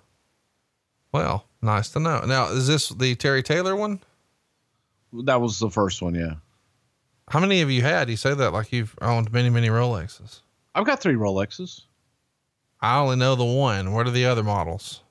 Well, 1.11 1.45
nice 1.61 1.89
to 1.91 1.99
know. 1.99 2.21
Now, 2.25 2.49
is 2.49 2.67
this 2.67 2.89
the 2.89 3.15
Terry 3.15 3.41
Taylor 3.41 3.75
one? 3.75 4.01
That 5.13 5.41
was 5.41 5.59
the 5.59 5.69
first 5.69 6.01
one, 6.01 6.15
yeah. 6.15 6.35
How 7.29 7.39
many 7.39 7.59
have 7.59 7.71
you 7.71 7.81
had? 7.81 8.09
You 8.09 8.17
say 8.17 8.33
that 8.33 8.53
like 8.53 8.71
you've 8.71 8.95
owned 9.01 9.31
many, 9.31 9.49
many 9.49 9.67
Rolexes. 9.67 10.41
I've 10.75 10.85
got 10.85 11.01
three 11.01 11.15
Rolexes. 11.15 11.81
I 12.81 12.99
only 12.99 13.15
know 13.15 13.35
the 13.35 13.43
one. 13.43 13.93
What 13.93 14.07
are 14.07 14.11
the 14.11 14.25
other 14.25 14.43
models? 14.43 15.01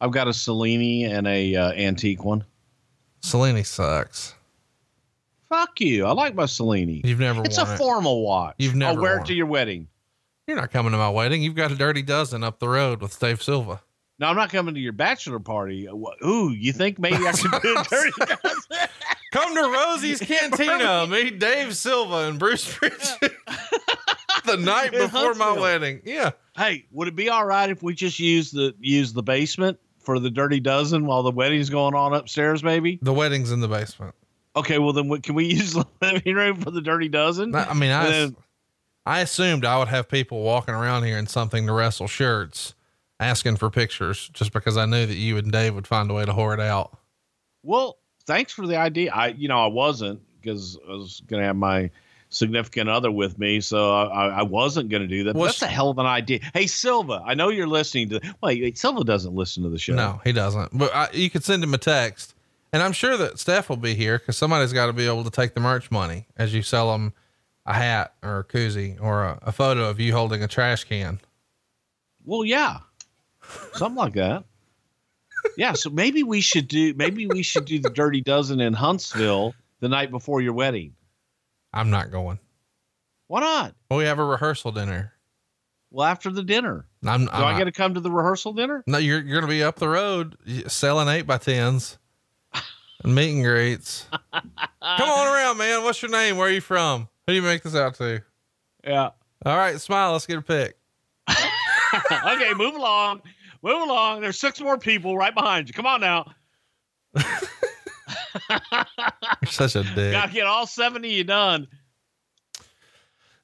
I've 0.00 0.10
got 0.10 0.28
a 0.28 0.32
Cellini 0.32 1.04
and 1.04 1.26
a 1.26 1.56
uh, 1.56 1.72
antique 1.72 2.24
one. 2.24 2.44
Cellini 3.22 3.64
sucks. 3.64 4.34
Fuck 5.48 5.80
you. 5.80 6.04
I 6.04 6.12
like 6.12 6.34
my 6.34 6.44
Cellini. 6.44 7.00
You've 7.04 7.20
never. 7.20 7.42
It's 7.44 7.58
a 7.58 7.62
it. 7.62 7.78
formal 7.78 8.22
watch. 8.22 8.56
You've 8.58 8.74
never. 8.74 8.98
I'll 8.98 9.02
wear 9.02 9.18
it 9.20 9.26
to 9.26 9.34
your 9.34 9.46
wedding. 9.46 9.88
You're 10.46 10.56
not 10.56 10.70
coming 10.70 10.92
to 10.92 10.98
my 10.98 11.10
wedding. 11.10 11.42
You've 11.42 11.56
got 11.56 11.72
a 11.72 11.74
dirty 11.74 12.02
dozen 12.02 12.44
up 12.44 12.60
the 12.60 12.68
road 12.68 13.00
with 13.02 13.18
Dave 13.18 13.42
Silva. 13.42 13.82
No, 14.18 14.28
I'm 14.28 14.36
not 14.36 14.50
coming 14.50 14.74
to 14.74 14.80
your 14.80 14.92
bachelor 14.92 15.40
party. 15.40 15.86
Ooh, 15.88 16.50
you 16.50 16.72
think 16.72 16.98
maybe 16.98 17.26
I 17.26 17.32
could 17.32 17.50
do 17.62 17.76
a 17.76 17.84
dirty 17.90 18.12
dozen? 18.18 18.88
Come 19.32 19.54
to 19.54 19.62
Rosie's 19.62 20.20
Cantina. 20.20 21.06
Meet 21.10 21.40
Dave 21.40 21.76
Silva 21.76 22.28
and 22.28 22.38
Bruce 22.38 22.72
Prichard 22.72 23.20
the 24.46 24.56
night 24.56 24.92
before 24.92 25.34
my 25.34 25.52
wedding. 25.52 26.00
Yeah. 26.04 26.30
Hey, 26.56 26.86
would 26.92 27.08
it 27.08 27.16
be 27.16 27.28
all 27.28 27.44
right 27.44 27.68
if 27.68 27.82
we 27.82 27.94
just 27.94 28.18
use 28.18 28.50
the 28.52 28.74
use 28.78 29.12
the 29.12 29.22
basement 29.22 29.78
for 29.98 30.18
the 30.20 30.30
dirty 30.30 30.60
dozen 30.60 31.06
while 31.06 31.22
the 31.24 31.32
wedding's 31.32 31.68
going 31.68 31.94
on 31.94 32.14
upstairs? 32.14 32.62
Maybe 32.62 32.98
the 33.02 33.12
wedding's 33.12 33.50
in 33.50 33.60
the 33.60 33.68
basement. 33.68 34.14
Okay, 34.54 34.78
well 34.78 34.94
then 34.94 35.08
what, 35.08 35.22
can 35.22 35.34
we 35.34 35.46
use 35.46 35.74
the 35.74 35.84
living 36.00 36.36
room 36.36 36.60
for 36.60 36.70
the 36.70 36.80
dirty 36.80 37.08
dozen? 37.08 37.54
I 37.54 37.74
mean, 37.74 37.90
I 37.90 38.08
then, 38.08 38.36
I 39.06 39.20
assumed 39.20 39.64
I 39.64 39.78
would 39.78 39.88
have 39.88 40.08
people 40.08 40.42
walking 40.42 40.74
around 40.74 41.04
here 41.04 41.16
in 41.16 41.28
something 41.28 41.66
to 41.66 41.72
wrestle 41.72 42.08
shirts, 42.08 42.74
asking 43.20 43.56
for 43.56 43.70
pictures, 43.70 44.28
just 44.32 44.52
because 44.52 44.76
I 44.76 44.84
knew 44.84 45.06
that 45.06 45.14
you 45.14 45.36
and 45.36 45.52
Dave 45.52 45.74
would 45.74 45.86
find 45.86 46.10
a 46.10 46.14
way 46.14 46.24
to 46.24 46.32
whore 46.32 46.52
it 46.52 46.60
out. 46.60 46.98
Well, 47.62 47.98
thanks 48.26 48.52
for 48.52 48.66
the 48.66 48.76
idea. 48.76 49.12
I, 49.12 49.28
you 49.28 49.46
know, 49.48 49.62
I 49.64 49.68
wasn't 49.68 50.20
because 50.40 50.76
I 50.88 50.92
was 50.92 51.22
going 51.26 51.40
to 51.40 51.46
have 51.46 51.56
my 51.56 51.90
significant 52.28 52.90
other 52.90 53.10
with 53.10 53.38
me, 53.38 53.60
so 53.60 53.94
I, 53.94 54.26
I 54.28 54.42
wasn't 54.42 54.88
going 54.88 55.02
to 55.02 55.08
do 55.08 55.22
that. 55.24 55.34
But 55.34 55.44
that's 55.44 55.62
a 55.62 55.66
hell 55.68 55.90
of 55.90 55.98
an 55.98 56.06
idea. 56.06 56.40
Hey, 56.52 56.66
Silva, 56.66 57.22
I 57.24 57.34
know 57.34 57.48
you're 57.50 57.68
listening 57.68 58.08
to. 58.10 58.20
Wait, 58.42 58.76
Silva 58.76 59.04
doesn't 59.04 59.34
listen 59.34 59.62
to 59.62 59.68
the 59.68 59.78
show. 59.78 59.94
No, 59.94 60.20
he 60.24 60.32
doesn't. 60.32 60.76
But 60.76 60.92
I, 60.94 61.08
you 61.12 61.30
could 61.30 61.44
send 61.44 61.62
him 61.62 61.72
a 61.74 61.78
text 61.78 62.34
And 62.72 62.82
I'm 62.82 62.92
sure 62.92 63.16
that 63.16 63.38
Steph 63.38 63.68
will 63.68 63.76
be 63.76 63.94
here 63.94 64.18
because 64.18 64.36
somebody's 64.36 64.72
got 64.72 64.86
to 64.86 64.92
be 64.92 65.06
able 65.06 65.24
to 65.24 65.30
take 65.30 65.54
the 65.54 65.60
merch 65.60 65.90
money 65.90 66.26
as 66.36 66.52
you 66.52 66.62
sell 66.62 66.92
them 66.92 67.14
a 67.66 67.74
hat 67.74 68.14
or 68.22 68.38
a 68.38 68.44
koozie 68.44 68.96
or 69.00 69.24
a, 69.24 69.38
a 69.42 69.52
photo 69.52 69.90
of 69.90 70.00
you 70.00 70.12
holding 70.12 70.42
a 70.42 70.48
trash 70.48 70.84
can. 70.84 71.20
Well, 72.24 72.44
yeah, 72.44 72.78
something 73.74 73.96
like 73.96 74.14
that. 74.14 74.44
Yeah, 75.56 75.74
so 75.74 75.90
maybe 75.90 76.22
we 76.22 76.40
should 76.40 76.68
do 76.68 76.94
maybe 76.94 77.26
we 77.26 77.42
should 77.42 77.66
do 77.66 77.78
the 77.78 77.90
Dirty 77.90 78.20
Dozen 78.20 78.60
in 78.60 78.72
Huntsville 78.72 79.54
the 79.80 79.88
night 79.88 80.10
before 80.10 80.40
your 80.40 80.52
wedding. 80.52 80.94
I'm 81.72 81.90
not 81.90 82.10
going. 82.10 82.38
Why 83.28 83.40
not? 83.40 83.74
Well, 83.90 83.98
we 83.98 84.04
have 84.04 84.18
a 84.18 84.24
rehearsal 84.24 84.72
dinner. 84.72 85.12
Well, 85.90 86.06
after 86.06 86.30
the 86.30 86.42
dinner, 86.42 86.86
I'm, 87.04 87.26
do 87.26 87.30
I'm 87.30 87.56
I 87.56 87.64
to 87.64 87.72
come 87.72 87.94
to 87.94 88.00
the 88.00 88.10
rehearsal 88.10 88.52
dinner? 88.52 88.82
no, 88.86 88.98
you're, 88.98 89.20
you're 89.20 89.40
going 89.40 89.48
to 89.50 89.56
be 89.56 89.62
up 89.62 89.76
the 89.76 89.88
road 89.88 90.36
selling 90.66 91.08
eight 91.08 91.22
by 91.22 91.38
tens 91.38 91.98
and 93.02 93.14
meet 93.14 93.34
and 93.34 93.44
greets. 93.44 94.06
Come 94.32 95.08
on 95.08 95.26
around, 95.26 95.58
man. 95.58 95.84
What's 95.84 96.02
your 96.02 96.10
name? 96.10 96.36
Where 96.36 96.48
are 96.48 96.52
you 96.52 96.60
from? 96.60 97.08
Who 97.26 97.32
do 97.32 97.34
you 97.34 97.42
make 97.42 97.62
this 97.62 97.74
out 97.74 97.94
to? 97.96 98.22
Yeah. 98.84 99.10
All 99.44 99.56
right, 99.56 99.80
smile. 99.80 100.12
Let's 100.12 100.26
get 100.26 100.38
a 100.38 100.42
pick. 100.42 100.76
okay, 101.28 102.54
move 102.54 102.74
along. 102.76 103.22
Move 103.62 103.82
along. 103.82 104.20
There's 104.20 104.38
six 104.38 104.60
more 104.60 104.78
people 104.78 105.16
right 105.16 105.34
behind 105.34 105.68
you. 105.68 105.74
Come 105.74 105.86
on 105.86 106.00
now. 106.00 106.32
You're 107.16 107.24
such 109.46 109.74
a 109.74 109.82
dick. 109.82 110.12
Gotta 110.12 110.32
get 110.32 110.46
all 110.46 110.66
70 110.66 111.08
of 111.08 111.14
you 111.14 111.24
done. 111.24 111.66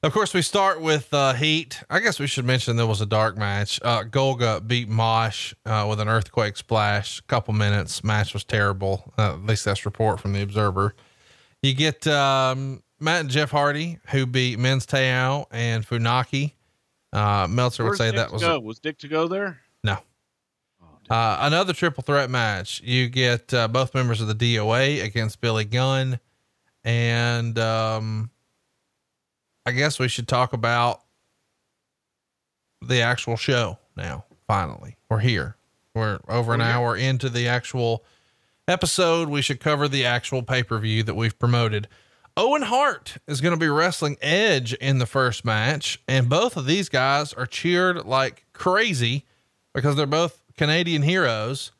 Of 0.01 0.11
course, 0.11 0.33
we 0.33 0.41
start 0.41 0.81
with 0.81 1.13
uh, 1.13 1.33
Heat. 1.33 1.81
I 1.89 1.99
guess 1.99 2.19
we 2.19 2.27
should 2.27 2.43
mention 2.45 2.75
there 2.75 2.85
was 2.85 2.99
a 3.01 3.05
dark 3.05 3.37
match. 3.37 3.79
Uh, 3.81 4.03
Golga 4.03 4.65
beat 4.65 4.89
Mosh 4.89 5.53
uh, 5.65 5.87
with 5.89 5.99
an 6.01 6.09
earthquake 6.09 6.57
splash. 6.57 7.21
couple 7.21 7.53
minutes. 7.53 8.03
Match 8.03 8.33
was 8.33 8.43
terrible. 8.43 9.13
Uh, 9.17 9.33
at 9.33 9.45
least 9.45 9.63
that's 9.63 9.85
report 9.85 10.19
from 10.19 10.33
the 10.33 10.41
Observer. 10.41 10.93
You 11.61 11.73
get 11.73 12.05
um, 12.07 12.83
Matt 13.03 13.21
and 13.21 13.29
Jeff 13.29 13.51
Hardy, 13.51 13.99
who 14.09 14.25
beat 14.25 14.57
Men's 14.59 14.85
Teioh 14.85 15.45
and 15.51 15.85
Funaki. 15.87 16.53
Uh, 17.11 17.47
Meltzer 17.49 17.83
would 17.83 17.97
say 17.97 18.07
Dick 18.07 18.15
that 18.15 18.31
was 18.31 18.41
go? 18.41 18.59
was 18.59 18.79
Dick 18.79 18.97
to 18.99 19.07
go 19.07 19.27
there? 19.27 19.59
no. 19.83 19.97
Uh, 21.09 21.37
another 21.41 21.73
triple 21.73 22.01
threat 22.01 22.29
match. 22.29 22.81
You 22.81 23.09
get 23.09 23.53
uh, 23.53 23.67
both 23.67 23.93
members 23.93 24.21
of 24.21 24.27
the 24.27 24.33
DOA 24.55 25.03
against 25.03 25.41
Billy 25.41 25.65
Gunn. 25.65 26.17
And 26.85 27.59
um, 27.59 28.29
I 29.65 29.71
guess 29.71 29.99
we 29.99 30.07
should 30.07 30.27
talk 30.27 30.53
about 30.53 31.01
the 32.81 33.01
actual 33.01 33.35
show 33.35 33.77
now. 33.95 34.25
Finally, 34.47 34.97
we're 35.09 35.19
here. 35.19 35.55
We're 35.93 36.19
over 36.27 36.53
an 36.53 36.59
We're 36.61 36.65
here. 36.65 36.75
hour 36.75 36.97
into 36.97 37.29
the 37.29 37.47
actual 37.47 38.03
episode. 38.67 39.29
We 39.29 39.41
should 39.41 39.59
cover 39.59 39.87
the 39.87 40.05
actual 40.05 40.41
pay 40.41 40.63
per 40.63 40.79
view 40.79 41.03
that 41.03 41.15
we've 41.15 41.37
promoted. 41.37 41.87
Owen 42.35 42.63
Hart 42.63 43.17
is 43.27 43.41
going 43.41 43.53
to 43.53 43.59
be 43.59 43.67
wrestling 43.67 44.17
Edge 44.21 44.73
in 44.73 44.97
the 44.97 45.05
first 45.05 45.45
match, 45.45 46.01
and 46.07 46.29
both 46.29 46.57
of 46.57 46.65
these 46.65 46.89
guys 46.89 47.31
are 47.33 47.45
cheered 47.45 48.05
like 48.05 48.45
crazy 48.53 49.25
because 49.73 49.95
they're 49.95 50.05
both 50.07 50.41
Canadian 50.57 51.03
heroes. 51.03 51.71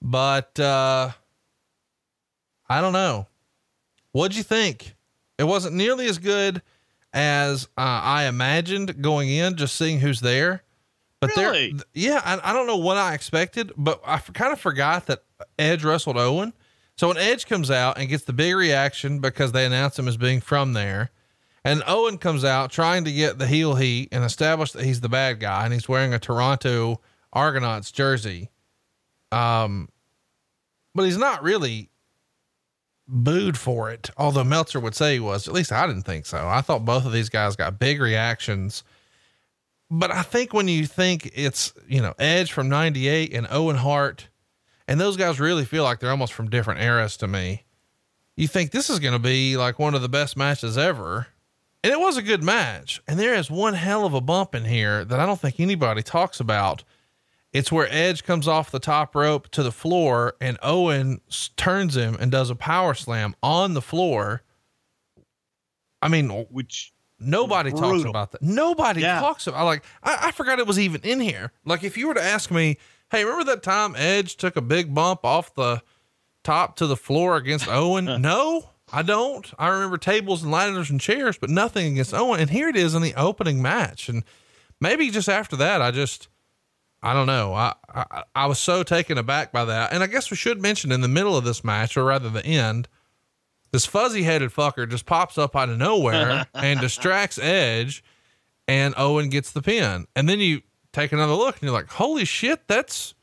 But 0.00 0.58
uh, 0.60 1.10
I 2.68 2.80
don't 2.80 2.92
know. 2.92 3.26
What'd 4.12 4.36
you 4.36 4.42
think? 4.44 4.94
It 5.38 5.44
wasn't 5.44 5.74
nearly 5.74 6.06
as 6.06 6.18
good 6.18 6.62
as 7.12 7.64
uh, 7.76 7.80
I 7.80 8.24
imagined 8.26 9.02
going 9.02 9.28
in, 9.28 9.56
just 9.56 9.74
seeing 9.76 9.98
who's 10.00 10.20
there. 10.20 10.62
But 11.20 11.34
there, 11.34 11.50
Really? 11.50 11.70
th- 11.72 11.82
yeah, 11.94 12.22
I, 12.24 12.50
I 12.50 12.52
don't 12.52 12.66
know 12.66 12.76
what 12.78 12.96
I 12.96 13.14
expected, 13.14 13.72
but 13.76 14.00
I 14.06 14.18
kind 14.18 14.52
of 14.52 14.60
forgot 14.60 15.06
that 15.06 15.22
Edge 15.58 15.84
wrestled 15.84 16.16
Owen. 16.16 16.52
So 17.00 17.08
when 17.08 17.16
Edge 17.16 17.46
comes 17.46 17.70
out 17.70 17.96
and 17.96 18.10
gets 18.10 18.24
the 18.24 18.34
big 18.34 18.54
reaction 18.54 19.20
because 19.20 19.52
they 19.52 19.64
announce 19.64 19.98
him 19.98 20.06
as 20.06 20.18
being 20.18 20.42
from 20.42 20.74
there, 20.74 21.10
and 21.64 21.82
Owen 21.86 22.18
comes 22.18 22.44
out 22.44 22.70
trying 22.70 23.06
to 23.06 23.10
get 23.10 23.38
the 23.38 23.46
heel 23.46 23.76
heat 23.76 24.10
and 24.12 24.22
establish 24.22 24.72
that 24.72 24.84
he's 24.84 25.00
the 25.00 25.08
bad 25.08 25.40
guy, 25.40 25.64
and 25.64 25.72
he's 25.72 25.88
wearing 25.88 26.12
a 26.12 26.18
Toronto 26.18 27.00
Argonauts 27.32 27.90
jersey. 27.90 28.50
Um, 29.32 29.88
but 30.94 31.06
he's 31.06 31.16
not 31.16 31.42
really 31.42 31.88
booed 33.08 33.56
for 33.56 33.90
it, 33.90 34.10
although 34.18 34.44
Meltzer 34.44 34.78
would 34.78 34.94
say 34.94 35.14
he 35.14 35.20
was. 35.20 35.48
At 35.48 35.54
least 35.54 35.72
I 35.72 35.86
didn't 35.86 36.02
think 36.02 36.26
so. 36.26 36.46
I 36.46 36.60
thought 36.60 36.84
both 36.84 37.06
of 37.06 37.12
these 37.12 37.30
guys 37.30 37.56
got 37.56 37.78
big 37.78 37.98
reactions. 37.98 38.84
But 39.90 40.10
I 40.10 40.20
think 40.20 40.52
when 40.52 40.68
you 40.68 40.84
think 40.84 41.30
it's, 41.34 41.72
you 41.88 42.02
know, 42.02 42.12
Edge 42.18 42.52
from 42.52 42.68
98 42.68 43.32
and 43.32 43.46
Owen 43.50 43.76
Hart, 43.76 44.28
and 44.90 45.00
those 45.00 45.16
guys 45.16 45.40
really 45.40 45.64
feel 45.64 45.84
like 45.84 46.00
they're 46.00 46.10
almost 46.10 46.34
from 46.34 46.50
different 46.50 46.82
eras 46.82 47.16
to 47.18 47.26
me, 47.26 47.64
you 48.36 48.46
think 48.48 48.70
this 48.72 48.90
is 48.90 48.98
going 48.98 49.12
to 49.14 49.18
be 49.18 49.56
like 49.56 49.78
one 49.78 49.94
of 49.94 50.02
the 50.02 50.08
best 50.08 50.36
matches 50.36 50.76
ever. 50.76 51.28
And 51.82 51.90
it 51.92 51.98
was 52.00 52.18
a 52.18 52.22
good 52.22 52.42
match. 52.42 53.00
And 53.08 53.18
there 53.18 53.32
is 53.34 53.50
one 53.50 53.72
hell 53.74 54.04
of 54.04 54.12
a 54.12 54.20
bump 54.20 54.54
in 54.54 54.64
here 54.66 55.02
that 55.04 55.18
I 55.18 55.24
don't 55.24 55.40
think 55.40 55.58
anybody 55.60 56.02
talks 56.02 56.38
about. 56.40 56.84
It's 57.52 57.72
where 57.72 57.88
Edge 57.90 58.22
comes 58.24 58.46
off 58.46 58.70
the 58.70 58.78
top 58.78 59.14
rope 59.14 59.48
to 59.52 59.62
the 59.62 59.72
floor 59.72 60.34
and 60.40 60.58
Owen 60.62 61.20
turns 61.56 61.96
him 61.96 62.16
and 62.20 62.30
does 62.30 62.50
a 62.50 62.54
power 62.54 62.92
slam 62.94 63.34
on 63.42 63.72
the 63.74 63.80
floor. 63.82 64.42
I 66.02 66.08
mean, 66.08 66.30
oh, 66.30 66.46
Which 66.50 66.92
nobody 67.18 67.70
talks 67.70 68.04
about 68.04 68.32
that. 68.32 68.42
Nobody 68.42 69.02
Yeah. 69.02 69.20
talks 69.20 69.46
about 69.46 69.64
like 69.64 69.84
I, 70.02 70.28
I 70.28 70.30
forgot 70.32 70.58
it 70.58 70.66
was 70.66 70.78
even 70.78 71.00
in 71.02 71.20
here. 71.20 71.52
Like 71.64 71.82
if 71.84 71.96
you 71.96 72.08
were 72.08 72.14
to 72.14 72.22
ask 72.22 72.50
me, 72.50 72.78
hey, 73.10 73.24
remember 73.24 73.44
that 73.44 73.62
time 73.62 73.94
Edge 73.96 74.36
took 74.36 74.56
a 74.56 74.60
big 74.62 74.94
bump 74.94 75.24
off 75.24 75.54
the 75.54 75.82
top 76.42 76.76
to 76.76 76.86
the 76.86 76.96
floor 76.96 77.36
against 77.36 77.68
Owen? 77.70 78.20
no, 78.22 78.70
I 78.92 79.02
don't. 79.02 79.52
I 79.58 79.68
remember 79.68 79.98
tables 79.98 80.42
and 80.42 80.50
ladders 80.50 80.90
and 80.90 81.00
chairs, 81.00 81.38
but 81.38 81.50
nothing 81.50 81.92
against 81.92 82.14
Owen. 82.14 82.40
And 82.40 82.50
here 82.50 82.68
it 82.68 82.76
is 82.76 82.94
in 82.94 83.02
the 83.02 83.14
opening 83.14 83.62
match. 83.62 84.08
And 84.08 84.24
maybe 84.80 85.10
just 85.10 85.28
after 85.28 85.56
that, 85.56 85.80
I 85.80 85.90
just 85.90 86.28
I 87.02 87.14
don't 87.14 87.26
know. 87.26 87.54
I, 87.54 87.74
I 87.88 88.24
I 88.34 88.46
was 88.46 88.58
so 88.58 88.82
taken 88.82 89.16
aback 89.16 89.52
by 89.52 89.64
that. 89.64 89.92
And 89.92 90.02
I 90.02 90.06
guess 90.06 90.30
we 90.30 90.36
should 90.36 90.60
mention 90.60 90.92
in 90.92 91.00
the 91.00 91.08
middle 91.08 91.36
of 91.36 91.44
this 91.44 91.62
match, 91.64 91.96
or 91.96 92.04
rather 92.04 92.28
the 92.28 92.44
end, 92.44 92.88
this 93.72 93.86
fuzzy 93.86 94.24
headed 94.24 94.50
fucker 94.50 94.88
just 94.88 95.06
pops 95.06 95.38
up 95.38 95.54
out 95.54 95.68
of 95.68 95.78
nowhere 95.78 96.46
and 96.54 96.80
distracts 96.80 97.38
Edge, 97.38 98.02
and 98.66 98.92
Owen 98.96 99.28
gets 99.28 99.52
the 99.52 99.62
pin. 99.62 100.06
And 100.16 100.28
then 100.28 100.40
you 100.40 100.62
take 100.92 101.12
another 101.12 101.34
look 101.34 101.56
and 101.56 101.62
you're 101.64 101.72
like, 101.72 101.88
holy 101.88 102.24
shit, 102.24 102.66
that's 102.66 103.14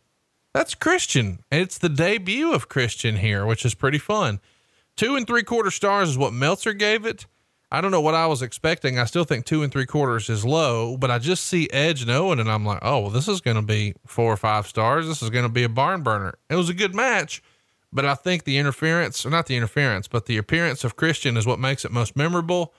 that's 0.54 0.76
Christian. 0.76 1.40
And 1.52 1.62
it's 1.62 1.78
the 1.78 1.90
debut 1.90 2.54
of 2.54 2.70
Christian 2.70 3.18
here, 3.18 3.46
which 3.46 3.66
is 3.66 3.76
pretty 3.76 4.00
fun. 4.00 4.40
Two 4.96 5.16
and 5.16 5.28
three 5.28 5.44
quarter 5.44 5.70
stars 5.70 6.10
is 6.10 6.18
what 6.18 6.34
Meltzer 6.34 6.74
gave 6.74 7.06
it. 7.06 7.28
I 7.70 7.82
don't 7.82 7.92
know 7.92 8.02
what 8.02 8.16
I 8.16 8.28
was 8.28 8.42
expecting. 8.42 8.98
I 8.98 9.04
still 9.04 9.26
think 9.26 9.46
two 9.46 9.62
and 9.62 9.72
three 9.72 9.86
quarters 9.86 10.30
is 10.30 10.46
low, 10.46 10.96
but 10.96 11.12
I 11.12 11.20
just 11.20 11.46
see 11.46 11.70
Edge 11.72 12.02
and 12.02 12.10
Owen, 12.10 12.40
and 12.40 12.50
I'm 12.50 12.66
like, 12.66 12.80
oh, 12.82 13.02
well, 13.02 13.10
this 13.10 13.28
is 13.28 13.42
going 13.42 13.58
to 13.58 13.62
be 13.62 13.94
four 14.06 14.32
or 14.32 14.38
five 14.38 14.68
stars. 14.68 15.06
This 15.06 15.22
is 15.22 15.30
going 15.30 15.44
to 15.44 15.50
be 15.50 15.64
a 15.64 15.70
barn 15.70 16.02
burner. 16.02 16.36
It 16.50 16.56
was 16.56 16.70
a 16.70 16.74
good 16.74 16.96
match, 16.96 17.44
but 17.92 18.06
I 18.06 18.16
think 18.16 18.46
the 18.46 18.58
interference, 18.58 19.26
or 19.26 19.30
not 19.30 19.48
the 19.48 19.58
interference, 19.58 20.08
but 20.08 20.28
the 20.28 20.38
appearance 20.38 20.86
of 20.86 20.96
Christian 20.96 21.36
is 21.36 21.46
what 21.46 21.60
makes 21.60 21.84
it 21.84 21.92
most 21.92 22.16
memorable. 22.16 22.74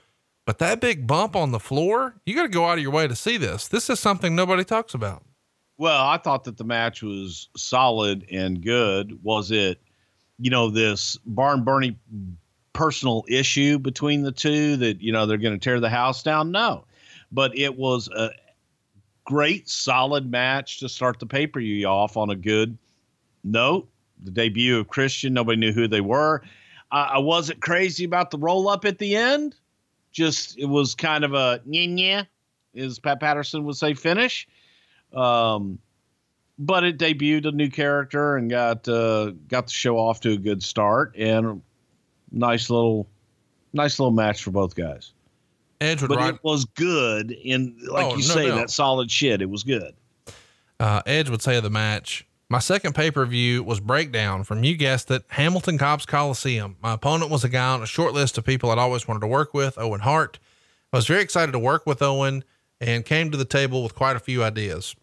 But 0.48 0.60
that 0.60 0.80
big 0.80 1.06
bump 1.06 1.36
on 1.36 1.50
the 1.50 1.60
floor, 1.60 2.14
you 2.24 2.34
got 2.34 2.44
to 2.44 2.48
go 2.48 2.64
out 2.64 2.78
of 2.78 2.82
your 2.82 2.90
way 2.90 3.06
to 3.06 3.14
see 3.14 3.36
this. 3.36 3.68
This 3.68 3.90
is 3.90 4.00
something 4.00 4.34
nobody 4.34 4.64
talks 4.64 4.94
about. 4.94 5.22
Well, 5.76 6.02
I 6.02 6.16
thought 6.16 6.44
that 6.44 6.56
the 6.56 6.64
match 6.64 7.02
was 7.02 7.50
solid 7.54 8.24
and 8.32 8.62
good. 8.62 9.22
Was 9.22 9.50
it, 9.50 9.78
you 10.38 10.48
know, 10.48 10.70
this 10.70 11.18
barn 11.26 11.64
burning 11.64 11.98
personal 12.72 13.26
issue 13.28 13.78
between 13.78 14.22
the 14.22 14.32
two 14.32 14.78
that, 14.78 15.02
you 15.02 15.12
know, 15.12 15.26
they're 15.26 15.36
going 15.36 15.52
to 15.52 15.62
tear 15.62 15.80
the 15.80 15.90
house 15.90 16.22
down? 16.22 16.50
No. 16.50 16.86
But 17.30 17.54
it 17.54 17.76
was 17.76 18.08
a 18.08 18.30
great, 19.26 19.68
solid 19.68 20.30
match 20.30 20.80
to 20.80 20.88
start 20.88 21.18
the 21.20 21.26
pay 21.26 21.46
per 21.46 21.60
view 21.60 21.86
off 21.86 22.16
on 22.16 22.30
a 22.30 22.34
good 22.34 22.78
note. 23.44 23.86
The 24.24 24.30
debut 24.30 24.78
of 24.78 24.88
Christian, 24.88 25.34
nobody 25.34 25.58
knew 25.58 25.72
who 25.72 25.88
they 25.88 26.00
were. 26.00 26.40
I, 26.90 27.02
I 27.02 27.18
wasn't 27.18 27.60
crazy 27.60 28.04
about 28.04 28.30
the 28.30 28.38
roll 28.38 28.66
up 28.70 28.86
at 28.86 28.96
the 28.96 29.14
end. 29.14 29.54
Just, 30.12 30.58
it 30.58 30.66
was 30.66 30.94
kind 30.94 31.24
of 31.24 31.34
a 31.34 31.60
nya, 31.68 32.26
as 32.76 32.98
Pat 32.98 33.20
Patterson 33.20 33.64
would 33.64 33.76
say, 33.76 33.94
finish. 33.94 34.48
Um, 35.12 35.78
but 36.58 36.82
it 36.84 36.98
debuted 36.98 37.46
a 37.46 37.52
new 37.52 37.70
character 37.70 38.36
and 38.36 38.50
got 38.50 38.88
uh, 38.88 39.30
got 39.48 39.66
the 39.66 39.72
show 39.72 39.96
off 39.96 40.20
to 40.22 40.32
a 40.32 40.36
good 40.36 40.62
start 40.62 41.14
and 41.16 41.62
nice 42.32 42.68
little 42.68 43.08
nice 43.72 43.98
little 44.00 44.10
match 44.12 44.42
for 44.42 44.50
both 44.50 44.74
guys. 44.74 45.12
Edge 45.80 46.02
would 46.02 46.08
But 46.08 46.18
ride, 46.18 46.34
it 46.34 46.40
was 46.42 46.64
good 46.64 47.30
in 47.30 47.78
like 47.88 48.06
Oh, 48.06 48.10
you 48.10 48.16
no 48.16 48.20
say 48.34 48.48
doubt. 48.48 48.56
that 48.56 48.70
solid 48.70 49.10
shit. 49.10 49.40
It 49.40 49.48
was 49.48 49.62
good. 49.62 49.94
uh, 50.80 51.00
Edge 51.06 51.30
would 51.30 51.40
say 51.42 51.56
of 51.56 51.62
the 51.62 51.70
match, 51.70 52.26
my 52.50 52.58
second 52.58 52.94
pay 52.94 53.10
per 53.10 53.26
view 53.26 53.62
was 53.62 53.80
Breakdown 53.80 54.42
from, 54.42 54.64
you 54.64 54.76
guessed 54.76 55.10
it, 55.10 55.24
Hamilton 55.28 55.76
Copps 55.76 56.06
Coliseum. 56.06 56.76
My 56.82 56.94
opponent 56.94 57.30
was 57.30 57.44
a 57.44 57.48
guy 57.48 57.74
on 57.74 57.82
a 57.82 57.86
short 57.86 58.14
list 58.14 58.38
of 58.38 58.44
people 58.44 58.70
I'd 58.70 58.78
always 58.78 59.06
wanted 59.06 59.20
to 59.20 59.26
work 59.26 59.52
with, 59.52 59.76
Owen 59.76 60.00
Hart. 60.00 60.38
I 60.92 60.96
was 60.96 61.06
very 61.06 61.22
excited 61.22 61.52
to 61.52 61.58
work 61.58 61.86
with 61.86 62.00
Owen 62.00 62.44
and 62.80 63.04
came 63.04 63.30
to 63.30 63.36
the 63.36 63.44
table 63.44 63.82
with 63.82 63.94
quite 63.94 64.16
a 64.16 64.20
few 64.20 64.42
ideas. 64.42 64.96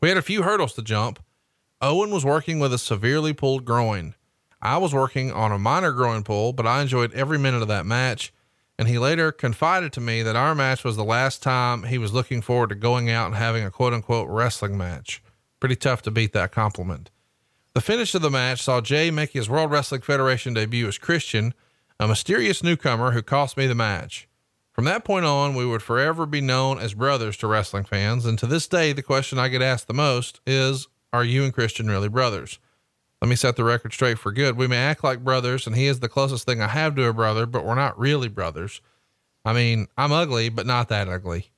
We 0.00 0.08
had 0.08 0.16
a 0.16 0.22
few 0.22 0.42
hurdles 0.42 0.72
to 0.74 0.82
jump. 0.82 1.22
Owen 1.82 2.10
was 2.10 2.24
working 2.24 2.58
with 2.58 2.72
a 2.72 2.78
severely 2.78 3.34
pulled 3.34 3.66
groin. 3.66 4.14
I 4.62 4.78
was 4.78 4.94
working 4.94 5.32
on 5.32 5.52
a 5.52 5.58
minor 5.58 5.92
groin 5.92 6.22
pull, 6.22 6.54
but 6.54 6.66
I 6.66 6.80
enjoyed 6.80 7.12
every 7.12 7.38
minute 7.38 7.60
of 7.60 7.68
that 7.68 7.84
match. 7.84 8.32
And 8.78 8.88
he 8.88 8.98
later 8.98 9.30
confided 9.30 9.92
to 9.94 10.00
me 10.00 10.22
that 10.22 10.36
our 10.36 10.54
match 10.54 10.84
was 10.84 10.96
the 10.96 11.04
last 11.04 11.42
time 11.42 11.84
he 11.84 11.98
was 11.98 12.14
looking 12.14 12.40
forward 12.40 12.70
to 12.70 12.74
going 12.74 13.10
out 13.10 13.26
and 13.26 13.36
having 13.36 13.64
a 13.64 13.70
quote 13.70 13.92
unquote 13.92 14.28
wrestling 14.28 14.78
match. 14.78 15.22
Pretty 15.60 15.76
tough 15.76 16.02
to 16.02 16.10
beat 16.10 16.32
that 16.32 16.52
compliment. 16.52 17.10
The 17.74 17.80
finish 17.80 18.14
of 18.14 18.22
the 18.22 18.30
match 18.30 18.62
saw 18.62 18.80
Jay 18.80 19.10
make 19.10 19.32
his 19.32 19.48
World 19.48 19.70
Wrestling 19.70 20.00
Federation 20.00 20.54
debut 20.54 20.88
as 20.88 20.98
Christian, 20.98 21.54
a 22.00 22.08
mysterious 22.08 22.62
newcomer 22.62 23.12
who 23.12 23.22
cost 23.22 23.56
me 23.56 23.66
the 23.66 23.74
match. 23.74 24.28
From 24.72 24.84
that 24.84 25.04
point 25.04 25.24
on, 25.24 25.54
we 25.54 25.64
would 25.64 25.82
forever 25.82 26.26
be 26.26 26.42
known 26.42 26.78
as 26.78 26.92
brothers 26.92 27.38
to 27.38 27.46
wrestling 27.46 27.84
fans. 27.84 28.26
And 28.26 28.38
to 28.38 28.46
this 28.46 28.68
day, 28.68 28.92
the 28.92 29.02
question 29.02 29.38
I 29.38 29.48
get 29.48 29.62
asked 29.62 29.88
the 29.88 29.94
most 29.94 30.40
is, 30.46 30.88
are 31.12 31.24
you 31.24 31.44
and 31.44 31.52
Christian 31.54 31.88
really 31.88 32.10
brothers? 32.10 32.58
Let 33.22 33.28
me 33.30 33.36
set 33.36 33.56
the 33.56 33.64
record 33.64 33.94
straight 33.94 34.18
for 34.18 34.32
good. 34.32 34.58
We 34.58 34.66
may 34.66 34.76
act 34.76 35.02
like 35.02 35.24
brothers, 35.24 35.66
and 35.66 35.74
he 35.74 35.86
is 35.86 36.00
the 36.00 36.08
closest 36.08 36.44
thing 36.44 36.60
I 36.60 36.68
have 36.68 36.94
to 36.96 37.06
a 37.06 37.14
brother, 37.14 37.46
but 37.46 37.64
we're 37.64 37.74
not 37.74 37.98
really 37.98 38.28
brothers. 38.28 38.82
I 39.44 39.54
mean, 39.54 39.86
I'm 39.96 40.12
ugly, 40.12 40.50
but 40.50 40.66
not 40.66 40.88
that 40.90 41.08
ugly. 41.08 41.50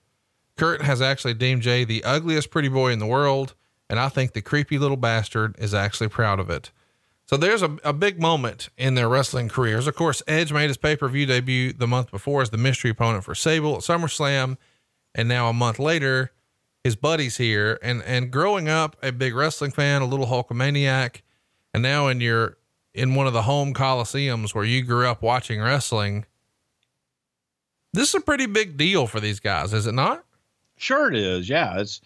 Kurt 0.57 0.83
has 0.83 1.03
actually 1.03 1.35
deemed 1.35 1.63
Jay 1.63 1.85
the 1.85 2.05
ugliest 2.05 2.51
pretty 2.51 2.69
boy 2.69 2.93
in 2.93 3.01
the 3.01 3.07
world, 3.07 3.55
and 3.91 3.99
I 3.99 4.09
think 4.09 4.33
the 4.33 4.43
creepy 4.43 4.79
little 4.79 4.97
bastard 4.97 5.57
is 5.59 5.75
actually 5.75 6.09
proud 6.09 6.41
of 6.41 6.51
it. 6.51 6.71
So 7.27 7.37
there's 7.37 7.63
a, 7.63 7.77
a 7.85 7.93
big 7.93 8.21
moment 8.21 8.71
in 8.79 8.95
their 8.95 9.09
wrestling 9.09 9.49
careers. 9.51 9.87
Of 9.87 9.95
course, 9.95 10.23
Edge 10.27 10.51
made 10.53 10.69
his 10.69 10.79
pay 10.79 10.97
per 10.97 11.09
view 11.09 11.27
debut 11.27 11.75
the 11.75 11.87
month 11.87 12.11
before 12.11 12.41
as 12.41 12.51
the 12.51 12.57
mystery 12.57 12.91
opponent 12.91 13.25
for 13.25 13.35
Sable 13.35 13.75
at 13.77 13.83
SummerSlam. 13.83 14.57
And 15.15 15.29
now 15.29 15.49
a 15.49 15.53
month 15.53 15.79
later, 15.79 16.33
his 16.83 16.97
buddy's 16.97 17.37
here. 17.37 17.79
And, 17.83 18.03
and 18.05 18.31
growing 18.31 18.69
up 18.69 18.97
a 19.03 19.13
big 19.13 19.35
wrestling 19.35 19.73
fan, 19.73 20.01
a 20.01 20.07
little 20.07 20.27
Hulkamaniac, 20.27 21.21
and 21.75 21.83
now 21.83 22.09
in 22.09 22.23
your, 22.23 22.57
in 22.95 23.15
one 23.15 23.27
of 23.27 23.35
the 23.35 23.43
home 23.43 23.75
coliseums 23.75 24.55
where 24.55 24.65
you 24.65 24.83
grew 24.83 25.07
up 25.07 25.21
watching 25.21 25.61
wrestling, 25.61 26.25
this 27.93 28.09
is 28.09 28.15
a 28.15 28.21
pretty 28.21 28.47
big 28.47 28.79
deal 28.79 29.07
for 29.07 29.21
these 29.21 29.41
guys, 29.41 29.75
is 29.75 29.87
it 29.87 29.93
not? 29.93 30.25
Sure, 30.79 31.09
it 31.09 31.17
is. 31.17 31.49
Yeah. 31.49 31.79
It's 31.79 32.01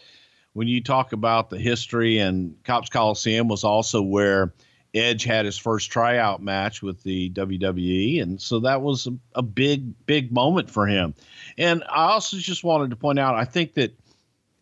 when 0.55 0.69
you 0.69 0.83
talk 0.83 1.13
about 1.13 1.51
the 1.51 1.59
history, 1.59 2.19
and 2.19 2.55
Copps 2.65 2.89
Coliseum 2.89 3.49
was 3.49 3.65
also 3.65 4.03
where 4.03 4.53
Edge 4.95 5.25
had 5.25 5.47
his 5.47 5.57
first 5.57 5.91
tryout 5.91 6.43
match 6.43 6.83
with 6.83 7.03
the 7.03 7.31
WWE. 7.31 8.23
And 8.23 8.41
so 8.41 8.61
that 8.61 8.83
was 8.83 9.07
a, 9.07 9.15
a 9.35 9.43
big, 9.43 10.07
big 10.07 10.31
moment 10.33 10.69
for 10.69 10.87
him. 10.87 11.15
And 11.57 11.83
I 11.85 12.13
also 12.13 12.37
just 12.37 12.63
wanted 12.63 12.91
to 12.91 12.97
point 12.97 13.19
out 13.19 13.35
I 13.35 13.45
think 13.45 13.75
that 13.75 13.99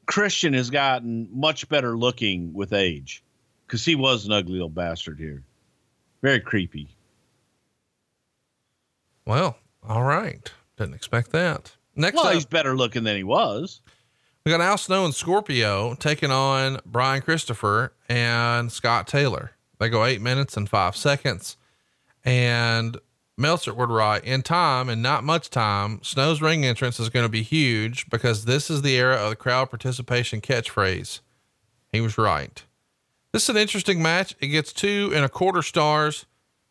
Christian 0.06 0.54
has 0.54 0.70
gotten 0.70 1.28
much 1.32 1.68
better 1.68 1.96
looking 1.96 2.52
with 2.52 2.72
age 2.72 3.24
because 3.66 3.84
he 3.84 3.96
was 3.96 4.26
an 4.26 4.32
ugly 4.32 4.54
little 4.54 4.68
bastard 4.68 5.18
here. 5.18 5.42
Very 6.22 6.40
creepy. 6.40 6.88
Well, 9.24 9.56
all 9.88 10.02
right. 10.02 10.50
Didn't 10.76 10.94
expect 10.94 11.32
that. 11.32 11.72
Next 11.96 12.16
well, 12.16 12.26
up, 12.26 12.34
he's 12.34 12.44
better 12.44 12.76
looking 12.76 13.04
than 13.04 13.16
he 13.16 13.24
was. 13.24 13.80
We 14.44 14.50
got 14.50 14.60
Al 14.60 14.78
Snow 14.78 15.04
and 15.04 15.14
Scorpio 15.14 15.94
taking 15.94 16.30
on 16.30 16.80
Brian 16.86 17.22
Christopher 17.22 17.92
and 18.08 18.72
Scott 18.72 19.06
Taylor. 19.06 19.52
They 19.78 19.88
go 19.88 20.04
eight 20.04 20.20
minutes 20.20 20.56
and 20.56 20.68
five 20.68 20.96
seconds. 20.96 21.56
And 22.24 22.98
Meltzer 23.36 23.74
would 23.74 23.90
write 23.90 24.24
in 24.24 24.42
time 24.42 24.88
and 24.88 25.02
not 25.02 25.24
much 25.24 25.50
time, 25.50 26.00
Snow's 26.02 26.42
ring 26.42 26.64
entrance 26.64 27.00
is 27.00 27.08
going 27.08 27.24
to 27.24 27.30
be 27.30 27.42
huge 27.42 28.08
because 28.10 28.44
this 28.44 28.70
is 28.70 28.82
the 28.82 28.96
era 28.96 29.16
of 29.16 29.30
the 29.30 29.36
crowd 29.36 29.70
participation 29.70 30.40
catchphrase. 30.40 31.20
He 31.92 32.00
was 32.00 32.18
right. 32.18 32.62
This 33.32 33.44
is 33.44 33.50
an 33.50 33.56
interesting 33.56 34.02
match. 34.02 34.34
It 34.40 34.48
gets 34.48 34.72
two 34.72 35.12
and 35.14 35.24
a 35.24 35.28
quarter 35.28 35.62
stars. 35.62 36.26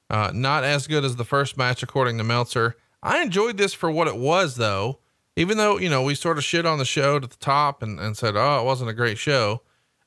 Uh, 0.10 0.32
not 0.34 0.64
as 0.64 0.88
good 0.88 1.06
as 1.06 1.18
the 1.18 1.26
first 1.26 1.56
match, 1.56 1.84
according 1.84 2.18
to 2.18 2.24
Meltzer. 2.24 2.76
I 3.02 3.22
enjoyed 3.22 3.58
this 3.58 3.74
for 3.74 3.92
what 3.92 4.08
it 4.08 4.18
was, 4.18 4.56
though. 4.56 5.00
Even 5.40 5.58
though, 5.58 5.78
you 5.80 5.90
know, 5.90 6.04
we 6.04 6.16
sort 6.16 6.38
of 6.38 6.44
shit 6.44 6.66
on 6.66 6.80
the 6.80 6.86
show 6.86 7.16
at 7.16 7.22
the 7.30 7.38
top 7.38 7.82
and, 7.82 7.98
and 7.98 8.18
said, 8.18 8.36
oh, 8.36 8.60
it 8.60 8.66
wasn't 8.66 8.90
a 8.90 8.94
great 8.94 9.18
show. 9.18 9.62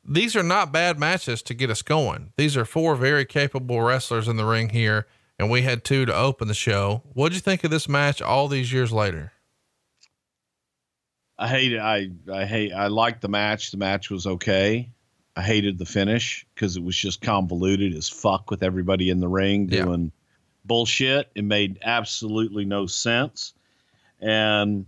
These 0.04 0.36
are 0.36 0.42
not 0.42 0.72
bad 0.72 0.98
matches 0.98 1.40
to 1.44 1.54
get 1.54 1.70
us 1.70 1.80
going. 1.80 2.34
These 2.36 2.54
are 2.56 2.66
four 2.66 2.96
very 2.96 3.24
capable 3.24 3.80
wrestlers 3.80 4.28
in 4.28 4.36
the 4.36 4.44
ring 4.44 4.68
here, 4.68 5.06
and 5.38 5.48
we 5.50 5.62
had 5.62 5.84
two 5.84 6.04
to 6.04 6.14
open 6.14 6.48
the 6.48 6.54
show. 6.54 7.02
What'd 7.14 7.34
you 7.34 7.40
think 7.40 7.64
of 7.64 7.70
this 7.70 7.88
match 7.88 8.20
all 8.20 8.46
these 8.46 8.72
years 8.72 8.92
later? 8.92 9.32
I 11.38 11.48
hate 11.48 11.72
it. 11.72 11.78
I 11.80 12.10
I 12.30 12.44
hate. 12.44 12.72
I 12.72 12.88
liked 12.88 13.22
the 13.22 13.28
match. 13.28 13.70
The 13.70 13.76
match 13.78 14.10
was 14.10 14.26
okay. 14.26 14.90
I 15.34 15.42
hated 15.42 15.78
the 15.78 15.86
finish 15.86 16.46
because 16.54 16.76
it 16.76 16.82
was 16.82 16.94
just 16.96 17.22
convoluted 17.22 17.94
as 17.94 18.09
fuck 18.09 18.50
with 18.50 18.62
everybody 18.62 19.09
in 19.09 19.18
the 19.20 19.28
ring 19.28 19.68
Yeah. 19.70 19.84
doing 19.84 20.12
bullshit. 20.64 21.30
It 21.34 21.44
made 21.44 21.78
absolutely 21.82 22.64
no 22.64 22.86
sense, 22.86 23.54
and 24.20 24.84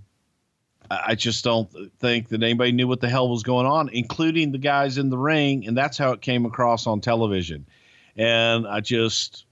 I 0.91 1.15
just 1.15 1.45
don't 1.45 1.71
think 1.99 2.29
that 2.29 2.43
anybody 2.43 2.73
knew 2.73 2.87
what 2.87 3.01
the 3.01 3.09
hell 3.09 3.29
was 3.29 3.43
going 3.43 3.67
on, 3.67 3.89
including 3.89 4.53
the 4.53 4.59
guys 4.59 4.99
in 4.99 5.11
the 5.11 5.19
ring. 5.19 5.67
And 5.67 5.77
that's 5.77 5.97
how 5.97 6.13
it 6.13 6.21
came 6.21 6.45
across 6.45 6.87
on 6.87 7.01
television. 7.01 7.67
And 8.17 8.67
I 8.67 8.81
just, 8.81 9.47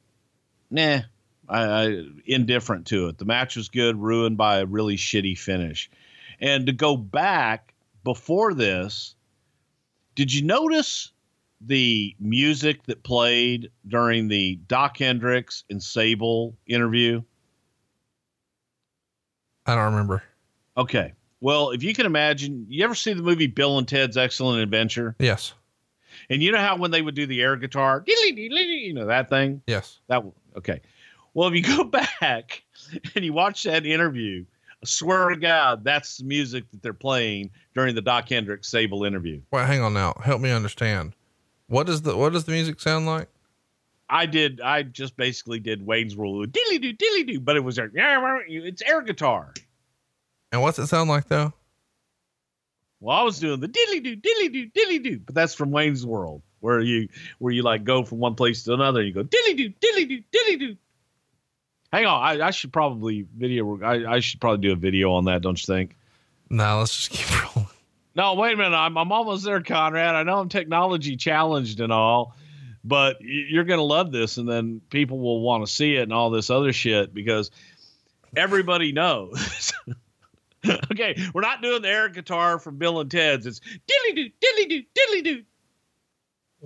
nah, 0.70 1.00
I, 1.48 1.62
I 1.62 2.04
indifferent 2.26 2.86
to 2.88 3.08
it. 3.08 3.18
The 3.18 3.24
match 3.24 3.56
was 3.56 3.68
good, 3.68 3.96
ruined 4.00 4.36
by 4.36 4.58
a 4.58 4.66
really 4.66 4.96
shitty 4.96 5.38
finish. 5.38 5.90
And 6.40 6.66
to 6.66 6.72
go 6.72 6.96
back 6.96 7.74
before 8.04 8.52
this, 8.52 9.14
did 10.14 10.32
you 10.32 10.42
notice 10.42 11.12
the 11.60 12.14
music 12.20 12.82
that 12.84 13.02
played 13.02 13.70
during 13.86 14.28
the 14.28 14.56
Doc 14.66 14.98
Hendrix 14.98 15.64
and 15.70 15.82
Sable 15.82 16.56
interview? 16.66 17.22
I 19.64 19.74
don't 19.76 19.92
remember. 19.92 20.22
Okay. 20.76 21.14
Well, 21.42 21.70
if 21.70 21.82
you 21.82 21.92
can 21.92 22.06
imagine, 22.06 22.66
you 22.68 22.84
ever 22.84 22.94
see 22.94 23.12
the 23.14 23.22
movie 23.22 23.48
Bill 23.48 23.76
and 23.76 23.86
Ted's 23.86 24.16
Excellent 24.16 24.62
Adventure? 24.62 25.16
Yes. 25.18 25.54
And 26.30 26.40
you 26.40 26.52
know 26.52 26.58
how 26.58 26.76
when 26.76 26.92
they 26.92 27.02
would 27.02 27.16
do 27.16 27.26
the 27.26 27.42
air 27.42 27.56
guitar, 27.56 28.04
you 28.06 28.94
know 28.94 29.06
that 29.06 29.28
thing? 29.28 29.60
Yes. 29.66 29.98
That 30.06 30.22
okay. 30.56 30.80
Well, 31.34 31.48
if 31.48 31.54
you 31.54 31.62
go 31.76 31.82
back 32.20 32.62
and 33.16 33.24
you 33.24 33.32
watch 33.32 33.64
that 33.64 33.84
interview, 33.84 34.44
I 34.70 34.86
swear 34.86 35.30
to 35.30 35.36
God, 35.36 35.82
that's 35.82 36.18
the 36.18 36.24
music 36.24 36.70
that 36.70 36.80
they're 36.80 36.94
playing 36.94 37.50
during 37.74 37.96
the 37.96 38.02
Doc 38.02 38.28
Hendrix 38.28 38.68
Sable 38.68 39.04
interview. 39.04 39.40
Well, 39.50 39.66
hang 39.66 39.80
on 39.80 39.94
now. 39.94 40.14
Help 40.22 40.40
me 40.40 40.52
understand. 40.52 41.12
What 41.66 41.88
does 41.88 42.02
the 42.02 42.16
what 42.16 42.32
does 42.32 42.44
the 42.44 42.52
music 42.52 42.80
sound 42.80 43.06
like? 43.06 43.28
I 44.08 44.26
did. 44.26 44.60
I 44.60 44.84
just 44.84 45.16
basically 45.16 45.58
did 45.58 45.84
Wayne's 45.84 46.14
World, 46.14 46.52
dilly 46.52 46.78
doo, 46.78 46.92
dilly 46.92 47.24
doo, 47.24 47.40
but 47.40 47.56
it 47.56 47.64
was 47.64 47.78
like, 47.78 47.90
it's 47.94 48.82
air 48.82 49.02
guitar. 49.02 49.54
And 50.52 50.60
what's 50.60 50.78
it 50.78 50.86
sound 50.86 51.08
like 51.08 51.26
though? 51.28 51.52
Well, 53.00 53.16
I 53.16 53.22
was 53.22 53.40
doing 53.40 53.58
the 53.58 53.66
dilly 53.66 53.98
doo, 53.98 54.14
dilly 54.14 54.48
doo, 54.50 54.66
dilly 54.66 54.98
doo, 55.00 55.20
but 55.24 55.34
that's 55.34 55.54
from 55.54 55.72
Wayne's 55.72 56.06
World, 56.06 56.42
where 56.60 56.78
you 56.78 57.08
where 57.38 57.52
you 57.52 57.62
like 57.62 57.82
go 57.82 58.04
from 58.04 58.18
one 58.18 58.36
place 58.36 58.62
to 58.64 58.74
another. 58.74 59.00
And 59.00 59.08
you 59.08 59.14
go 59.14 59.24
dilly 59.24 59.54
doo, 59.54 59.72
dilly 59.80 60.04
doo, 60.04 60.22
dilly 60.30 60.56
doo. 60.56 60.76
Hang 61.92 62.06
on, 62.06 62.22
I, 62.22 62.46
I 62.46 62.50
should 62.50 62.72
probably 62.72 63.26
video. 63.36 63.82
I, 63.82 64.14
I 64.14 64.20
should 64.20 64.40
probably 64.40 64.68
do 64.68 64.72
a 64.72 64.76
video 64.76 65.12
on 65.12 65.24
that. 65.24 65.42
Don't 65.42 65.60
you 65.60 65.74
think? 65.74 65.96
No, 66.48 66.78
let's 66.78 66.96
just 66.96 67.10
keep 67.10 67.54
rolling. 67.56 67.68
No, 68.14 68.34
wait 68.34 68.54
a 68.54 68.56
minute. 68.56 68.76
I'm 68.76 68.96
I'm 68.96 69.10
almost 69.10 69.44
there, 69.44 69.62
Conrad. 69.62 70.14
I 70.14 70.22
know 70.22 70.38
I'm 70.38 70.48
technology 70.48 71.16
challenged 71.16 71.80
and 71.80 71.92
all, 71.92 72.36
but 72.84 73.16
you're 73.20 73.64
gonna 73.64 73.82
love 73.82 74.12
this, 74.12 74.36
and 74.36 74.48
then 74.48 74.80
people 74.90 75.18
will 75.18 75.40
want 75.40 75.66
to 75.66 75.72
see 75.72 75.96
it 75.96 76.02
and 76.02 76.12
all 76.12 76.30
this 76.30 76.50
other 76.50 76.72
shit 76.72 77.12
because 77.12 77.50
everybody 78.36 78.92
knows. 78.92 79.72
okay, 80.92 81.16
we're 81.34 81.40
not 81.40 81.62
doing 81.62 81.82
the 81.82 81.88
air 81.88 82.08
guitar 82.08 82.58
from 82.58 82.78
Bill 82.78 83.00
and 83.00 83.10
Ted's. 83.10 83.46
It's 83.46 83.60
dilly 83.60 84.12
doo, 84.14 84.30
dilly 84.40 84.66
doo, 84.66 84.82
dilly 84.94 85.22
doo, 85.22 85.42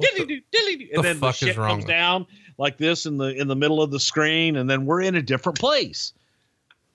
dilly 0.00 0.20
the- 0.20 0.26
doo, 0.26 0.40
dilly 0.52 0.76
doo, 0.76 0.86
the 0.86 0.94
and 0.96 1.04
then 1.04 1.16
the 1.16 1.20
fuck 1.20 1.42
is 1.42 1.48
shit 1.48 1.56
comes 1.56 1.84
down 1.84 2.26
like 2.58 2.78
this 2.78 3.06
in 3.06 3.16
the 3.16 3.34
in 3.34 3.48
the 3.48 3.56
middle 3.56 3.82
of 3.82 3.90
the 3.90 4.00
screen, 4.00 4.56
and 4.56 4.68
then 4.68 4.86
we're 4.86 5.02
in 5.02 5.14
a 5.14 5.22
different 5.22 5.58
place, 5.58 6.12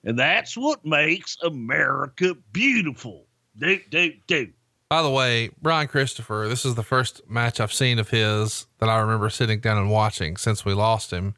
and 0.04 0.18
that's 0.18 0.56
what 0.56 0.84
makes 0.84 1.36
America 1.42 2.34
beautiful. 2.52 3.26
Do 3.58 3.78
do 3.90 4.12
do. 4.26 4.52
By 4.88 5.02
the 5.02 5.10
way, 5.10 5.50
Brian 5.62 5.88
Christopher, 5.88 6.46
this 6.48 6.66
is 6.66 6.74
the 6.74 6.82
first 6.82 7.22
match 7.28 7.60
I've 7.60 7.72
seen 7.72 7.98
of 7.98 8.10
his 8.10 8.66
that 8.78 8.90
I 8.90 9.00
remember 9.00 9.30
sitting 9.30 9.60
down 9.60 9.78
and 9.78 9.90
watching 9.90 10.36
since 10.36 10.66
we 10.66 10.74
lost 10.74 11.10
him. 11.10 11.34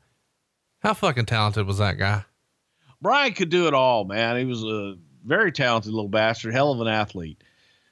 How 0.81 0.93
fucking 0.93 1.27
talented 1.27 1.65
was 1.66 1.78
that 1.78 1.97
guy? 1.97 2.24
Brian 3.01 3.32
could 3.32 3.51
do 3.51 3.69
it 3.69 3.74
all, 3.74 4.05
man. 4.05 4.36
He 4.39 4.45
was 4.45 4.65
a 4.65 4.97
very 5.24 5.52
talented 5.52 5.92
little 5.92 6.09
bastard, 6.09 6.55
hell 6.55 6.72
of 6.72 6.80
an 6.80 6.88
athlete. 6.88 7.42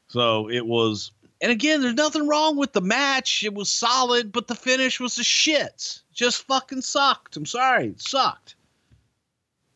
So 0.09 0.51
it 0.51 0.67
was, 0.67 1.13
and 1.41 1.51
again, 1.51 1.81
there's 1.81 1.95
nothing 1.95 2.29
wrong 2.29 2.57
with 2.57 2.73
the 2.73 2.81
match. 2.81 3.43
It 3.43 3.55
was 3.55 3.71
solid, 3.71 4.33
but 4.33 4.47
the 4.47 4.55
finish 4.55 5.01
was 5.01 5.15
the 5.15 5.23
shits. 5.23 6.03
Just 6.13 6.47
fucking 6.47 6.83
sucked. 6.83 7.37
I'm 7.37 7.47
sorry, 7.47 7.89
it 7.89 8.03
sucked. 8.03 8.55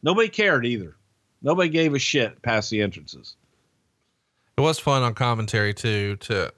Nobody 0.02 0.28
cared 0.28 0.66
either. 0.66 0.96
Nobody 1.42 1.68
gave 1.68 1.94
a 1.94 1.98
shit 1.98 2.42
past 2.42 2.70
the 2.70 2.82
entrances. 2.82 3.36
It 4.56 4.60
was 4.60 4.78
fun 4.78 5.02
on 5.02 5.14
commentary 5.14 5.74
too 5.74 6.16
to 6.16 6.52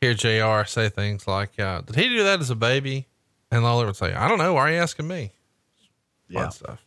hear 0.00 0.14
JR 0.14 0.66
say 0.66 0.88
things 0.88 1.26
like, 1.26 1.58
uh, 1.58 1.80
did 1.82 1.96
he 1.96 2.08
do 2.08 2.24
that 2.24 2.40
as 2.40 2.50
a 2.50 2.56
baby? 2.56 3.06
And 3.50 3.62
Lawler 3.62 3.86
would 3.86 3.96
say, 3.96 4.12
I 4.12 4.28
don't 4.28 4.38
know. 4.38 4.54
Why 4.54 4.62
are 4.62 4.72
you 4.72 4.78
asking 4.78 5.06
me? 5.06 5.32
Yeah. 6.28 6.48
Stuff. 6.48 6.84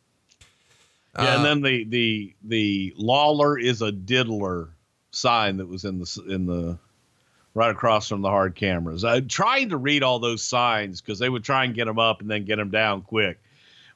Yeah, 1.18 1.24
Uh, 1.24 1.36
and 1.38 1.46
then 1.46 1.62
the 1.62 1.84
the 1.86 2.36
the 2.44 2.94
Lawler 2.98 3.58
is 3.58 3.82
a 3.82 3.92
diddler 3.92 4.70
sign 5.12 5.58
that 5.58 5.68
was 5.68 5.86
in 5.86 6.00
the 6.00 6.24
in 6.30 6.46
the 6.46 6.78
right 7.56 7.72
across 7.72 8.08
from 8.08 8.22
the 8.22 8.30
hard 8.30 8.56
cameras. 8.56 9.04
I 9.04 9.22
trying 9.22 9.70
to 9.70 9.78
read 9.78 10.04
all 10.04 10.20
those 10.20 10.44
signs 10.44 11.02
because 11.02 11.20
they 11.20 11.30
would 11.30 11.44
try 11.44 11.66
and 11.66 11.74
get 11.74 11.86
them 11.86 12.00
up 12.00 12.22
and 12.22 12.30
then 12.30 12.46
get 12.46 12.58
them 12.58 12.70
down 12.70 13.02
quick. 13.02 13.40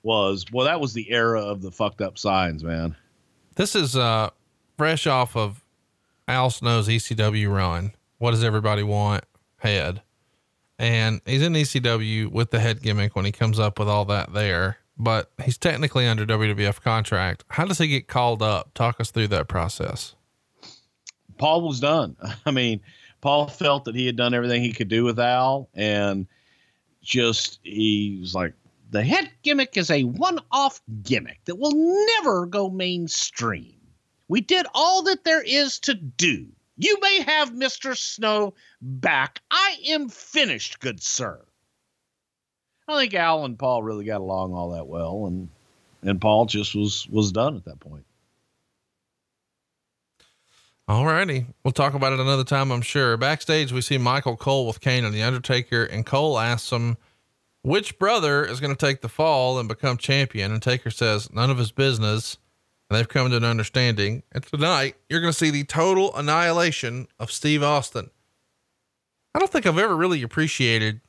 Was 0.01 0.45
well, 0.51 0.65
that 0.65 0.81
was 0.81 0.93
the 0.93 1.09
era 1.11 1.41
of 1.41 1.61
the 1.61 1.71
fucked 1.71 2.01
up 2.01 2.17
signs, 2.17 2.63
man. 2.63 2.95
This 3.55 3.75
is 3.75 3.95
uh 3.95 4.31
fresh 4.77 5.05
off 5.07 5.37
of 5.37 5.63
Al 6.27 6.49
Snow's 6.49 6.87
ECW 6.87 7.53
run. 7.53 7.93
What 8.17 8.31
does 8.31 8.43
everybody 8.43 8.83
want? 8.83 9.23
Head. 9.57 10.01
And 10.79 11.21
he's 11.25 11.41
in 11.43 11.53
ECW 11.53 12.29
with 12.31 12.49
the 12.51 12.59
head 12.59 12.81
gimmick 12.81 13.15
when 13.15 13.23
he 13.25 13.31
comes 13.31 13.59
up 13.59 13.77
with 13.79 13.87
all 13.87 14.03
that 14.05 14.33
there, 14.33 14.77
but 15.03 15.31
he's 15.43 15.57
technically 15.57 16.07
under 16.07 16.25
WWF 16.25 16.81
contract. 16.81 17.43
How 17.49 17.65
does 17.65 17.77
he 17.77 17.87
get 17.87 18.07
called 18.07 18.41
up? 18.41 18.73
Talk 18.73 18.99
us 18.99 19.11
through 19.11 19.27
that 19.27 19.47
process. 19.47 20.15
Paul 21.37 21.61
was 21.67 21.79
done. 21.79 22.15
I 22.45 22.51
mean, 22.51 22.81
Paul 23.21 23.47
felt 23.47 23.85
that 23.85 23.95
he 23.95 24.05
had 24.05 24.15
done 24.15 24.33
everything 24.33 24.61
he 24.61 24.73
could 24.73 24.87
do 24.87 25.03
with 25.03 25.19
Al, 25.19 25.69
and 25.73 26.27
just 27.01 27.59
he 27.63 28.17
was 28.19 28.33
like, 28.33 28.53
the 28.91 29.03
head 29.03 29.31
gimmick 29.41 29.75
is 29.75 29.89
a 29.89 30.03
one-off 30.03 30.81
gimmick 31.01 31.39
that 31.45 31.57
will 31.57 31.73
never 32.17 32.45
go 32.45 32.69
mainstream. 32.69 33.75
We 34.27 34.41
did 34.41 34.67
all 34.73 35.03
that 35.03 35.23
there 35.23 35.41
is 35.41 35.79
to 35.79 35.95
do. 35.95 36.47
You 36.77 36.99
may 37.01 37.21
have 37.21 37.51
Mr. 37.51 37.97
Snow 37.97 38.53
back. 38.81 39.41
I 39.49 39.77
am 39.87 40.09
finished, 40.09 40.79
good 40.79 41.01
sir. 41.01 41.43
I 42.87 42.99
think 42.99 43.13
Al 43.13 43.45
and 43.45 43.57
Paul 43.57 43.83
really 43.83 44.05
got 44.05 44.21
along 44.21 44.53
all 44.53 44.71
that 44.71 44.87
well, 44.87 45.25
and 45.27 45.49
and 46.01 46.19
Paul 46.19 46.45
just 46.45 46.75
was 46.75 47.07
was 47.09 47.31
done 47.31 47.55
at 47.55 47.65
that 47.65 47.79
point. 47.79 48.05
Alrighty. 50.89 51.45
We'll 51.63 51.71
talk 51.71 51.93
about 51.93 52.11
it 52.11 52.19
another 52.19 52.43
time, 52.43 52.69
I'm 52.69 52.81
sure. 52.81 53.15
Backstage, 53.15 53.71
we 53.71 53.79
see 53.79 53.97
Michael 53.97 54.35
Cole 54.35 54.67
with 54.67 54.81
Kane 54.81 55.05
and 55.05 55.13
The 55.13 55.23
Undertaker, 55.23 55.85
and 55.85 56.05
Cole 56.05 56.37
asks 56.37 56.71
him 56.71 56.97
which 57.61 57.97
brother 57.97 58.45
is 58.45 58.59
going 58.59 58.75
to 58.75 58.85
take 58.85 59.01
the 59.01 59.07
fall 59.07 59.57
and 59.57 59.69
become 59.69 59.97
champion. 59.97 60.51
And 60.51 60.61
Taker 60.61 60.91
says, 60.91 61.31
none 61.31 61.49
of 61.49 61.57
his 61.57 61.71
business. 61.71 62.37
And 62.89 62.99
they've 62.99 63.07
come 63.07 63.29
to 63.29 63.37
an 63.37 63.45
understanding. 63.45 64.23
And 64.33 64.43
tonight, 64.43 64.97
you're 65.09 65.21
going 65.21 65.31
to 65.31 65.37
see 65.37 65.49
the 65.49 65.63
total 65.63 66.13
annihilation 66.15 67.07
of 67.17 67.31
Steve 67.31 67.63
Austin. 67.63 68.11
I 69.33 69.39
don't 69.39 69.49
think 69.49 69.65
I've 69.65 69.77
ever 69.77 69.95
really 69.95 70.21
appreciated 70.21 70.99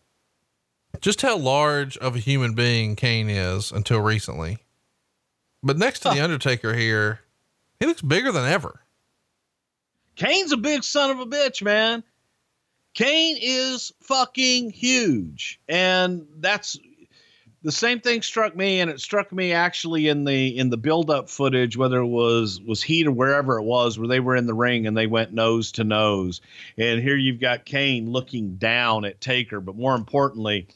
just 1.00 1.22
how 1.22 1.36
large 1.36 1.96
of 1.98 2.16
a 2.16 2.20
human 2.20 2.54
being 2.54 2.96
Kane 2.96 3.28
is 3.28 3.72
until 3.72 4.00
recently. 4.00 4.58
But 5.62 5.78
next 5.78 6.00
to 6.00 6.10
The 6.10 6.20
Undertaker 6.20 6.74
here, 6.74 7.20
he 7.80 7.86
looks 7.86 8.02
bigger 8.02 8.30
than 8.32 8.44
ever. 8.44 8.80
Kane's 10.16 10.52
a 10.52 10.56
big 10.56 10.84
son 10.84 11.10
of 11.10 11.20
a 11.20 11.26
bitch, 11.26 11.62
man. 11.62 12.04
Kane 12.92 13.36
is 13.40 13.92
fucking 14.00 14.70
huge. 14.70 15.58
And 15.68 16.26
that's 16.38 16.78
the 17.62 17.72
same 17.72 18.00
thing 18.00 18.20
struck 18.20 18.54
me 18.54 18.80
and 18.80 18.90
it 18.90 19.00
struck 19.00 19.32
me 19.32 19.52
actually 19.52 20.08
in 20.08 20.24
the 20.24 20.56
in 20.56 20.68
the 20.68 20.76
build 20.76 21.10
up 21.10 21.30
footage 21.30 21.78
whether 21.78 21.98
it 21.98 22.06
was 22.06 22.60
was 22.60 22.82
heat 22.82 23.06
or 23.06 23.10
wherever 23.10 23.58
it 23.58 23.62
was 23.62 23.98
where 23.98 24.06
they 24.06 24.20
were 24.20 24.36
in 24.36 24.46
the 24.46 24.52
ring 24.52 24.86
and 24.86 24.94
they 24.94 25.06
went 25.06 25.32
nose 25.32 25.72
to 25.72 25.82
nose. 25.82 26.42
And 26.76 27.00
here 27.00 27.16
you've 27.16 27.40
got 27.40 27.64
Kane 27.64 28.10
looking 28.10 28.56
down 28.56 29.06
at 29.06 29.20
Taker, 29.20 29.60
but 29.60 29.76
more 29.76 29.94
importantly, 29.94 30.68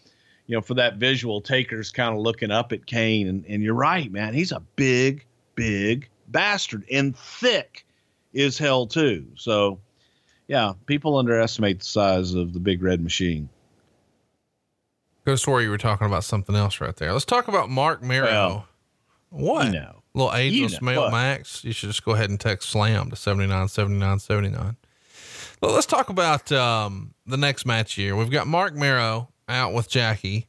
you 0.48 0.56
know, 0.56 0.62
for 0.62 0.74
that 0.74 0.96
visual, 0.96 1.40
Taker's 1.40 1.92
kind 1.92 2.14
of 2.14 2.20
looking 2.20 2.50
up 2.50 2.72
at 2.72 2.86
Kane 2.86 3.28
and 3.28 3.44
and 3.46 3.62
you're 3.62 3.74
right, 3.74 4.10
man. 4.10 4.34
He's 4.34 4.50
a 4.50 4.60
big 4.74 5.24
big 5.54 6.08
bastard 6.28 6.84
and 6.90 7.16
thick 7.16 7.86
is 8.32 8.58
hell 8.58 8.86
too. 8.86 9.26
So, 9.36 9.78
yeah, 10.48 10.72
people 10.86 11.16
underestimate 11.18 11.80
the 11.80 11.84
size 11.84 12.34
of 12.34 12.54
the 12.54 12.60
big 12.60 12.82
red 12.82 13.00
machine. 13.02 13.48
Go 15.24 15.36
swore 15.36 15.60
you 15.60 15.68
were 15.68 15.78
talking 15.78 16.06
about 16.06 16.24
something 16.24 16.56
else 16.56 16.80
right 16.80 16.96
there. 16.96 17.12
Let's 17.12 17.26
talk 17.26 17.48
about 17.48 17.68
Mark 17.68 18.02
Mero. 18.02 18.26
Well, 18.26 18.68
what? 19.28 19.66
You 19.66 19.72
know, 19.72 20.02
Little 20.14 20.34
ageless 20.34 20.80
know 20.80 20.86
male? 20.86 21.10
Max. 21.10 21.62
You 21.62 21.72
should 21.72 21.90
just 21.90 22.04
go 22.04 22.12
ahead 22.12 22.30
and 22.30 22.40
text 22.40 22.70
slam 22.70 23.10
to 23.10 23.16
79 23.16 23.68
79 23.68 24.18
79. 24.18 24.76
Well, 25.60 25.72
let's 25.74 25.86
talk 25.86 26.08
about 26.08 26.50
um, 26.52 27.12
the 27.26 27.36
next 27.36 27.66
match 27.66 27.94
here. 27.94 28.16
We've 28.16 28.30
got 28.30 28.46
Mark 28.46 28.74
Miro 28.74 29.28
out 29.48 29.72
with 29.72 29.88
Jackie, 29.88 30.46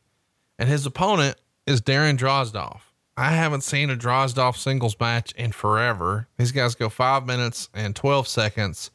and 0.58 0.70
his 0.70 0.86
opponent 0.86 1.38
is 1.66 1.82
Darren 1.82 2.18
Drozdov. 2.18 2.82
I 3.18 3.32
haven't 3.32 3.62
seen 3.64 3.90
a 3.90 3.96
Drozdov 3.96 4.56
singles 4.56 4.96
match 5.00 5.34
in 5.34 5.52
forever. 5.52 6.28
These 6.38 6.52
guys 6.54 6.76
go 6.76 6.90
five 6.90 7.26
minutes 7.26 7.70
and 7.74 7.96
12 7.96 8.28
seconds. 8.28 8.92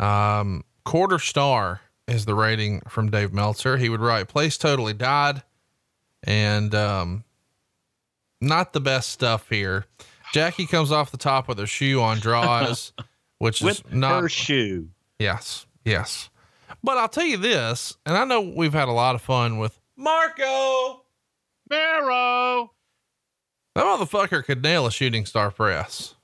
Um, 0.00 0.64
quarter 0.84 1.20
star 1.20 1.80
is 2.08 2.24
the 2.24 2.34
rating 2.34 2.80
from 2.88 3.10
Dave 3.10 3.32
Meltzer. 3.32 3.76
He 3.76 3.88
would 3.88 4.00
write 4.00 4.26
place 4.26 4.58
totally 4.58 4.94
died 4.94 5.42
and, 6.24 6.74
um, 6.74 7.24
not 8.40 8.72
the 8.72 8.80
best 8.80 9.10
stuff 9.10 9.48
here. 9.48 9.86
Jackie 10.32 10.66
comes 10.66 10.90
off 10.90 11.12
the 11.12 11.16
top 11.16 11.46
with 11.46 11.58
her 11.58 11.66
shoe 11.66 12.00
on 12.00 12.18
Droz, 12.18 12.92
which 13.38 13.60
with 13.60 13.84
is 13.86 13.92
not 13.92 14.22
her 14.22 14.28
shoe. 14.28 14.88
Yes, 15.18 15.66
yes. 15.84 16.30
But 16.82 16.98
I'll 16.98 17.08
tell 17.08 17.26
you 17.26 17.36
this, 17.36 17.96
and 18.06 18.16
I 18.16 18.24
know 18.24 18.40
we've 18.40 18.72
had 18.72 18.88
a 18.88 18.92
lot 18.92 19.14
of 19.14 19.22
fun 19.22 19.58
with 19.58 19.78
Marco. 19.96 21.02
Barrow. 21.68 22.72
That 23.74 23.84
motherfucker 23.84 24.44
could 24.44 24.62
nail 24.62 24.86
a 24.86 24.90
shooting 24.90 25.24
star 25.24 25.50
press. 25.50 26.14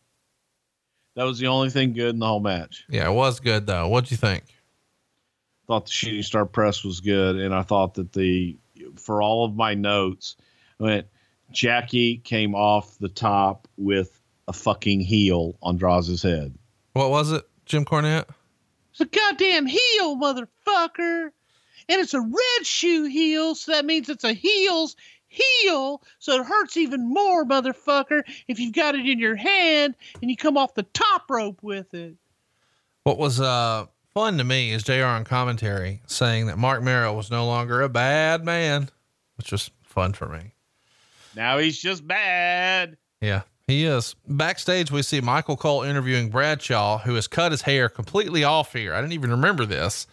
That 1.16 1.24
was 1.24 1.38
the 1.38 1.46
only 1.46 1.70
thing 1.70 1.94
good 1.94 2.10
in 2.10 2.18
the 2.18 2.26
whole 2.26 2.40
match. 2.40 2.84
Yeah, 2.88 3.08
it 3.08 3.14
was 3.14 3.40
good 3.40 3.66
though. 3.66 3.88
What'd 3.88 4.10
you 4.10 4.16
think? 4.16 4.44
Thought 5.66 5.86
the 5.86 5.92
shooting 5.92 6.22
star 6.22 6.44
press 6.44 6.84
was 6.84 7.00
good, 7.00 7.36
and 7.36 7.54
I 7.54 7.62
thought 7.62 7.94
that 7.94 8.12
the 8.12 8.58
for 8.96 9.22
all 9.22 9.44
of 9.44 9.56
my 9.56 9.74
notes, 9.74 10.36
I 10.80 10.84
went 10.84 11.06
Jackie 11.50 12.18
came 12.18 12.54
off 12.54 12.98
the 12.98 13.08
top 13.08 13.66
with 13.76 14.20
a 14.48 14.52
fucking 14.52 15.00
heel 15.00 15.56
on 15.62 15.78
Droz's 15.78 16.22
head. 16.22 16.54
What 16.92 17.10
was 17.10 17.32
it, 17.32 17.44
Jim 17.64 17.84
Cornette? 17.84 18.28
It's 18.98 19.14
a 19.14 19.18
goddamn 19.18 19.66
heel, 19.66 20.16
motherfucker. 20.16 21.30
And 21.88 22.00
it's 22.00 22.14
a 22.14 22.20
red 22.20 22.66
shoe 22.66 23.04
heel, 23.04 23.54
so 23.54 23.72
that 23.72 23.84
means 23.84 24.08
it's 24.08 24.24
a 24.24 24.32
heel's 24.32 24.96
heel, 25.28 26.02
so 26.18 26.40
it 26.40 26.46
hurts 26.46 26.76
even 26.76 27.08
more, 27.08 27.44
motherfucker, 27.44 28.22
if 28.48 28.58
you've 28.58 28.74
got 28.74 28.94
it 28.94 29.06
in 29.06 29.18
your 29.18 29.36
hand 29.36 29.94
and 30.20 30.30
you 30.30 30.36
come 30.36 30.56
off 30.56 30.74
the 30.74 30.82
top 30.82 31.30
rope 31.30 31.62
with 31.62 31.94
it. 31.94 32.16
What 33.04 33.18
was 33.18 33.40
uh 33.40 33.86
fun 34.12 34.36
to 34.38 34.44
me 34.44 34.72
is 34.72 34.82
JR 34.82 35.04
on 35.04 35.24
commentary 35.24 36.02
saying 36.06 36.46
that 36.46 36.58
Mark 36.58 36.82
Mero 36.82 37.14
was 37.14 37.30
no 37.30 37.46
longer 37.46 37.80
a 37.82 37.88
bad 37.88 38.44
man, 38.44 38.90
which 39.36 39.52
was 39.52 39.70
fun 39.82 40.12
for 40.12 40.28
me. 40.28 40.52
Now 41.36 41.58
he's 41.58 41.78
just 41.78 42.06
bad. 42.06 42.96
Yeah, 43.20 43.42
he 43.68 43.84
is. 43.84 44.16
Backstage, 44.26 44.90
we 44.90 45.02
see 45.02 45.20
Michael 45.20 45.56
Cole 45.56 45.82
interviewing 45.82 46.30
Bradshaw, 46.30 46.98
who 46.98 47.14
has 47.14 47.28
cut 47.28 47.52
his 47.52 47.62
hair 47.62 47.88
completely 47.88 48.42
off 48.42 48.72
here. 48.72 48.94
I 48.94 49.00
didn't 49.00 49.12
even 49.12 49.30
remember 49.30 49.66
this. 49.66 50.06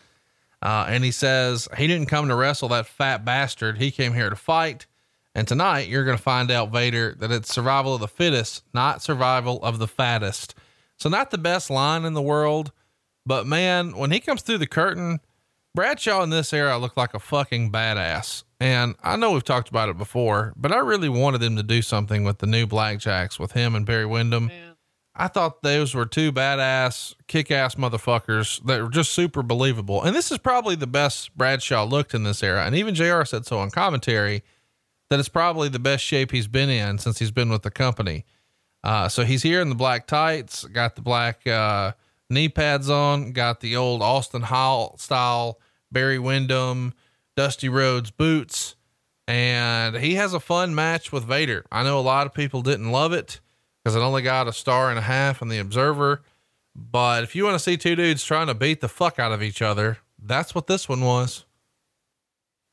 Uh, 0.62 0.86
and 0.88 1.04
he 1.04 1.12
says 1.12 1.68
he 1.78 1.88
didn't 1.88 2.08
come 2.08 2.28
to 2.28 2.36
wrestle 2.36 2.70
that 2.70 2.86
fat 2.86 3.24
bastard. 3.24 3.78
He 3.78 3.92
came 3.92 4.14
here 4.14 4.30
to 4.30 4.36
fight. 4.36 4.88
And 5.34 5.48
tonight, 5.48 5.90
you're 5.90 6.06
going 6.06 6.18
to 6.18 6.24
find 6.24 6.50
out, 6.50 6.72
Vader, 6.72 7.14
that 7.20 7.32
it's 7.32 7.54
survival 7.54 7.94
of 7.94 8.02
the 8.02 8.08
fittest, 8.08 8.64
not 8.74 9.02
survival 9.02 9.62
of 9.64 9.80
the 9.80 9.88
fattest. 9.88 10.56
So, 10.98 11.10
not 11.10 11.32
the 11.32 11.38
best 11.38 11.70
line 11.70 12.06
in 12.06 12.14
the 12.14 12.22
world, 12.22 12.72
but 13.26 13.46
man, 13.46 13.98
when 13.98 14.12
he 14.12 14.22
comes 14.22 14.42
through 14.42 14.60
the 14.60 14.68
curtain, 14.68 15.20
Bradshaw 15.76 16.24
in 16.24 16.30
this 16.30 16.54
era 16.54 16.78
looked 16.78 16.96
like 16.96 17.14
a 17.14 17.20
fucking 17.20 17.70
badass. 17.70 18.45
And 18.60 18.96
I 19.04 19.16
know 19.18 19.32
we've 19.32 19.44
talked 19.44 19.70
about 19.70 19.90
it 19.90 19.98
before, 19.98 20.54
but 20.56 20.72
I 20.72 20.78
really 20.78 21.10
wanted 21.10 21.42
them 21.42 21.58
to 21.58 21.64
do 21.64 21.82
something 21.82 22.24
with 22.24 22.40
the 22.40 22.48
new 22.48 22.66
Blackjacks 22.66 23.38
with 23.38 23.52
him 23.52 23.76
and 23.76 23.86
Barry 23.86 24.06
Windham. 24.06 24.50
I 25.18 25.28
thought 25.30 25.62
those 25.62 25.96
were 25.96 26.06
two 26.06 26.32
badass, 26.32 27.16
kick 27.28 27.50
ass 27.50 27.76
motherfuckers 27.76 28.64
that 28.66 28.82
were 28.82 28.90
just 28.90 29.12
super 29.12 29.44
believable. 29.44 30.04
And 30.04 30.16
this 30.16 30.32
is 30.32 30.38
probably 30.38 30.76
the 30.76 30.88
best 30.88 31.36
Bradshaw 31.38 31.86
looked 31.86 32.14
in 32.14 32.24
this 32.24 32.44
era. 32.44 32.66
And 32.66 32.76
even 32.76 32.96
JR 32.96 33.24
said 33.24 33.46
so 33.46 33.60
on 33.60 33.72
commentary 33.72 34.44
that 35.10 35.20
it's 35.20 35.30
probably 35.30 35.70
the 35.70 35.80
best 35.80 36.04
shape 36.04 36.32
he's 36.32 36.48
been 36.48 36.70
in 36.70 36.98
since 36.98 37.20
he's 37.20 37.32
been 37.32 37.50
with 37.50 37.62
the 37.62 37.72
company. 37.72 38.26
Uh, 38.84 39.08
so 39.08 39.24
he's 39.24 39.44
here 39.44 39.62
in 39.62 39.70
the 39.70 39.76
black 39.76 40.06
tights, 40.06 40.66
got 40.66 40.96
the 40.96 41.02
black 41.02 41.48
uh, 41.48 41.94
knee 42.30 42.50
pads 42.50 42.90
on, 42.90 43.32
got 43.32 43.62
the 43.62 43.76
old 43.76 44.02
Austin 44.02 44.42
Hall 44.42 44.98
style 44.98 45.60
Barry 45.92 46.20
Windham, 46.20 46.94
Dusty 47.36 47.70
Rhodes 47.70 48.12
boots, 48.12 48.76
and 49.28 49.96
he 49.98 50.16
has 50.16 50.34
a 50.34 50.40
fun 50.40 50.74
match 50.76 51.12
with 51.12 51.26
Vader. 51.26 51.66
I 51.72 51.84
know 51.84 52.00
a 52.00 52.02
lot 52.02 52.28
of 52.28 52.34
people 52.34 52.62
didn't 52.62 52.92
love 52.92 53.14
it 53.14 53.40
because 53.84 53.96
it 53.96 54.00
only 54.00 54.22
got 54.22 54.48
a 54.48 54.54
star 54.54 54.90
and 54.90 54.98
a 55.00 55.04
half 55.04 55.42
in 55.42 55.50
the 55.50 55.60
Observer. 55.60 56.22
But 56.76 57.24
if 57.24 57.36
you 57.36 57.44
want 57.46 57.56
to 57.56 57.60
see 57.64 57.78
two 57.78 57.96
dudes 57.96 58.24
trying 58.24 58.48
to 58.48 58.54
beat 58.54 58.82
the 58.82 58.90
fuck 58.90 59.20
out 59.20 59.32
of 59.32 59.42
each 59.42 59.62
other, 59.62 60.00
that's 60.22 60.54
what 60.54 60.68
this 60.68 60.90
one 60.90 61.02
was. 61.02 61.46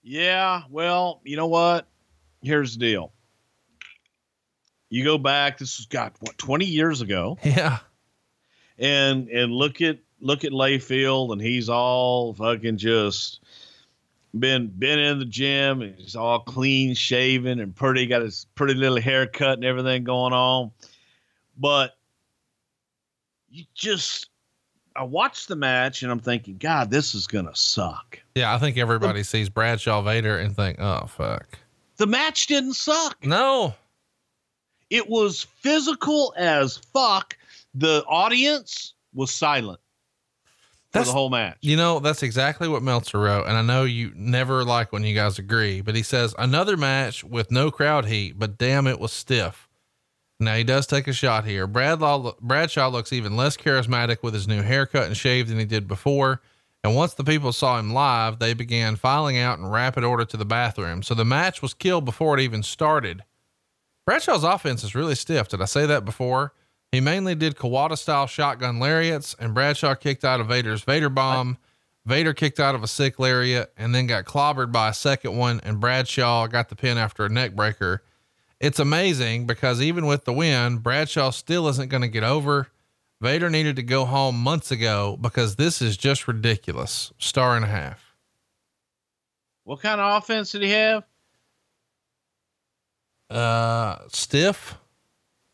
Yeah, 0.02 0.62
well, 0.70 1.20
you 1.24 1.36
know 1.36 1.47
what? 1.47 1.86
Here's 2.43 2.74
the 2.74 2.80
deal. 2.80 3.12
you 4.90 5.05
go 5.05 5.18
back. 5.18 5.59
This 5.59 5.78
was 5.78 5.86
got 5.86 6.14
what 6.20 6.36
twenty 6.39 6.64
years 6.64 7.01
ago, 7.01 7.39
Yeah. 7.44 7.78
and 8.78 9.28
and 9.28 9.52
look 9.52 9.80
at 9.80 9.98
look 10.20 10.44
at 10.44 10.51
Layfield, 10.51 11.32
and 11.32 11.40
he's 11.40 11.68
all 11.68 12.34
fucking 12.34 12.78
just 12.78 13.40
been 14.38 14.68
been 14.68 14.98
in 14.98 15.18
the 15.18 15.24
gym, 15.24 15.82
and 15.82 15.94
he's 15.96 16.16
all 16.16 16.40
clean 16.40 16.94
shaven 16.94 17.60
and 17.60 17.74
pretty, 17.74 18.06
got 18.06 18.22
his 18.22 18.46
pretty 18.54 18.74
little 18.74 19.00
haircut 19.00 19.54
and 19.54 19.64
everything 19.64 20.04
going 20.04 20.32
on. 20.32 20.70
But 21.59 21.96
you 23.50 23.64
just, 23.74 24.30
I 24.96 25.02
watched 25.02 25.48
the 25.48 25.56
match, 25.56 26.02
and 26.02 26.10
I'm 26.10 26.20
thinking, 26.20 26.56
God, 26.56 26.90
this 26.90 27.14
is 27.14 27.26
gonna 27.26 27.54
suck. 27.54 28.20
Yeah. 28.34 28.54
I 28.54 28.59
think 28.59 28.78
everybody 28.78 29.22
sees 29.22 29.48
Bradshaw 29.48 30.02
Vader 30.02 30.38
and 30.38 30.56
think, 30.56 30.80
oh, 30.80 31.06
fuck. 31.06 31.59
The 31.98 32.06
match 32.06 32.46
didn't 32.46 32.74
suck. 32.74 33.24
No. 33.24 33.74
It 34.88 35.09
was 35.09 35.42
physical 35.42 36.34
as 36.36 36.78
fuck. 36.78 37.36
The 37.74 38.04
audience 38.06 38.94
was 39.14 39.32
silent 39.32 39.80
That's 40.93 41.09
the 41.09 41.12
whole 41.12 41.31
match. 41.31 41.56
You 41.62 41.77
know, 41.77 42.01
that's 42.01 42.23
exactly 42.23 42.69
what 42.69 42.82
Meltzer 42.82 43.19
wrote. 43.19 43.47
And 43.47 43.56
I 43.56 43.62
know 43.62 43.85
you 43.85 44.12
never 44.14 44.62
like 44.64 44.93
when 44.93 45.05
you 45.05 45.14
guys 45.14 45.39
agree, 45.39 45.81
but 45.81 45.97
he 45.97 46.02
says 46.02 46.35
another 46.39 46.77
match 46.77 47.24
with 47.24 47.51
no 47.51 47.70
crowd 47.70 48.05
heat, 48.05 48.39
but 48.39 48.59
damn, 48.59 48.86
it 48.86 49.01
was 49.01 49.12
stiff. 49.12 49.69
Now 50.39 50.55
he 50.55 50.64
does 50.64 50.86
take 50.86 51.09
a 51.09 51.12
shot 51.12 51.47
here. 51.47 51.66
Bradlaw, 51.66 52.39
Bradshaw 52.40 52.89
looks 52.89 53.12
even 53.12 53.36
less 53.36 53.56
charismatic 53.56 54.23
with 54.23 54.35
his 54.35 54.48
new 54.48 54.60
haircut 54.60 55.06
and 55.06 55.16
shave 55.16 55.48
than 55.48 55.59
he 55.59 55.64
did 55.64 55.89
before. 55.89 56.43
And 56.85 56.97
once 56.97 57.14
the 57.14 57.24
people 57.24 57.52
saw 57.52 57.78
him 57.78 57.93
live, 57.93 58.39
they 58.39 58.52
began 58.52 58.97
filing 58.97 59.39
out 59.39 59.59
in 59.59 59.66
rapid 59.66 60.02
order 60.05 60.24
to 60.24 60.36
the 60.36 60.44
bathroom. 60.44 61.02
So 61.02 61.14
the 61.14 61.24
match 61.24 61.62
was 61.62 61.74
killed 61.74 62.05
before 62.05 62.36
it 62.36 62.43
even 62.43 62.62
started. 62.62 63.23
Bradshaw's 64.05 64.43
offense 64.43 64.82
is 64.82 64.97
really 64.97 65.14
stiff. 65.14 65.48
Did 65.48 65.62
I 65.62 65.66
say 65.66 65.86
that 65.86 66.05
before? 66.05 66.52
He 66.93 67.01
mainly 67.01 67.35
did 67.35 67.56
Kawada 67.56 67.97
style 67.97 68.27
shotgun 68.27 68.78
lariats, 68.78 69.35
and 69.39 69.55
Bradshaw 69.55 69.94
kicked 69.94 70.27
out 70.27 70.40
of 70.40 70.48
Vader's 70.48 70.85
Vader 70.85 71.09
bomb. 71.09 71.56
Vader 72.05 72.35
kicked 72.35 72.60
out 72.60 72.74
of 72.74 72.82
a 72.82 72.89
sick 72.89 73.19
lariat 73.19 73.73
and 73.78 73.94
then 73.94 74.06
got 74.06 74.27
clobbered 74.27 74.70
by 74.70 74.90
a 74.90 74.94
second 74.94 75.36
one, 75.36 75.59
and 75.64 75.81
Bradshaw 75.81 76.47
got 76.48 76.69
the 76.69 76.77
pin 76.77 76.98
after 76.98 77.24
a 77.24 77.31
neck 77.31 77.56
breaker. 77.56 78.02
It's 78.60 78.78
amazing 78.78 79.47
because 79.47 79.81
even 79.81 80.05
with 80.05 80.27
the 80.27 80.35
win, 80.35 80.78
Bradshaw 80.78 81.31
still 81.31 81.66
isn't 81.69 81.89
going 81.89 82.02
to 82.02 82.09
get 82.09 82.24
over. 82.24 82.69
Vader 83.23 83.48
needed 83.48 83.77
to 83.77 83.82
go 83.82 84.05
home 84.05 84.36
months 84.36 84.70
ago 84.70 85.16
because 85.20 85.56
this 85.56 85.81
is 85.81 85.97
just 85.97 86.28
ridiculous. 86.28 87.12
Star 87.19 87.56
and 87.56 87.64
a 87.64 87.69
half. 87.69 88.16
What 89.64 89.81
kind 89.81 90.01
of 90.01 90.23
offense 90.23 90.52
did 90.52 90.62
he 90.62 90.70
have? 90.70 91.05
Uh, 93.31 93.98
stiff, 94.09 94.77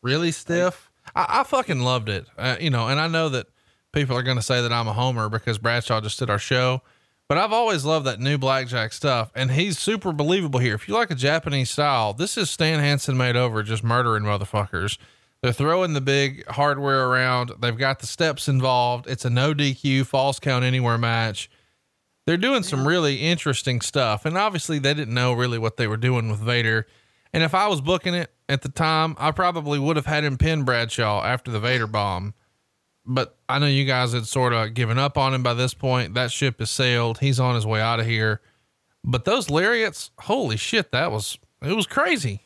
really 0.02 0.32
stiff. 0.32 0.87
I, 1.14 1.40
I 1.40 1.44
fucking 1.44 1.80
loved 1.80 2.08
it. 2.08 2.26
Uh, 2.36 2.56
you 2.60 2.70
know, 2.70 2.88
and 2.88 3.00
I 3.00 3.08
know 3.08 3.28
that 3.28 3.46
people 3.92 4.16
are 4.16 4.22
going 4.22 4.36
to 4.36 4.42
say 4.42 4.62
that 4.62 4.72
I'm 4.72 4.88
a 4.88 4.92
homer 4.92 5.28
because 5.28 5.58
Bradshaw 5.58 6.00
just 6.00 6.18
did 6.18 6.30
our 6.30 6.38
show, 6.38 6.82
but 7.28 7.38
I've 7.38 7.52
always 7.52 7.84
loved 7.84 8.06
that 8.06 8.20
new 8.20 8.38
blackjack 8.38 8.92
stuff, 8.92 9.30
and 9.34 9.50
he's 9.50 9.78
super 9.78 10.12
believable 10.12 10.60
here. 10.60 10.74
If 10.74 10.88
you 10.88 10.94
like 10.94 11.10
a 11.10 11.14
Japanese 11.14 11.70
style, 11.70 12.12
this 12.12 12.36
is 12.36 12.50
Stan 12.50 12.80
Hansen 12.80 13.16
made 13.16 13.36
over, 13.36 13.62
just 13.62 13.84
murdering 13.84 14.24
motherfuckers. 14.24 14.98
They're 15.42 15.52
throwing 15.52 15.92
the 15.92 16.00
big 16.00 16.46
hardware 16.48 17.08
around. 17.08 17.52
They've 17.60 17.76
got 17.76 18.00
the 18.00 18.06
steps 18.06 18.48
involved. 18.48 19.06
It's 19.06 19.24
a 19.24 19.30
no 19.30 19.54
DQ, 19.54 20.06
false 20.06 20.40
count 20.40 20.64
anywhere 20.64 20.98
match. 20.98 21.48
They're 22.26 22.36
doing 22.36 22.62
some 22.62 22.86
really 22.86 23.16
interesting 23.16 23.80
stuff. 23.80 24.26
And 24.26 24.36
obviously, 24.36 24.78
they 24.78 24.94
didn't 24.94 25.14
know 25.14 25.32
really 25.32 25.58
what 25.58 25.76
they 25.76 25.86
were 25.86 25.96
doing 25.96 26.28
with 26.28 26.40
Vader. 26.40 26.86
And 27.32 27.42
if 27.42 27.54
I 27.54 27.68
was 27.68 27.80
booking 27.80 28.14
it 28.14 28.32
at 28.48 28.62
the 28.62 28.68
time, 28.68 29.14
I 29.18 29.30
probably 29.30 29.78
would 29.78 29.96
have 29.96 30.06
had 30.06 30.24
him 30.24 30.38
pin 30.38 30.64
Bradshaw 30.64 31.22
after 31.24 31.50
the 31.50 31.60
Vader 31.60 31.86
bomb. 31.86 32.34
But 33.04 33.36
I 33.48 33.58
know 33.58 33.66
you 33.66 33.84
guys 33.84 34.12
had 34.12 34.26
sort 34.26 34.52
of 34.52 34.74
given 34.74 34.98
up 34.98 35.16
on 35.16 35.32
him 35.32 35.42
by 35.42 35.54
this 35.54 35.72
point. 35.74 36.14
That 36.14 36.30
ship 36.30 36.58
has 36.58 36.70
sailed. 36.70 37.18
He's 37.18 37.40
on 37.40 37.54
his 37.54 37.66
way 37.66 37.80
out 37.80 38.00
of 38.00 38.06
here. 38.06 38.40
But 39.02 39.24
those 39.24 39.48
lariats, 39.48 40.10
holy 40.18 40.56
shit, 40.56 40.92
that 40.92 41.10
was 41.10 41.38
it 41.62 41.74
was 41.74 41.86
crazy. 41.86 42.42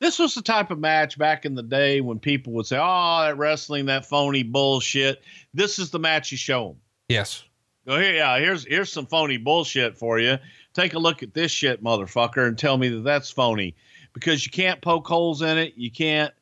This 0.00 0.18
was 0.18 0.34
the 0.34 0.42
type 0.42 0.70
of 0.70 0.78
match 0.78 1.18
back 1.18 1.44
in 1.44 1.54
the 1.54 1.62
day 1.62 2.00
when 2.00 2.18
people 2.20 2.52
would 2.54 2.66
say, 2.66 2.78
"Oh, 2.80 3.22
that 3.22 3.36
wrestling, 3.36 3.86
that 3.86 4.06
phony 4.06 4.42
bullshit." 4.42 5.22
This 5.52 5.78
is 5.78 5.90
the 5.90 5.98
match 5.98 6.30
you 6.30 6.38
show 6.38 6.68
them. 6.68 6.76
Yes. 7.08 7.44
Go 7.86 7.98
here, 7.98 8.14
yeah. 8.14 8.38
Here's 8.38 8.64
here's 8.64 8.92
some 8.92 9.06
phony 9.06 9.38
bullshit 9.38 9.98
for 9.98 10.18
you. 10.18 10.38
Take 10.72 10.94
a 10.94 10.98
look 10.98 11.22
at 11.22 11.34
this 11.34 11.50
shit, 11.50 11.82
motherfucker, 11.82 12.46
and 12.46 12.56
tell 12.56 12.78
me 12.78 12.88
that 12.88 13.02
that's 13.02 13.30
phony, 13.30 13.74
because 14.12 14.44
you 14.44 14.52
can't 14.52 14.80
poke 14.80 15.06
holes 15.06 15.42
in 15.42 15.58
it. 15.58 15.74
You 15.76 15.90
can't. 15.90 16.32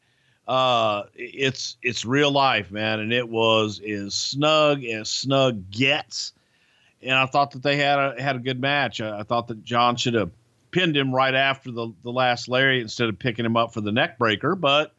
Uh, 0.46 1.04
it's 1.14 1.76
it's 1.82 2.04
real 2.04 2.30
life, 2.30 2.70
man, 2.70 3.00
and 3.00 3.12
it 3.12 3.28
was 3.28 3.80
as 3.80 4.14
snug 4.14 4.84
as 4.84 5.10
snug 5.10 5.70
gets. 5.70 6.32
And 7.02 7.14
I 7.14 7.26
thought 7.26 7.50
that 7.52 7.62
they 7.62 7.76
had 7.76 7.98
a 7.98 8.22
had 8.22 8.36
a 8.36 8.40
good 8.40 8.60
match. 8.60 9.00
I, 9.00 9.20
I 9.20 9.22
thought 9.24 9.48
that 9.48 9.64
John 9.64 9.96
should 9.96 10.14
have 10.14 10.30
pinned 10.70 10.96
him 10.96 11.14
right 11.14 11.34
after 11.34 11.72
the 11.72 11.92
the 12.02 12.12
last 12.12 12.48
Larry 12.48 12.80
instead 12.80 13.08
of 13.08 13.18
picking 13.18 13.44
him 13.44 13.56
up 13.56 13.74
for 13.74 13.80
the 13.80 13.92
neck 13.92 14.18
breaker, 14.18 14.54
but 14.54 14.92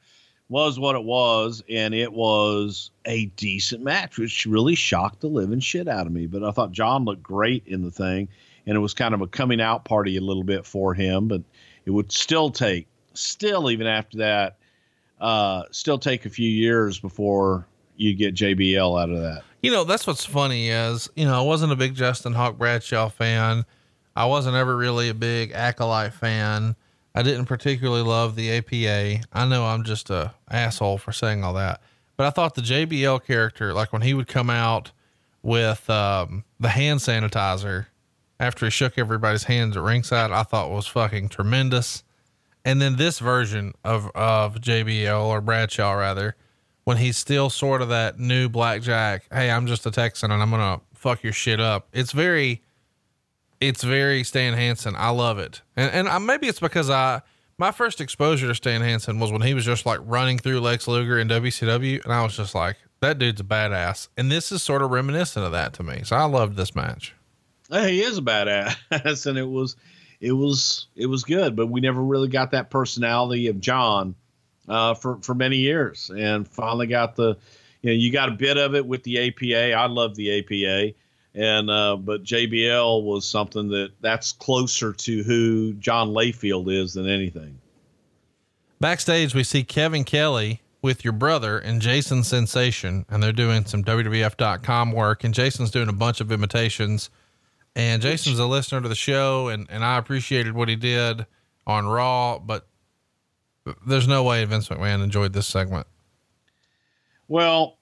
was 0.49 0.80
what 0.80 0.95
it 0.95 1.03
was, 1.03 1.64
and 1.69 1.94
it 1.94 2.11
was 2.11 2.91
a 3.06 3.26
decent 3.26 3.84
match, 3.84 4.18
which 4.18 4.45
really 4.45 4.76
shocked 4.76 5.19
the 5.19 5.27
living 5.27 5.60
shit 5.60 5.88
out 5.88 6.07
of 6.07 6.14
me. 6.14 6.26
But 6.26 6.44
I 6.44 6.52
thought 6.52 6.72
John 6.72 7.06
looked 7.06 7.23
great 7.23 7.64
in 7.68 7.84
the 7.84 7.91
thing, 7.91 8.30
and 8.65 8.76
it 8.76 8.80
was 8.80 8.94
kind 8.94 9.14
of 9.14 9.22
a 9.22 9.27
coming 9.27 9.60
out 9.60 9.85
party 9.85 10.15
a 10.18 10.22
little 10.22 10.44
bit 10.44 10.65
for 10.65 10.94
him. 10.94 11.27
But 11.27 11.41
it 11.88 11.91
would 11.91 12.11
still 12.11 12.49
take, 12.49 12.85
still 13.14 13.72
even 13.72 13.88
after 13.88 14.18
that, 14.18 14.57
uh, 15.22 15.64
still 15.72 15.97
take 15.97 16.26
a 16.26 16.30
few 16.30 16.49
years 16.49 16.99
before 16.99 17.65
you 17.95 18.14
get 18.14 18.35
JBL 18.35 19.01
out 19.01 19.09
of 19.09 19.22
that. 19.22 19.43
You 19.61 19.72
know, 19.72 19.85
that's 19.85 20.05
what's 20.05 20.26
funny 20.26 20.68
is, 20.68 21.09
you 21.15 21.23
know, 21.23 21.39
I 21.39 21.41
wasn't 21.41 21.72
a 21.72 21.77
big 21.77 21.95
Justin 21.95 22.34
Hawk 22.34 22.57
Bradshaw 22.57 23.07
fan. 23.07 23.65
I 24.18 24.26
wasn't 24.26 24.57
ever 24.57 24.76
really 24.76 25.07
a 25.07 25.14
big 25.14 25.53
Acolyte 25.53 26.14
fan. 26.14 26.76
I 27.15 27.23
didn't 27.23 27.45
particularly 27.45 28.03
love 28.03 28.35
the 28.35 28.51
APA. 28.51 29.23
I 29.31 29.45
know 29.47 29.65
I'm 29.65 29.85
just 29.85 30.09
a 30.09 30.34
asshole 30.51 30.97
for 30.97 31.14
saying 31.14 31.45
all 31.45 31.53
that, 31.53 31.81
but 32.18 32.27
I 32.27 32.31
thought 32.31 32.55
the 32.55 32.61
JBL 32.61 33.23
character, 33.26 33.73
like 33.73 33.93
when 33.93 34.01
he 34.01 34.14
would 34.14 34.27
come 34.27 34.49
out 34.49 34.91
with 35.41 35.89
um, 35.89 36.43
the 36.59 36.69
hand 36.69 36.99
sanitizer 36.99 37.85
after 38.39 38.65
he 38.65 38.69
shook 38.69 38.97
everybody's 38.97 39.43
hands 39.43 39.76
at 39.76 39.84
ringside, 39.84 40.31
I 40.31 40.43
thought 40.43 40.69
was 40.69 40.88
fucking 40.88 41.30
tremendous. 41.30 42.03
And 42.64 42.81
then 42.81 42.97
this 42.97 43.19
version 43.19 43.73
of 43.84 44.11
of 44.14 44.55
JBL 44.55 45.26
or 45.26 45.41
Bradshaw 45.41 45.93
rather, 45.93 46.35
when 46.84 46.97
he's 46.97 47.18
still 47.18 47.49
sort 47.49 47.81
of 47.81 47.89
that 47.89 48.19
new 48.19 48.49
blackjack. 48.49 49.26
Hey, 49.31 49.49
I'm 49.49 49.68
just 49.68 49.85
a 49.85 49.91
Texan 49.91 50.31
and 50.31 50.41
I'm 50.41 50.49
gonna 50.49 50.81
fuck 50.93 51.23
your 51.23 51.34
shit 51.34 51.59
up. 51.59 51.88
It's 51.93 52.11
very 52.11 52.61
it's 53.59 53.84
very 53.84 54.23
Stan 54.23 54.53
Hansen. 54.53 54.95
I 54.97 55.09
love 55.09 55.39
it. 55.39 55.61
And 55.76 55.91
and 55.91 56.09
I, 56.09 56.18
maybe 56.19 56.47
it's 56.47 56.59
because 56.59 56.89
I 56.89 57.22
my 57.57 57.72
first 57.72 58.01
exposure 58.01 58.47
to 58.47 58.55
Stan 58.55 58.81
Hansen 58.81 59.19
was 59.19 59.31
when 59.31 59.41
he 59.41 59.53
was 59.53 59.65
just 59.65 59.85
like 59.85 59.99
running 60.03 60.38
through 60.38 60.59
Lex 60.59 60.88
Luger 60.88 61.18
in 61.18 61.27
WCW, 61.27 62.03
and 62.03 62.14
I 62.14 62.23
was 62.23 62.38
just 62.38 62.53
like, 62.53 62.77
that 62.99 63.18
dude's 63.18 63.41
a 63.41 63.43
badass. 63.43 64.09
And 64.15 64.31
this 64.31 64.51
is 64.51 64.61
sort 64.61 64.81
of 64.81 64.91
reminiscent 64.91 65.45
of 65.45 65.51
that 65.53 65.73
to 65.73 65.84
me. 65.84 66.01
So 66.03 66.15
I 66.15 66.26
loved 66.26 66.55
this 66.55 66.76
match. 66.76 67.15
He 67.69 68.02
is 68.02 68.18
a 68.18 68.22
badass, 68.22 69.26
and 69.26 69.38
it 69.38 69.48
was, 69.48 69.76
it 70.19 70.31
was, 70.31 70.88
it 70.95 71.07
was 71.07 71.23
good. 71.23 71.56
But 71.56 71.68
we 71.68 71.81
never 71.81 72.02
really 72.02 72.30
got 72.30 72.52
that 72.52 72.69
personality 72.69 73.48
of 73.48 73.60
John 73.60 74.15
uh, 74.68 74.94
for 74.94 75.19
for 75.22 75.34
many 75.34 75.57
years, 75.57 76.11
and 76.15 76.48
finally 76.48 76.88
got 76.88 77.15
the, 77.15 77.38
you 77.81 77.91
know, 77.91 77.95
you 77.95 78.11
got 78.11 78.30
a 78.30 78.34
bit 78.34 78.57
of 78.57 78.76
it 78.76 78.85
with 78.85 79.03
the 79.03 79.27
APA. 79.27 79.73
I 79.73 79.88
love 79.88 80.15
the 80.15 80.39
APA, 80.39 80.95
and 81.34 81.69
uh, 81.69 81.98
but 81.98 82.23
JBL 82.23 83.03
was 83.03 83.27
something 83.30 83.69
that 83.69 83.91
that's 84.02 84.31
closer 84.31 84.94
to 84.94 85.23
who 85.23 85.73
John 85.73 86.10
Layfield 86.10 86.72
is 86.72 86.94
than 86.94 87.07
anything. 87.07 87.60
Backstage, 88.80 89.34
we 89.34 89.44
see 89.44 89.64
Kevin 89.64 90.03
Kelly 90.03 90.61
with 90.84 91.03
your 91.03 91.14
brother 91.14 91.57
and 91.57 91.81
Jason 91.81 92.23
Sensation, 92.23 93.06
and 93.10 93.23
they're 93.23 93.34
doing 93.34 93.65
some 93.65 93.84
WWF.com 93.84 94.91
work. 94.91 95.23
And 95.23 95.34
Jason's 95.34 95.72
doing 95.72 95.89
a 95.89 95.94
bunch 95.94 96.22
of 96.22 96.31
imitations. 96.31 97.10
And 97.78 98.02
Jason's 98.02 98.40
a 98.40 98.48
listener 98.48 98.82
to 98.82 98.90
the 98.90 98.95
show, 98.95 99.49
and, 99.49 99.68
and 99.70 99.86
I 99.86 99.99
appreciated 99.99 100.56
what 100.56 100.68
he 100.68 100.76
did 100.76 101.28
on 101.68 101.86
Raw, 101.86 102.40
but 102.40 102.68
there's 103.86 104.08
no 104.08 104.24
way 104.24 104.44
Vince 104.45 104.68
McMahon 104.70 105.04
enjoyed 105.04 105.32
this 105.32 105.45
segment. 105.45 105.86
Well, 107.28 107.78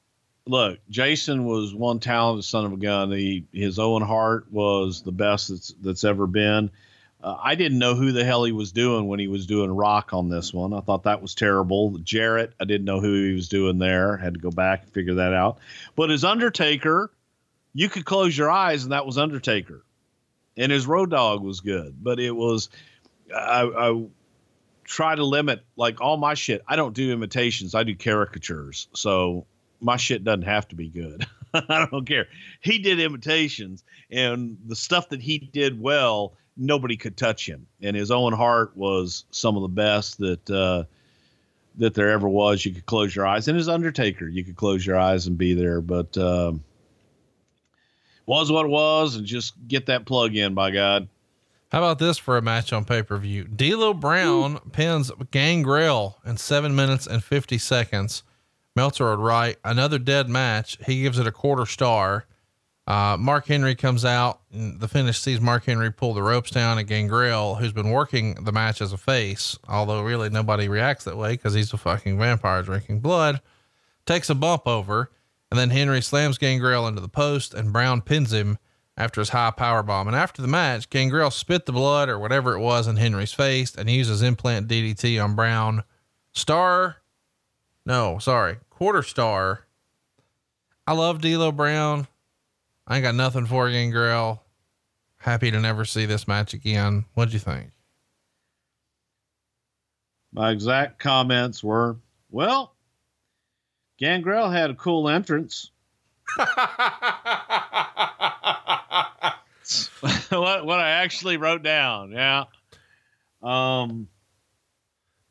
look, 0.45 0.79
Jason 0.89 1.45
was 1.45 1.73
one 1.73 2.01
talented 2.01 2.43
son 2.43 2.65
of 2.65 2.73
a 2.73 2.77
gun. 2.77 3.09
He, 3.13 3.45
his 3.53 3.79
Owen 3.79 4.03
Hart 4.03 4.51
was 4.51 5.01
the 5.01 5.13
best 5.13 5.47
that's 5.47 5.73
that's 5.81 6.03
ever 6.03 6.27
been. 6.27 6.71
Uh, 7.23 7.37
I 7.41 7.55
didn't 7.55 7.79
know 7.79 7.95
who 7.95 8.11
the 8.11 8.25
hell 8.25 8.43
he 8.43 8.51
was 8.51 8.73
doing 8.73 9.07
when 9.07 9.19
he 9.19 9.29
was 9.29 9.47
doing 9.47 9.71
Rock 9.71 10.13
on 10.13 10.27
this 10.27 10.53
one. 10.53 10.73
I 10.73 10.81
thought 10.81 11.03
that 11.03 11.21
was 11.21 11.35
terrible. 11.35 11.99
Jarrett, 11.99 12.51
I 12.59 12.65
didn't 12.65 12.83
know 12.83 12.99
who 12.99 13.29
he 13.29 13.33
was 13.33 13.47
doing 13.47 13.77
there. 13.77 14.17
Had 14.17 14.33
to 14.33 14.41
go 14.41 14.51
back 14.51 14.83
and 14.83 14.91
figure 14.91 15.13
that 15.15 15.31
out. 15.31 15.59
But 15.95 16.09
his 16.09 16.25
Undertaker, 16.25 17.11
you 17.73 17.87
could 17.87 18.03
close 18.03 18.37
your 18.37 18.51
eyes 18.51 18.83
and 18.83 18.91
that 18.91 19.05
was 19.05 19.17
Undertaker. 19.17 19.84
And 20.57 20.71
his 20.71 20.87
Road 20.87 21.11
Dog 21.11 21.43
was 21.43 21.61
good, 21.61 21.95
but 22.01 22.19
it 22.19 22.31
was 22.31 22.69
I, 23.33 23.63
I 23.63 24.05
try 24.83 25.15
to 25.15 25.23
limit 25.23 25.63
like 25.75 26.01
all 26.01 26.17
my 26.17 26.33
shit. 26.33 26.63
I 26.67 26.75
don't 26.75 26.93
do 26.93 27.11
imitations. 27.11 27.75
I 27.75 27.83
do 27.83 27.95
caricatures. 27.95 28.87
So 28.93 29.45
my 29.81 29.97
shit 29.97 30.23
doesn't 30.23 30.43
have 30.43 30.67
to 30.69 30.75
be 30.75 30.89
good. 30.89 31.25
I 31.53 31.87
don't 31.91 32.05
care. 32.05 32.27
He 32.61 32.79
did 32.79 32.99
imitations 32.99 33.83
and 34.11 34.57
the 34.65 34.75
stuff 34.75 35.09
that 35.09 35.21
he 35.21 35.39
did 35.39 35.79
well, 35.79 36.33
nobody 36.57 36.97
could 36.97 37.17
touch 37.17 37.47
him. 37.47 37.67
And 37.81 37.95
his 37.95 38.11
Owen 38.11 38.33
Hart 38.33 38.75
was 38.75 39.25
some 39.31 39.55
of 39.55 39.61
the 39.61 39.67
best 39.69 40.19
that 40.19 40.49
uh 40.49 40.83
that 41.77 41.93
there 41.93 42.11
ever 42.11 42.29
was. 42.29 42.63
You 42.65 42.73
could 42.73 42.85
close 42.85 43.13
your 43.13 43.27
eyes. 43.27 43.49
And 43.49 43.57
his 43.57 43.67
Undertaker, 43.67 44.29
you 44.29 44.45
could 44.45 44.55
close 44.55 44.85
your 44.85 44.97
eyes 44.97 45.27
and 45.27 45.37
be 45.37 45.53
there. 45.53 45.81
But 45.81 46.17
um 46.17 46.63
was 48.25 48.51
what 48.51 48.65
it 48.65 48.69
was 48.69 49.15
and 49.15 49.25
just 49.25 49.53
get 49.67 49.85
that 49.87 50.05
plug 50.05 50.35
in 50.35 50.53
by 50.53 50.71
God. 50.71 51.07
How 51.71 51.79
about 51.79 51.99
this 51.99 52.17
for 52.17 52.37
a 52.37 52.41
match 52.41 52.71
on 52.71 52.85
pay 52.85 53.03
per 53.03 53.17
view? 53.17 53.43
D'Lo 53.43 53.93
Brown 53.93 54.59
pins 54.71 55.11
Gangrel 55.31 56.17
in 56.25 56.37
seven 56.37 56.75
minutes 56.75 57.07
and 57.07 57.23
50 57.23 57.57
seconds. 57.57 58.23
Meltzer 58.75 59.09
would 59.09 59.19
write 59.19 59.57
another 59.63 59.97
dead 59.97 60.29
match. 60.29 60.77
He 60.85 61.01
gives 61.01 61.17
it 61.19 61.27
a 61.27 61.31
quarter 61.31 61.65
star. 61.65 62.25
Uh, 62.87 63.17
Mark 63.19 63.47
Henry 63.47 63.73
comes 63.73 64.05
out 64.05 64.41
and 64.53 64.79
the 64.79 64.87
finish 64.87 65.19
sees 65.19 65.41
Mark 65.41 65.65
Henry 65.65 65.91
pull 65.91 66.13
the 66.13 66.21
ropes 66.21 66.51
down 66.51 66.77
and 66.77 66.87
Gangrel, 66.87 67.55
who's 67.55 67.73
been 67.73 67.89
working 67.89 68.35
the 68.43 68.51
match 68.51 68.79
as 68.79 68.93
a 68.93 68.97
face, 68.97 69.57
although 69.67 70.03
really 70.03 70.29
nobody 70.29 70.67
reacts 70.69 71.03
that 71.05 71.17
way 71.17 71.31
because 71.31 71.55
he's 71.55 71.73
a 71.73 71.77
fucking 71.77 72.19
vampire 72.19 72.61
drinking 72.61 72.99
blood, 72.99 73.41
takes 74.05 74.29
a 74.29 74.35
bump 74.35 74.67
over. 74.67 75.09
And 75.55 75.71
then 75.71 75.77
Henry 75.77 76.01
slams 76.01 76.37
Gangrel 76.37 76.85
into 76.85 76.99
the 76.99 77.07
post 77.07 77.53
and 77.53 77.71
Brown 77.71 78.01
pins 78.01 78.33
him 78.33 78.57
after 78.97 79.21
his 79.21 79.29
high 79.29 79.51
power 79.51 79.83
bomb. 79.83 80.05
And 80.05 80.13
after 80.13 80.41
the 80.41 80.49
match, 80.49 80.89
Gangrel 80.89 81.31
spit 81.31 81.65
the 81.65 81.71
blood 81.71 82.09
or 82.09 82.19
whatever 82.19 82.55
it 82.55 82.59
was 82.59 82.87
in 82.87 82.97
Henry's 82.97 83.31
face 83.31 83.73
and 83.73 83.89
uses 83.89 84.21
implant 84.21 84.67
DDT 84.67 85.23
on 85.23 85.33
Brown. 85.33 85.83
Star, 86.33 86.97
no, 87.85 88.19
sorry, 88.19 88.57
quarter 88.69 89.01
star. 89.01 89.65
I 90.85 90.91
love 90.91 91.21
D'Lo 91.21 91.53
Brown. 91.53 92.07
I 92.85 92.97
ain't 92.97 93.03
got 93.03 93.15
nothing 93.15 93.45
for 93.45 93.69
Gangrel. 93.69 94.43
Happy 95.19 95.51
to 95.51 95.59
never 95.61 95.85
see 95.85 96.05
this 96.05 96.27
match 96.27 96.53
again. 96.53 97.05
What'd 97.13 97.33
you 97.33 97.39
think? 97.39 97.71
My 100.33 100.51
exact 100.51 100.99
comments 100.99 101.63
were, 101.63 101.95
well, 102.29 102.74
Gangrel 103.97 104.49
had 104.49 104.69
a 104.71 104.75
cool 104.75 105.07
entrance. 105.09 105.71
what 110.29 110.65
what 110.65 110.79
I 110.79 110.89
actually 111.03 111.37
wrote 111.37 111.63
down. 111.63 112.11
Yeah. 112.11 112.45
Um. 113.41 114.07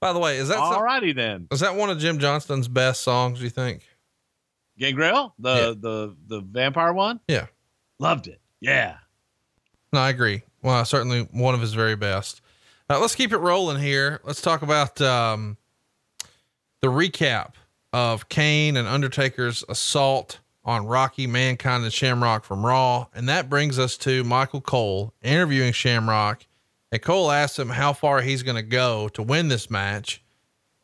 By 0.01 0.13
the 0.13 0.19
way, 0.19 0.37
is 0.37 0.49
that 0.49 0.59
some- 0.59 0.75
Alrighty 0.75 1.15
then. 1.15 1.49
is 1.51 1.61
that 1.61 1.77
one 1.77 1.89
of 1.91 1.99
Jim 1.99 2.19
Johnston's 2.19 2.69
best 2.69 3.03
songs? 3.03 3.43
You 3.43 3.49
think? 3.49 3.83
Gangrel, 4.79 5.35
the 5.39 5.55
Yeah. 5.55 5.75
the 5.79 6.17
the 6.27 6.41
vampire 6.41 6.93
one. 6.93 7.21
Yeah. 7.29 7.47
Loved 7.99 8.27
it. 8.27 8.41
Yeah. 8.61 8.97
No, 9.93 10.01
I 10.01 10.11
agree. 10.11 10.43
Well, 10.63 10.85
certainly 10.85 11.23
one 11.31 11.55
of 11.55 11.61
his 11.61 11.73
very 11.75 11.95
best. 11.97 12.41
Uh, 12.91 12.99
let's 13.01 13.15
keep 13.15 13.33
it 13.33 13.39
rolling 13.39 13.81
here. 13.81 14.21
Let's 14.25 14.43
talk 14.43 14.63
about 14.63 15.01
um, 15.01 15.57
the 16.83 16.89
recap 16.89 17.53
of 17.95 18.29
Kane 18.29 18.77
and 18.77 18.89
Undertaker's 18.89 19.63
assault 19.69 20.41
on 20.65 20.85
Rocky, 20.85 21.29
Mankind, 21.29 21.85
and 21.85 21.93
Shamrock 21.93 22.43
from 22.43 22.67
Raw. 22.67 23.07
And 23.15 23.29
that 23.29 23.49
brings 23.49 23.79
us 23.79 23.97
to 23.99 24.25
Michael 24.25 24.61
Cole 24.61 25.15
interviewing 25.23 25.73
Shamrock. 25.73 26.45
And 26.91 27.01
Cole 27.01 27.31
asks 27.31 27.57
him 27.57 27.69
how 27.69 27.93
far 27.93 28.21
he's 28.21 28.43
going 28.43 28.57
to 28.57 28.63
go 28.63 29.09
to 29.11 29.23
win 29.23 29.47
this 29.47 29.71
match. 29.71 30.25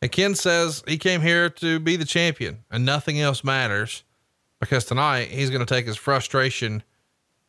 And 0.01 0.09
Ken 0.09 0.35
says 0.35 0.85
he 0.87 0.97
came 0.97 1.19
here 1.19 1.49
to 1.49 1.81
be 1.81 1.97
the 1.97 2.05
champion 2.05 2.63
and 2.71 2.85
nothing 2.85 3.19
else 3.19 3.43
matters 3.43 4.05
because 4.61 4.85
tonight 4.85 5.27
he's 5.27 5.49
going 5.49 5.65
to 5.65 5.73
take 5.73 5.87
his 5.87 5.97
frustration 5.97 6.81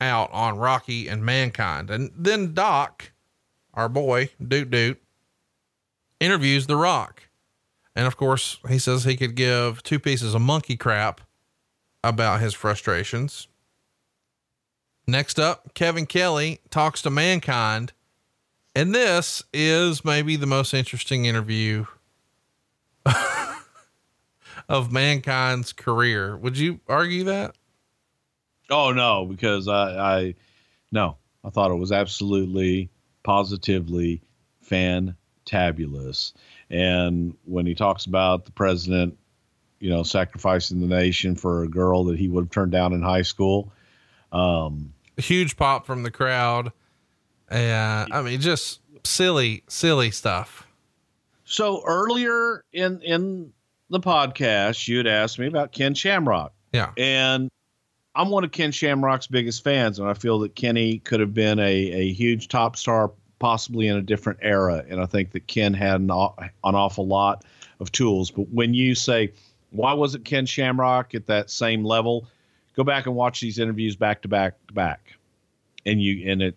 out 0.00 0.28
on 0.32 0.58
Rocky 0.58 1.06
and 1.06 1.24
Mankind. 1.24 1.88
And 1.88 2.10
then 2.16 2.52
Doc, 2.52 3.12
our 3.74 3.88
boy, 3.88 4.30
Doot 4.44 4.72
Doot, 4.72 5.00
interviews 6.18 6.66
The 6.66 6.76
Rock. 6.76 7.28
And 7.94 8.06
of 8.06 8.16
course, 8.16 8.58
he 8.68 8.78
says 8.78 9.04
he 9.04 9.16
could 9.16 9.34
give 9.34 9.82
two 9.82 9.98
pieces 9.98 10.34
of 10.34 10.40
monkey 10.40 10.76
crap 10.76 11.20
about 12.02 12.40
his 12.40 12.54
frustrations. 12.54 13.48
Next 15.06 15.38
up, 15.38 15.74
Kevin 15.74 16.06
Kelly 16.06 16.60
talks 16.70 17.02
to 17.02 17.10
Mankind. 17.10 17.92
And 18.74 18.94
this 18.94 19.42
is 19.52 20.04
maybe 20.04 20.36
the 20.36 20.46
most 20.46 20.72
interesting 20.72 21.26
interview 21.26 21.84
of 24.68 24.90
Mankind's 24.90 25.72
career. 25.72 26.36
Would 26.36 26.56
you 26.56 26.80
argue 26.88 27.24
that? 27.24 27.54
Oh 28.70 28.92
no, 28.92 29.26
because 29.26 29.68
I 29.68 29.98
I 29.98 30.34
no, 30.90 31.18
I 31.44 31.50
thought 31.50 31.70
it 31.70 31.76
was 31.76 31.92
absolutely 31.92 32.88
positively 33.22 34.22
fantabulous. 34.66 36.32
And 36.72 37.36
when 37.44 37.66
he 37.66 37.74
talks 37.74 38.06
about 38.06 38.46
the 38.46 38.50
president, 38.52 39.16
you 39.78 39.90
know, 39.90 40.02
sacrificing 40.02 40.80
the 40.80 40.86
nation 40.86 41.36
for 41.36 41.62
a 41.62 41.68
girl 41.68 42.04
that 42.04 42.18
he 42.18 42.28
would 42.28 42.44
have 42.44 42.50
turned 42.50 42.72
down 42.72 42.92
in 42.94 43.02
high 43.02 43.22
school, 43.22 43.70
um, 44.32 44.92
huge 45.18 45.56
pop 45.56 45.84
from 45.86 46.02
the 46.02 46.10
crowd. 46.10 46.72
And 47.50 48.12
I 48.12 48.22
mean, 48.22 48.40
just 48.40 48.80
silly, 49.04 49.62
silly 49.68 50.10
stuff. 50.10 50.66
So 51.44 51.82
earlier 51.86 52.64
in 52.72 53.02
in 53.02 53.52
the 53.90 54.00
podcast, 54.00 54.88
you 54.88 54.96
had 54.96 55.06
asked 55.06 55.38
me 55.38 55.46
about 55.46 55.72
Ken 55.72 55.94
Shamrock, 55.94 56.52
Yeah. 56.72 56.92
and 56.96 57.50
I'm 58.14 58.30
one 58.30 58.44
of 58.44 58.52
Ken 58.52 58.72
Shamrock's 58.72 59.26
biggest 59.26 59.62
fans, 59.62 59.98
and 59.98 60.08
I 60.08 60.14
feel 60.14 60.38
that 60.40 60.54
Kenny 60.54 61.00
could 61.00 61.20
have 61.20 61.34
been 61.34 61.58
a 61.58 61.62
a 61.92 62.12
huge 62.14 62.48
top 62.48 62.76
star, 62.76 63.10
possibly 63.42 63.88
in 63.88 63.96
a 63.96 64.02
different 64.02 64.38
era. 64.40 64.84
And 64.88 65.00
I 65.00 65.06
think 65.06 65.32
that 65.32 65.48
Ken 65.48 65.74
had 65.74 66.00
an, 66.00 66.10
an 66.10 66.52
awful 66.62 67.08
lot 67.08 67.44
of 67.80 67.90
tools. 67.90 68.30
But 68.30 68.48
when 68.50 68.72
you 68.72 68.94
say 68.94 69.32
why 69.72 69.92
wasn't 69.94 70.24
Ken 70.24 70.46
Shamrock 70.46 71.14
at 71.16 71.26
that 71.26 71.50
same 71.50 71.84
level, 71.84 72.28
go 72.76 72.84
back 72.84 73.06
and 73.06 73.16
watch 73.16 73.40
these 73.40 73.58
interviews 73.58 73.96
back 73.96 74.22
to 74.22 74.28
back 74.28 74.54
to 74.68 74.74
back, 74.74 75.16
and 75.84 76.00
you 76.00 76.30
and 76.30 76.40
it 76.40 76.56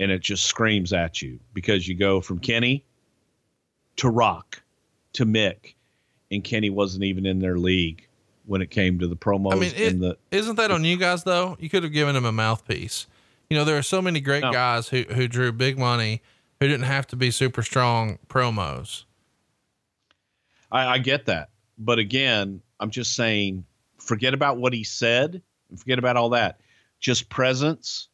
and 0.00 0.10
it 0.10 0.20
just 0.20 0.46
screams 0.46 0.92
at 0.92 1.22
you 1.22 1.38
because 1.54 1.86
you 1.86 1.94
go 1.94 2.20
from 2.20 2.40
Kenny 2.40 2.84
to 3.96 4.10
Rock 4.10 4.60
to 5.12 5.24
Mick, 5.24 5.74
and 6.32 6.42
Kenny 6.42 6.70
wasn't 6.70 7.04
even 7.04 7.24
in 7.24 7.38
their 7.38 7.56
league 7.56 8.04
when 8.46 8.62
it 8.62 8.70
came 8.70 8.98
to 8.98 9.06
the 9.06 9.16
promos 9.16 9.52
I 9.52 9.56
mean, 9.56 9.72
it, 9.76 10.00
the 10.00 10.16
isn't 10.32 10.56
that 10.56 10.72
on 10.72 10.82
you 10.82 10.96
guys 10.96 11.22
though? 11.22 11.56
You 11.60 11.68
could 11.68 11.84
have 11.84 11.92
given 11.92 12.16
him 12.16 12.24
a 12.24 12.32
mouthpiece. 12.32 13.06
You 13.50 13.56
know, 13.56 13.64
there 13.64 13.78
are 13.78 13.82
so 13.82 14.02
many 14.02 14.20
great 14.20 14.42
No. 14.42 14.52
guys 14.52 14.88
who, 14.88 15.02
who 15.02 15.28
drew 15.28 15.52
big 15.52 15.78
money 15.78 16.22
who 16.60 16.66
didn't 16.66 16.86
have 16.86 17.06
to 17.08 17.16
be 17.16 17.30
super 17.30 17.62
strong 17.62 18.18
promos. 18.28 19.04
I, 20.72 20.86
I 20.94 20.98
get 20.98 21.26
that. 21.26 21.50
But 21.78 21.98
again, 21.98 22.60
I'm 22.80 22.90
just 22.90 23.14
saying, 23.14 23.64
forget 23.98 24.34
about 24.34 24.56
what 24.56 24.72
he 24.72 24.82
said 24.84 25.42
and 25.70 25.78
forget 25.78 25.98
about 25.98 26.16
all 26.16 26.30
that. 26.30 26.60
Just 26.98 27.28
presence 27.28 28.08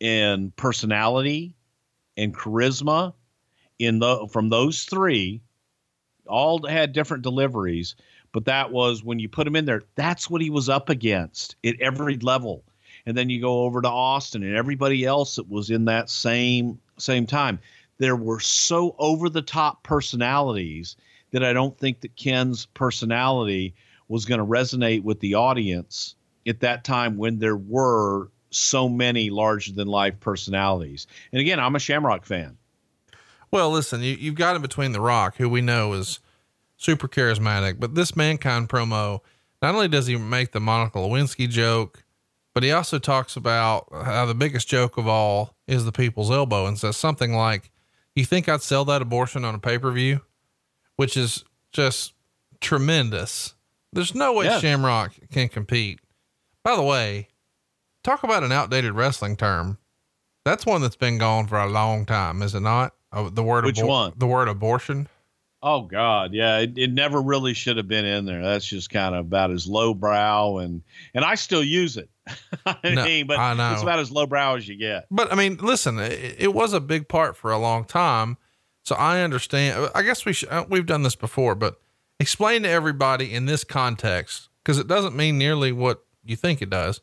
and 0.00 0.54
personality 0.56 1.54
and 2.16 2.34
charisma 2.34 3.14
in 3.78 3.98
the 3.98 4.28
from 4.30 4.48
those 4.48 4.84
three 4.84 5.40
all 6.26 6.66
had 6.66 6.92
different 6.92 7.22
deliveries 7.22 7.94
but 8.32 8.44
that 8.44 8.70
was 8.70 9.02
when 9.02 9.18
you 9.18 9.28
put 9.28 9.46
him 9.46 9.56
in 9.56 9.64
there 9.64 9.82
that's 9.94 10.28
what 10.28 10.42
he 10.42 10.50
was 10.50 10.68
up 10.68 10.90
against 10.90 11.56
at 11.64 11.80
every 11.80 12.16
level 12.18 12.62
and 13.06 13.16
then 13.16 13.30
you 13.30 13.40
go 13.40 13.62
over 13.62 13.80
to 13.80 13.88
austin 13.88 14.42
and 14.42 14.56
everybody 14.56 15.04
else 15.04 15.36
that 15.36 15.48
was 15.48 15.70
in 15.70 15.84
that 15.86 16.10
same 16.10 16.78
same 16.98 17.26
time. 17.26 17.58
There 17.98 18.16
were 18.16 18.40
so 18.40 18.94
over 18.98 19.28
the 19.30 19.42
top 19.42 19.82
personalities 19.82 20.96
that 21.30 21.44
i 21.44 21.52
don't 21.52 21.78
think 21.78 22.00
that 22.00 22.16
ken's 22.16 22.66
personality 22.66 23.74
was 24.08 24.24
going 24.24 24.40
to 24.40 24.46
resonate 24.46 25.02
with 25.02 25.20
the 25.20 25.34
audience 25.34 26.14
at 26.46 26.60
that 26.60 26.84
time 26.84 27.16
when 27.16 27.38
there 27.38 27.56
were 27.56 28.30
so 28.50 28.88
many 28.88 29.30
larger 29.30 29.72
than 29.72 29.88
life 29.88 30.18
personalities. 30.20 31.06
And 31.32 31.40
again 31.40 31.60
i'm 31.60 31.76
a 31.76 31.80
shamrock 31.80 32.24
fan. 32.24 32.58
Well, 33.50 33.70
listen, 33.70 34.02
you, 34.02 34.14
you've 34.14 34.34
got 34.34 34.56
him 34.56 34.62
between 34.62 34.92
The 34.92 35.00
Rock, 35.00 35.36
who 35.36 35.48
we 35.48 35.60
know 35.60 35.92
is 35.92 36.20
super 36.76 37.08
charismatic, 37.08 37.78
but 37.78 37.94
this 37.94 38.16
Mankind 38.16 38.68
promo, 38.68 39.20
not 39.62 39.74
only 39.74 39.88
does 39.88 40.06
he 40.06 40.16
make 40.16 40.52
the 40.52 40.60
Monica 40.60 40.98
Lewinsky 40.98 41.48
joke, 41.48 42.04
but 42.56 42.62
he 42.62 42.72
also 42.72 42.98
talks 42.98 43.36
about 43.36 43.86
how 43.92 44.24
the 44.24 44.34
biggest 44.34 44.66
joke 44.66 44.96
of 44.96 45.06
all 45.06 45.54
is 45.66 45.84
the 45.84 45.92
people's 45.92 46.30
elbow 46.30 46.64
and 46.64 46.78
says 46.78 46.96
something 46.96 47.34
like, 47.34 47.70
You 48.14 48.24
think 48.24 48.48
I'd 48.48 48.62
sell 48.62 48.86
that 48.86 49.02
abortion 49.02 49.44
on 49.44 49.54
a 49.54 49.58
pay 49.58 49.76
per 49.76 49.90
view? 49.90 50.22
Which 50.96 51.18
is 51.18 51.44
just 51.70 52.14
tremendous. 52.62 53.54
There's 53.92 54.14
no 54.14 54.32
way 54.32 54.46
Yeah. 54.46 54.58
Shamrock 54.60 55.12
can 55.30 55.50
compete. 55.50 56.00
By 56.64 56.76
the 56.76 56.82
way, 56.82 57.28
talk 58.02 58.22
about 58.22 58.42
an 58.42 58.52
outdated 58.52 58.94
wrestling 58.94 59.36
term. 59.36 59.76
That's 60.46 60.64
one 60.64 60.80
that's 60.80 60.96
been 60.96 61.18
gone 61.18 61.48
for 61.48 61.58
a 61.58 61.68
long 61.68 62.06
time, 62.06 62.40
is 62.40 62.54
it 62.54 62.60
not? 62.60 62.94
Uh, 63.12 63.28
the 63.28 63.42
word 63.42 63.66
Which 63.66 63.82
one? 63.82 64.14
The 64.16 64.26
word 64.26 64.48
abortion. 64.48 65.08
Oh 65.68 65.82
God, 65.82 66.32
yeah, 66.32 66.58
it, 66.58 66.78
it 66.78 66.92
never 66.92 67.20
really 67.20 67.52
should 67.52 67.76
have 67.76 67.88
been 67.88 68.04
in 68.04 68.24
there. 68.24 68.40
That's 68.40 68.64
just 68.64 68.88
kind 68.88 69.16
of 69.16 69.26
about 69.26 69.50
as 69.50 69.66
lowbrow 69.66 70.58
and 70.58 70.80
and 71.12 71.24
I 71.24 71.34
still 71.34 71.64
use 71.64 71.96
it. 71.96 72.08
I 72.66 72.76
No, 72.84 73.04
mean, 73.04 73.26
but 73.26 73.40
I 73.40 73.52
know. 73.52 73.72
it's 73.72 73.82
about 73.82 73.98
as 73.98 74.12
lowbrow 74.12 74.54
as 74.54 74.68
you 74.68 74.76
get. 74.76 75.06
But 75.10 75.32
I 75.32 75.34
mean, 75.34 75.56
listen, 75.56 75.98
it, 75.98 76.36
it 76.38 76.54
was 76.54 76.72
a 76.72 76.78
big 76.78 77.08
part 77.08 77.36
for 77.36 77.50
a 77.50 77.58
long 77.58 77.84
time. 77.84 78.36
So 78.84 78.94
I 78.94 79.22
understand. 79.22 79.90
I 79.92 80.02
guess 80.02 80.24
we 80.24 80.32
should, 80.32 80.50
uh, 80.50 80.64
we've 80.68 80.86
done 80.86 81.02
this 81.02 81.16
before, 81.16 81.56
but 81.56 81.80
explain 82.20 82.62
to 82.62 82.68
everybody 82.68 83.34
in 83.34 83.46
this 83.46 83.64
context, 83.64 84.48
because 84.62 84.78
it 84.78 84.86
doesn't 84.86 85.16
mean 85.16 85.36
nearly 85.36 85.72
what 85.72 86.04
you 86.24 86.36
think 86.36 86.62
it 86.62 86.70
does, 86.70 87.00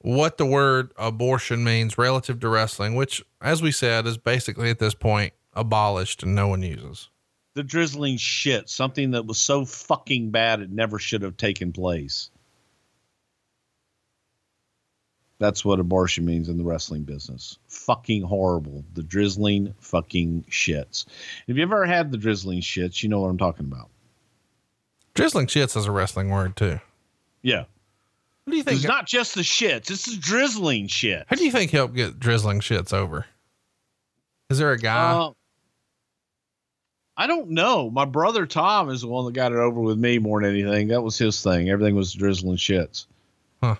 what 0.00 0.38
the 0.38 0.44
word 0.46 0.92
abortion 0.96 1.62
means 1.62 1.96
relative 1.96 2.40
to 2.40 2.48
wrestling, 2.48 2.96
which, 2.96 3.22
as 3.40 3.62
we 3.62 3.70
said, 3.70 4.08
is 4.08 4.18
basically 4.18 4.70
at 4.70 4.80
this 4.80 4.94
point 4.94 5.34
abolished 5.52 6.24
and 6.24 6.34
no 6.34 6.48
one 6.48 6.62
uses. 6.62 7.08
The 7.54 7.62
drizzling 7.62 8.16
shit, 8.16 8.70
something 8.70 9.10
that 9.10 9.26
was 9.26 9.38
so 9.38 9.64
fucking 9.64 10.30
bad 10.30 10.60
it 10.60 10.70
never 10.70 10.98
should 10.98 11.22
have 11.22 11.36
taken 11.36 11.72
place. 11.72 12.30
That's 15.38 15.64
what 15.64 15.80
abortion 15.80 16.24
means 16.24 16.48
in 16.48 16.56
the 16.56 16.62
wrestling 16.64 17.02
business. 17.02 17.58
Fucking 17.66 18.22
horrible. 18.22 18.84
The 18.94 19.02
drizzling 19.02 19.74
fucking 19.80 20.44
shits. 20.48 21.04
If 21.48 21.56
you 21.56 21.62
ever 21.64 21.84
had 21.84 22.12
the 22.12 22.16
drizzling 22.16 22.60
shits, 22.60 23.02
you 23.02 23.08
know 23.08 23.20
what 23.20 23.28
I'm 23.28 23.38
talking 23.38 23.66
about. 23.66 23.90
Drizzling 25.14 25.48
shits 25.48 25.76
is 25.76 25.86
a 25.86 25.90
wrestling 25.90 26.30
word 26.30 26.56
too. 26.56 26.78
Yeah. 27.42 27.64
What 28.44 28.52
do 28.52 28.56
you 28.56 28.62
think? 28.62 28.76
It's 28.76 28.86
not 28.86 29.06
just 29.06 29.34
the 29.34 29.42
shits, 29.42 29.90
it's 29.90 30.06
the 30.06 30.16
drizzling 30.16 30.86
shit. 30.86 31.26
Who 31.28 31.36
do 31.36 31.44
you 31.44 31.50
think 31.50 31.72
helped 31.72 31.94
get 31.94 32.18
drizzling 32.18 32.60
shits 32.60 32.92
over? 32.92 33.26
Is 34.48 34.58
there 34.58 34.70
a 34.70 34.78
guy? 34.78 35.12
Uh, 35.12 35.30
I 37.22 37.28
don't 37.28 37.50
know. 37.50 37.88
My 37.88 38.04
brother 38.04 38.46
Tom 38.46 38.90
is 38.90 39.02
the 39.02 39.06
one 39.06 39.24
that 39.26 39.32
got 39.32 39.52
it 39.52 39.58
over 39.58 39.80
with 39.80 39.96
me 39.96 40.18
more 40.18 40.42
than 40.42 40.50
anything. 40.50 40.88
That 40.88 41.02
was 41.02 41.16
his 41.16 41.40
thing. 41.40 41.70
Everything 41.70 41.94
was 41.94 42.12
drizzling 42.12 42.56
shits. 42.56 43.06
Huh. 43.62 43.76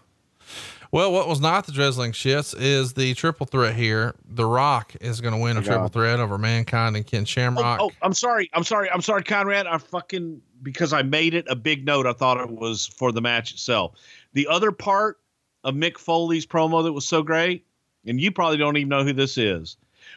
Well, 0.93 1.11
what 1.11 1.27
was 1.27 1.41
not 1.41 1.67
the 1.67 1.73
drizzling 1.73 2.13
shits 2.13 2.55
is 2.57 2.93
the 2.93 3.15
triple 3.15 3.47
threat 3.47 3.75
here. 3.75 4.15
The 4.29 4.47
Rock 4.47 4.95
is 5.01 5.21
going 5.21 5.35
to 5.35 5.41
win 5.41 5.57
a 5.57 5.61
My 5.61 5.67
triple 5.67 5.89
threat 5.89 6.21
over 6.21 6.39
Mankind 6.39 6.95
and 6.95 7.05
Ken 7.05 7.23
Oh, 7.23 7.25
Shamrock. 7.25 7.81
oh, 7.81 7.91
I'm 8.01 8.13
sorry. 8.13 8.49
I'm 8.53 8.63
sorry. 8.63 8.89
I'm 8.89 9.03
sorry, 9.03 9.25
Conrad. 9.25 9.67
I 9.67 9.79
fucking 9.79 10.41
because 10.63 10.93
I 10.93 11.03
made 11.03 11.35
it 11.35 11.47
a 11.49 11.57
big 11.57 11.85
note. 11.85 12.07
I 12.07 12.13
thought 12.13 12.39
it 12.39 12.49
was 12.49 12.87
for 12.87 13.11
the 13.11 13.21
match 13.21 13.51
itself. 13.51 13.95
The 14.35 14.47
other 14.47 14.71
part 14.71 15.19
of 15.65 15.75
Mick 15.75 15.99
Foley's 15.99 16.47
promo 16.47 16.85
that 16.85 16.93
was 16.93 17.07
so 17.09 17.25
great, 17.25 17.67
and 18.07 18.21
you 18.21 18.31
probably 18.31 18.59
don't 18.59 18.77
even 18.77 18.89
know 18.89 19.03
who 19.03 19.13
this 19.13 19.37
is, 19.37 19.77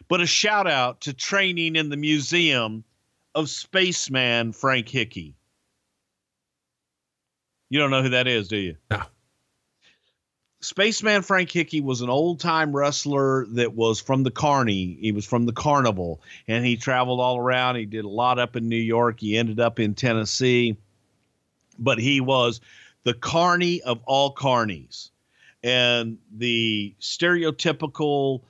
but 0.10 0.22
a 0.22 0.28
shout 0.28 0.68
out 0.68 1.02
to 1.02 1.12
training 1.14 1.76
in 1.76 1.90
the 1.90 1.98
museum 1.98 2.84
of 3.36 3.50
Spaceman 3.50 4.54
Frank 4.54 4.88
Hickey. 4.90 5.36
You 7.70 7.80
don't 7.80 7.92
know 7.92 8.02
who 8.02 8.10
that 8.10 8.28
is, 8.28 8.48
do 8.48 8.58
you? 8.58 8.78
No. 8.90 9.02
Spaceman 10.62 11.22
Frank 11.22 11.52
Hickey 11.52 11.82
was 11.82 12.02
an 12.02 12.10
old 12.10 12.40
time 12.40 12.76
wrestler 12.76 13.46
that 13.50 13.76
was 13.76 14.00
from 14.00 14.24
the 14.24 14.32
Carney. 14.32 14.98
He 15.00 15.12
was 15.12 15.26
from 15.26 15.46
the 15.46 15.54
Carnival 15.54 16.22
and 16.48 16.66
he 16.66 16.76
traveled 16.76 17.20
all 17.20 17.38
around. 17.38 17.76
He 17.76 17.86
did 17.86 18.06
a 18.06 18.10
lot 18.10 18.40
up 18.40 18.56
in 18.56 18.68
New 18.68 18.76
York. 18.76 19.20
He 19.20 19.38
ended 19.38 19.60
up 19.60 19.80
in 19.80 19.94
Tennessee, 19.94 20.76
but 21.78 22.00
he 22.00 22.20
was 22.20 22.62
the 23.04 23.14
Carney 23.14 23.82
of 23.84 24.00
all 24.06 24.34
Carnies 24.34 25.12
and 25.64 26.18
the 26.36 26.96
stereotypical 27.00 28.42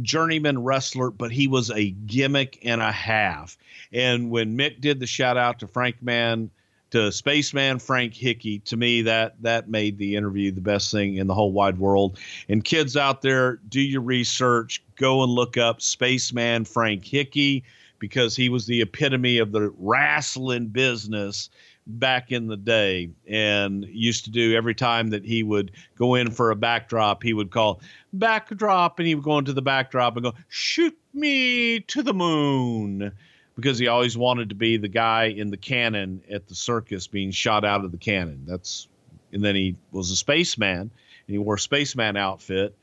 journeyman 0.00 0.62
wrestler, 0.62 1.10
but 1.10 1.30
he 1.30 1.48
was 1.48 1.70
a 1.70 1.90
gimmick 1.90 2.58
and 2.62 2.80
a 2.80 2.92
half. 2.92 3.58
And 3.92 4.30
when 4.30 4.56
Mick 4.56 4.80
did 4.80 5.00
the 5.00 5.06
shout 5.06 5.36
out 5.36 5.58
to 5.60 5.66
Frank 5.66 6.02
Man, 6.02 6.50
to 6.90 7.12
Spaceman 7.12 7.78
Frank 7.78 8.14
Hickey, 8.14 8.60
to 8.60 8.76
me 8.76 9.02
that 9.02 9.34
that 9.42 9.68
made 9.68 9.98
the 9.98 10.16
interview 10.16 10.50
the 10.50 10.60
best 10.60 10.90
thing 10.90 11.16
in 11.16 11.26
the 11.26 11.34
whole 11.34 11.52
wide 11.52 11.78
world. 11.78 12.18
And 12.48 12.64
kids 12.64 12.96
out 12.96 13.22
there, 13.22 13.56
do 13.68 13.80
your 13.80 14.00
research, 14.00 14.82
go 14.96 15.22
and 15.22 15.32
look 15.32 15.56
up 15.56 15.82
Spaceman 15.82 16.64
Frank 16.64 17.04
Hickey 17.04 17.64
because 17.98 18.36
he 18.36 18.48
was 18.48 18.66
the 18.66 18.80
epitome 18.80 19.38
of 19.38 19.52
the 19.52 19.72
wrestling 19.78 20.68
business 20.68 21.50
back 21.88 22.30
in 22.30 22.46
the 22.46 22.56
day 22.56 23.10
and 23.26 23.84
used 23.86 24.24
to 24.24 24.30
do 24.30 24.54
every 24.54 24.74
time 24.74 25.08
that 25.10 25.24
he 25.24 25.42
would 25.42 25.72
go 25.96 26.14
in 26.14 26.30
for 26.30 26.50
a 26.50 26.56
backdrop, 26.56 27.22
he 27.22 27.32
would 27.32 27.50
call 27.50 27.80
backdrop 28.12 28.98
and 28.98 29.08
he 29.08 29.14
would 29.14 29.24
go 29.24 29.38
into 29.38 29.52
the 29.52 29.62
backdrop 29.62 30.16
and 30.16 30.24
go, 30.24 30.34
shoot 30.48 30.96
me 31.14 31.80
to 31.80 32.02
the 32.02 32.14
moon. 32.14 33.12
Because 33.58 33.78
he 33.78 33.88
always 33.88 34.16
wanted 34.16 34.50
to 34.50 34.54
be 34.54 34.76
the 34.76 34.88
guy 34.88 35.24
in 35.24 35.50
the 35.50 35.56
cannon 35.56 36.22
at 36.30 36.46
the 36.46 36.54
circus 36.54 37.08
being 37.08 37.32
shot 37.32 37.64
out 37.64 37.84
of 37.84 37.90
the 37.90 37.98
cannon. 37.98 38.44
That's 38.46 38.86
and 39.32 39.44
then 39.44 39.56
he 39.56 39.76
was 39.90 40.10
a 40.10 40.16
spaceman 40.16 40.80
and 40.80 40.90
he 41.26 41.38
wore 41.38 41.56
a 41.56 41.58
spaceman 41.58 42.16
outfit 42.16 42.74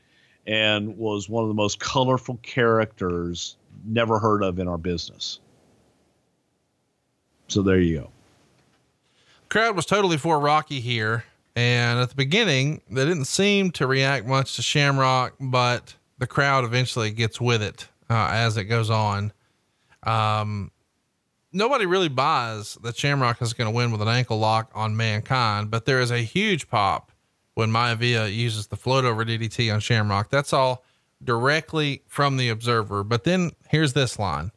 and 0.45 0.97
was 0.97 1.29
one 1.29 1.43
of 1.43 1.47
the 1.47 1.55
most 1.55 1.79
colorful 1.79 2.37
characters 2.43 3.57
never 3.85 4.19
heard 4.19 4.43
of 4.43 4.59
in 4.59 4.67
our 4.67 4.77
business. 4.77 5.39
So 7.47 7.61
there 7.61 7.79
you 7.79 7.99
go. 7.99 8.09
crowd 9.49 9.75
was 9.75 9.85
totally 9.85 10.17
for 10.17 10.39
Rocky 10.39 10.79
here. 10.79 11.23
And 11.55 11.99
at 11.99 12.09
the 12.09 12.15
beginning, 12.15 12.81
they 12.89 13.05
didn't 13.05 13.25
seem 13.25 13.71
to 13.71 13.87
react 13.87 14.25
much 14.25 14.57
to 14.57 14.61
Shamrock, 14.61 15.35
but 15.39 15.95
the 16.17 16.27
crowd 16.27 16.65
eventually 16.65 17.11
gets 17.11 17.39
with 17.39 17.61
it 17.61 17.87
uh, 18.09 18.29
as 18.31 18.57
it 18.57 18.65
goes 18.65 18.89
on. 18.89 19.31
Um, 20.05 20.71
nobody 21.51 21.85
really 21.85 22.09
buys 22.09 22.75
that 22.83 22.97
Shamrock 22.97 23.41
is 23.41 23.53
going 23.53 23.71
to 23.71 23.75
win 23.75 23.91
with 23.91 24.01
an 24.01 24.07
ankle 24.07 24.37
lock 24.37 24.71
on 24.73 24.95
Mankind, 24.95 25.71
but 25.71 25.85
there 25.85 25.99
is 25.99 26.11
a 26.11 26.19
huge 26.19 26.69
pop 26.69 27.11
when 27.55 27.71
Maivia 27.71 28.33
uses 28.33 28.67
the 28.67 28.75
float 28.75 29.05
over 29.05 29.25
DDT 29.25 29.73
on 29.73 29.79
Shamrock. 29.79 30.29
That's 30.29 30.53
all 30.53 30.83
directly 31.23 32.03
from 32.07 32.37
the 32.37 32.49
observer. 32.49 33.03
But 33.03 33.23
then 33.23 33.51
here's 33.69 33.93
this 33.93 34.19
line 34.19 34.51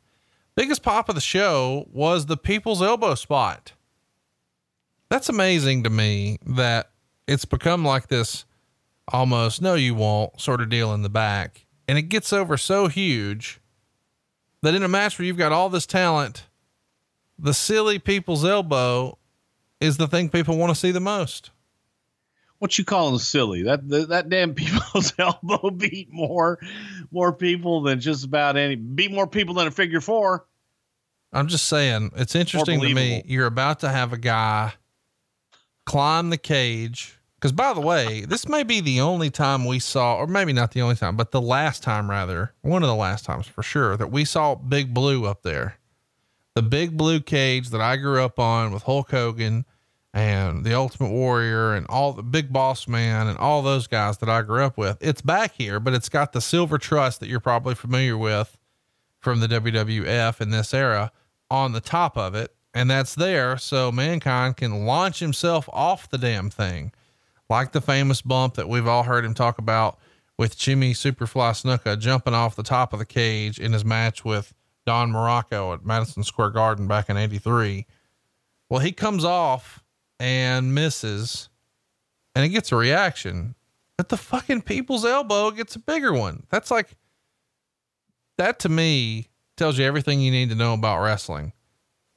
biggest 0.58 0.82
pop 0.82 1.08
of 1.08 1.14
the 1.14 1.20
show 1.20 1.86
was 1.92 2.26
the 2.26 2.36
people's 2.36 2.82
elbow 2.82 3.14
spot 3.14 3.74
that's 5.08 5.28
amazing 5.28 5.84
to 5.84 5.90
me 5.90 6.36
that 6.44 6.90
it's 7.28 7.44
become 7.44 7.84
like 7.84 8.08
this 8.08 8.44
almost 9.06 9.62
no 9.62 9.74
you 9.74 9.94
won't 9.94 10.40
sort 10.40 10.60
of 10.60 10.68
deal 10.68 10.92
in 10.92 11.02
the 11.02 11.08
back 11.08 11.64
and 11.86 11.96
it 11.96 12.02
gets 12.02 12.32
over 12.32 12.56
so 12.56 12.88
huge 12.88 13.60
that 14.62 14.74
in 14.74 14.82
a 14.82 14.88
match 14.88 15.18
where 15.18 15.26
you've 15.26 15.36
got 15.36 15.52
all 15.52 15.68
this 15.68 15.86
talent 15.86 16.46
the 17.38 17.54
silly 17.54 17.98
people's 17.98 18.44
elbow 18.44 19.16
is 19.80 19.96
the 19.96 20.08
thing 20.08 20.28
people 20.28 20.56
want 20.56 20.70
to 20.70 20.74
see 20.74 20.90
the 20.90 21.00
most 21.00 21.50
What 22.58 22.76
you 22.76 22.84
calling 22.84 23.18
silly? 23.18 23.62
That 23.62 23.88
that, 23.88 24.08
that 24.08 24.28
damn 24.28 24.54
people's 24.62 25.12
elbow 25.18 25.70
beat 25.76 26.12
more 26.12 26.58
more 27.10 27.32
people 27.32 27.82
than 27.82 28.00
just 28.00 28.24
about 28.24 28.56
any 28.56 28.74
beat 28.74 29.12
more 29.12 29.26
people 29.26 29.54
than 29.54 29.68
a 29.68 29.70
figure 29.70 30.00
four. 30.00 30.46
i'm 31.32 31.46
just 31.48 31.66
saying 31.66 32.10
it's 32.16 32.34
interesting 32.34 32.80
to 32.80 32.92
me 32.94 33.22
you're 33.26 33.46
about 33.46 33.80
to 33.80 33.88
have 33.88 34.12
a 34.12 34.18
guy 34.18 34.72
climb 35.86 36.30
the 36.30 36.38
cage 36.38 37.17
because 37.38 37.52
by 37.52 37.72
the 37.72 37.80
way 37.80 38.24
this 38.24 38.48
may 38.48 38.62
be 38.62 38.80
the 38.80 39.00
only 39.00 39.30
time 39.30 39.64
we 39.64 39.78
saw 39.78 40.16
or 40.16 40.26
maybe 40.26 40.52
not 40.52 40.72
the 40.72 40.82
only 40.82 40.96
time 40.96 41.16
but 41.16 41.30
the 41.30 41.40
last 41.40 41.82
time 41.82 42.10
rather 42.10 42.52
one 42.62 42.82
of 42.82 42.88
the 42.88 42.94
last 42.94 43.24
times 43.24 43.46
for 43.46 43.62
sure 43.62 43.96
that 43.96 44.10
we 44.10 44.24
saw 44.24 44.54
big 44.54 44.92
blue 44.92 45.24
up 45.26 45.42
there. 45.42 45.76
The 46.54 46.62
big 46.62 46.96
blue 46.96 47.20
cage 47.20 47.70
that 47.70 47.80
i 47.80 47.96
grew 47.96 48.22
up 48.22 48.38
on 48.38 48.72
with 48.72 48.82
hulk 48.84 49.10
hogan 49.10 49.64
and 50.12 50.64
the 50.64 50.74
ultimate 50.74 51.10
warrior 51.10 51.74
and 51.74 51.86
all 51.88 52.12
the 52.12 52.22
big 52.22 52.52
boss 52.52 52.88
man 52.88 53.28
and 53.28 53.38
all 53.38 53.62
those 53.62 53.86
guys 53.86 54.18
that 54.18 54.28
i 54.28 54.42
grew 54.42 54.64
up 54.64 54.76
with. 54.76 54.98
It's 55.00 55.22
back 55.22 55.54
here 55.54 55.78
but 55.78 55.94
it's 55.94 56.08
got 56.08 56.32
the 56.32 56.40
silver 56.40 56.78
truss 56.78 57.18
that 57.18 57.28
you're 57.28 57.40
probably 57.40 57.74
familiar 57.74 58.18
with 58.18 58.56
from 59.20 59.40
the 59.40 59.48
wwf 59.48 60.40
in 60.40 60.50
this 60.50 60.74
era 60.74 61.12
on 61.50 61.72
the 61.72 61.80
top 61.80 62.16
of 62.16 62.34
it 62.34 62.54
and 62.74 62.90
that's 62.90 63.14
there 63.14 63.56
so 63.56 63.90
mankind 63.90 64.56
can 64.56 64.84
launch 64.84 65.18
himself 65.20 65.68
off 65.72 66.08
the 66.08 66.18
damn 66.18 66.50
thing 66.50 66.92
like 67.48 67.72
the 67.72 67.80
famous 67.80 68.22
bump 68.22 68.54
that 68.54 68.68
we've 68.68 68.86
all 68.86 69.04
heard 69.04 69.24
him 69.24 69.34
talk 69.34 69.58
about 69.58 69.98
with 70.38 70.56
Jimmy 70.56 70.92
Superfly 70.92 71.52
Snuka 71.52 71.98
jumping 71.98 72.34
off 72.34 72.56
the 72.56 72.62
top 72.62 72.92
of 72.92 72.98
the 72.98 73.04
cage 73.04 73.58
in 73.58 73.72
his 73.72 73.84
match 73.84 74.24
with 74.24 74.54
Don 74.86 75.10
Muraco 75.10 75.74
at 75.74 75.84
Madison 75.84 76.22
Square 76.22 76.50
Garden 76.50 76.86
back 76.86 77.10
in 77.10 77.16
83. 77.16 77.86
Well, 78.70 78.80
he 78.80 78.92
comes 78.92 79.24
off 79.24 79.82
and 80.20 80.74
misses 80.74 81.48
and 82.34 82.44
it 82.44 82.50
gets 82.50 82.70
a 82.70 82.76
reaction, 82.76 83.54
but 83.96 84.10
the 84.10 84.16
fucking 84.16 84.62
people's 84.62 85.04
elbow 85.04 85.50
gets 85.50 85.74
a 85.74 85.80
bigger 85.80 86.12
one. 86.12 86.46
That's 86.50 86.70
like, 86.70 86.96
that 88.36 88.60
to 88.60 88.68
me 88.68 89.28
tells 89.56 89.76
you 89.76 89.84
everything 89.84 90.20
you 90.20 90.30
need 90.30 90.50
to 90.50 90.54
know 90.54 90.74
about 90.74 91.02
wrestling. 91.02 91.52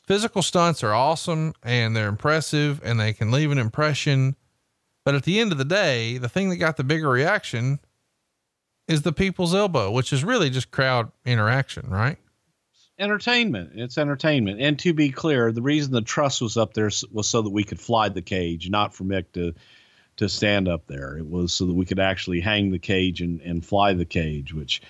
Physical 0.06 0.42
stunts 0.42 0.84
are 0.84 0.94
awesome 0.94 1.54
and 1.64 1.96
they're 1.96 2.08
impressive 2.08 2.82
and 2.84 3.00
they 3.00 3.14
can 3.14 3.32
leave 3.32 3.52
an 3.52 3.58
impression. 3.58 4.36
But 5.04 5.16
at 5.16 5.24
the 5.24 5.40
end 5.40 5.52
of 5.52 5.58
the 5.58 5.66
day, 5.66 6.18
the 6.18 6.30
thing 6.30 6.50
that 6.50 6.58
got 6.58 6.78
the 6.78 6.84
bigger 6.84 7.10
reaction 7.10 7.80
is 8.88 9.02
the 9.02 9.14
people's 9.14 9.56
elbow, 9.56 9.92
which 9.92 10.14
is 10.14 10.24
really 10.24 10.50
just 10.50 10.72
crowd 10.72 11.12
interaction, 11.26 11.90
right? 11.90 12.18
entertainment. 13.02 13.72
It's 13.74 13.98
entertainment. 13.98 14.62
And 14.62 14.78
to 14.80 14.94
be 14.94 15.10
clear, 15.10 15.52
the 15.52 15.62
reason 15.62 15.92
the 15.92 16.02
truss 16.02 16.40
was 16.40 16.56
up 16.56 16.74
there 16.74 16.92
was 17.12 17.28
so 17.28 17.42
that 17.42 17.50
we 17.50 17.64
could 17.64 17.80
fly 17.80 18.08
the 18.10 18.22
cage, 18.22 18.70
not 18.70 18.94
for 18.94 19.04
Mick 19.04 19.26
to 19.34 19.54
to 20.18 20.30
stand 20.30 20.68
up 20.68 20.86
there. 20.88 21.18
It 21.18 21.26
was 21.26 21.52
so 21.52 21.66
that 21.66 21.74
we 21.74 21.86
could 21.86 22.00
actually 22.00 22.42
hang 22.42 22.70
the 22.70 22.78
cage 22.78 23.22
and, 23.22 23.42
and 23.42 23.66
fly 23.66 23.94
the 23.94 24.06
cage, 24.06 24.54
which 24.54 24.82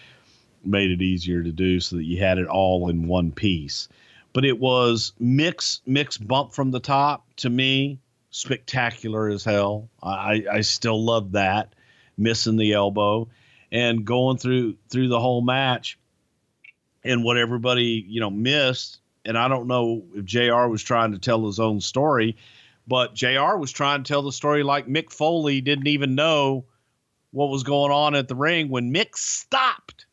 made 0.66 0.92
it 0.92 1.02
easier 1.02 1.42
to 1.44 1.52
do 1.52 1.80
so 1.80 1.96
that 1.96 2.04
you 2.04 2.20
had 2.20 2.38
it 2.38 2.48
all 2.48 2.90
in 2.90 3.08
one 3.08 3.32
piece. 3.32 3.88
But 4.34 4.46
it 4.46 4.60
was 4.60 5.14
mix 5.20 5.82
mix 5.86 6.18
bump 6.18 6.54
from 6.54 6.72
the 6.72 6.80
top 6.80 7.26
to 7.38 7.50
me, 7.50 8.00
spectacular 8.32 9.30
as 9.30 9.44
hell. 9.44 9.90
I, 10.02 10.46
I 10.52 10.62
still 10.62 11.04
love 11.04 11.34
that. 11.34 11.74
Missing 12.18 12.58
the 12.58 12.74
elbow 12.74 13.30
and 13.72 14.06
going 14.06 14.38
through 14.38 14.76
through 14.90 15.08
the 15.08 15.20
whole 15.20 15.42
match 15.42 15.98
and 17.04 17.24
what 17.24 17.38
everybody, 17.38 18.06
you 18.08 18.20
know, 18.20 18.30
missed. 18.30 19.00
And 19.24 19.38
I 19.38 19.48
don't 19.48 19.68
know 19.68 20.04
if 20.16 20.26
JR 20.26 20.68
was 20.68 20.84
trying 20.84 21.14
to 21.14 21.20
tell 21.20 21.46
his 21.46 21.60
own 21.60 21.80
story, 21.80 22.38
but 22.88 23.14
JR 23.14 23.56
was 23.56 23.72
trying 23.72 24.04
to 24.04 24.08
tell 24.08 24.24
the 24.24 24.32
story 24.32 24.64
like 24.64 24.88
Mick 24.88 25.12
Foley 25.12 25.62
didn't 25.62 25.88
even 25.88 26.16
know 26.16 26.66
what 27.32 27.50
was 27.50 27.64
going 27.64 27.92
on 27.92 28.14
at 28.14 28.28
the 28.28 28.36
ring 28.36 28.70
when 28.70 28.94
Mick 28.94 29.16
stopped 29.16 30.06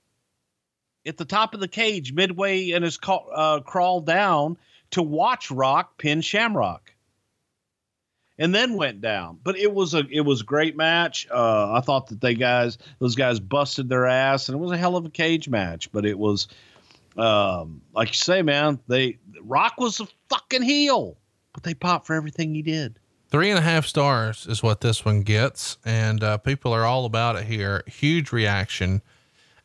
at 1.06 1.16
the 1.16 1.24
top 1.24 1.54
of 1.54 1.60
the 1.60 1.68
cage 1.68 2.12
midway 2.12 2.70
and 2.70 2.84
has 2.84 2.96
ca- 2.96 3.16
uh, 3.16 3.60
crawled 3.60 4.06
down 4.06 4.56
to 4.90 5.02
watch 5.02 5.50
Rock 5.50 5.98
pin 5.98 6.20
Shamrock 6.20 6.87
and 8.38 8.54
then 8.54 8.74
went 8.74 9.00
down. 9.00 9.38
But 9.42 9.56
it 9.56 9.72
was 9.72 9.94
a 9.94 10.04
it 10.10 10.20
was 10.20 10.42
a 10.42 10.44
great 10.44 10.76
match. 10.76 11.26
Uh, 11.30 11.72
I 11.72 11.80
thought 11.80 12.08
that 12.08 12.20
they 12.20 12.34
guys 12.34 12.78
those 12.98 13.14
guys 13.14 13.40
busted 13.40 13.88
their 13.88 14.06
ass, 14.06 14.48
and 14.48 14.56
it 14.56 14.60
was 14.60 14.70
a 14.70 14.76
hell 14.76 14.96
of 14.96 15.04
a 15.04 15.10
cage 15.10 15.48
match. 15.48 15.90
But 15.92 16.06
it 16.06 16.18
was 16.18 16.48
um, 17.16 17.82
like 17.92 18.08
you 18.08 18.14
say, 18.14 18.42
man. 18.42 18.78
They 18.88 19.18
Rock 19.42 19.74
was 19.78 20.00
a 20.00 20.06
fucking 20.28 20.62
heel, 20.62 21.16
but 21.52 21.62
they 21.64 21.74
popped 21.74 22.06
for 22.06 22.14
everything 22.14 22.54
he 22.54 22.62
did. 22.62 22.98
Three 23.30 23.50
and 23.50 23.58
a 23.58 23.62
half 23.62 23.84
stars 23.84 24.46
is 24.46 24.62
what 24.62 24.80
this 24.80 25.04
one 25.04 25.20
gets, 25.20 25.76
and 25.84 26.22
uh, 26.22 26.38
people 26.38 26.72
are 26.72 26.84
all 26.84 27.04
about 27.04 27.36
it 27.36 27.44
here. 27.44 27.82
Huge 27.86 28.32
reaction, 28.32 29.02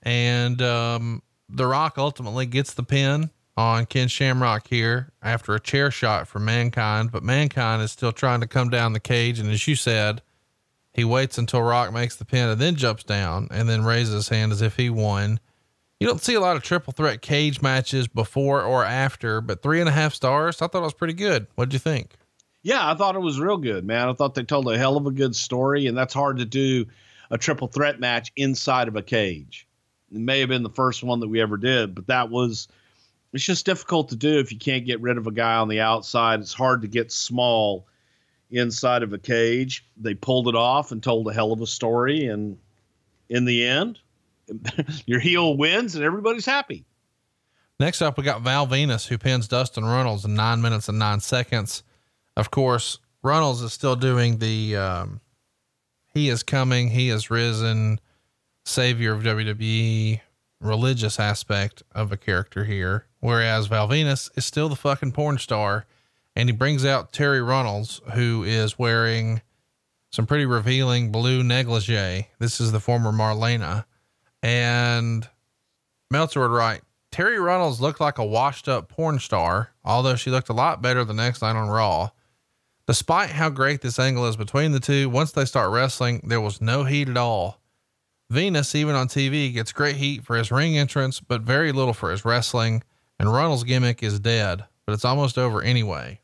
and 0.01 0.61
um, 0.61 1.21
The 1.47 1.65
Rock 1.65 1.97
ultimately 1.97 2.45
gets 2.45 2.73
the 2.73 2.83
pin 2.83 3.29
on 3.55 3.85
Ken 3.85 4.07
Shamrock 4.07 4.67
here 4.67 5.11
after 5.21 5.53
a 5.53 5.59
chair 5.59 5.91
shot 5.91 6.27
from 6.27 6.45
Mankind, 6.45 7.11
but 7.11 7.23
Mankind 7.23 7.81
is 7.81 7.91
still 7.91 8.11
trying 8.11 8.41
to 8.41 8.47
come 8.47 8.69
down 8.69 8.93
the 8.93 8.99
cage, 8.99 9.39
and 9.39 9.49
as 9.51 9.67
you 9.67 9.75
said, 9.75 10.21
he 10.93 11.03
waits 11.03 11.37
until 11.37 11.61
Rock 11.61 11.93
makes 11.93 12.15
the 12.15 12.25
pin 12.25 12.49
and 12.49 12.61
then 12.61 12.75
jumps 12.75 13.03
down 13.03 13.47
and 13.51 13.67
then 13.67 13.83
raises 13.83 14.13
his 14.13 14.29
hand 14.29 14.51
as 14.51 14.61
if 14.61 14.77
he 14.77 14.89
won. 14.89 15.39
You 15.99 16.07
don't 16.07 16.21
see 16.21 16.33
a 16.33 16.41
lot 16.41 16.55
of 16.55 16.63
triple 16.63 16.93
threat 16.93 17.21
cage 17.21 17.61
matches 17.61 18.07
before 18.07 18.61
or 18.61 18.83
after, 18.83 19.41
but 19.41 19.61
three 19.61 19.79
and 19.79 19.89
a 19.89 19.93
half 19.93 20.13
stars. 20.13 20.61
I 20.61 20.67
thought 20.67 20.81
it 20.81 20.85
was 20.85 20.93
pretty 20.93 21.13
good. 21.13 21.47
What'd 21.55 21.73
you 21.73 21.79
think? 21.79 22.13
Yeah, 22.61 22.89
I 22.89 22.95
thought 22.95 23.15
it 23.15 23.19
was 23.19 23.39
real 23.39 23.57
good, 23.57 23.85
man. 23.85 24.09
I 24.09 24.13
thought 24.13 24.35
they 24.35 24.43
told 24.43 24.69
a 24.71 24.77
hell 24.77 24.97
of 24.97 25.05
a 25.05 25.11
good 25.11 25.35
story, 25.35 25.87
and 25.87 25.97
that's 25.97 26.13
hard 26.13 26.37
to 26.37 26.45
do 26.45 26.85
a 27.29 27.37
triple 27.37 27.67
threat 27.67 27.99
match 27.99 28.31
inside 28.35 28.87
of 28.87 28.95
a 28.95 29.01
cage. 29.01 29.67
It 30.11 30.19
may 30.19 30.39
have 30.41 30.49
been 30.49 30.63
the 30.63 30.69
first 30.69 31.03
one 31.03 31.19
that 31.21 31.27
we 31.27 31.41
ever 31.41 31.57
did, 31.57 31.95
but 31.95 32.07
that 32.07 32.29
was 32.29 32.67
it's 33.33 33.43
just 33.43 33.65
difficult 33.65 34.09
to 34.09 34.15
do 34.15 34.39
if 34.39 34.51
you 34.51 34.59
can't 34.59 34.85
get 34.85 35.01
rid 35.01 35.17
of 35.17 35.27
a 35.27 35.31
guy 35.31 35.55
on 35.55 35.67
the 35.67 35.81
outside. 35.81 36.39
It's 36.39 36.53
hard 36.53 36.81
to 36.83 36.87
get 36.87 37.11
small 37.11 37.87
inside 38.51 39.01
of 39.01 39.11
a 39.11 39.17
cage. 39.17 39.85
They 39.97 40.13
pulled 40.13 40.47
it 40.47 40.55
off 40.55 40.91
and 40.91 41.01
told 41.01 41.27
a 41.27 41.33
hell 41.33 41.51
of 41.51 41.61
a 41.61 41.67
story, 41.67 42.27
and 42.27 42.57
in 43.29 43.45
the 43.45 43.65
end, 43.65 43.99
your 45.05 45.19
heel 45.19 45.57
wins 45.57 45.95
and 45.95 46.03
everybody's 46.03 46.45
happy. 46.45 46.85
Next 47.79 48.01
up, 48.01 48.17
we 48.17 48.23
got 48.23 48.41
Val 48.41 48.67
Venis, 48.67 49.07
who 49.07 49.17
pins 49.17 49.47
Dustin 49.47 49.83
Runnels 49.83 50.23
in 50.25 50.35
nine 50.35 50.61
minutes 50.61 50.87
and 50.87 50.99
nine 50.99 51.19
seconds. 51.19 51.83
Of 52.37 52.51
course, 52.51 52.99
Runnels 53.23 53.63
is 53.63 53.73
still 53.73 53.95
doing 53.95 54.37
the 54.37 54.75
um, 54.75 55.21
he 56.13 56.29
is 56.29 56.43
coming, 56.43 56.89
he 56.89 57.09
is 57.09 57.31
risen, 57.31 57.99
savior 58.63 59.13
of 59.13 59.23
WWE 59.23 60.21
religious 60.63 61.19
aspect 61.19 61.83
of 61.93 62.11
a 62.11 62.17
character 62.17 62.65
here. 62.65 63.05
Whereas 63.19 63.67
Val 63.67 63.87
Venis 63.87 64.29
is 64.37 64.45
still 64.45 64.69
the 64.69 64.75
fucking 64.75 65.11
porn 65.11 65.37
star. 65.37 65.85
And 66.35 66.49
he 66.49 66.55
brings 66.55 66.83
out 66.83 67.13
Terri 67.13 67.45
Runnels, 67.45 68.01
who 68.13 68.43
is 68.43 68.79
wearing 68.79 69.41
some 70.11 70.25
pretty 70.25 70.45
revealing 70.45 71.11
blue 71.11 71.43
negligee. 71.43 72.29
This 72.39 72.59
is 72.59 72.71
the 72.71 72.79
former 72.79 73.11
Marlena. 73.11 73.85
And 74.41 75.27
Meltzer 76.09 76.39
would 76.39 76.51
write, 76.51 76.81
Terri 77.11 77.39
Runnels 77.39 77.79
looked 77.79 78.01
like 78.01 78.17
a 78.17 78.25
washed 78.25 78.67
up 78.67 78.89
porn 78.89 79.19
star, 79.19 79.71
although 79.85 80.15
she 80.15 80.31
looked 80.31 80.49
a 80.49 80.53
lot 80.53 80.81
better 80.81 81.05
the 81.05 81.13
next 81.13 81.41
night 81.41 81.55
on 81.55 81.69
Raw. 81.69 82.09
Despite 82.87 83.29
how 83.29 83.49
great 83.49 83.81
this 83.81 83.99
angle 83.99 84.25
is 84.25 84.35
between 84.35 84.71
the 84.71 84.79
two, 84.79 85.09
once 85.09 85.31
they 85.31 85.45
start 85.45 85.71
wrestling, 85.71 86.21
there 86.27 86.41
was 86.41 86.59
no 86.59 86.83
heat 86.83 87.07
at 87.07 87.17
all. 87.17 87.61
Venis, 88.33 88.75
even 88.75 88.95
on 88.95 89.07
TV, 89.07 89.53
gets 89.53 89.71
great 89.71 89.97
heat 89.97 90.23
for 90.23 90.35
his 90.35 90.51
ring 90.51 90.77
entrance, 90.77 91.19
but 91.19 91.41
very 91.41 91.71
little 91.71 91.93
for 91.93 92.11
his 92.11 92.25
wrestling, 92.25 92.83
and 93.19 93.31
Runnels' 93.31 93.63
gimmick 93.63 94.01
is 94.01 94.19
dead, 94.19 94.65
but 94.85 94.93
it's 94.93 95.05
almost 95.05 95.37
over 95.37 95.61
anyway. 95.61 96.19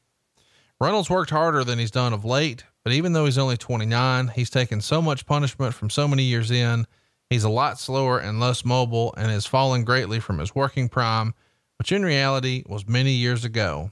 Runnels 0.81 1.10
worked 1.10 1.30
harder 1.30 1.64
than 1.64 1.77
he's 1.77 1.91
done 1.91 2.14
of 2.14 2.26
late, 2.26 2.64
but 2.84 2.94
even 2.94 3.14
though 3.14 3.26
he's 3.26 3.38
only 3.38 3.57
29, 3.57 4.30
he's 4.30 4.49
taken 4.49 4.81
so 4.81 5.02
much 5.02 5.26
punishment 5.26 5.73
from 5.73 5.90
so 5.90 6.07
many 6.07 6.23
years 6.23 6.49
in. 6.49 6.88
He's 7.30 7.44
a 7.44 7.49
lot 7.49 7.80
slower 7.80 8.18
and 8.18 8.40
less 8.40 8.65
mobile 8.65 9.14
and 9.15 9.30
has 9.30 9.45
fallen 9.45 9.84
greatly 9.84 10.19
from 10.19 10.40
his 10.40 10.56
working 10.56 10.90
prime, 10.90 11.36
which 11.77 11.91
in 11.91 12.03
reality 12.03 12.64
was 12.68 12.88
many 12.88 13.11
years 13.11 13.45
ago. 13.45 13.91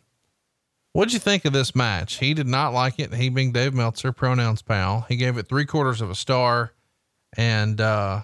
What'd 0.93 1.13
you 1.13 1.19
think 1.19 1.45
of 1.45 1.53
this 1.53 1.75
match? 1.75 2.15
He 2.15 2.33
did 2.33 2.47
not 2.47 2.73
like 2.73 2.97
it. 2.97 3.13
He 3.13 3.29
being 3.29 3.51
Dave 3.51 3.73
Meltzer, 3.75 4.11
pronouns 4.11 4.63
pal. 4.63 5.05
He 5.07 5.15
gave 5.15 5.37
it 5.37 5.47
three 5.47 5.65
quarters 5.65 6.01
of 6.01 6.09
a 6.09 6.15
star. 6.15 6.73
And, 7.35 7.81
uh, 7.81 8.21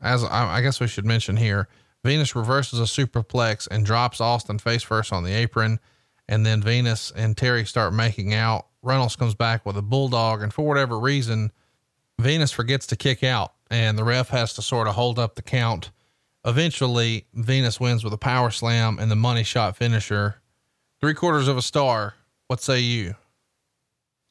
as 0.00 0.22
I, 0.24 0.56
I 0.56 0.60
guess 0.60 0.80
we 0.80 0.86
should 0.86 1.06
mention 1.06 1.36
here, 1.36 1.68
Venis 2.04 2.34
reverses 2.34 2.78
a 2.78 2.82
superplex 2.82 3.66
and 3.70 3.86
drops 3.86 4.18
Dustin 4.18 4.58
face 4.58 4.82
first 4.82 5.12
on 5.12 5.24
the 5.24 5.32
apron. 5.32 5.80
And 6.28 6.44
then 6.44 6.62
Venis 6.62 7.12
and 7.14 7.36
Terri 7.36 7.66
start 7.66 7.94
making 7.94 8.34
out. 8.34 8.66
Runnels 8.82 9.16
comes 9.16 9.34
back 9.34 9.64
with 9.64 9.76
a 9.76 9.82
bulldog. 9.82 10.42
And 10.42 10.52
for 10.52 10.66
whatever 10.66 10.98
reason, 10.98 11.52
Venis 12.20 12.52
forgets 12.52 12.86
to 12.88 12.96
kick 12.96 13.22
out 13.22 13.54
and 13.70 13.98
the 13.98 14.04
ref 14.04 14.28
has 14.28 14.52
to 14.54 14.62
sort 14.62 14.86
of 14.86 14.94
hold 14.94 15.18
up 15.18 15.34
the 15.34 15.42
count. 15.42 15.90
Eventually, 16.44 17.26
Venis 17.36 17.80
wins 17.80 18.04
with 18.04 18.12
a 18.12 18.18
power 18.18 18.50
slam 18.50 18.98
and 18.98 19.10
the 19.10 19.16
money 19.16 19.42
shot 19.42 19.76
finisher. 19.76 20.40
Three 21.00 21.14
quarters 21.14 21.48
of 21.48 21.56
a 21.56 21.62
star. 21.62 22.14
What 22.46 22.60
say 22.60 22.80
you? 22.80 23.14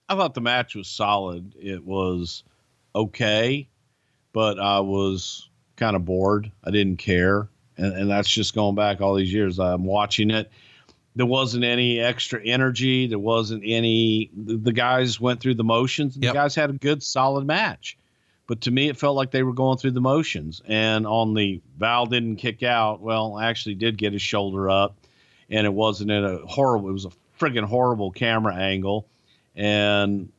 I 0.08 0.16
thought 0.16 0.36
the 0.36 0.42
match 0.42 0.76
was 0.76 0.88
solid. 0.88 1.56
It 1.60 1.84
was 1.84 2.44
okay, 2.96 3.68
but 4.32 4.60
I 4.60 4.80
was 4.80 5.50
kind 5.76 5.96
of 5.96 6.06
bored. 6.06 6.52
I 6.64 6.72
didn't 6.72 6.98
care. 6.98 7.48
And, 7.78 7.94
and 7.94 8.10
that's 8.10 8.30
just 8.30 8.54
going 8.54 8.76
back 8.76 9.02
all 9.02 9.16
these 9.16 9.34
years. 9.34 9.60
I'm 9.60 9.84
watching 9.86 10.32
it. 10.32 10.52
There 11.16 11.26
wasn't 11.26 11.64
any 11.64 12.00
extra 12.00 12.42
energy. 12.44 13.08
There 13.08 13.20
wasn't 13.20 13.64
any. 13.66 14.32
The, 14.36 14.58
the 14.58 14.74
guys 14.74 15.20
went 15.20 15.40
through 15.40 15.56
the 15.56 15.64
motions. 15.64 16.18
Yep. 16.18 16.34
The 16.34 16.40
guys 16.40 16.56
had 16.56 16.70
a 16.72 16.74
good, 16.74 17.04
solid 17.04 17.46
match. 17.46 17.98
But 18.48 18.62
to 18.62 18.72
me, 18.72 18.90
it 18.90 18.98
felt 18.98 19.16
like 19.16 19.32
they 19.32 19.44
were 19.44 19.54
going 19.54 19.78
through 19.78 19.92
the 19.92 20.02
motions. 20.02 20.62
And 20.66 21.06
on 21.08 21.34
the 21.34 21.62
Val 21.78 22.08
didn't 22.08 22.38
kick 22.38 22.64
out. 22.64 23.00
Well, 23.00 23.40
actually 23.40 23.76
did 23.76 23.98
get 23.98 24.14
his 24.14 24.22
shoulder 24.22 24.70
up, 24.70 24.96
and 25.50 25.66
it 25.66 25.74
wasn't 25.74 26.12
in 26.12 26.26
a 26.26 26.38
horrible. 26.46 26.90
It 26.90 26.94
was 26.94 27.06
a 27.06 27.12
friggin' 27.40 27.64
horrible 27.64 28.12
camera 28.12 28.56
angle, 28.56 29.08
and 29.56 30.32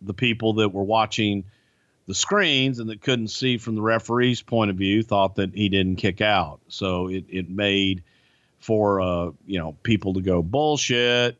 the 0.00 0.14
people 0.14 0.54
that 0.54 0.70
were 0.70 0.84
watching 0.84 1.44
the 2.08 2.14
screens 2.14 2.78
and 2.78 2.88
that 2.88 3.02
couldn't 3.02 3.28
see 3.28 3.58
from 3.58 3.74
the 3.74 3.82
referee's 3.82 4.40
point 4.40 4.70
of 4.70 4.76
view 4.76 5.02
thought 5.02 5.36
that 5.36 5.54
he 5.54 5.68
didn't 5.68 5.96
kick 5.96 6.22
out. 6.22 6.58
So 6.68 7.08
it, 7.08 7.26
it 7.28 7.50
made 7.50 8.02
for 8.58 9.00
uh, 9.00 9.30
you 9.46 9.58
know 9.58 9.76
people 9.82 10.14
to 10.14 10.22
go 10.22 10.42
bullshit 10.42 11.38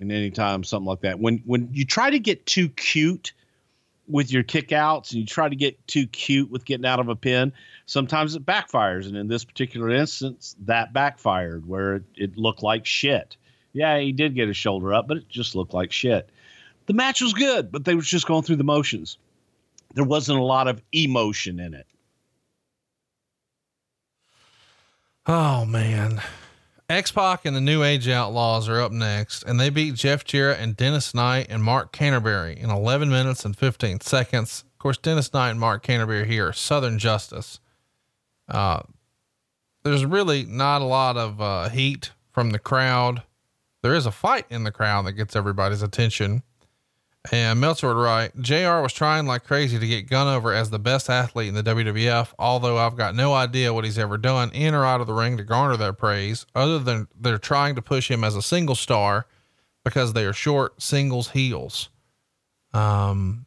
and 0.00 0.10
anytime 0.10 0.64
something 0.64 0.88
like 0.88 1.02
that. 1.02 1.20
When 1.20 1.38
when 1.46 1.68
you 1.72 1.86
try 1.86 2.10
to 2.10 2.18
get 2.18 2.44
too 2.46 2.68
cute 2.68 3.32
with 4.08 4.32
your 4.32 4.42
kickouts 4.42 5.12
and 5.12 5.20
you 5.20 5.26
try 5.26 5.48
to 5.48 5.54
get 5.54 5.86
too 5.86 6.08
cute 6.08 6.50
with 6.50 6.64
getting 6.64 6.84
out 6.84 6.98
of 6.98 7.08
a 7.08 7.14
pin, 7.14 7.52
sometimes 7.86 8.34
it 8.34 8.44
backfires. 8.44 9.06
And 9.06 9.16
in 9.16 9.28
this 9.28 9.44
particular 9.44 9.88
instance, 9.88 10.56
that 10.66 10.92
backfired 10.92 11.66
where 11.66 11.94
it, 11.94 12.02
it 12.16 12.36
looked 12.36 12.64
like 12.64 12.84
shit. 12.84 13.36
Yeah, 13.72 14.00
he 14.00 14.10
did 14.10 14.34
get 14.34 14.48
his 14.48 14.56
shoulder 14.56 14.92
up, 14.92 15.06
but 15.06 15.18
it 15.18 15.28
just 15.28 15.54
looked 15.54 15.72
like 15.72 15.92
shit. 15.92 16.28
The 16.86 16.92
match 16.92 17.20
was 17.20 17.32
good, 17.32 17.70
but 17.70 17.84
they 17.84 17.94
was 17.94 18.08
just 18.08 18.26
going 18.26 18.42
through 18.42 18.56
the 18.56 18.64
motions. 18.64 19.16
There 19.94 20.04
wasn't 20.04 20.38
a 20.38 20.42
lot 20.42 20.68
of 20.68 20.82
emotion 20.92 21.60
in 21.60 21.74
it. 21.74 21.86
Oh 25.26 25.64
man. 25.64 26.20
X 26.88 27.10
Pac 27.12 27.46
and 27.46 27.56
the 27.56 27.60
New 27.60 27.82
Age 27.82 28.08
Outlaws 28.08 28.68
are 28.68 28.80
up 28.80 28.92
next, 28.92 29.44
and 29.44 29.58
they 29.58 29.70
beat 29.70 29.94
Jeff 29.94 30.24
Jarrett 30.24 30.60
and 30.60 30.76
Dennis 30.76 31.14
Knight 31.14 31.46
and 31.48 31.62
Mark 31.62 31.90
Canterbury 31.92 32.58
in 32.58 32.68
11 32.70 33.08
minutes 33.08 33.44
and 33.44 33.56
15 33.56 34.00
seconds. 34.00 34.64
Of 34.72 34.78
course, 34.78 34.98
Dennis 34.98 35.32
Knight 35.32 35.50
and 35.50 35.60
Mark 35.60 35.82
Canterbury 35.82 36.26
here 36.26 36.52
Southern 36.52 36.98
Justice. 36.98 37.60
Uh, 38.48 38.80
there's 39.84 40.04
really 40.04 40.44
not 40.44 40.82
a 40.82 40.86
lot 40.86 41.16
of 41.16 41.40
uh, 41.40 41.68
heat 41.70 42.10
from 42.30 42.50
the 42.50 42.58
crowd. 42.58 43.22
There 43.82 43.94
is 43.94 44.06
a 44.06 44.12
fight 44.12 44.46
in 44.50 44.64
the 44.64 44.70
crowd 44.70 45.06
that 45.06 45.12
gets 45.12 45.34
everybody's 45.34 45.82
attention. 45.82 46.42
And 47.30 47.60
Meltzer 47.60 47.86
would 47.86 48.02
write, 48.02 48.40
JR 48.40 48.80
was 48.80 48.92
trying 48.92 49.26
like 49.26 49.44
crazy 49.44 49.78
to 49.78 49.86
get 49.86 50.08
Gunn 50.08 50.26
over 50.26 50.52
as 50.52 50.70
the 50.70 50.80
best 50.80 51.08
athlete 51.08 51.48
in 51.48 51.54
the 51.54 51.62
WWF, 51.62 52.32
although 52.36 52.78
I've 52.78 52.96
got 52.96 53.14
no 53.14 53.32
idea 53.32 53.72
what 53.72 53.84
he's 53.84 53.98
ever 53.98 54.18
done 54.18 54.50
in 54.50 54.74
or 54.74 54.84
out 54.84 55.00
of 55.00 55.06
the 55.06 55.12
ring 55.12 55.36
to 55.36 55.44
garner 55.44 55.76
that 55.76 55.98
praise, 55.98 56.46
other 56.54 56.80
than 56.80 57.06
they're 57.18 57.38
trying 57.38 57.76
to 57.76 57.82
push 57.82 58.10
him 58.10 58.24
as 58.24 58.34
a 58.34 58.42
single 58.42 58.74
star 58.74 59.26
because 59.84 60.14
they 60.14 60.24
are 60.24 60.32
short 60.32 60.82
singles 60.82 61.30
heels. 61.30 61.90
Um, 62.74 63.46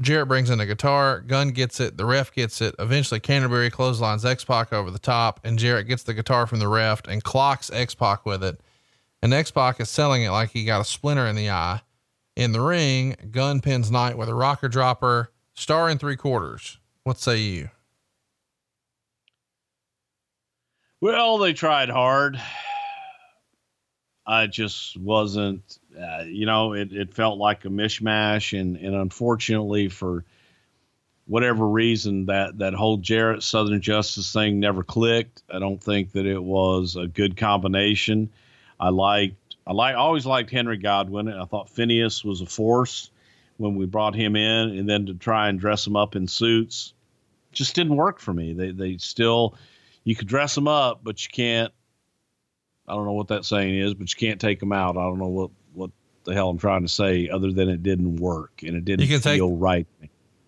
Jarrett 0.00 0.28
brings 0.28 0.48
in 0.48 0.60
a 0.60 0.66
guitar, 0.66 1.20
Gunn 1.20 1.50
gets 1.50 1.80
it, 1.80 1.96
the 1.96 2.04
ref 2.04 2.32
gets 2.32 2.60
it. 2.60 2.74
Eventually, 2.78 3.18
Canterbury 3.18 3.68
clotheslines 3.68 4.24
X 4.24 4.44
Pac 4.44 4.72
over 4.72 4.92
the 4.92 4.98
top, 5.00 5.40
and 5.42 5.58
Jarrett 5.58 5.88
gets 5.88 6.04
the 6.04 6.14
guitar 6.14 6.46
from 6.46 6.60
the 6.60 6.68
ref 6.68 7.02
and 7.08 7.22
clocks 7.24 7.68
X 7.70 7.96
Pac 7.96 8.24
with 8.24 8.44
it. 8.44 8.60
And 9.22 9.34
X 9.34 9.50
Pac 9.50 9.80
is 9.80 9.90
selling 9.90 10.22
it 10.22 10.30
like 10.30 10.50
he 10.50 10.64
got 10.64 10.80
a 10.80 10.84
splinter 10.84 11.26
in 11.26 11.34
the 11.34 11.50
eye. 11.50 11.80
In 12.38 12.52
the 12.52 12.60
ring, 12.60 13.16
Gunn 13.32 13.60
pins 13.60 13.90
Knight 13.90 14.16
with 14.16 14.28
a 14.28 14.34
rocker 14.34 14.68
dropper, 14.68 15.32
star 15.54 15.90
in 15.90 15.98
three 15.98 16.14
quarters. 16.14 16.78
What 17.02 17.18
say 17.18 17.38
you? 17.38 17.70
Well, 21.00 21.38
they 21.38 21.52
tried 21.52 21.88
hard. 21.88 22.40
I 24.24 24.46
just 24.46 24.96
wasn't, 24.96 25.80
uh, 26.00 26.26
you 26.28 26.46
know, 26.46 26.74
it, 26.74 26.92
it 26.92 27.12
felt 27.12 27.38
like 27.38 27.64
a 27.64 27.70
mishmash. 27.70 28.56
And, 28.56 28.76
and 28.76 28.94
unfortunately, 28.94 29.88
for 29.88 30.24
whatever 31.26 31.66
reason, 31.66 32.26
that, 32.26 32.58
that 32.58 32.72
whole 32.72 32.98
Jarrett 32.98 33.42
Southern 33.42 33.80
Justice 33.80 34.32
thing 34.32 34.60
never 34.60 34.84
clicked. 34.84 35.42
I 35.52 35.58
don't 35.58 35.82
think 35.82 36.12
that 36.12 36.24
it 36.24 36.40
was 36.44 36.94
a 36.94 37.08
good 37.08 37.36
combination. 37.36 38.30
I 38.78 38.90
liked, 38.90 39.47
I 39.68 39.72
like, 39.72 39.94
always 39.96 40.24
liked 40.24 40.50
Henry 40.50 40.78
Godwinn. 40.78 41.28
I 41.28 41.44
thought 41.44 41.68
Phineas 41.68 42.24
was 42.24 42.40
a 42.40 42.46
force 42.46 43.10
when 43.58 43.74
we 43.74 43.84
brought 43.84 44.14
him 44.14 44.34
in, 44.34 44.70
and 44.78 44.88
then 44.88 45.06
to 45.06 45.14
try 45.14 45.48
and 45.50 45.60
dress 45.60 45.86
him 45.86 45.94
up 45.94 46.16
in 46.16 46.26
suits 46.26 46.94
just 47.52 47.74
didn't 47.74 47.96
work 47.96 48.18
for 48.18 48.32
me. 48.32 48.54
They, 48.54 48.70
they 48.70 48.96
still, 48.96 49.56
you 50.04 50.16
could 50.16 50.28
dress 50.28 50.54
them 50.54 50.68
up, 50.68 51.00
but 51.02 51.22
you 51.24 51.30
can't. 51.30 51.72
I 52.86 52.94
don't 52.94 53.04
know 53.04 53.12
what 53.12 53.28
that 53.28 53.44
saying 53.44 53.78
is, 53.78 53.92
but 53.94 54.10
you 54.10 54.18
can't 54.18 54.40
take 54.40 54.60
them 54.60 54.72
out. 54.72 54.96
I 54.96 55.02
don't 55.02 55.18
know 55.18 55.28
what 55.28 55.50
what 55.74 55.90
the 56.24 56.32
hell 56.32 56.48
I'm 56.48 56.58
trying 56.58 56.82
to 56.82 56.88
say, 56.88 57.28
other 57.28 57.52
than 57.52 57.68
it 57.68 57.82
didn't 57.82 58.16
work 58.16 58.62
and 58.62 58.74
it 58.76 58.84
didn't 58.86 59.02
You 59.02 59.08
can 59.08 59.20
take- 59.20 59.36
feel 59.38 59.54
right. 59.54 59.86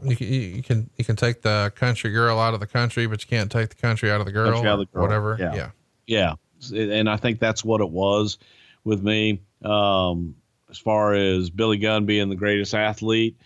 You 0.02 0.16
can, 0.16 0.26
you 0.28 0.62
can 0.62 0.90
you 0.96 1.04
can 1.04 1.16
take 1.16 1.42
the 1.42 1.70
country 1.76 2.10
girl 2.10 2.38
out 2.38 2.54
of 2.54 2.60
the 2.60 2.66
country, 2.66 3.06
but 3.06 3.22
you 3.22 3.28
can't 3.28 3.52
take 3.52 3.68
the 3.68 3.74
country 3.74 4.10
out 4.10 4.20
of 4.20 4.26
the 4.26 4.32
girl. 4.32 4.52
Country 4.52 4.68
out 4.70 4.80
of 4.80 4.80
the 4.80 4.86
girl, 4.86 5.02
Whatever. 5.02 5.36
yeah. 5.38 5.54
yeah. 5.54 5.70
Yeah, 6.06 6.34
and 6.74 7.08
I 7.08 7.16
think 7.18 7.38
that's 7.38 7.62
what 7.62 7.82
it 7.82 7.90
was 7.90 8.38
with 8.84 9.02
me. 9.02 9.42
Um, 9.64 10.36
as 10.70 10.78
far 10.78 11.14
as 11.14 11.50
Billy 11.50 11.78
Gunn 11.78 12.06
being 12.06 12.28
the 12.28 12.36
greatest 12.36 12.74
athlete 12.74 13.36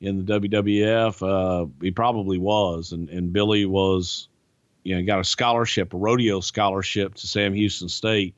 in 0.00 0.24
the 0.24 0.40
WWF, 0.40 1.22
uh, 1.22 1.66
he 1.80 1.90
probably 1.90 2.38
was, 2.38 2.92
and 2.92 3.08
and 3.10 3.32
Billy 3.32 3.66
was, 3.66 4.28
you 4.84 4.96
know, 4.96 5.02
got 5.04 5.20
a 5.20 5.24
scholarship, 5.24 5.92
a 5.92 5.96
rodeo 5.96 6.40
scholarship 6.40 7.14
to 7.14 7.26
Sam 7.26 7.52
Houston 7.52 7.88
State. 7.88 8.34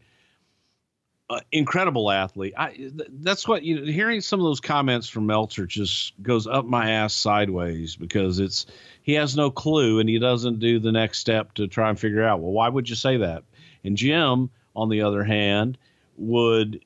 Uh, 1.28 1.38
incredible 1.52 2.10
athlete. 2.10 2.54
I 2.56 2.72
th- 2.72 2.92
that's 3.20 3.46
what 3.46 3.62
you 3.62 3.80
know, 3.80 3.92
hearing 3.92 4.20
some 4.20 4.40
of 4.40 4.44
those 4.44 4.58
comments 4.58 5.08
from 5.08 5.26
Meltzer 5.26 5.64
just 5.64 6.20
goes 6.20 6.48
up 6.48 6.64
my 6.64 6.90
ass 6.90 7.14
sideways 7.14 7.94
because 7.94 8.40
it's 8.40 8.66
he 9.02 9.12
has 9.12 9.36
no 9.36 9.48
clue 9.48 10.00
and 10.00 10.08
he 10.08 10.18
doesn't 10.18 10.58
do 10.58 10.80
the 10.80 10.90
next 10.90 11.20
step 11.20 11.54
to 11.54 11.68
try 11.68 11.88
and 11.88 12.00
figure 12.00 12.24
out. 12.24 12.40
Well, 12.40 12.50
why 12.50 12.68
would 12.68 12.88
you 12.88 12.96
say 12.96 13.18
that? 13.18 13.44
And 13.84 13.96
Jim, 13.96 14.50
on 14.74 14.88
the 14.88 15.02
other 15.02 15.22
hand, 15.22 15.78
would 16.20 16.84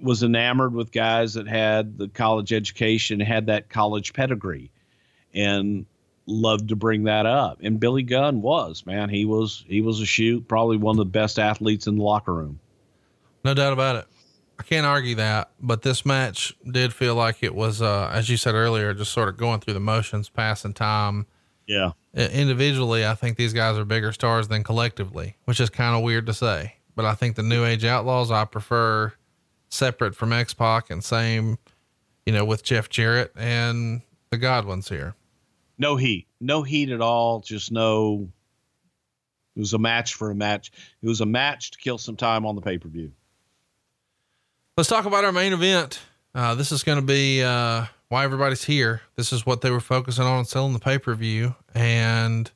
was 0.00 0.22
enamored 0.22 0.74
with 0.74 0.90
guys 0.90 1.34
that 1.34 1.46
had 1.46 1.96
the 1.96 2.08
college 2.08 2.52
education, 2.52 3.20
had 3.20 3.46
that 3.46 3.68
college 3.68 4.12
pedigree, 4.12 4.70
and 5.32 5.86
loved 6.26 6.68
to 6.68 6.76
bring 6.76 7.04
that 7.04 7.26
up. 7.26 7.58
And 7.62 7.78
Billy 7.78 8.02
Gunn 8.02 8.42
was 8.42 8.84
man, 8.84 9.08
he 9.08 9.24
was 9.24 9.64
he 9.68 9.80
was 9.80 10.00
a 10.00 10.06
shoot, 10.06 10.46
probably 10.48 10.76
one 10.76 10.94
of 10.94 10.98
the 10.98 11.04
best 11.04 11.38
athletes 11.38 11.86
in 11.86 11.96
the 11.96 12.02
locker 12.02 12.34
room. 12.34 12.58
No 13.44 13.54
doubt 13.54 13.72
about 13.72 13.96
it. 13.96 14.06
I 14.58 14.64
can't 14.64 14.86
argue 14.86 15.16
that, 15.16 15.50
but 15.60 15.82
this 15.82 16.06
match 16.06 16.54
did 16.70 16.92
feel 16.92 17.16
like 17.16 17.42
it 17.42 17.54
was, 17.54 17.82
uh, 17.82 18.10
as 18.12 18.28
you 18.28 18.36
said 18.36 18.54
earlier, 18.54 18.94
just 18.94 19.12
sort 19.12 19.28
of 19.28 19.36
going 19.36 19.58
through 19.60 19.74
the 19.74 19.80
motions, 19.80 20.28
passing 20.28 20.74
time. 20.74 21.26
Yeah, 21.66 21.92
Individually, 22.14 23.06
I 23.06 23.14
think 23.14 23.38
these 23.38 23.54
guys 23.54 23.78
are 23.78 23.84
bigger 23.84 24.12
stars 24.12 24.48
than 24.48 24.62
collectively, 24.62 25.36
which 25.46 25.58
is 25.58 25.70
kind 25.70 25.96
of 25.96 26.02
weird 26.02 26.26
to 26.26 26.34
say. 26.34 26.76
But 26.94 27.04
I 27.04 27.14
think 27.14 27.36
the 27.36 27.42
New 27.42 27.64
Age 27.64 27.84
Outlaws 27.84 28.30
I 28.30 28.44
prefer 28.44 29.12
separate 29.70 30.14
from 30.14 30.32
X 30.32 30.52
Pac 30.52 30.90
and 30.90 31.02
same, 31.02 31.58
you 32.26 32.32
know, 32.32 32.44
with 32.44 32.62
Jeff 32.62 32.88
Jarrett 32.88 33.32
and 33.36 34.02
the 34.30 34.38
Godwinns 34.38 34.88
here. 34.88 35.14
no 35.78 35.96
heat, 35.96 36.26
no 36.40 36.62
heat 36.62 36.90
at 36.90 37.00
all. 37.00 37.40
Just 37.40 37.72
no. 37.72 38.28
It 39.54 39.60
was 39.60 39.74
a 39.74 39.78
match 39.78 40.14
for 40.14 40.30
a 40.30 40.34
match. 40.34 40.72
It 41.02 41.08
was 41.08 41.20
a 41.20 41.26
match 41.26 41.72
to 41.72 41.78
kill 41.78 41.98
some 41.98 42.16
time 42.16 42.46
on 42.46 42.54
the 42.54 42.62
pay 42.62 42.78
per 42.78 42.88
view. 42.88 43.12
Let's 44.76 44.88
talk 44.88 45.04
about 45.04 45.24
our 45.24 45.32
main 45.32 45.52
event. 45.52 46.00
Uh, 46.34 46.54
this 46.54 46.72
is 46.72 46.82
going 46.82 46.96
to 46.96 47.04
be 47.04 47.42
uh, 47.42 47.84
why 48.08 48.24
everybody's 48.24 48.64
here. 48.64 49.02
This 49.16 49.30
is 49.30 49.44
what 49.44 49.60
they 49.60 49.70
were 49.70 49.80
focusing 49.80 50.24
on 50.24 50.46
selling 50.46 50.72
the 50.72 50.78
pay 50.78 50.98
per 50.98 51.14
view, 51.14 51.54
and 51.74 52.50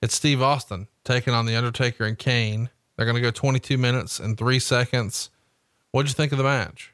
it's 0.00 0.14
Steve 0.14 0.40
Austin 0.40 0.88
taking 1.04 1.34
on 1.34 1.44
the 1.44 1.54
Undertaker 1.54 2.04
and 2.04 2.18
Kane. 2.18 2.70
They're 2.96 3.06
going 3.06 3.16
to 3.16 3.22
go 3.22 3.30
22 3.30 3.78
minutes 3.78 4.20
and 4.20 4.36
three 4.36 4.58
seconds. 4.58 5.30
What'd 5.90 6.10
you 6.10 6.14
think 6.14 6.32
of 6.32 6.38
the 6.38 6.44
match? 6.44 6.92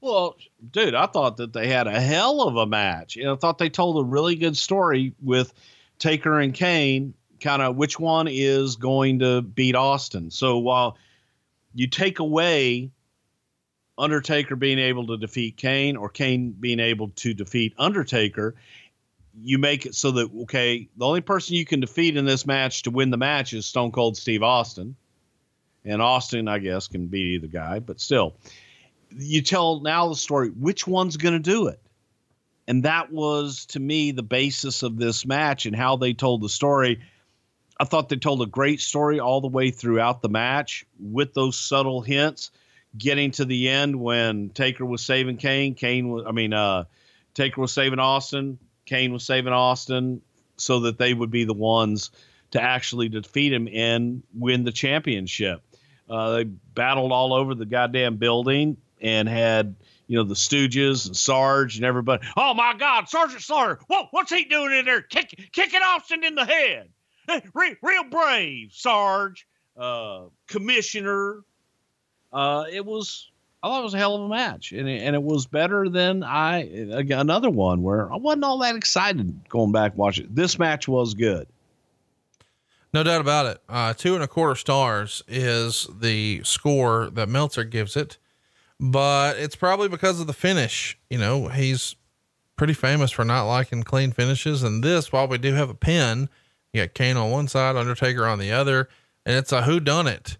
Well, 0.00 0.36
dude, 0.70 0.94
I 0.94 1.06
thought 1.06 1.36
that 1.36 1.52
they 1.52 1.68
had 1.68 1.86
a 1.86 2.00
hell 2.00 2.42
of 2.42 2.56
a 2.56 2.66
match. 2.66 3.14
You 3.14 3.24
know, 3.24 3.34
I 3.34 3.36
thought 3.36 3.58
they 3.58 3.70
told 3.70 4.04
a 4.04 4.08
really 4.08 4.34
good 4.34 4.56
story 4.56 5.14
with 5.22 5.52
Taker 5.98 6.40
and 6.40 6.52
Kane, 6.52 7.14
kind 7.40 7.62
of 7.62 7.76
which 7.76 8.00
one 8.00 8.26
is 8.28 8.76
going 8.76 9.20
to 9.20 9.42
beat 9.42 9.76
Austin. 9.76 10.30
So 10.30 10.58
while 10.58 10.98
you 11.74 11.86
take 11.86 12.18
away 12.18 12.90
Undertaker 13.96 14.56
being 14.56 14.78
able 14.78 15.06
to 15.08 15.16
defeat 15.16 15.56
Kane 15.56 15.96
or 15.96 16.08
Kane 16.08 16.50
being 16.58 16.80
able 16.80 17.10
to 17.10 17.34
defeat 17.34 17.74
Undertaker, 17.78 18.56
you 19.40 19.58
make 19.58 19.86
it 19.86 19.94
so 19.94 20.10
that 20.12 20.30
okay, 20.42 20.88
the 20.96 21.06
only 21.06 21.20
person 21.20 21.54
you 21.54 21.64
can 21.64 21.80
defeat 21.80 22.16
in 22.16 22.24
this 22.24 22.46
match 22.46 22.82
to 22.82 22.90
win 22.90 23.10
the 23.10 23.16
match 23.16 23.52
is 23.52 23.66
Stone 23.66 23.92
Cold 23.92 24.16
Steve 24.16 24.42
Austin. 24.42 24.96
And 25.84 26.00
Austin, 26.00 26.48
I 26.48 26.58
guess, 26.58 26.88
can 26.88 27.06
be 27.06 27.34
either 27.34 27.48
guy, 27.48 27.80
but 27.80 28.00
still. 28.00 28.34
You 29.10 29.42
tell 29.42 29.80
now 29.80 30.08
the 30.08 30.16
story 30.16 30.48
which 30.48 30.86
one's 30.86 31.16
going 31.16 31.34
to 31.34 31.50
do 31.50 31.68
it? 31.68 31.80
And 32.68 32.84
that 32.84 33.12
was 33.12 33.66
to 33.66 33.80
me 33.80 34.12
the 34.12 34.22
basis 34.22 34.82
of 34.82 34.96
this 34.96 35.26
match 35.26 35.66
and 35.66 35.74
how 35.74 35.96
they 35.96 36.12
told 36.12 36.40
the 36.40 36.48
story. 36.48 37.00
I 37.78 37.84
thought 37.84 38.08
they 38.08 38.16
told 38.16 38.42
a 38.42 38.46
great 38.46 38.80
story 38.80 39.18
all 39.18 39.40
the 39.40 39.48
way 39.48 39.70
throughout 39.70 40.22
the 40.22 40.28
match 40.28 40.86
with 41.00 41.34
those 41.34 41.58
subtle 41.58 42.00
hints 42.00 42.50
getting 42.96 43.30
to 43.32 43.44
the 43.44 43.68
end 43.68 43.96
when 43.96 44.50
taker 44.50 44.84
was 44.84 45.04
saving 45.04 45.38
kane. 45.38 45.74
Kane 45.74 46.10
was 46.10 46.24
i 46.26 46.32
mean 46.32 46.52
uh 46.52 46.84
taker 47.34 47.60
was 47.60 47.72
saving 47.72 47.98
austin. 47.98 48.58
Kane 48.84 49.12
was 49.12 49.24
saving 49.24 49.52
austin 49.52 50.20
so 50.56 50.80
that 50.80 50.98
they 50.98 51.14
would 51.14 51.30
be 51.30 51.44
the 51.44 51.54
ones 51.54 52.10
to 52.50 52.62
actually 52.62 53.08
defeat 53.08 53.52
him 53.52 53.68
and 53.72 54.22
win 54.34 54.64
the 54.64 54.72
championship 54.72 55.62
uh, 56.08 56.36
they 56.36 56.44
battled 56.44 57.12
all 57.12 57.32
over 57.32 57.54
the 57.54 57.66
goddamn 57.66 58.16
building 58.16 58.76
and 59.00 59.28
had 59.28 59.74
you 60.06 60.18
know 60.18 60.24
the 60.24 60.34
Stooges 60.34 61.06
and 61.06 61.16
Sarge 61.16 61.76
and 61.76 61.84
everybody. 61.84 62.26
Oh 62.36 62.54
my 62.54 62.74
God, 62.78 63.08
Sergeant 63.08 63.42
Slaughter! 63.42 63.78
Whoa, 63.88 64.08
what's 64.10 64.32
he 64.32 64.44
doing 64.44 64.72
in 64.72 64.84
there? 64.84 65.00
Kick, 65.00 65.50
kicking 65.52 65.80
Austin 65.82 66.24
in 66.24 66.34
the 66.34 66.44
head. 66.44 66.88
Real, 67.54 67.74
real 67.82 68.04
brave, 68.04 68.72
Sarge. 68.72 69.46
Uh, 69.76 70.24
commissioner. 70.48 71.40
Uh, 72.32 72.64
it 72.70 72.84
was. 72.84 73.30
I 73.62 73.68
thought 73.68 73.80
it 73.80 73.84
was 73.84 73.94
a 73.94 73.98
hell 73.98 74.16
of 74.16 74.22
a 74.22 74.28
match, 74.28 74.72
and 74.72 74.88
it, 74.88 75.02
and 75.02 75.14
it 75.14 75.22
was 75.22 75.46
better 75.46 75.88
than 75.88 76.24
I 76.24 76.62
another 77.10 77.48
one 77.48 77.82
where 77.82 78.12
I 78.12 78.16
wasn't 78.16 78.44
all 78.44 78.58
that 78.58 78.74
excited 78.74 79.48
going 79.48 79.70
back 79.70 79.96
watching. 79.96 80.26
This 80.30 80.58
match 80.58 80.88
was 80.88 81.14
good. 81.14 81.46
No 82.94 83.02
doubt 83.02 83.22
about 83.22 83.46
it. 83.46 83.58
Uh, 83.68 83.94
two 83.94 84.14
and 84.14 84.22
a 84.22 84.28
quarter 84.28 84.54
stars 84.54 85.22
is 85.26 85.88
the 85.98 86.42
score 86.44 87.08
that 87.10 87.28
Meltzer 87.28 87.64
gives 87.64 87.96
it, 87.96 88.18
but 88.78 89.38
it's 89.38 89.56
probably 89.56 89.88
because 89.88 90.20
of 90.20 90.26
the 90.26 90.34
finish. 90.34 90.98
You 91.08 91.18
know, 91.18 91.48
he's 91.48 91.96
pretty 92.56 92.74
famous 92.74 93.10
for 93.10 93.24
not 93.24 93.44
liking 93.44 93.82
clean 93.82 94.12
finishes. 94.12 94.62
And 94.62 94.84
this, 94.84 95.10
while 95.10 95.26
we 95.26 95.38
do 95.38 95.54
have 95.54 95.70
a 95.70 95.74
pin, 95.74 96.28
you 96.72 96.82
got 96.82 96.94
Kane 96.94 97.16
on 97.16 97.30
one 97.30 97.48
side, 97.48 97.76
Undertaker 97.76 98.26
on 98.26 98.38
the 98.38 98.52
other, 98.52 98.88
and 99.24 99.36
it's 99.36 99.52
a 99.52 99.62
who 99.62 99.80
done 99.80 100.06
it. 100.06 100.36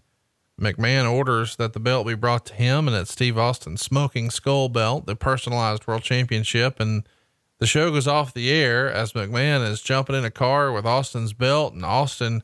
McMahon 0.61 1.11
orders 1.11 1.55
that 1.55 1.73
the 1.73 1.79
belt 1.79 2.05
be 2.05 2.13
brought 2.13 2.45
to 2.45 2.53
him, 2.53 2.87
and 2.87 2.95
it's 2.95 3.11
Steve 3.11 3.37
Austin's 3.37 3.81
smoking 3.81 4.29
skull 4.29 4.69
belt, 4.69 5.07
the 5.07 5.15
personalized 5.15 5.87
world 5.87 6.03
championship. 6.03 6.79
And 6.79 7.07
the 7.59 7.67
show 7.67 7.91
goes 7.91 8.07
off 8.07 8.33
the 8.33 8.51
air 8.51 8.91
as 8.91 9.13
McMahon 9.13 9.67
is 9.67 9.81
jumping 9.81 10.15
in 10.15 10.25
a 10.25 10.31
car 10.31 10.71
with 10.71 10.85
Austin's 10.85 11.33
belt, 11.33 11.73
and 11.73 11.85
Austin 11.85 12.43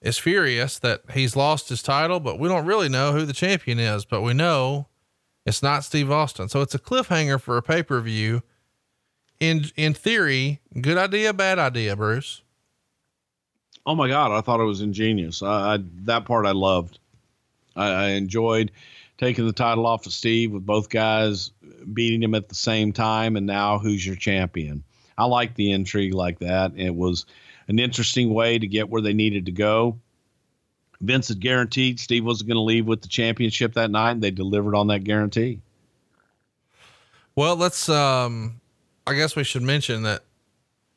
is 0.00 0.18
furious 0.18 0.78
that 0.78 1.02
he's 1.12 1.34
lost 1.34 1.68
his 1.68 1.82
title, 1.82 2.20
but 2.20 2.38
we 2.38 2.48
don't 2.48 2.66
really 2.66 2.88
know 2.88 3.12
who 3.12 3.24
the 3.24 3.32
champion 3.32 3.78
is, 3.78 4.04
but 4.04 4.20
we 4.20 4.34
know 4.34 4.86
it's 5.46 5.62
not 5.62 5.84
Steve 5.84 6.10
Austin. 6.10 6.48
So 6.48 6.60
it's 6.60 6.74
a 6.74 6.78
cliffhanger 6.78 7.40
for 7.40 7.56
a 7.56 7.62
pay 7.62 7.82
per 7.82 8.00
view. 8.00 8.42
In, 9.40 9.66
in 9.76 9.94
theory, 9.94 10.60
good 10.80 10.96
idea, 10.96 11.32
bad 11.32 11.58
idea, 11.58 11.96
Bruce. 11.96 12.42
Oh 13.86 13.94
my 13.94 14.08
God, 14.08 14.30
I 14.30 14.40
thought 14.40 14.60
it 14.60 14.64
was 14.64 14.80
ingenious. 14.80 15.42
I, 15.42 15.74
I 15.74 15.78
that 16.04 16.24
part 16.24 16.46
I 16.46 16.52
loved. 16.52 16.98
I, 17.76 17.88
I 17.88 18.08
enjoyed 18.10 18.70
taking 19.18 19.46
the 19.46 19.52
title 19.52 19.86
off 19.86 20.06
of 20.06 20.12
Steve 20.12 20.52
with 20.52 20.64
both 20.64 20.88
guys 20.88 21.50
beating 21.92 22.22
him 22.22 22.34
at 22.34 22.48
the 22.48 22.54
same 22.54 22.92
time, 22.92 23.36
and 23.36 23.46
now 23.46 23.78
who's 23.78 24.06
your 24.06 24.16
champion? 24.16 24.84
I 25.16 25.26
like 25.26 25.54
the 25.54 25.72
intrigue 25.72 26.14
like 26.14 26.40
that. 26.40 26.72
It 26.76 26.94
was 26.94 27.26
an 27.68 27.78
interesting 27.78 28.32
way 28.32 28.58
to 28.58 28.66
get 28.66 28.88
where 28.88 29.02
they 29.02 29.12
needed 29.12 29.46
to 29.46 29.52
go. 29.52 29.98
Vince 31.00 31.28
had 31.28 31.40
guaranteed 31.40 32.00
Steve 32.00 32.24
wasn't 32.24 32.48
going 32.48 32.56
to 32.56 32.62
leave 32.62 32.86
with 32.86 33.02
the 33.02 33.08
championship 33.08 33.74
that 33.74 33.90
night, 33.90 34.12
and 34.12 34.22
they 34.22 34.30
delivered 34.30 34.74
on 34.74 34.88
that 34.88 35.04
guarantee. 35.04 35.60
Well, 37.36 37.56
let's, 37.56 37.88
um, 37.88 38.60
I 39.06 39.14
guess 39.14 39.36
we 39.36 39.44
should 39.44 39.62
mention 39.62 40.02
that 40.04 40.22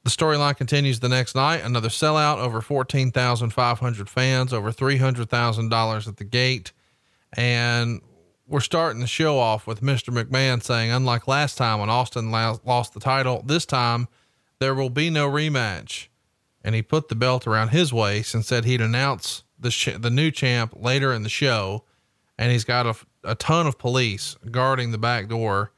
the 0.04 0.10
storyline 0.12 0.56
continues 0.56 1.00
the 1.00 1.10
next 1.10 1.36
night. 1.36 1.64
Another 1.64 1.90
sellout, 1.90 2.38
over 2.38 2.62
14,500 2.62 4.10
fans, 4.10 4.54
over 4.54 4.72
$300,000 4.72 6.08
at 6.08 6.18
the 6.18 6.24
gate. 6.24 6.72
And 7.34 8.02
we're 8.48 8.60
starting 8.62 9.02
the 9.02 9.08
show 9.08 9.38
off 9.38 9.68
with 9.68 9.82
Mr. 9.82 10.10
McMahon 10.14 10.64
saying, 10.64 10.92
unlike 10.92 11.28
last 11.28 11.58
time 11.58 11.80
when 11.80 11.90
Austin 11.90 12.32
lost 12.32 12.94
the 12.94 13.00
title, 13.00 13.44
this 13.46 13.66
time 13.66 14.08
there 14.60 14.74
will 14.74 14.90
be 14.90 15.10
no 15.10 15.30
rematch. 15.30 16.08
And 16.64 16.74
he 16.74 16.82
put 16.82 17.10
the 17.10 17.16
belt 17.16 17.46
around 17.46 17.70
his 17.70 17.94
waist 17.94 18.34
and 18.34 18.46
said 18.46 18.66
he'd 18.66 18.82
announce 18.82 19.44
the 19.60 19.72
sh- 19.72 19.98
the 19.98 20.10
new 20.10 20.32
champ 20.32 20.74
later 20.76 21.14
in 21.14 21.24
the 21.24 21.30
show. 21.30 21.84
And 22.38 22.52
he's 22.52 22.64
got 22.64 22.86
a, 22.86 22.96
a 23.24 23.36
ton 23.36 23.68
of 23.68 23.78
police 23.78 24.36
guarding 24.50 24.92
the 24.92 24.98
back 24.98 25.28
door 25.28 25.72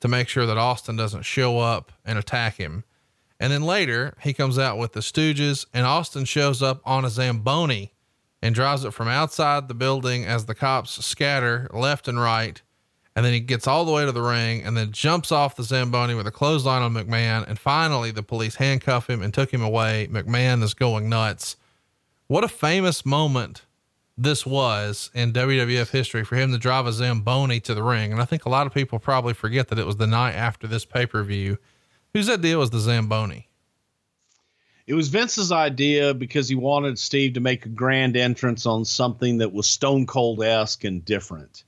to 0.00 0.08
make 0.08 0.28
sure 0.28 0.46
that 0.46 0.58
Austin 0.58 0.96
doesn't 0.96 1.22
show 1.22 1.58
up 1.58 1.92
and 2.04 2.18
attack 2.18 2.56
him. 2.56 2.84
And 3.38 3.52
then 3.52 3.62
later 3.62 4.14
he 4.20 4.32
comes 4.32 4.58
out 4.58 4.78
with 4.78 4.92
the 4.92 5.00
Stooges 5.00 5.66
and 5.72 5.86
Austin 5.86 6.24
shows 6.24 6.62
up 6.62 6.80
on 6.84 7.04
a 7.04 7.10
Zamboni 7.10 7.92
and 8.42 8.54
drives 8.54 8.84
it 8.84 8.92
from 8.92 9.08
outside 9.08 9.68
the 9.68 9.74
building 9.74 10.24
as 10.24 10.46
the 10.46 10.54
cops 10.54 11.04
scatter 11.04 11.68
left 11.72 12.08
and 12.08 12.20
right. 12.20 12.62
And 13.14 13.24
then 13.24 13.32
he 13.32 13.40
gets 13.40 13.66
all 13.66 13.86
the 13.86 13.92
way 13.92 14.04
to 14.04 14.12
the 14.12 14.20
ring 14.20 14.62
and 14.62 14.76
then 14.76 14.92
jumps 14.92 15.32
off 15.32 15.56
the 15.56 15.62
Zamboni 15.62 16.14
with 16.14 16.26
a 16.26 16.30
clothesline 16.30 16.82
on 16.82 16.92
McMahon. 16.92 17.48
And 17.48 17.58
finally, 17.58 18.10
the 18.10 18.22
police 18.22 18.56
handcuff 18.56 19.08
him 19.08 19.22
and 19.22 19.32
took 19.32 19.52
him 19.52 19.62
away. 19.62 20.06
McMahon 20.10 20.62
is 20.62 20.74
going 20.74 21.08
nuts. 21.08 21.56
What 22.26 22.44
a 22.44 22.48
famous 22.48 23.06
moment 23.06 23.62
this 24.18 24.44
was 24.44 25.10
in 25.14 25.32
WWF 25.32 25.90
history 25.90 26.24
for 26.24 26.36
him 26.36 26.52
to 26.52 26.58
drive 26.58 26.86
a 26.86 26.92
Zamboni 26.92 27.60
to 27.60 27.74
the 27.74 27.82
ring. 27.82 28.12
And 28.12 28.20
I 28.20 28.26
think 28.26 28.44
a 28.44 28.50
lot 28.50 28.66
of 28.66 28.74
people 28.74 28.98
probably 28.98 29.32
forget 29.32 29.68
that 29.68 29.78
it 29.78 29.86
was 29.86 29.96
the 29.96 30.06
night 30.06 30.34
after 30.34 30.66
this 30.66 30.84
pay 30.84 31.06
per 31.06 31.22
view. 31.22 31.58
Whose 32.12 32.28
idea 32.28 32.58
was 32.58 32.70
the 32.70 32.80
Zamboni? 32.80 33.48
It 34.86 34.94
was 34.94 35.08
Vince's 35.08 35.50
idea 35.50 36.14
because 36.14 36.48
he 36.48 36.54
wanted 36.54 36.98
Steve 36.98 37.34
to 37.34 37.40
make 37.40 37.66
a 37.66 37.70
grand 37.70 38.16
entrance 38.16 38.66
on 38.66 38.84
something 38.84 39.38
that 39.38 39.52
was 39.52 39.68
Stone 39.68 40.06
Cold 40.06 40.42
esque 40.42 40.84
and 40.84 41.04
different. 41.04 41.64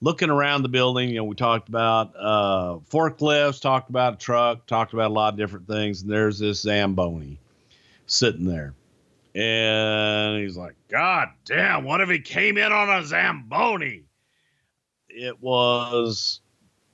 Looking 0.00 0.30
around 0.30 0.62
the 0.62 0.68
building, 0.68 1.08
you 1.08 1.16
know, 1.16 1.24
we 1.24 1.36
talked 1.36 1.68
about 1.68 2.14
uh, 2.16 2.78
forklifts, 2.90 3.60
talked 3.60 3.90
about 3.90 4.14
a 4.14 4.16
truck, 4.16 4.66
talked 4.66 4.92
about 4.92 5.10
a 5.10 5.14
lot 5.14 5.34
of 5.34 5.38
different 5.38 5.68
things, 5.68 6.02
and 6.02 6.10
there's 6.10 6.38
this 6.38 6.62
Zamboni 6.62 7.38
sitting 8.06 8.44
there. 8.44 8.74
And 9.34 10.42
he's 10.42 10.56
like, 10.56 10.74
God 10.88 11.28
damn, 11.44 11.84
what 11.84 12.00
if 12.00 12.08
he 12.08 12.18
came 12.18 12.58
in 12.58 12.72
on 12.72 12.90
a 12.90 13.06
Zamboni? 13.06 14.02
It 15.08 15.40
was 15.40 16.40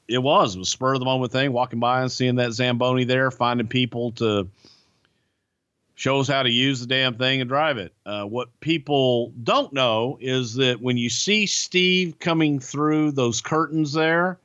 it 0.08 0.18
was 0.18 0.54
it 0.54 0.58
was 0.58 0.68
spur 0.68 0.94
of 0.94 1.00
the 1.00 1.06
moment 1.06 1.32
thing, 1.32 1.52
walking 1.52 1.80
by 1.80 2.02
and 2.02 2.12
seeing 2.12 2.36
that 2.36 2.52
Zamboni 2.52 3.04
there, 3.04 3.30
finding 3.30 3.66
people 3.66 4.12
to 4.12 4.48
shows 5.94 6.26
how 6.26 6.42
to 6.42 6.50
use 6.50 6.80
the 6.80 6.86
damn 6.86 7.14
thing 7.14 7.40
and 7.40 7.48
drive 7.48 7.78
it. 7.78 7.94
Uh, 8.04 8.24
what 8.24 8.48
people 8.60 9.32
don't 9.42 9.72
know 9.72 10.18
is 10.20 10.54
that 10.54 10.80
when 10.80 10.96
you 10.96 11.08
see 11.08 11.46
Steve 11.46 12.18
coming 12.18 12.58
through 12.58 13.12
those 13.12 13.40
curtains 13.40 13.92
there 13.92 14.38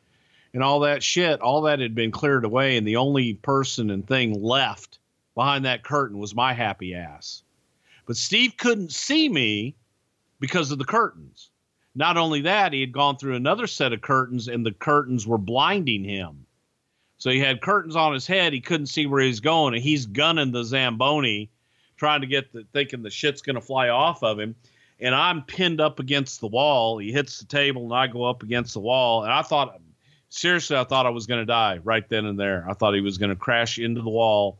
and 0.53 0.63
all 0.63 0.79
that 0.81 1.03
shit, 1.03 1.41
all 1.41 1.61
that 1.63 1.79
had 1.79 1.95
been 1.95 2.11
cleared 2.11 2.45
away, 2.45 2.77
and 2.77 2.87
the 2.87 2.95
only 2.95 3.33
person 3.33 3.89
and 3.89 4.07
thing 4.07 4.41
left 4.41 4.99
behind 5.35 5.65
that 5.65 5.83
curtain 5.83 6.19
was 6.19 6.35
my 6.35 6.53
happy 6.53 6.93
ass. 6.93 7.43
But 8.05 8.17
Steve 8.17 8.57
couldn't 8.57 8.91
see 8.91 9.29
me 9.29 9.75
because 10.39 10.71
of 10.71 10.77
the 10.77 10.85
curtains. 10.85 11.49
Not 11.95 12.17
only 12.17 12.41
that, 12.41 12.73
he 12.73 12.81
had 12.81 12.91
gone 12.91 13.17
through 13.17 13.35
another 13.35 13.67
set 13.67 13.93
of 13.93 14.01
curtains, 14.01 14.47
and 14.47 14.65
the 14.65 14.71
curtains 14.71 15.25
were 15.25 15.37
blinding 15.37 16.03
him. 16.03 16.45
So 17.19 17.29
he 17.29 17.39
had 17.39 17.61
curtains 17.61 17.95
on 17.97 18.13
his 18.13 18.25
head. 18.25 18.53
He 18.53 18.61
couldn't 18.61 18.87
see 18.87 19.05
where 19.05 19.21
he's 19.21 19.41
going, 19.41 19.75
and 19.75 19.83
he's 19.83 20.05
gunning 20.05 20.51
the 20.51 20.63
Zamboni, 20.63 21.49
trying 21.97 22.21
to 22.21 22.27
get 22.27 22.51
the 22.51 22.65
thinking 22.73 23.03
the 23.03 23.09
shit's 23.09 23.41
gonna 23.41 23.61
fly 23.61 23.89
off 23.89 24.23
of 24.23 24.39
him. 24.39 24.55
And 25.01 25.13
I'm 25.13 25.43
pinned 25.43 25.79
up 25.81 25.99
against 25.99 26.39
the 26.39 26.47
wall. 26.47 26.97
He 26.97 27.11
hits 27.11 27.39
the 27.39 27.45
table, 27.45 27.83
and 27.83 27.93
I 27.93 28.07
go 28.07 28.23
up 28.23 28.41
against 28.41 28.73
the 28.73 28.79
wall. 28.79 29.23
And 29.23 29.31
I 29.31 29.41
thought, 29.41 29.79
seriously, 30.29 30.77
I 30.77 30.85
thought 30.85 31.05
I 31.05 31.09
was 31.09 31.27
gonna 31.27 31.45
die 31.45 31.79
right 31.83 32.07
then 32.07 32.25
and 32.25 32.39
there. 32.39 32.65
I 32.67 32.73
thought 32.73 32.95
he 32.95 33.01
was 33.01 33.17
gonna 33.17 33.35
crash 33.35 33.79
into 33.79 34.01
the 34.01 34.09
wall, 34.09 34.57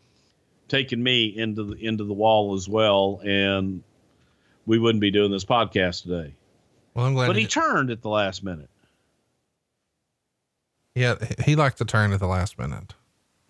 taking 0.67 1.01
me 1.01 1.27
into 1.27 1.63
the 1.63 1.85
into 1.85 2.03
the 2.03 2.13
wall 2.13 2.53
as 2.55 2.67
well, 2.67 3.21
and 3.23 3.83
we 4.65 4.79
wouldn't 4.79 5.01
be 5.01 5.11
doing 5.11 5.31
this 5.31 5.45
podcast 5.45 6.03
today. 6.03 6.33
Well, 6.93 7.05
I'm 7.05 7.13
glad. 7.13 7.27
But 7.27 7.37
he 7.37 7.47
turned 7.47 7.89
at 7.89 8.01
the 8.01 8.09
last 8.09 8.43
minute. 8.43 8.69
Yeah, 10.99 11.15
he 11.45 11.55
liked 11.55 11.77
to 11.77 11.85
turn 11.85 12.11
at 12.11 12.19
the 12.19 12.27
last 12.27 12.59
minute. 12.59 12.93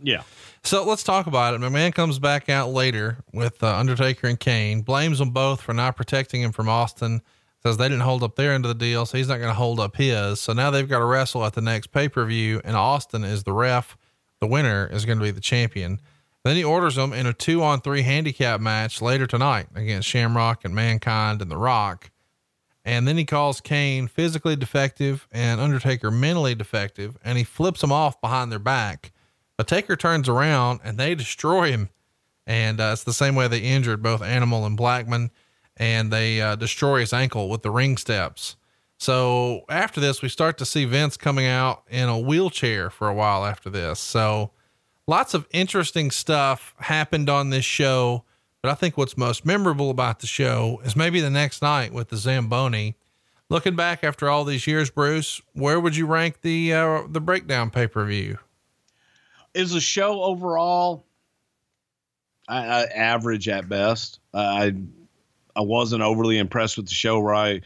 Yeah. 0.01 0.21
So 0.63 0.85
let's 0.85 1.03
talk 1.03 1.27
about 1.27 1.53
it. 1.53 1.61
McMahon 1.61 1.93
comes 1.93 2.19
back 2.19 2.47
out 2.47 2.69
later 2.69 3.17
with 3.33 3.63
uh, 3.63 3.75
Undertaker 3.75 4.27
and 4.27 4.39
Kane, 4.39 4.81
blames 4.81 5.19
them 5.19 5.31
both 5.31 5.61
for 5.61 5.73
not 5.73 5.95
protecting 5.95 6.41
him 6.41 6.51
from 6.51 6.69
Austin, 6.69 7.21
says 7.63 7.77
they 7.77 7.89
didn't 7.89 8.03
hold 8.03 8.23
up 8.23 8.35
their 8.35 8.53
end 8.53 8.65
of 8.65 8.69
the 8.69 8.75
deal, 8.75 9.05
so 9.05 9.17
he's 9.17 9.27
not 9.27 9.37
going 9.37 9.49
to 9.49 9.55
hold 9.55 9.79
up 9.79 9.95
his. 9.95 10.39
So 10.39 10.53
now 10.53 10.69
they've 10.69 10.87
got 10.87 10.99
to 10.99 11.05
wrestle 11.05 11.43
at 11.43 11.53
the 11.53 11.61
next 11.61 11.87
pay 11.87 12.07
per 12.07 12.23
view, 12.23 12.61
and 12.63 12.75
Austin 12.75 13.23
is 13.23 13.43
the 13.43 13.53
ref. 13.53 13.97
The 14.39 14.47
winner 14.47 14.87
is 14.87 15.05
going 15.05 15.17
to 15.17 15.23
be 15.23 15.31
the 15.31 15.41
champion. 15.41 15.99
Then 16.45 16.55
he 16.55 16.63
orders 16.63 16.95
them 16.95 17.11
in 17.11 17.25
a 17.25 17.33
two 17.33 17.63
on 17.63 17.81
three 17.81 18.03
handicap 18.03 18.61
match 18.61 19.01
later 19.01 19.27
tonight 19.27 19.67
against 19.75 20.07
Shamrock 20.07 20.63
and 20.63 20.73
Mankind 20.73 21.41
and 21.41 21.51
The 21.51 21.57
Rock. 21.57 22.11
And 22.89 23.07
then 23.07 23.17
he 23.17 23.25
calls 23.25 23.61
Kane 23.61 24.07
physically 24.07 24.55
defective 24.55 25.27
and 25.31 25.61
Undertaker 25.61 26.09
mentally 26.09 26.55
defective, 26.55 27.19
and 27.23 27.37
he 27.37 27.43
flips 27.43 27.81
them 27.81 27.91
off 27.91 28.19
behind 28.19 28.51
their 28.51 28.57
back. 28.57 29.11
But 29.57 29.67
Taker 29.67 29.95
turns 29.95 30.27
around 30.27 30.79
and 30.83 30.97
they 30.97 31.13
destroy 31.13 31.69
him. 31.69 31.89
And 32.47 32.81
uh, 32.81 32.89
it's 32.93 33.03
the 33.03 33.13
same 33.13 33.35
way 33.35 33.47
they 33.47 33.59
injured 33.59 34.01
both 34.01 34.23
Animal 34.23 34.65
and 34.65 34.75
Blackman, 34.75 35.29
and 35.77 36.11
they 36.11 36.41
uh, 36.41 36.55
destroy 36.55 37.01
his 37.01 37.13
ankle 37.13 37.47
with 37.47 37.61
the 37.61 37.69
ring 37.69 37.95
steps. 37.95 38.55
So 38.97 39.65
after 39.69 40.01
this, 40.01 40.23
we 40.23 40.29
start 40.29 40.57
to 40.57 40.65
see 40.65 40.85
Vince 40.85 41.15
coming 41.15 41.45
out 41.45 41.83
in 41.91 42.09
a 42.09 42.17
wheelchair 42.17 42.89
for 42.89 43.07
a 43.07 43.13
while 43.13 43.45
after 43.45 43.69
this. 43.69 43.99
So 43.99 44.49
lots 45.05 45.35
of 45.35 45.47
interesting 45.51 46.09
stuff 46.09 46.73
happened 46.79 47.29
on 47.29 47.51
this 47.51 47.65
show. 47.65 48.23
But 48.61 48.71
I 48.71 48.75
think 48.75 48.97
what's 48.97 49.17
most 49.17 49.45
memorable 49.45 49.89
about 49.89 50.19
the 50.19 50.27
show 50.27 50.81
is 50.83 50.95
maybe 50.95 51.21
the 51.21 51.29
next 51.29 51.61
night 51.61 51.93
with 51.93 52.09
the 52.09 52.17
Zamboni. 52.17 52.95
Looking 53.49 53.75
back 53.75 54.03
after 54.03 54.29
all 54.29 54.43
these 54.43 54.67
years, 54.67 54.89
Bruce, 54.89 55.41
where 55.53 55.79
would 55.79 55.95
you 55.95 56.05
rank 56.05 56.41
the 56.41 56.73
uh, 56.73 57.03
the 57.07 57.21
breakdown 57.21 57.71
pay 57.71 57.87
per 57.87 58.05
view? 58.05 58.37
Is 59.53 59.71
the 59.71 59.79
show 59.79 60.21
overall 60.21 61.05
I, 62.47 62.65
I, 62.65 62.83
average 62.83 63.47
at 63.47 63.67
best? 63.67 64.19
I 64.33 64.75
I 65.55 65.61
wasn't 65.61 66.03
overly 66.03 66.37
impressed 66.37 66.77
with 66.77 66.87
the 66.87 66.93
show. 66.93 67.19
Where 67.21 67.33
I 67.33 67.61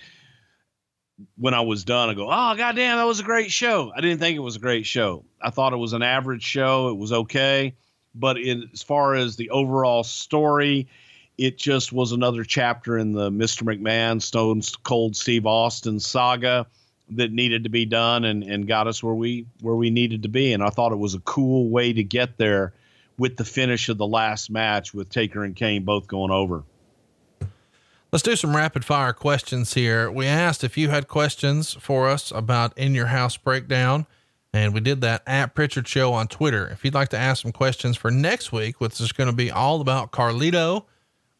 when 1.36 1.54
I 1.54 1.62
was 1.62 1.84
done, 1.84 2.10
I 2.10 2.14
go, 2.14 2.28
"Oh 2.28 2.56
goddamn, 2.56 2.98
that 2.98 3.04
was 3.04 3.20
a 3.20 3.24
great 3.24 3.52
show." 3.52 3.92
I 3.94 4.00
didn't 4.00 4.20
think 4.20 4.38
it 4.38 4.40
was 4.40 4.56
a 4.56 4.60
great 4.60 4.86
show. 4.86 5.26
I 5.42 5.50
thought 5.50 5.74
it 5.74 5.78
was 5.78 5.94
an 5.94 6.04
average 6.04 6.44
show. 6.44 6.90
It 6.90 6.98
was 6.98 7.12
okay 7.12 7.76
but 8.16 8.38
as 8.38 8.84
far 8.84 9.16
as 9.16 9.36
the 9.36 9.50
overall 9.50 10.04
story, 10.04 10.88
it 11.38 11.58
just 11.58 11.92
was 11.92 12.12
another 12.12 12.44
chapter 12.44 12.98
in 12.98 13.12
the 13.14 13.30
Mr. 13.30 13.64
McMahon 13.64 14.22
Stone 14.22 14.62
Cold 14.84 15.16
Steve 15.16 15.46
Austin 15.46 16.00
saga 16.00 16.68
that 17.10 17.32
needed 17.32 17.64
to 17.64 17.70
be 17.70 17.86
done 17.86 18.24
and, 18.24 18.44
and 18.44 18.68
got 18.68 18.88
us 18.88 19.04
where 19.04 19.14
we 19.14 19.46
where 19.62 19.76
we 19.76 19.90
needed 19.90 20.24
to 20.24 20.30
be. 20.30 20.54
And 20.54 20.64
I 20.64 20.70
thought 20.70 20.92
it 20.92 21.00
was 21.00 21.16
a 21.16 21.20
cool 21.20 21.70
way 21.70 21.94
to 21.94 22.04
get 22.04 22.38
there 22.38 22.74
with 23.18 23.38
the 23.38 23.46
finish 23.46 23.90
of 23.90 23.98
the 23.98 24.08
last 24.08 24.50
match 24.50 24.94
with 24.94 25.10
Taker 25.10 25.44
and 25.44 25.56
Kane 25.56 25.84
both 25.84 26.08
going 26.08 26.32
over. 26.32 26.64
Let's 28.12 28.24
do 28.24 28.36
some 28.36 28.56
rapid 28.56 28.86
fire 28.86 29.14
questions 29.14 29.74
here. 29.74 30.10
We 30.12 30.28
asked 30.28 30.64
if 30.64 30.78
you 30.78 30.90
had 30.90 31.08
questions 31.08 31.74
for 31.80 32.08
us 32.08 32.32
about 32.32 32.78
in 32.78 32.94
your 32.94 33.08
house 33.08 33.38
breakdown. 33.38 34.06
And 34.54 34.74
we 34.74 34.82
did 34.82 35.02
that 35.02 35.24
at 35.26 35.56
Prichard 35.56 35.88
Show 35.88 36.14
on 36.14 36.28
Twitter. 36.28 36.68
If 36.68 36.86
you'd 36.86 36.94
like 36.94 37.10
to 37.10 37.18
ask 37.18 37.42
some 37.42 37.52
questions 37.52 37.98
for 37.98 38.12
next 38.12 38.52
week, 38.52 38.80
which 38.80 39.02
is 39.02 39.12
going 39.12 39.30
to 39.30 39.36
be 39.36 39.50
all 39.50 39.82
about 39.82 40.12
Carlito, 40.12 40.86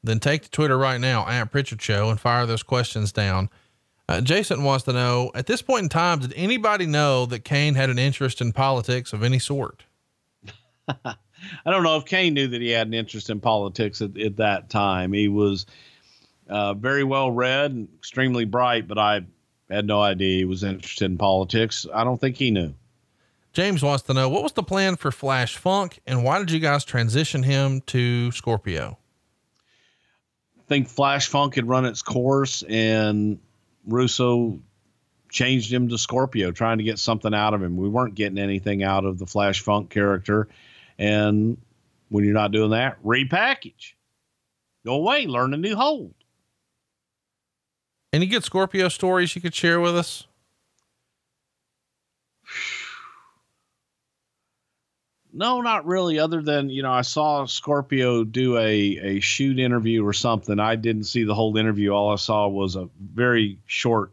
then 0.04 0.20
take 0.20 0.44
to 0.44 0.50
Twitter 0.52 0.78
right 0.78 1.00
now 1.00 1.28
at 1.28 1.52
Prichard 1.52 1.82
Show 1.82 2.10
and 2.10 2.20
fire 2.20 2.48
those 2.48 2.64
questions 2.64 3.12
down. 3.12 3.50
Uh, 4.10 4.20
Jason 4.20 4.64
wants 4.64 4.84
to 4.86 4.94
know 4.94 5.32
at 5.36 5.46
this 5.46 5.62
point 5.62 5.84
in 5.84 5.90
time, 5.90 6.20
did 6.20 6.34
anybody 6.36 6.88
know 6.88 7.26
that 7.28 7.46
Kane 7.46 7.76
had 7.76 7.90
an 7.90 8.00
interest 8.00 8.42
in 8.42 8.52
politics 8.52 9.14
of 9.14 9.24
any 9.24 9.40
sort? 9.40 9.84
I 10.88 11.16
don't 11.72 11.84
know 11.84 11.98
if 11.98 12.06
Kane 12.06 12.34
knew 12.34 12.48
that 12.48 12.62
he 12.62 12.70
had 12.70 12.88
an 12.88 12.94
interest 12.94 13.30
in 13.30 13.40
politics 13.40 14.02
at, 14.02 14.18
at 14.18 14.38
that 14.38 14.70
time. 14.70 15.14
He 15.14 15.28
was 15.28 15.68
uh, 16.50 16.74
very 16.74 17.04
well 17.04 17.32
read 17.32 17.72
and 17.72 17.88
extremely 17.96 18.46
bright, 18.46 18.88
but 18.88 18.98
I 18.98 19.22
had 19.70 19.86
no 19.86 20.02
idea 20.02 20.40
he 20.40 20.46
was 20.46 20.64
interested 20.64 21.06
in 21.06 21.18
politics. 21.18 21.86
I 21.94 22.04
don't 22.04 22.20
think 22.20 22.36
he 22.36 22.52
knew. 22.52 22.74
James 23.54 23.84
wants 23.84 24.04
to 24.04 24.14
know 24.14 24.28
what 24.30 24.42
was 24.42 24.54
the 24.54 24.64
plan 24.64 24.96
for 24.96 25.12
Flash 25.12 25.58
Funk 25.58 26.00
and 26.08 26.24
why 26.24 26.40
did 26.40 26.50
you 26.50 26.60
guys 26.60 26.84
transition 26.84 27.44
him 27.44 27.82
to 27.82 28.32
Scorpio? 28.32 28.98
I 30.58 30.64
think 30.68 30.88
Flash 30.88 31.28
Funk 31.28 31.56
had 31.56 31.68
run 31.68 31.86
its 31.86 32.02
course 32.02 32.64
and 32.68 33.40
Russo 33.86 34.60
changed 35.30 35.72
him 35.72 35.90
to 35.90 35.98
Scorpio, 35.98 36.52
trying 36.52 36.80
to 36.80 36.84
get 36.84 36.98
something 36.98 37.34
out 37.34 37.54
of 37.54 37.62
him. 37.62 37.78
We 37.78 37.90
weren't 37.90 38.16
getting 38.16 38.40
anything 38.40 38.84
out 38.84 39.06
of 39.06 39.20
the 39.20 39.28
Flash 39.28 39.62
Funk 39.62 39.90
character. 39.90 40.48
And 40.98 41.58
when 42.10 42.24
you're 42.24 42.34
not 42.34 42.52
doing 42.52 42.72
that, 42.72 43.04
repackage. 43.04 43.94
Go 44.86 44.96
away, 44.96 45.28
learn 45.28 45.54
a 45.54 45.58
new 45.58 45.76
hold. 45.76 46.14
Any 48.12 48.26
good 48.28 48.44
Scorpio 48.44 48.90
stories 48.90 49.36
you 49.36 49.42
could 49.42 49.56
share 49.56 49.80
with 49.80 49.96
us? 49.96 50.28
No, 55.36 55.62
not 55.62 55.88
really. 55.88 56.20
Other 56.20 56.44
than 56.44 56.70
you 56.70 56.84
know, 56.84 56.92
I 56.92 57.02
saw 57.02 57.46
Scorpio 57.46 58.24
do 58.24 58.56
a 58.58 58.70
a 59.18 59.20
shoot 59.20 59.58
interview 59.58 60.06
or 60.06 60.14
something. 60.14 60.60
I 60.60 60.76
didn't 60.76 61.06
see 61.06 61.24
the 61.24 61.34
whole 61.34 61.58
interview. 61.58 61.90
All 61.90 62.12
I 62.12 62.18
saw 62.18 62.48
was 62.48 62.76
a 62.76 62.88
very 63.00 63.58
short 63.66 64.12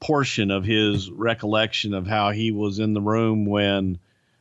portion 0.00 0.50
of 0.50 0.64
his 0.64 1.08
recollection 1.12 1.94
of 1.94 2.08
how 2.08 2.30
he 2.32 2.50
was 2.50 2.80
in 2.80 2.92
the 2.92 3.00
room 3.00 3.46
when 3.46 3.98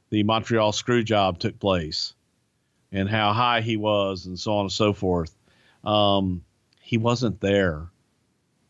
the 0.10 0.24
Montreal 0.24 0.72
screw 0.72 1.04
job 1.04 1.38
took 1.38 1.60
place, 1.60 2.14
and 2.92 3.08
how 3.08 3.32
high 3.32 3.62
he 3.62 3.78
was, 3.78 4.26
and 4.26 4.40
so 4.40 4.54
on 4.54 4.62
and 4.62 4.72
so 4.72 4.94
forth. 4.94 5.36
Um, 5.84 6.44
he 6.82 6.98
wasn't 6.98 7.40
there. 7.42 7.90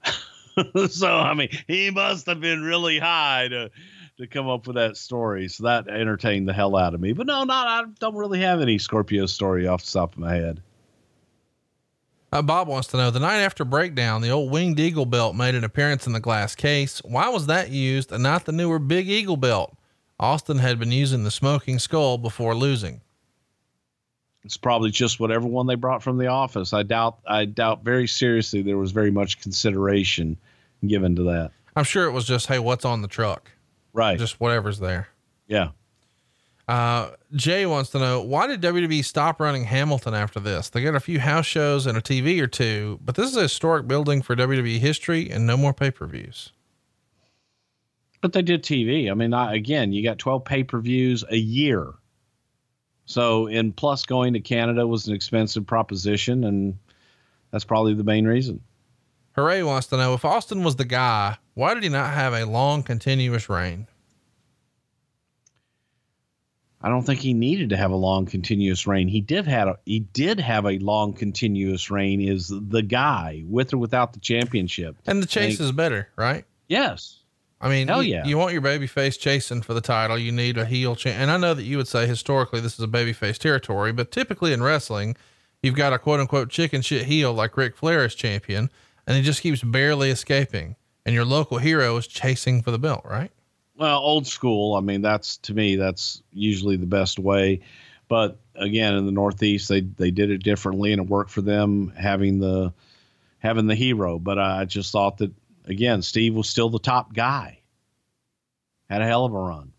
so 0.90 1.08
I 1.08 1.34
mean, 1.34 1.50
he 1.66 1.92
must 1.92 2.26
have 2.26 2.42
been 2.42 2.62
really 2.62 3.00
high 3.00 3.48
to 3.48 3.72
to 4.22 4.28
come 4.28 4.48
up 4.48 4.68
with 4.68 4.76
that 4.76 4.98
story. 4.98 5.48
So 5.48 5.64
that 5.64 5.88
entertained 5.88 6.48
the 6.48 6.54
hell 6.54 6.76
out 6.76 6.94
of 6.94 7.02
me. 7.02 7.14
But 7.14 7.28
no, 7.28 7.44
not 7.44 7.68
I 7.68 7.90
don't 8.00 8.16
really 8.16 8.40
have 8.42 8.62
any 8.62 8.78
Scorpio 8.78 9.26
story 9.26 9.68
off 9.68 9.84
the 9.84 9.92
top 9.92 10.14
of 10.14 10.20
my 10.20 10.36
head. 10.36 10.62
Uh, 12.32 12.42
Bob 12.42 12.70
wants 12.70 12.88
to 12.90 12.98
know 12.98 13.12
the 13.12 13.20
night 13.20 13.42
after 13.42 13.66
breakdown, 13.66 14.22
the 14.22 14.30
old 14.30 14.52
winged 14.52 14.80
eagle 14.80 15.06
belt 15.06 15.36
made 15.36 15.54
an 15.54 15.66
appearance 15.66 16.08
in 16.08 16.14
the 16.14 16.20
glass 16.22 16.56
case. 16.56 17.00
Why 17.04 17.28
was 17.28 17.48
that 17.48 17.72
used 17.72 18.12
and 18.14 18.24
not 18.24 18.46
the 18.46 18.54
newer 18.54 18.80
big 18.80 19.10
eagle 19.10 19.36
belt? 19.36 19.76
Austin 20.18 20.60
had 20.60 20.80
been 20.80 20.94
using 20.94 21.24
the 21.24 21.32
smoking 21.32 21.78
skull 21.78 22.18
before 22.18 22.56
losing. 22.56 23.02
It's 24.46 24.56
probably 24.56 24.92
just 24.92 25.20
whatever 25.20 25.46
one 25.46 25.68
they 25.68 25.76
brought 25.76 26.02
from 26.02 26.18
the 26.18 26.28
office. 26.28 26.74
I 26.74 26.84
doubt 26.84 27.18
I 27.28 27.46
doubt 27.46 27.84
very 27.84 28.08
seriously 28.08 28.62
there 28.62 28.78
was 28.78 28.92
very 28.92 29.12
much 29.12 29.42
consideration 29.42 30.38
given 30.88 31.16
to 31.18 31.24
that. 31.24 31.52
I'm 31.76 31.84
sure 31.84 32.06
it 32.06 32.12
was 32.12 32.26
just, 32.26 32.48
hey, 32.48 32.60
what's 32.60 32.86
on 32.86 33.02
the 33.02 33.08
truck? 33.08 33.52
Right. 33.94 34.18
Just 34.18 34.40
whatever's 34.40 34.80
there. 34.80 35.08
Yeah. 35.48 35.70
Uh, 36.68 37.12
Jay 37.34 37.66
wants 37.66 37.90
to 37.90 38.00
know 38.00 38.22
why 38.22 38.48
did 38.48 38.62
WWE 38.62 39.04
stop 39.04 39.42
running 39.42 39.66
Hamilton 39.66 40.14
after 40.14 40.40
this? 40.40 40.70
They 40.70 40.82
got 40.82 40.96
a 40.96 41.02
few 41.02 41.20
house 41.20 41.46
shows 41.46 41.86
and 41.86 41.98
a 41.98 42.02
TV 42.02 42.42
or 42.42 42.48
two, 42.48 43.00
but 43.04 43.16
this 43.16 43.30
is 43.30 43.36
a 43.36 43.42
historic 43.42 43.88
building 43.88 44.22
for 44.22 44.36
WWE 44.36 44.80
history 44.80 45.30
and 45.30 45.46
no 45.46 45.58
more 45.58 45.74
pay 45.74 45.92
per 45.92 46.06
views. 46.08 46.54
But 48.22 48.34
they 48.34 48.42
did 48.42 48.64
TV. 48.64 49.12
I 49.12 49.16
mean, 49.16 49.34
I, 49.34 49.56
again, 49.56 49.92
you 49.92 50.04
got 50.04 50.20
12 50.20 50.46
pay 50.46 50.64
per 50.64 50.80
views 50.80 51.26
a 51.30 51.36
year. 51.36 51.94
So, 53.06 53.48
and 53.48 53.76
plus 53.76 54.06
going 54.06 54.34
to 54.34 54.40
Canada 54.40 54.88
was 54.88 55.08
an 55.08 55.14
expensive 55.16 55.66
proposition, 55.66 56.46
and 56.46 56.78
that's 57.52 57.66
probably 57.66 57.96
the 57.96 58.06
main 58.06 58.26
reason. 58.26 58.62
Hooray 59.34 59.64
wants 59.64 59.88
to 59.88 59.98
know 59.98 60.14
if 60.14 60.26
Austin 60.26 60.64
was 60.64 60.76
the 60.76 60.86
guy, 60.86 61.38
why 61.54 61.74
did 61.74 61.84
he 61.84 61.90
not 61.90 62.14
have 62.14 62.34
a 62.34 62.46
long, 62.46 62.84
continuous 62.84 63.50
reign? 63.50 63.88
I 66.84 66.90
don't 66.90 67.04
think 67.04 67.20
he 67.20 67.34
needed 67.34 67.70
to 67.70 67.78
have 67.78 67.92
a 67.92 67.96
long, 67.96 68.26
continuous 68.26 68.88
reign. 68.88 69.08
He 69.08 69.22
did 69.22 69.46
have 69.46 69.68
a, 69.68 69.78
he 69.86 70.00
did 70.00 70.40
have 70.40 70.66
a 70.66 70.80
long, 70.80 71.14
continuous 71.14 71.92
reign. 71.92 72.22
Is 72.22 72.52
the 72.52 72.82
guy 72.82 73.44
with 73.48 73.74
or 73.74 73.78
without 73.78 74.14
the 74.14 74.20
championship? 74.20 74.98
And 75.06 75.22
the 75.22 75.28
chase 75.28 75.60
is 75.60 75.72
better, 75.72 76.10
right? 76.16 76.44
Yes. 76.68 77.20
I 77.64 77.70
mean, 77.70 77.88
Hell 77.88 78.02
you, 78.02 78.16
yeah. 78.16 78.26
you 78.26 78.38
want 78.38 78.54
your 78.54 78.62
baby 78.62 78.88
face 78.88 79.18
chasing 79.18 79.62
for 79.62 79.76
the 79.76 79.82
title. 79.82 80.18
You 80.18 80.32
need 80.32 80.58
a 80.58 80.66
heel 80.66 80.96
champ. 80.96 81.20
And 81.20 81.30
I 81.30 81.38
know 81.38 81.54
that 81.54 81.64
you 81.64 81.78
would 81.78 81.88
say 81.88 82.08
historically 82.08 82.60
this 82.60 82.74
is 82.74 82.80
a 82.80 82.88
baby 82.88 83.14
face 83.14 83.38
territory, 83.38 83.92
but 83.92 84.12
typically 84.12 84.52
in 84.52 84.64
wrestling, 84.64 85.16
you've 85.62 85.76
got 85.76 85.94
a 85.94 86.00
quote 86.00 86.20
unquote 86.20 86.50
chicken 86.50 86.82
shit 86.82 87.06
heel 87.06 87.32
like 87.32 87.56
Ric 87.56 87.78
Flair 87.78 88.04
is 88.04 88.16
champion, 88.16 88.72
and 89.08 89.16
he 89.16 89.24
just 89.24 89.42
keeps 89.42 89.64
barely 89.64 90.10
escaping. 90.10 90.76
And 91.06 91.16
your 91.16 91.26
local 91.26 91.58
hero 91.58 91.98
is 91.98 92.08
chasing 92.08 92.62
for 92.62 92.72
the 92.72 92.80
belt, 92.80 93.04
right? 93.06 93.32
Well, 93.76 93.98
old 93.98 94.28
school. 94.28 94.76
I 94.76 94.82
mean, 94.82 95.02
that's 95.02 95.38
to 95.38 95.54
me, 95.54 95.76
that's 95.76 96.22
usually 96.32 96.78
the 96.78 96.86
best 96.86 97.18
way. 97.18 97.62
But 98.08 98.40
again, 98.56 98.94
in 98.96 99.06
the 99.06 99.12
Northeast, 99.12 99.70
they 99.70 99.82
they 99.82 100.12
did 100.12 100.30
it 100.30 100.44
differently, 100.44 100.92
and 100.92 101.02
it 101.02 101.08
worked 101.08 101.32
for 101.32 101.42
them 101.42 101.92
having 101.98 102.40
the 102.40 102.74
having 103.40 103.68
the 103.68 103.76
hero. 103.76 104.20
But 104.20 104.38
I 104.38 104.66
just 104.66 104.92
thought 104.92 105.18
that 105.18 105.32
again, 105.66 106.02
Steve 106.02 106.36
was 106.36 106.50
still 106.50 106.70
the 106.70 106.80
top 106.80 107.14
guy. 107.14 107.60
Had 108.90 109.02
a 109.02 109.06
hell 109.06 109.26
of 109.26 109.34
a 109.34 109.40
run. 109.40 109.72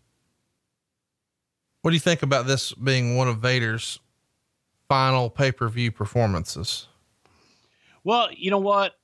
What 1.81 1.91
do 1.91 1.95
you 1.95 2.01
think 2.01 2.23
about 2.23 2.47
this 2.47 2.73
being 2.73 3.15
one 3.15 3.27
of 3.27 3.37
Vader's 3.37 3.99
final 4.89 5.29
pay 5.29 5.51
per 5.51 5.69
view 5.69 5.91
performances? 5.91 6.87
Well, 8.03 8.29
you 8.31 8.51
know 8.51 8.59
what? 8.59 8.95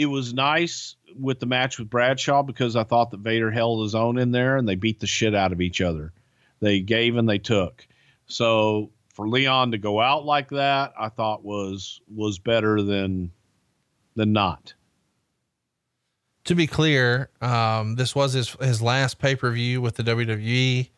It 0.00 0.06
was 0.06 0.32
nice 0.32 0.96
with 1.14 1.40
the 1.40 1.46
match 1.46 1.78
with 1.78 1.90
Bradshaw 1.90 2.42
because 2.42 2.74
I 2.74 2.84
thought 2.84 3.10
that 3.10 3.20
Vader 3.20 3.50
held 3.50 3.82
his 3.82 3.94
own 3.94 4.16
in 4.16 4.30
there 4.30 4.56
and 4.56 4.66
they 4.66 4.74
beat 4.74 4.98
the 4.98 5.06
shit 5.06 5.34
out 5.34 5.52
of 5.52 5.60
each 5.60 5.82
other. 5.82 6.14
They 6.60 6.80
gave 6.80 7.16
and 7.16 7.28
they 7.28 7.36
took. 7.36 7.86
So 8.24 8.92
for 9.12 9.28
Leon 9.28 9.72
to 9.72 9.78
go 9.78 10.00
out 10.00 10.24
like 10.24 10.48
that, 10.48 10.94
I 10.98 11.10
thought 11.10 11.44
was 11.44 12.00
was 12.08 12.38
better 12.38 12.80
than 12.80 13.30
than 14.16 14.32
not. 14.32 14.72
To 16.44 16.54
be 16.54 16.66
clear, 16.66 17.28
um, 17.42 17.96
this 17.96 18.14
was 18.14 18.32
his 18.32 18.52
his 18.54 18.80
last 18.80 19.18
pay 19.18 19.36
per 19.36 19.50
view 19.50 19.82
with 19.82 19.96
the 19.96 20.02
WWE. 20.02 20.88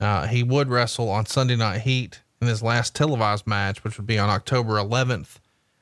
Uh, 0.00 0.26
he 0.26 0.42
would 0.42 0.68
wrestle 0.68 1.08
on 1.08 1.26
Sunday 1.26 1.54
Night 1.54 1.82
Heat 1.82 2.22
in 2.42 2.48
his 2.48 2.60
last 2.60 2.96
televised 2.96 3.46
match, 3.46 3.84
which 3.84 3.98
would 3.98 4.06
be 4.08 4.18
on 4.18 4.28
October 4.28 4.74
11th, 4.74 5.36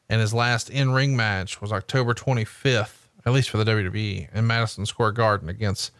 and 0.09 0.21
his 0.21 0.33
last 0.35 0.71
in 0.71 0.93
ring 0.93 1.17
match 1.17 1.61
was 1.61 1.73
October 1.73 2.15
25th, 2.15 3.09
at 3.25 3.33
least 3.33 3.51
for 3.51 3.59
the 3.59 3.65
WWE, 3.65 4.33
in 4.35 4.47
Madison 4.47 4.87
Square 4.87 5.13
Garden 5.13 5.49
against 5.49 5.93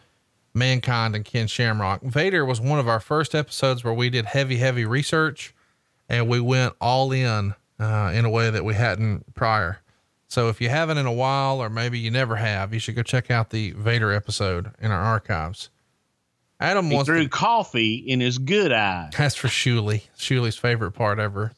Mankind 0.53 1.15
and 1.15 1.25
Ken 1.25 1.47
Shamrock. 1.47 2.01
Vader 2.01 2.45
was 2.45 2.59
one 2.59 2.79
of 2.79 2.87
our 2.87 2.99
first 2.99 3.35
episodes 3.35 3.83
where 3.83 3.93
we 3.93 4.09
did 4.09 4.25
heavy, 4.25 4.57
heavy 4.57 4.85
research, 4.85 5.53
and 6.09 6.27
we 6.27 6.39
went 6.39 6.73
all 6.81 7.11
in 7.11 7.53
uh, 7.79 8.11
in 8.13 8.25
a 8.25 8.29
way 8.29 8.49
that 8.49 8.65
we 8.65 8.73
hadn't 8.73 9.35
prior. 9.35 9.79
So 10.29 10.49
if 10.49 10.59
you 10.59 10.69
haven't 10.69 10.97
in 10.97 11.05
a 11.05 11.11
while, 11.11 11.61
or 11.61 11.69
maybe 11.69 11.99
you 11.99 12.11
never 12.11 12.35
have, 12.35 12.73
you 12.73 12.79
should 12.79 12.95
go 12.95 13.03
check 13.03 13.31
out 13.31 13.51
the 13.51 13.71
Vader 13.71 14.11
episode 14.11 14.71
in 14.81 14.91
our 14.91 15.01
archives. 15.01 15.69
Adam 16.59 16.87
He 16.87 16.95
wants 16.95 17.07
threw 17.07 17.23
to, 17.23 17.29
coffee 17.29 17.95
in 17.95 18.19
his 18.19 18.37
good 18.37 18.71
eye. 18.71 19.09
that's 19.17 19.35
for 19.35 19.47
Shuley, 19.47 20.03
Shuley's 20.17 20.57
favorite 20.57 20.91
part 20.91 21.19
ever. 21.19 21.53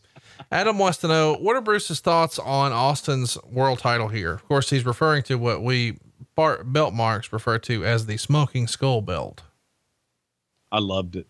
Adam 0.52 0.80
wants 0.80 0.98
to 1.00 1.08
know 1.08 1.36
what 1.36 1.56
are 1.56 1.62
Bruce's 1.62 2.00
thoughts 2.00 2.40
on 2.40 2.72
Austin's 2.72 3.38
world 3.44 3.80
title 3.80 4.08
here. 4.08 4.34
Of 4.34 4.48
course, 4.48 4.70
he's 4.70 4.86
referring 4.86 5.24
to 5.24 5.36
what 5.36 5.62
we 5.64 6.00
belt 6.36 6.94
marks 6.94 7.34
refer 7.34 7.60
to 7.60 7.86
as 7.86 8.06
the 8.06 8.18
smoking 8.18 8.66
skull 8.66 9.02
belt. 9.02 9.44
I 10.72 10.80
loved 10.80 11.18
it. 11.18 11.28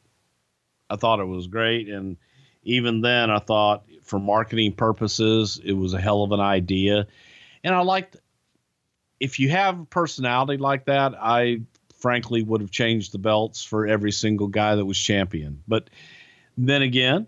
I 0.89 0.95
thought 0.95 1.19
it 1.19 1.25
was 1.25 1.47
great. 1.47 1.89
And 1.89 2.17
even 2.63 3.01
then, 3.01 3.29
I 3.29 3.39
thought 3.39 3.85
for 4.03 4.19
marketing 4.19 4.73
purposes, 4.73 5.59
it 5.63 5.73
was 5.73 5.93
a 5.93 6.01
hell 6.01 6.23
of 6.23 6.31
an 6.31 6.39
idea. 6.39 7.07
And 7.63 7.75
I 7.75 7.81
liked, 7.81 8.17
if 9.19 9.39
you 9.39 9.49
have 9.49 9.79
a 9.79 9.85
personality 9.85 10.57
like 10.57 10.85
that, 10.85 11.13
I 11.19 11.61
frankly 11.95 12.43
would 12.43 12.61
have 12.61 12.71
changed 12.71 13.11
the 13.11 13.17
belts 13.17 13.63
for 13.63 13.87
every 13.87 14.11
single 14.11 14.47
guy 14.47 14.75
that 14.75 14.85
was 14.85 14.97
champion. 14.97 15.61
But 15.67 15.89
then 16.57 16.81
again, 16.81 17.27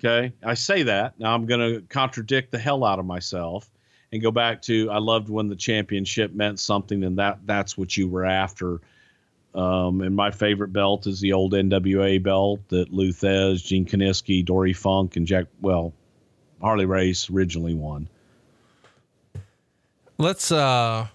okay, 0.00 0.32
I 0.42 0.54
say 0.54 0.82
that. 0.84 1.18
Now 1.18 1.34
I'm 1.34 1.46
going 1.46 1.60
to 1.60 1.82
contradict 1.88 2.50
the 2.50 2.58
hell 2.58 2.84
out 2.84 2.98
of 2.98 3.06
myself 3.06 3.70
and 4.12 4.22
go 4.22 4.30
back 4.30 4.62
to 4.62 4.90
I 4.90 4.98
loved 4.98 5.28
when 5.28 5.48
the 5.48 5.56
championship 5.56 6.32
meant 6.32 6.58
something 6.58 7.04
and 7.04 7.18
that 7.18 7.38
that's 7.44 7.76
what 7.76 7.96
you 7.96 8.08
were 8.08 8.24
after. 8.24 8.80
Um, 9.54 10.00
and 10.00 10.14
my 10.14 10.30
favorite 10.30 10.72
belt 10.72 11.06
is 11.06 11.20
the 11.20 11.32
old 11.32 11.52
NWA 11.52 12.22
belt 12.22 12.60
that 12.68 12.92
Lou 12.92 13.10
Thesz, 13.10 13.64
Gene 13.64 13.84
Kiniski, 13.84 14.44
Dory 14.44 14.72
Funk, 14.72 15.16
and 15.16 15.26
Jack, 15.26 15.46
well, 15.60 15.92
Harley 16.60 16.86
Race 16.86 17.28
originally 17.30 17.74
won. 17.74 18.08
Let's 20.18 20.52
uh 20.52 21.06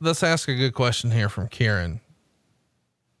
let's 0.00 0.22
ask 0.22 0.48
a 0.48 0.54
good 0.54 0.72
question 0.72 1.10
here 1.10 1.28
from 1.28 1.48
Kieran. 1.48 2.00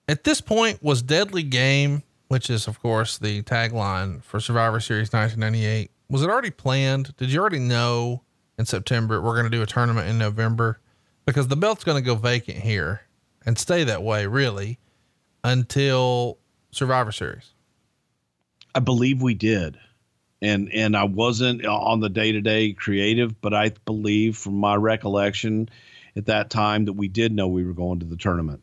At 0.08 0.22
this 0.22 0.40
point, 0.40 0.82
was 0.82 1.02
Deadly 1.02 1.42
Game, 1.42 2.04
which 2.28 2.50
is 2.50 2.66
of 2.66 2.80
course 2.80 3.18
the 3.18 3.42
tagline 3.42 4.22
for 4.22 4.40
Survivor 4.40 4.80
Series 4.80 5.12
1998, 5.12 5.90
was 6.08 6.22
it 6.22 6.30
already 6.30 6.50
planned? 6.50 7.16
Did 7.16 7.32
you 7.32 7.40
already 7.40 7.58
know 7.58 8.22
in 8.58 8.66
September 8.66 9.20
we're 9.20 9.34
going 9.34 9.50
to 9.50 9.56
do 9.56 9.62
a 9.62 9.66
tournament 9.66 10.08
in 10.08 10.18
November? 10.18 10.80
Because 11.24 11.48
the 11.48 11.56
belt's 11.56 11.84
going 11.84 12.02
to 12.02 12.06
go 12.06 12.14
vacant 12.14 12.58
here 12.58 13.02
and 13.44 13.58
stay 13.58 13.84
that 13.84 14.02
way 14.02 14.26
really 14.26 14.78
until 15.42 16.38
Survivor 16.70 17.12
Series. 17.12 17.52
I 18.74 18.80
believe 18.80 19.22
we 19.22 19.34
did. 19.34 19.78
And 20.42 20.70
and 20.72 20.94
I 20.94 21.04
wasn't 21.04 21.64
on 21.64 22.00
the 22.00 22.10
day-to-day 22.10 22.74
creative, 22.74 23.40
but 23.40 23.54
I 23.54 23.70
believe 23.86 24.36
from 24.36 24.54
my 24.54 24.74
recollection 24.74 25.70
at 26.14 26.26
that 26.26 26.50
time 26.50 26.84
that 26.84 26.92
we 26.92 27.08
did 27.08 27.32
know 27.32 27.48
we 27.48 27.64
were 27.64 27.72
going 27.72 28.00
to 28.00 28.06
the 28.06 28.16
tournament. 28.18 28.62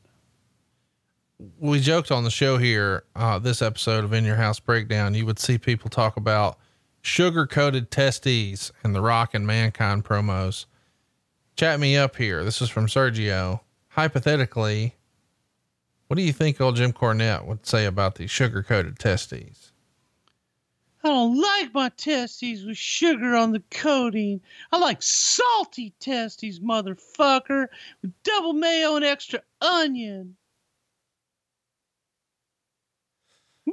We 1.60 1.80
joked 1.80 2.11
on 2.11 2.24
the 2.24 2.30
show 2.30 2.57
here, 2.57 3.03
uh, 3.15 3.40
this 3.40 3.61
episode 3.61 4.03
of 4.03 4.14
In 4.14 4.24
Your 4.24 4.36
House 4.36 4.60
Breakdown, 4.60 5.14
you 5.14 5.26
would 5.26 5.40
see 5.40 5.57
people 5.57 5.90
talk 5.90 6.15
about 6.15 6.57
sugar 7.02 7.45
coated 7.45 7.91
testes 7.91 8.72
and 8.84 8.95
the 8.95 9.02
rock 9.02 9.34
and 9.34 9.45
mankind 9.45 10.06
promos. 10.06 10.65
Chat 11.56 11.80
me 11.80 11.98
up 11.98 12.15
here. 12.15 12.44
This 12.44 12.61
is 12.61 12.70
from 12.70 12.88
Sergio. 12.88 13.60
Hypothetically, 13.90 14.95
what 16.07 16.18
do 16.18 16.24
you 16.24 16.34
think 16.34 16.61
old 16.61 16.76
Jim 16.76 16.94
Cornette 16.94 17.45
would 17.45 17.65
say 17.65 17.86
about 17.86 18.15
these 18.15 18.32
sugar 18.32 18.64
coated 18.64 18.98
testes? 18.98 19.72
I 21.03 21.10
don't 21.10 21.40
like 21.40 21.74
my 21.74 21.90
testes 21.90 22.64
with 22.64 22.78
sugar 22.78 23.36
on 23.36 23.52
the 23.52 23.64
coating. 23.70 24.40
I 24.72 24.78
like 24.78 25.02
salty 25.02 25.94
testes, 25.99 26.60
motherfucker, 26.60 27.68
with 28.02 28.14
double 28.24 28.53
mayo 28.53 28.95
and 28.95 29.03
extra 29.03 29.41
onion. 29.60 30.38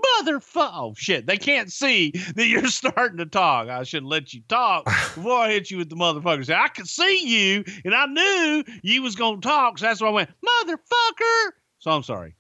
Motherfucker. 0.00 0.70
Oh, 0.72 0.94
shit. 0.96 1.26
They 1.26 1.36
can't 1.36 1.70
see 1.72 2.12
that 2.34 2.46
you're 2.46 2.66
starting 2.68 3.18
to 3.18 3.26
talk. 3.26 3.68
I 3.68 3.82
should 3.82 4.04
let 4.04 4.32
you 4.32 4.42
talk 4.48 4.84
before 5.14 5.38
I 5.38 5.50
hit 5.50 5.70
you 5.70 5.78
with 5.78 5.88
the 5.90 5.96
motherfucker. 5.96 6.44
Say, 6.44 6.54
I 6.54 6.68
could 6.68 6.88
see 6.88 7.26
you, 7.26 7.64
and 7.84 7.94
I 7.94 8.06
knew 8.06 8.64
you 8.82 9.02
was 9.02 9.16
going 9.16 9.40
to 9.40 9.48
talk, 9.48 9.78
so 9.78 9.86
that's 9.86 10.00
why 10.00 10.08
I 10.08 10.12
went, 10.12 10.30
motherfucker. 10.44 11.50
So 11.78 11.90
I'm 11.90 12.02
sorry. 12.02 12.34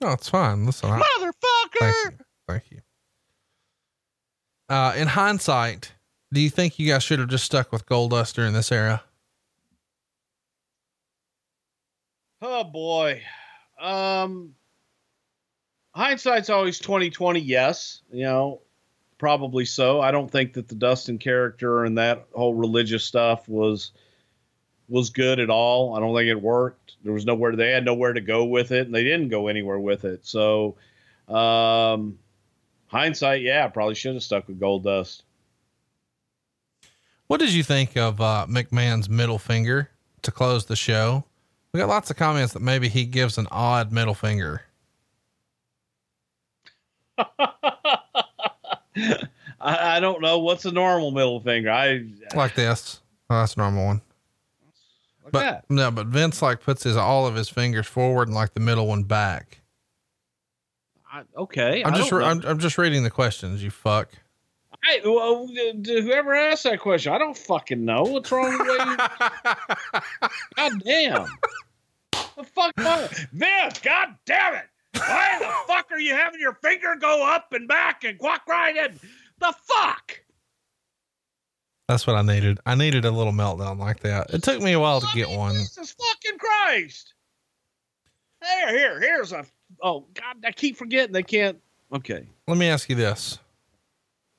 No, 0.00 0.10
it's 0.10 0.28
fine. 0.28 0.66
Listen, 0.66 0.90
I, 0.90 1.00
Motherfucker. 1.00 1.32
thank 1.80 1.94
you. 2.04 2.18
Thank 2.48 2.62
you. 2.70 2.80
Uh, 4.68 4.92
in 4.96 5.08
hindsight, 5.08 5.92
do 6.32 6.40
you 6.40 6.50
think 6.50 6.78
you 6.78 6.88
guys 6.88 7.02
should 7.02 7.18
have 7.18 7.28
just 7.28 7.44
stuck 7.44 7.70
with 7.72 7.86
Goldust 7.86 8.34
during 8.34 8.52
this 8.52 8.72
era? 8.72 9.02
Oh 12.42 12.64
boy. 12.64 13.22
Um 13.80 14.54
hindsight's 15.94 16.50
always 16.50 16.78
2020, 16.78 17.40
yes. 17.40 18.02
You 18.12 18.24
know, 18.24 18.60
probably 19.18 19.64
so. 19.64 20.00
I 20.00 20.10
don't 20.10 20.30
think 20.30 20.54
that 20.54 20.68
the 20.68 20.74
Dustin 20.74 21.18
character 21.18 21.84
and 21.84 21.98
that 21.98 22.26
whole 22.34 22.54
religious 22.54 23.04
stuff 23.04 23.48
was 23.48 23.92
was 24.88 25.10
good 25.10 25.40
at 25.40 25.48
all. 25.48 25.96
I 25.96 26.00
don't 26.00 26.14
think 26.14 26.28
it 26.28 26.40
worked. 26.40 26.96
There 27.02 27.12
was 27.12 27.24
nowhere 27.24 27.56
they 27.56 27.70
had 27.70 27.84
nowhere 27.84 28.12
to 28.12 28.20
go 28.20 28.44
with 28.44 28.70
it, 28.70 28.86
and 28.86 28.94
they 28.94 29.04
didn't 29.04 29.28
go 29.28 29.48
anywhere 29.48 29.78
with 29.78 30.04
it. 30.04 30.26
So 30.26 30.76
um 31.28 32.18
hindsight, 32.86 33.42
yeah, 33.42 33.66
probably 33.68 33.94
should 33.94 34.14
have 34.14 34.22
stuck 34.22 34.46
with 34.46 34.60
Goldust. 34.60 35.22
What 37.26 37.40
did 37.40 37.54
you 37.54 37.62
think 37.62 37.96
of 37.96 38.20
uh, 38.20 38.46
McMahon's 38.48 39.08
middle 39.08 39.38
finger 39.38 39.90
to 40.22 40.30
close 40.30 40.66
the 40.66 40.76
show? 40.76 41.24
We 41.72 41.80
got 41.80 41.88
lots 41.88 42.10
of 42.10 42.16
comments 42.16 42.52
that 42.52 42.60
maybe 42.60 42.88
he 42.88 43.06
gives 43.06 43.38
an 43.38 43.48
odd 43.50 43.90
middle 43.90 44.14
finger. 44.14 44.62
I, 48.96 49.96
I 49.96 50.00
don't 50.00 50.20
know 50.20 50.38
what's 50.40 50.64
a 50.64 50.72
normal 50.72 51.10
middle 51.10 51.40
finger. 51.40 51.70
I 51.70 52.04
Like 52.34 52.54
this. 52.54 53.00
Oh, 53.30 53.40
that's 53.40 53.54
a 53.54 53.58
normal 53.58 53.86
one. 53.86 54.00
like 55.24 55.32
But 55.32 55.40
that. 55.40 55.64
no, 55.70 55.90
but 55.90 56.06
Vince 56.08 56.42
like 56.42 56.60
puts 56.60 56.82
his 56.84 56.96
all 56.96 57.26
of 57.26 57.34
his 57.34 57.48
fingers 57.48 57.86
forward 57.86 58.28
and 58.28 58.34
like 58.34 58.54
the 58.54 58.60
middle 58.60 58.86
one 58.86 59.02
back. 59.04 59.60
I, 61.10 61.22
okay, 61.36 61.82
I'm 61.84 61.94
just 61.94 62.10
re- 62.12 62.24
I'm, 62.24 62.42
I'm 62.44 62.58
just 62.58 62.76
reading 62.76 63.04
the 63.04 63.10
questions. 63.10 63.62
You 63.62 63.70
fuck. 63.70 64.10
I, 64.86 65.00
well, 65.04 65.44
uh, 65.48 65.72
d- 65.80 66.02
whoever 66.02 66.34
asked 66.34 66.64
that 66.64 66.80
question, 66.80 67.12
I 67.12 67.18
don't 67.18 67.36
fucking 67.38 67.82
know. 67.84 68.02
What's 68.02 68.30
wrong 68.30 68.50
with 68.58 68.68
you? 68.68 68.96
God 70.56 70.82
damn. 70.84 71.26
The 72.36 72.44
fuck, 72.44 72.74
Vince, 73.32 73.78
god 73.78 74.16
damn 74.26 74.54
it. 74.56 74.64
Why 74.96 75.36
the 75.38 75.52
fuck 75.72 75.90
are 75.90 76.00
you 76.00 76.14
having 76.14 76.40
your 76.40 76.54
finger 76.54 76.94
go 77.00 77.26
up 77.26 77.52
and 77.52 77.66
back 77.68 78.04
and 78.04 78.18
quack 78.18 78.42
right 78.48 78.76
in? 78.76 78.98
The 79.40 79.54
fuck? 79.62 80.20
That's 81.88 82.06
what 82.06 82.16
I 82.16 82.22
needed. 82.22 82.58
I 82.64 82.74
needed 82.76 83.04
a 83.04 83.10
little 83.10 83.32
meltdown 83.32 83.78
like 83.78 84.00
that. 84.00 84.32
It 84.32 84.42
took 84.42 84.62
me 84.62 84.72
a 84.72 84.80
while 84.80 85.00
to 85.00 85.06
get 85.14 85.28
one. 85.28 85.52
Jesus 85.54 85.92
fucking 85.92 86.38
Christ. 86.38 87.14
There, 88.40 88.68
here, 88.76 89.00
here's 89.00 89.32
a. 89.32 89.44
Oh, 89.82 90.06
God, 90.14 90.36
I 90.44 90.52
keep 90.52 90.76
forgetting 90.76 91.12
they 91.12 91.22
can't. 91.22 91.58
Okay. 91.92 92.26
Let 92.46 92.56
me 92.56 92.68
ask 92.68 92.88
you 92.88 92.96
this. 92.96 93.38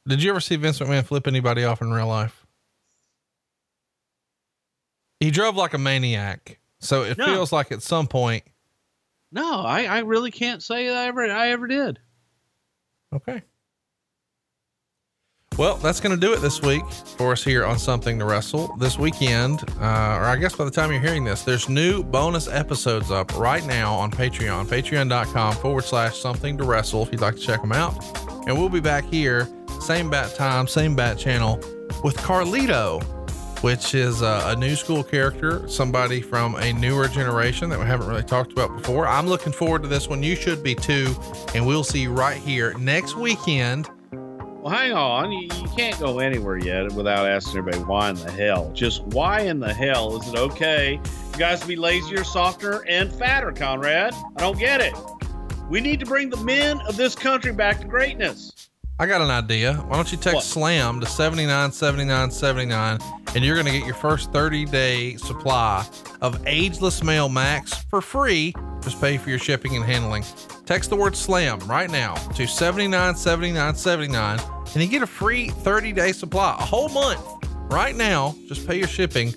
Did 0.08 0.22
you 0.24 0.30
ever 0.30 0.40
see 0.40 0.56
Vince 0.56 0.80
McMahon 0.80 1.04
flip 1.06 1.28
anybody 1.28 1.64
off 1.64 1.82
in 1.82 1.92
real 1.92 2.08
life? 2.08 2.46
He 5.20 5.32
drove 5.32 5.56
like 5.56 5.74
a 5.74 5.78
maniac. 5.78 6.60
So 6.80 7.04
it 7.04 7.18
No. 7.18 7.26
feels 7.26 7.52
like 7.52 7.72
at 7.72 7.82
some 7.82 8.08
point. 8.08 8.44
No, 9.32 9.62
I, 9.62 9.84
I 9.86 10.00
really 10.00 10.32
can't 10.32 10.64
say 10.64 10.90
I 10.90 11.08
ever 11.08 11.26
I 11.30 11.50
ever 11.50 11.68
did. 11.68 12.00
Okay. 13.14 13.42
Well, 15.58 15.78
that's 15.78 16.02
going 16.02 16.14
to 16.14 16.20
do 16.20 16.34
it 16.34 16.42
this 16.42 16.62
week 16.62 16.84
for 16.92 17.32
us 17.32 17.42
here 17.42 17.64
on 17.64 17.80
Something 17.80 18.20
to 18.20 18.26
Wrestle. 18.26 18.76
This 18.76 19.00
weekend, 19.00 19.64
uh, 19.80 20.18
or 20.20 20.26
I 20.26 20.36
guess 20.36 20.54
by 20.54 20.66
the 20.66 20.72
time 20.72 20.92
you're 20.92 21.00
hearing 21.00 21.24
this, 21.24 21.44
there's 21.44 21.70
new 21.70 22.04
bonus 22.04 22.50
episodes 22.50 23.10
up 23.10 23.34
right 23.38 23.66
now 23.66 23.94
on 23.94 24.12
Patreon, 24.12 24.66
patreon.com 24.66 25.56
forward 25.56 25.86
slash 25.86 26.18
something 26.20 26.58
to 26.58 26.66
wrestle 26.66 27.04
if 27.04 27.12
you'd 27.14 27.22
like 27.22 27.36
to 27.36 27.42
check 27.42 27.62
them 27.62 27.72
out. 27.72 27.96
And 28.48 28.60
we'll 28.60 28.68
be 28.68 28.82
back 28.82 29.06
here, 29.06 29.48
same 29.80 30.10
bat 30.10 30.36
time, 30.36 30.68
same 30.68 30.94
bat 30.94 31.18
channel 31.18 31.56
with 32.04 32.18
Carlito, 32.18 33.02
which 33.62 33.96
is 33.96 34.22
a 34.22 34.56
new 34.58 34.76
school 34.76 35.04
character, 35.04 35.68
somebody 35.68 36.22
from 36.22 36.56
a 36.56 36.74
newer 36.74 37.08
generation 37.08 37.70
that 37.70 37.80
we 37.80 37.86
haven't 37.86 38.08
really 38.08 38.24
talked 38.24 38.52
about 38.52 38.76
before. 38.76 39.08
I'm 39.08 39.28
looking 39.28 39.54
forward 39.54 39.82
to 39.84 39.88
this 39.88 40.08
one. 40.08 40.22
You 40.24 40.36
should 40.36 40.64
be 40.64 40.76
too. 40.76 41.16
And 41.54 41.66
we'll 41.66 41.84
see 41.84 42.02
you 42.02 42.12
right 42.12 42.38
here 42.38 42.74
next 42.78 43.16
weekend. 43.16 43.90
Well, 44.12 44.74
hang 44.74 44.94
on. 44.94 45.32
You, 45.32 45.42
you 45.42 45.68
can't 45.76 46.00
go 46.00 46.20
anywhere 46.20 46.58
yet 46.58 46.92
without 46.94 47.28
asking 47.28 47.60
everybody 47.60 47.84
why 47.84 48.10
in 48.10 48.16
the 48.16 48.32
hell. 48.32 48.72
Just 48.74 49.04
why 49.04 49.42
in 49.42 49.60
the 49.60 49.74
hell 49.74 50.20
is 50.20 50.28
it 50.28 50.36
okay 50.36 51.00
you 51.36 51.40
guys 51.40 51.60
to 51.60 51.68
be 51.68 51.76
lazier, 51.76 52.24
softer, 52.24 52.86
and 52.88 53.12
fatter, 53.12 53.52
Conrad? 53.52 54.14
I 54.38 54.40
don't 54.40 54.58
get 54.58 54.80
it. 54.80 54.94
We 55.70 55.82
need 55.82 56.00
to 56.00 56.06
bring 56.06 56.30
the 56.30 56.38
men 56.38 56.80
of 56.88 56.96
this 56.96 57.14
country 57.14 57.52
back 57.52 57.82
to 57.82 57.88
greatness. 57.88 58.70
I 58.98 59.06
got 59.08 59.20
an 59.20 59.30
idea. 59.30 59.74
Why 59.74 59.98
don't 59.98 60.10
you 60.10 60.18
text 60.18 60.36
What? 60.36 60.44
SLAM 60.46 61.02
to 61.02 61.06
79 61.06 61.72
79 61.74 62.32
79 62.32 63.00
and 63.36 63.44
you're 63.44 63.56
going 63.56 63.66
to 63.66 63.72
get 63.74 63.86
your 63.86 63.96
first 63.96 64.32
30 64.32 64.64
day 64.66 65.18
supply 65.18 65.86
of 66.22 66.42
ageless 66.48 67.04
male 67.04 67.28
max 67.28 67.74
for 67.90 68.02
free. 68.02 68.54
Just 68.82 69.02
pay 69.02 69.18
for 69.18 69.30
your 69.30 69.40
shipping 69.40 69.76
and 69.76 69.84
handling. 69.84 70.24
Text 70.66 70.90
the 70.90 70.96
word 70.96 71.14
SLAM 71.18 71.60
right 71.68 71.90
now 71.90 72.14
to 72.36 72.48
79 72.48 73.16
79 73.16 73.76
79 73.76 74.40
and 74.74 74.76
you 74.84 74.88
get 74.88 75.02
a 75.02 75.08
free 75.08 75.50
30 75.50 75.92
day 75.92 76.14
supply, 76.14 76.56
a 76.58 76.64
whole 76.64 76.88
month 76.90 77.22
right 77.70 77.96
now. 77.96 78.34
Just 78.48 78.66
pay 78.66 78.78
your 78.78 78.88
shipping 78.88 79.34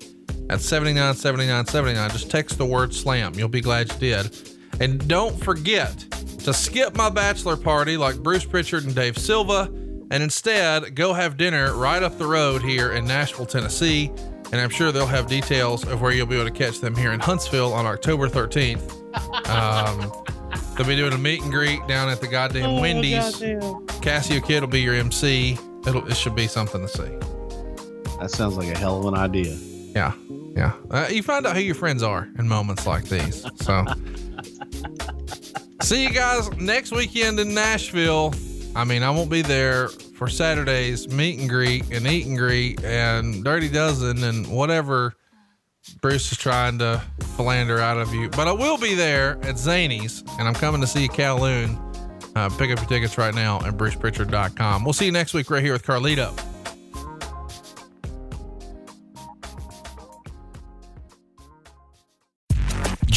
at 0.50 0.60
79 0.60 1.14
79 1.16 1.66
79. 1.66 2.10
Just 2.10 2.30
text 2.30 2.58
the 2.58 2.64
word 2.66 2.94
SLAM. 2.94 3.34
You'll 3.34 3.48
be 3.48 3.60
glad 3.60 3.92
you 3.92 3.98
did. 3.98 4.38
And 4.80 5.06
don't 5.08 5.36
forget 5.42 6.04
to 6.48 6.54
skip 6.54 6.96
my 6.96 7.10
bachelor 7.10 7.58
party 7.58 7.98
like 7.98 8.16
Bruce 8.22 8.44
Prichard 8.44 8.86
and 8.86 8.94
Dave 8.94 9.18
Silva, 9.18 9.70
and 10.10 10.22
instead 10.22 10.94
go 10.94 11.12
have 11.12 11.36
dinner 11.36 11.74
right 11.74 12.02
up 12.02 12.16
the 12.16 12.26
road 12.26 12.62
here 12.62 12.92
in 12.92 13.06
Nashville, 13.06 13.44
Tennessee. 13.44 14.10
And 14.50 14.54
I'm 14.58 14.70
sure 14.70 14.90
they'll 14.90 15.04
have 15.04 15.26
details 15.26 15.86
of 15.86 16.00
where 16.00 16.10
you'll 16.10 16.24
be 16.26 16.36
able 16.36 16.46
to 16.46 16.50
catch 16.50 16.80
them 16.80 16.96
here 16.96 17.12
in 17.12 17.20
Huntsville 17.20 17.74
on 17.74 17.84
October 17.84 18.30
13th. 18.30 18.80
Um, 19.46 20.10
they'll 20.76 20.86
be 20.86 20.96
doing 20.96 21.12
a 21.12 21.18
meet 21.18 21.42
and 21.42 21.52
greet 21.52 21.86
down 21.86 22.08
at 22.08 22.22
the 22.22 22.28
goddamn 22.28 22.80
Wendy's. 22.80 23.42
Cassio 24.00 24.40
Kid 24.40 24.60
will 24.60 24.68
be 24.68 24.80
your 24.80 24.94
MC. 24.94 25.58
It'll, 25.86 26.08
it 26.08 26.16
should 26.16 26.34
be 26.34 26.46
something 26.46 26.80
to 26.80 26.88
see. 26.88 28.16
That 28.20 28.30
sounds 28.30 28.56
like 28.56 28.74
a 28.74 28.78
hell 28.78 28.98
of 29.00 29.04
an 29.12 29.20
idea. 29.20 29.54
Yeah. 29.94 30.14
Yeah. 30.56 30.72
Uh, 30.90 31.08
you 31.10 31.22
find 31.22 31.46
out 31.46 31.56
who 31.56 31.62
your 31.62 31.74
friends 31.74 32.02
are 32.02 32.30
in 32.38 32.48
moments 32.48 32.86
like 32.86 33.04
these. 33.04 33.44
So, 33.56 33.84
see 35.82 36.04
you 36.04 36.10
guys 36.10 36.50
next 36.56 36.92
weekend 36.92 37.40
in 37.40 37.54
Nashville. 37.54 38.34
I 38.74 38.84
mean, 38.84 39.02
I 39.02 39.10
won't 39.10 39.30
be 39.30 39.42
there 39.42 39.88
for 39.88 40.28
Saturday's 40.28 41.08
meet 41.08 41.38
and 41.40 41.48
greet 41.48 41.90
and 41.90 42.06
eat 42.06 42.26
and 42.26 42.36
greet 42.36 42.82
and 42.84 43.44
Dirty 43.44 43.68
Dozen 43.68 44.22
and 44.24 44.46
whatever 44.48 45.14
Bruce 46.00 46.30
is 46.30 46.38
trying 46.38 46.78
to 46.78 47.02
philander 47.36 47.78
out 47.78 47.96
of 47.98 48.12
you. 48.14 48.28
But 48.30 48.48
I 48.48 48.52
will 48.52 48.78
be 48.78 48.94
there 48.94 49.38
at 49.42 49.58
Zany's 49.58 50.22
and 50.38 50.46
I'm 50.46 50.54
coming 50.54 50.80
to 50.80 50.86
see 50.86 51.08
Kowloon. 51.08 51.84
Uh, 52.36 52.48
pick 52.50 52.70
up 52.70 52.78
your 52.78 52.88
tickets 52.88 53.18
right 53.18 53.34
now 53.34 53.56
at 53.64 53.74
bruceprichard.com. 53.74 54.84
We'll 54.84 54.92
see 54.92 55.06
you 55.06 55.12
next 55.12 55.34
week 55.34 55.50
right 55.50 55.62
here 55.62 55.72
with 55.72 55.84
Carlito. 55.84 56.38